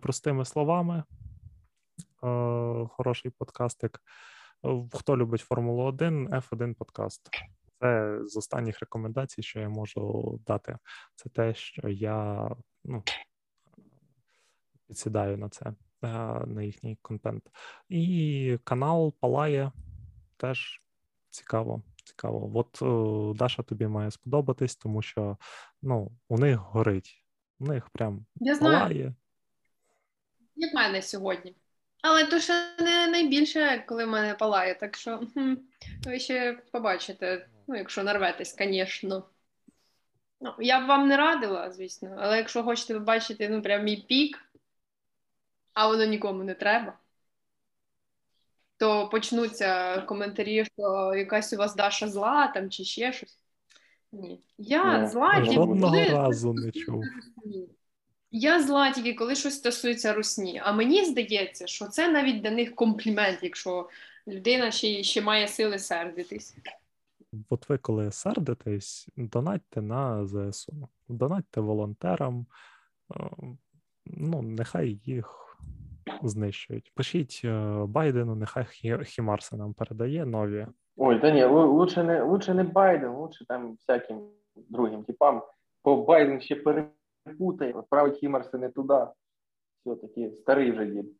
Простими 0.00 0.44
словами, 0.44 1.04
е, 2.24 2.86
хороший 2.90 3.30
подкастик. 3.38 4.00
Хто 4.92 5.16
любить 5.16 5.40
Формулу 5.40 5.82
1, 5.84 6.28
F1 6.28 6.74
подкаст. 6.74 7.30
Це 7.80 8.18
з 8.24 8.36
останніх 8.36 8.80
рекомендацій, 8.80 9.42
що 9.42 9.60
я 9.60 9.68
можу 9.68 10.38
дати. 10.46 10.76
Це 11.14 11.28
те, 11.28 11.54
що 11.54 11.88
я 11.88 12.50
ну, 12.84 13.02
підсідаю 14.88 15.38
на 15.38 15.48
це, 15.48 15.72
на 16.02 16.62
їхній 16.62 16.98
контент. 17.02 17.42
І 17.88 18.58
канал 18.64 19.14
Палає 19.20 19.72
теж 20.36 20.82
цікаво. 21.30 21.82
Цікаво. 22.04 22.50
От 22.54 22.82
е, 22.82 23.38
Даша 23.38 23.62
тобі 23.62 23.86
має 23.86 24.10
сподобатись, 24.10 24.76
тому 24.76 25.02
що 25.02 25.36
ну, 25.82 26.12
у 26.28 26.38
них 26.38 26.58
горить. 26.58 27.24
У 27.58 27.66
них 27.66 27.90
прям 27.90 28.26
Я 28.36 28.54
знаю, 28.54 28.78
палає. 28.78 29.14
як 30.56 30.74
мене 30.74 31.02
сьогодні. 31.02 31.56
Але 32.02 32.26
то 32.26 32.40
ще 32.40 32.52
не 32.78 33.06
найбільше, 33.06 33.84
коли 33.88 34.04
в 34.04 34.08
мене 34.08 34.34
палає, 34.34 34.74
так 34.74 34.96
що 34.96 35.20
хм, 35.34 35.54
ви 36.04 36.18
ще 36.18 36.62
побачите, 36.72 37.48
ну, 37.66 37.76
якщо 37.76 38.04
нарветесь, 38.04 38.56
звісно. 38.58 39.28
Ну, 40.40 40.52
я 40.58 40.80
б 40.80 40.86
вам 40.86 41.08
не 41.08 41.16
радила, 41.16 41.72
звісно, 41.72 42.16
але 42.18 42.36
якщо 42.36 42.62
хочете 42.62 42.94
побачити 42.94 43.48
ну, 43.48 43.62
прям 43.62 43.84
мій 43.84 43.96
пік, 43.96 44.45
а 45.76 45.88
воно 45.88 46.04
нікому 46.04 46.44
не 46.44 46.54
треба, 46.54 46.98
то 48.76 49.08
почнуться 49.08 50.00
коментарі, 50.00 50.64
що 50.64 51.14
якась 51.14 51.52
у 51.52 51.56
вас 51.56 51.74
Даша 51.74 52.08
зла 52.08 52.46
там 52.46 52.70
чи 52.70 52.84
ще 52.84 53.12
щось. 53.12 53.38
Ні. 54.12 54.40
Я 54.58 54.98
Ні, 54.98 55.06
зла 55.06 55.40
тільки 55.40 55.56
коли 55.56 56.04
разу 56.04 56.52
не 56.52 56.72
чув. 56.72 57.04
Я 58.30 58.62
зла 58.62 58.90
тільки 58.90 59.14
коли 59.14 59.34
щось 59.34 59.54
стосується 59.54 60.12
русні. 60.12 60.60
А 60.64 60.72
мені 60.72 61.04
здається, 61.04 61.66
що 61.66 61.86
це 61.86 62.08
навіть 62.08 62.42
для 62.42 62.50
них 62.50 62.74
комплімент, 62.74 63.38
якщо 63.42 63.88
людина 64.28 64.70
ще, 64.70 65.02
ще 65.02 65.20
має 65.20 65.48
сили 65.48 65.78
сердитись. 65.78 66.56
От 67.48 67.68
ви 67.68 67.78
коли 67.78 68.12
сердитесь, 68.12 69.08
донатьте 69.16 69.82
на 69.82 70.26
ЗСУ, 70.26 70.88
донатьте 71.08 71.60
волонтерам, 71.60 72.46
е, 73.16 73.30
ну, 74.06 74.42
нехай 74.42 75.00
їх 75.04 75.45
знищують. 76.22 76.92
Пишіть 76.94 77.40
е, 77.44 77.84
Байдену, 77.88 78.34
нехай 78.34 78.64
Хі- 78.64 79.04
Хімарси 79.04 79.56
нам 79.56 79.74
передає 79.74 80.26
нові. 80.26 80.66
Ой, 80.96 81.20
та 81.20 81.30
ні, 81.30 81.44
лучше 81.44 82.02
не, 82.02 82.22
лучше 82.22 82.54
не 82.54 82.64
Байден, 82.64 83.10
лучше 83.10 83.46
там 83.46 83.74
всяким 83.74 84.28
другим 84.56 85.04
типам. 85.04 85.42
Бо 85.84 86.04
Байден 86.04 86.40
ще 86.40 86.56
перепутає, 86.56 87.72
відправить 87.72 88.16
Хімарси 88.16 88.58
не 88.58 88.68
туди. 88.68 89.06
Все-таки 89.80 90.30
старий 90.30 90.72
вже 90.72 90.86
дід. 90.86 91.12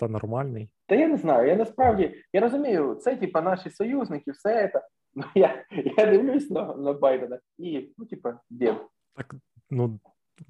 Та 0.00 0.08
нормальний. 0.08 0.70
Та 0.86 0.94
я 0.94 1.08
не 1.08 1.16
знаю, 1.16 1.48
я 1.48 1.56
насправді 1.56 2.24
я 2.32 2.40
розумію, 2.40 2.94
це 2.94 3.16
типа 3.16 3.42
наші 3.42 3.70
союзники, 3.70 4.30
все 4.30 4.68
це. 4.68 4.86
Ну 5.14 5.24
я, 5.34 5.64
я 5.96 6.06
дивлюсь 6.06 6.50
на, 6.50 6.74
на 6.74 6.92
Байдена 6.92 7.40
і, 7.58 7.92
ну, 7.98 8.06
типа, 8.06 8.40
дід. 8.50 8.74
Так, 9.14 9.34
ну, 9.70 10.00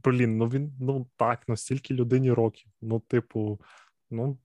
блін, 0.05 0.39
ну 0.39 0.48
він, 0.48 0.73
ну 0.81 1.06
так, 1.16 1.40
ну 1.48 1.56
стільки 1.56 1.94
людині 1.94 2.32
років. 2.32 2.73
Ну, 2.81 3.01
типу, 3.01 3.59
ну. 4.10 4.39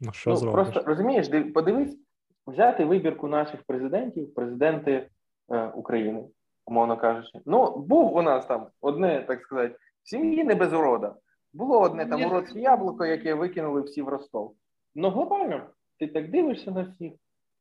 Ну, 0.00 0.12
що 0.12 0.30
ну, 0.30 0.36
зробиш? 0.36 0.64
просто 0.64 0.88
розумієш, 0.90 1.52
подивись, 1.54 1.98
взяти 2.46 2.84
вибірку 2.84 3.28
наших 3.28 3.62
президентів, 3.62 4.34
президенти 4.34 5.08
е, 5.50 5.66
України, 5.66 6.24
умовно 6.66 6.96
кажучи. 6.96 7.40
Ну, 7.46 7.76
був 7.76 8.16
у 8.16 8.22
нас 8.22 8.46
там 8.46 8.66
одне, 8.80 9.24
так 9.28 9.42
сказати, 9.42 9.76
в 10.02 10.08
сім'ї 10.08 10.44
не 10.44 10.54
без 10.54 10.72
урода. 10.72 11.14
Було 11.52 11.80
одне 11.80 12.06
там 12.06 12.24
уродське 12.24 12.60
яблуко, 12.60 13.06
яке 13.06 13.34
викинули 13.34 13.82
всі 13.82 14.02
в 14.02 14.08
Ростов. 14.08 14.54
Ну, 14.94 15.10
глобально, 15.10 15.66
ти 15.98 16.06
так 16.06 16.30
дивишся 16.30 16.70
на 16.70 16.82
всіх. 16.82 17.12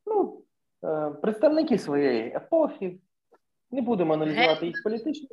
Ну, 0.06 0.41
е, 0.84 1.12
представники 1.22 1.78
своєї 1.78 2.36
епохи. 2.36 2.98
Не 3.72 3.82
будемо 3.82 4.14
аналізувати 4.14 4.66
їх 4.66 4.84
політичну. 4.84 5.28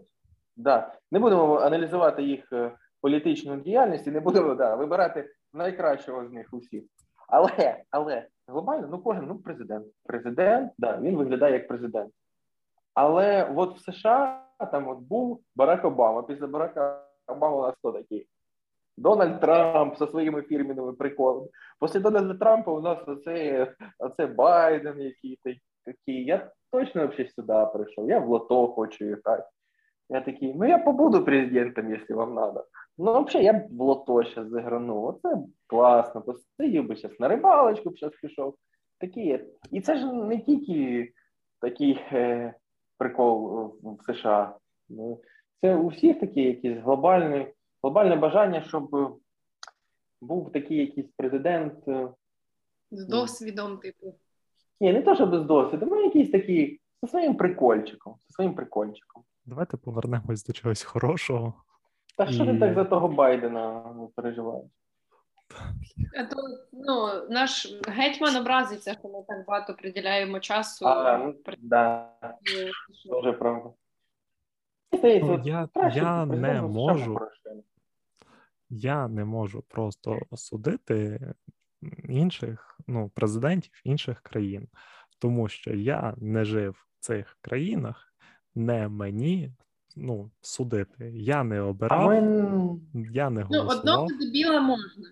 Да, 0.59 0.93
не 1.11 1.19
будемо 1.19 1.59
аналізувати 1.59 2.23
їх 2.23 2.53
е, 2.53 2.73
політичну 3.01 3.57
діяльність 3.57 4.07
і 4.07 4.11
не 4.11 4.21
будемо 4.21 4.55
да, 4.55 4.75
вибирати 4.75 5.31
найкращого 5.53 6.29
з 6.29 6.33
них 6.33 6.49
усіх. 6.53 6.85
Але, 7.29 7.83
але 7.91 8.27
глобально, 8.49 8.89
ну 8.91 8.99
кожен 8.99 9.27
ну 9.27 9.39
президент. 9.39 9.87
Президент, 10.05 10.73
да, 10.79 11.01
він 11.01 11.17
виглядає 11.17 11.53
як 11.53 11.69
президент. 11.69 12.13
Але 12.95 13.53
от 13.57 13.77
в 13.77 13.93
США 13.93 14.45
там 14.73 14.89
от 14.89 14.99
був 14.99 15.41
Барак 15.57 15.85
Обама. 15.85 16.23
Після 16.23 16.47
Барака 16.47 17.05
Обама 17.27 17.57
у 17.57 17.63
нас 17.63 17.75
хто 17.79 17.93
такий? 17.93 18.29
Дональд 18.97 19.41
Трамп 19.41 19.99
зі 19.99 20.07
своїми 20.07 20.43
фірміними 20.43 20.93
приколами. 20.93 21.49
Після 21.81 22.01
Дональда 22.01 22.35
Трампа 22.35 22.73
у 22.73 22.81
нас 22.81 22.99
оце, 23.07 23.75
оце 23.99 24.27
Байден, 24.27 25.01
який 25.01 25.39
такий. 25.85 26.25
Я 26.25 26.51
точно 26.73 27.07
взагалі 27.07 27.29
сюди 27.29 27.67
прийшов. 27.75 28.09
Я 28.09 28.19
в 28.19 28.29
лото 28.29 28.69
хочу 28.69 29.17
грати. 29.25 29.45
Я 30.11 30.21
такий, 30.21 30.55
ну 30.55 30.65
я 30.69 30.79
побуду 30.79 31.25
президентом, 31.25 31.91
якщо 31.91 32.17
вам 32.17 32.37
треба. 32.37 32.65
Ну, 32.99 33.23
взагалі, 33.25 33.45
я 33.47 33.53
б 33.53 33.67
в 33.71 33.81
лото 33.81 34.23
зараз 34.23 34.51
заграну. 34.51 35.03
Оце 35.03 35.37
класно. 35.67 36.23
Посидів 36.23 36.87
би 36.89 36.97
зараз 36.97 37.21
на 37.21 37.29
рибалочку 37.29 37.91
б 37.91 37.99
зараз 37.99 38.15
пішов. 38.23 38.55
Такі. 39.01 39.41
І 39.71 39.81
це 39.81 39.97
ж 39.99 40.13
не 40.13 40.39
тільки 40.39 41.13
такий 41.61 42.01
е, 42.13 42.55
прикол 42.99 43.67
в- 43.83 44.13
США. 44.13 44.57
Ну, 44.89 45.21
Це 45.61 45.77
у 45.77 45.89
всіх 45.89 46.21
такі 46.21 46.43
якісь 46.43 46.79
глобальні, 46.79 47.47
глобальне 47.83 48.17
бажання, 48.17 48.63
щоб 48.63 49.19
був 50.21 50.53
такий 50.53 50.77
якийсь 50.77 51.11
президент. 51.17 51.89
е, 51.89 52.09
З 52.91 53.07
досвідом, 53.07 53.79
типу. 53.79 54.15
Ні, 54.81 54.93
не 54.93 55.03
то, 55.03 55.15
що 55.15 55.27
без 55.27 55.43
досвіду, 55.45 55.87
ну 55.87 56.05
якийсь 56.05 56.31
такий 56.31 56.81
зі 57.03 57.11
своїм 57.11 57.35
прикольчиком. 57.37 58.15
Зі 58.29 58.35
своїм 58.35 58.55
прикольчиком. 58.55 59.23
Давайте 59.49 59.77
повернемось 59.77 60.45
до 60.45 60.53
чогось 60.53 60.83
хорошого. 60.83 61.55
Та 62.16 62.27
що 62.27 62.47
ти 62.47 62.53
І- 62.53 62.59
так 62.59 62.75
за 62.75 62.85
того 62.85 63.09
Байдена 63.09 63.93
ну, 63.97 64.12
переживаєш? 64.16 64.66
А 66.19 66.25
то 66.25 66.37
ну, 66.73 67.27
наш 67.31 67.79
гетьман 67.89 68.37
образиться, 68.37 68.95
що 68.95 69.09
ми 69.09 69.25
так 69.29 69.47
багато 69.47 69.75
приділяємо 69.75 70.41
часу. 70.41 70.87
А, 70.87 71.19
ну, 71.19 71.35
да, 71.59 72.11
дуже 73.11 73.33
правда. 73.33 73.70
Ну, 75.03 75.43
я, 75.45 75.69
краще 75.75 75.99
я 75.99 76.27
не 76.27 76.62
можу, 76.62 77.20
я 78.70 79.09
не 79.09 79.25
можу 79.25 79.62
просто 79.62 80.19
судити 80.35 81.20
інших 82.09 82.81
ну, 82.87 83.09
президентів 83.09 83.81
інших 83.85 84.20
країн, 84.20 84.69
тому 85.19 85.49
що 85.49 85.75
я 85.75 86.15
не 86.16 86.45
жив 86.45 86.87
в 86.99 87.05
цих 87.05 87.39
країнах, 87.41 88.08
не 88.59 88.89
мені 88.89 89.53
ну, 89.97 90.31
судити. 90.41 91.13
Я 91.15 91.45
не 91.45 91.75
А 91.81 92.07
ми... 92.07 92.81
я 93.13 93.31
не 93.31 93.47
Ну, 93.51 93.61
одного 93.61 94.07
дебіла 94.21 94.61
можна 94.61 95.11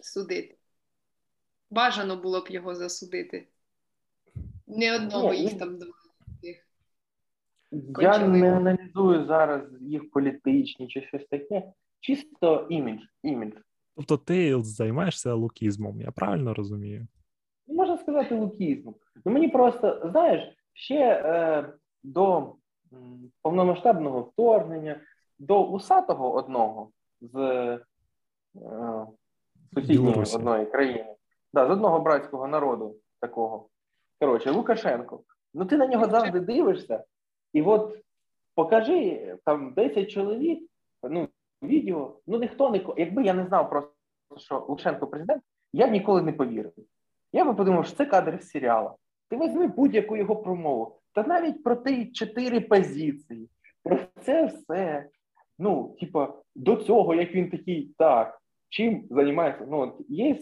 судити. 0.00 0.56
Бажано 1.70 2.16
було 2.16 2.40
б 2.40 2.46
його 2.50 2.74
засудити. 2.74 3.48
Не 4.66 4.96
одного 4.96 5.32
Ні, 5.32 5.40
їх 5.40 5.52
ну, 5.52 5.58
там 5.58 5.78
два. 5.78 5.92
Я 8.00 8.28
не 8.28 8.56
аналізую 8.56 9.26
зараз 9.26 9.62
їх 9.80 10.10
політичні 10.10 10.88
чи 10.88 11.02
щось 11.02 11.26
таке. 11.30 11.72
Чисто 12.00 12.66
імідж. 12.70 13.00
імідж. 13.22 13.54
Тобто 13.96 14.16
ти 14.16 14.62
займаєшся 14.62 15.34
лукізмом, 15.34 16.00
я 16.00 16.10
правильно 16.10 16.54
розумію? 16.54 17.06
Можна 17.66 17.98
сказати 17.98 18.34
лукізмом. 18.34 18.94
Ну 19.24 19.32
мені 19.32 19.48
просто, 19.48 20.08
знаєш, 20.10 20.56
ще 20.72 20.94
е, 20.94 21.72
до 22.06 22.54
повномасштабного 23.42 24.20
вторгнення, 24.20 25.00
до 25.38 25.64
усатого 25.66 26.34
одного 26.34 26.90
з 27.20 27.36
е, 27.36 27.80
сусідньої 29.74 29.98
Білорусі. 30.00 30.36
одної 30.36 30.66
країни, 30.66 31.14
да, 31.54 31.66
з 31.66 31.70
одного 31.70 32.00
братського 32.00 32.48
народу 32.48 32.96
такого. 33.20 33.68
Коротше, 34.20 34.50
Лукашенко. 34.50 35.20
Ну 35.54 35.64
ти 35.64 35.76
на 35.76 35.86
нього 35.86 36.06
завжди 36.08 36.40
дивишся, 36.40 37.04
і 37.52 37.62
от 37.62 37.98
покажи 38.54 39.36
там 39.44 39.72
10 39.74 40.10
чоловік, 40.10 40.70
ну, 41.02 41.28
відео, 41.62 42.16
ну 42.26 42.38
ніхто 42.38 42.70
не. 42.70 42.80
ко- 42.80 42.94
Якби 42.98 43.22
я 43.22 43.34
не 43.34 43.46
знав 43.46 43.70
просто, 43.70 43.92
що 44.36 44.66
Лукашенко 44.68 45.06
президент, 45.06 45.42
я 45.72 45.86
б 45.86 45.90
ніколи 45.90 46.22
не 46.22 46.32
повірив. 46.32 46.72
Я 47.32 47.44
би 47.44 47.54
подумав, 47.54 47.86
що 47.86 47.96
це 47.96 48.06
кадр 48.06 48.38
з 48.42 48.48
серіалу. 48.48 48.90
Ти 49.28 49.36
візьми 49.36 49.66
будь-яку 49.66 50.16
його 50.16 50.36
промову, 50.36 50.96
та 51.16 51.22
навіть 51.22 51.62
про 51.62 51.76
ті 51.76 52.06
чотири 52.06 52.60
позиції, 52.60 53.48
про 53.82 53.98
це 54.20 54.46
все. 54.46 55.06
Ну, 55.58 55.96
типа, 56.00 56.34
до 56.54 56.76
цього, 56.76 57.14
як 57.14 57.34
він 57.34 57.50
такий, 57.50 57.94
так, 57.98 58.38
чим 58.68 59.04
займається. 59.10 59.66
Ну, 59.70 59.96
є 60.08 60.38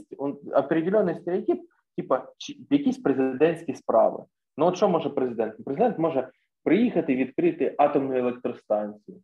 определенний 0.55 1.15
стереотип, 1.15 1.61
типа 1.97 2.29
якісь 2.71 2.99
президентські 2.99 3.75
справи. 3.75 4.25
Ну, 4.57 4.67
от 4.67 4.77
що 4.77 4.89
може 4.89 5.11
президент? 5.11 5.65
Президент 5.65 5.99
може 5.99 6.29
приїхати 6.65 7.17
відкрити 7.17 7.75
атомну 7.79 8.17
електростанцію. 8.17 9.19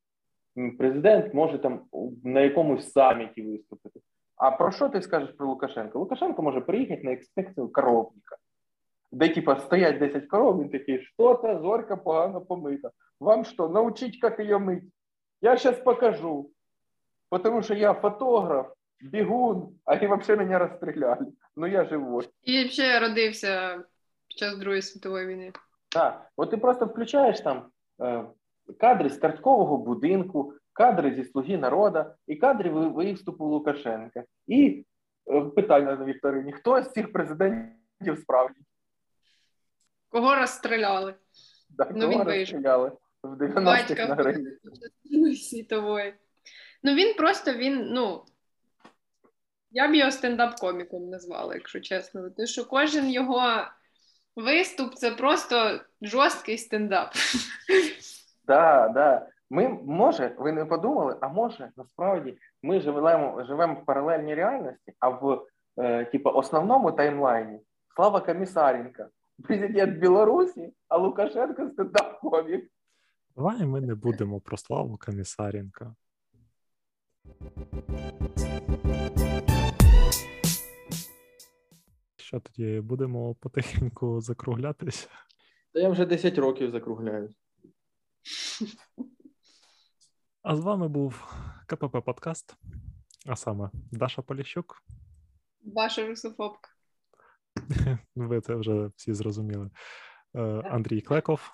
Президент 0.79 1.35
може 1.35 1.59
там 1.59 1.81
на 2.25 2.41
якомусь 2.41 2.93
саміті 2.93 3.43
виступити. 3.43 4.01
А 4.37 4.51
про 4.51 4.73
що 4.73 4.89
ти 4.89 5.03
скажеш 5.03 5.31
про 5.31 5.47
Лукашенка? 5.47 5.99
Лукашенко 5.99 6.43
може 6.43 6.61
приїхати 6.61 7.03
на 7.05 7.11
інспекцію 7.11 7.69
коровника, 7.69 8.37
де 9.13 9.29
типа 9.29 9.61
стоять 9.61 9.99
10 9.99 10.27
коров, 10.27 10.63
він 10.63 10.69
такий, 10.69 11.03
що 11.03 11.35
то 11.35 11.59
зорька 11.63 11.97
погано 11.97 12.41
помита. 12.41 12.91
Вам 13.21 13.45
що, 13.45 13.69
научить, 13.69 14.23
як 14.23 14.39
її 14.39 14.59
мити? 14.59 14.87
Я 15.41 15.57
зараз 15.57 15.81
покажу. 15.81 16.51
Потому 17.31 17.63
що 17.63 17.75
я 17.75 17.95
фотограф, 17.95 18.67
бігун, 19.01 19.79
а 19.85 19.95
они 19.95 20.07
вообще 20.07 20.37
меня 20.37 20.59
расстреляли. 20.59 21.27
Ну 21.57 21.67
я 21.67 21.85
живой. 21.85 22.29
І 22.43 22.65
взагалі 22.65 23.09
родився 23.09 23.85
під 24.29 24.39
час 24.39 24.59
Другої 24.59 24.83
світової 24.83 25.27
війни. 25.27 25.53
Так, 25.89 26.31
от 26.37 26.51
ти 26.51 26.57
просто 26.57 26.87
включаєш 26.87 27.41
там 27.41 27.67
е, 28.03 28.25
кадри 28.81 29.11
з 29.11 29.19
карткового 29.19 29.77
будинку, 29.77 30.55
кадри 30.73 31.15
зі 31.15 31.25
слуги 31.25 31.59
народу 31.59 32.05
і 32.27 32.37
кадри 32.37 32.71
виступу 32.71 33.45
Лукашенка. 33.45 34.25
І 34.47 34.85
е, 35.31 35.41
питання 35.41 35.97
на 35.97 36.05
вікторині: 36.05 36.53
хто 36.53 36.83
з 36.83 36.93
цих 36.93 37.13
президентів 37.13 38.19
справді? 38.19 38.61
Кого 40.11 40.35
розстріляли? 40.35 41.15
Да, 41.71 41.89
Ну, 41.95 42.11
кого 42.11 42.25
він 42.25 42.29
розстріляли 42.29 42.93
в 43.23 43.43
90-х 43.43 43.61
Батька 43.61 44.07
на 44.07 44.15
границі? 44.15 45.37
Світової. 45.37 46.15
Ну 46.83 46.95
він 46.95 47.15
просто 47.15 47.53
він, 47.53 47.87
ну. 47.91 48.25
Я 49.71 49.89
б 49.89 49.95
його 49.95 50.11
стендап-коміком 50.11 51.11
назвала, 51.11 51.55
якщо 51.55 51.81
чесно. 51.81 52.31
Тому 52.31 52.47
що 52.47 52.65
кожен 52.65 53.11
його 53.11 53.43
виступ 54.37 54.95
це 54.95 55.11
просто 55.11 55.81
жорсткий 56.03 56.59
стендап. 56.59 57.13
Да, 58.47 58.89
да. 58.89 59.27
Ми 59.51 59.69
може, 59.69 60.35
ви 60.39 60.53
не 60.53 60.65
подумали, 60.65 61.17
а 61.21 61.29
може 61.29 61.71
насправді 61.77 62.39
ми 62.63 62.81
живемо, 62.81 63.45
живемо 63.45 63.75
в 63.75 63.85
паралельній 63.85 64.35
реальності, 64.35 64.93
а 64.99 65.09
в 65.09 65.47
е, 65.79 66.05
типу, 66.05 66.31
основному 66.31 66.93
таймлайні 66.93 67.61
Слава 67.97 68.21
Комісаренка, 68.21 69.09
президент 69.43 69.99
Білорусі, 69.99 70.75
а 70.89 70.99
Лукашенко 70.99 71.63
стендап-комік. 71.63 72.71
Давай 73.37 73.67
ми 73.67 73.81
не 73.81 73.95
будемо 73.95 74.41
про 74.41 74.57
славу 74.57 74.99
Комісаренка. 74.99 75.95
Що 82.17 82.41
тоді 82.41 82.81
будемо 82.81 83.35
потихеньку 83.35 84.21
закруглятися? 84.21 85.09
Та 85.73 85.81
я 85.81 85.89
вже 85.89 86.07
10 86.07 86.39
років 86.39 86.71
закругляюсь. 86.71 87.37
А 90.43 90.57
з 90.57 90.61
вами 90.61 90.89
був 90.89 91.35
КПП 91.67 92.01
Подкаст, 92.01 92.55
а 93.27 93.37
саме 93.37 93.71
Даша 93.93 94.23
Поліщук. 94.23 94.83
Ваша 95.65 96.07
русофобка. 96.07 96.71
Ви 98.15 98.41
це 98.41 98.55
вже 98.55 98.91
всі 98.97 99.13
зрозуміли. 99.13 99.71
Е, 100.35 100.41
Андрій 100.71 101.01
Клеков. 101.01 101.51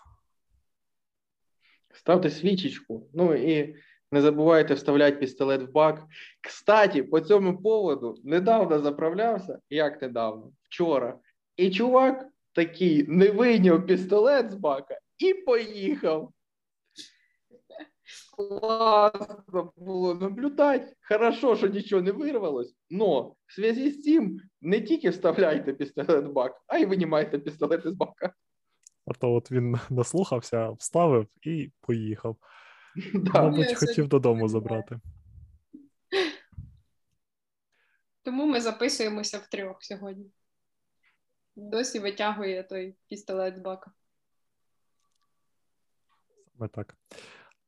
Ставте 1.94 2.30
свічечку. 2.30 3.10
Ну 3.14 3.34
і 3.34 3.76
не 4.12 4.20
забувайте 4.20 4.74
вставляти 4.74 5.16
пістолет 5.16 5.62
в 5.62 5.72
бак. 5.72 6.04
Кстати, 6.40 7.02
по 7.02 7.20
цьому 7.20 7.62
поводу 7.62 8.20
недавно 8.24 8.78
заправлявся, 8.78 9.58
як 9.70 10.02
недавно, 10.02 10.52
вчора. 10.62 11.18
І 11.56 11.70
чувак 11.70 12.26
такий 12.52 13.06
не 13.08 13.30
вийняв 13.30 13.86
пістолет 13.86 14.50
з 14.50 14.54
бака 14.54 14.98
і 15.18 15.34
поїхав. 15.34 16.32
Класно 18.36 19.72
було 19.76 20.14
наблюдати. 20.14 20.96
Хорошо, 21.08 21.56
що 21.56 21.66
нічого 21.66 22.02
не 22.02 22.12
вирвалось, 22.12 22.76
но 22.90 23.22
в 23.22 23.36
зв'язку 23.54 23.90
з 23.90 24.02
цим 24.02 24.40
не 24.60 24.80
тільки 24.80 25.10
вставляйте 25.10 25.72
пістолет 25.72 26.24
в 26.24 26.32
бак, 26.32 26.62
а 26.66 26.78
й 26.78 26.86
винімайте 26.86 27.38
пістолет 27.38 27.86
із 27.86 27.92
бака. 27.92 28.32
А 29.06 29.12
то 29.12 29.32
от 29.32 29.52
він 29.52 29.76
наслухався, 29.90 30.70
вставив 30.70 31.26
і 31.42 31.70
поїхав. 31.80 32.36
Да. 33.14 33.42
Мабуть, 33.42 33.70
Я 33.70 33.76
хотів 33.76 34.08
додому 34.08 34.48
забрати. 34.48 35.00
Тому 38.22 38.46
ми 38.46 38.60
записуємося 38.60 39.38
в 39.38 39.46
трьох 39.46 39.76
сьогодні. 39.80 40.30
Досі 41.56 41.98
витягує 41.98 42.62
той 42.62 42.96
пістолет 43.08 43.56
з 43.56 43.58
бака. 43.58 43.90
Саме 46.52 46.68
так. 46.68 46.96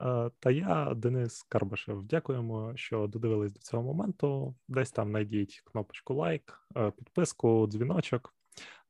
Е, 0.00 0.30
Та 0.40 0.50
я, 0.50 0.94
Денис 0.94 1.42
Карбашев. 1.42 2.02
Дякуємо, 2.02 2.72
що 2.76 3.06
додивились 3.06 3.52
до 3.52 3.60
цього 3.60 3.82
моменту. 3.82 4.54
Десь 4.68 4.92
там 4.92 5.08
знайдіть 5.08 5.62
кнопочку 5.64 6.14
лайк, 6.14 6.60
е, 6.76 6.90
підписку, 6.90 7.66
дзвіночок. 7.66 8.34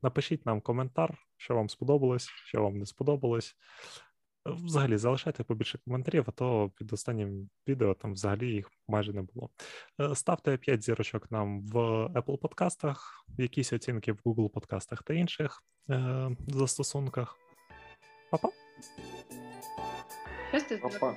Напишіть 0.03 0.47
нам 0.47 0.61
коментар, 0.61 1.19
що 1.37 1.55
вам 1.55 1.69
сподобалось, 1.69 2.29
що 2.29 2.63
вам 2.63 2.79
не 2.79 2.87
сподобалось. 2.87 3.57
Е, 4.47 4.51
Взагалі, 4.51 4.97
залишайте 4.97 5.45
побільше 5.45 5.79
коментарів, 5.79 6.25
а 6.27 6.31
то 6.31 6.71
під 6.77 6.93
останнім 6.93 7.51
відео 7.69 7.95
там 7.95 8.13
взагалі 8.13 8.51
їх 8.51 8.71
майже 8.89 9.13
не 9.13 9.23
було. 9.23 9.51
Ставте 10.15 10.57
5 10.57 10.83
зірочок 10.83 11.31
нам 11.31 11.63
в 11.63 11.77
Apple 12.07 12.37
подкастах, 12.37 13.25
якісь 13.39 13.73
оцінки 13.73 14.13
в 14.13 14.21
Google 14.25 14.49
подкастах 14.49 15.03
та 15.03 15.15
інших 15.15 15.63
застосунках. 16.49 17.37
Па-па! 18.31 18.49
Щастя, 20.51 20.79
Опа. 20.83 21.15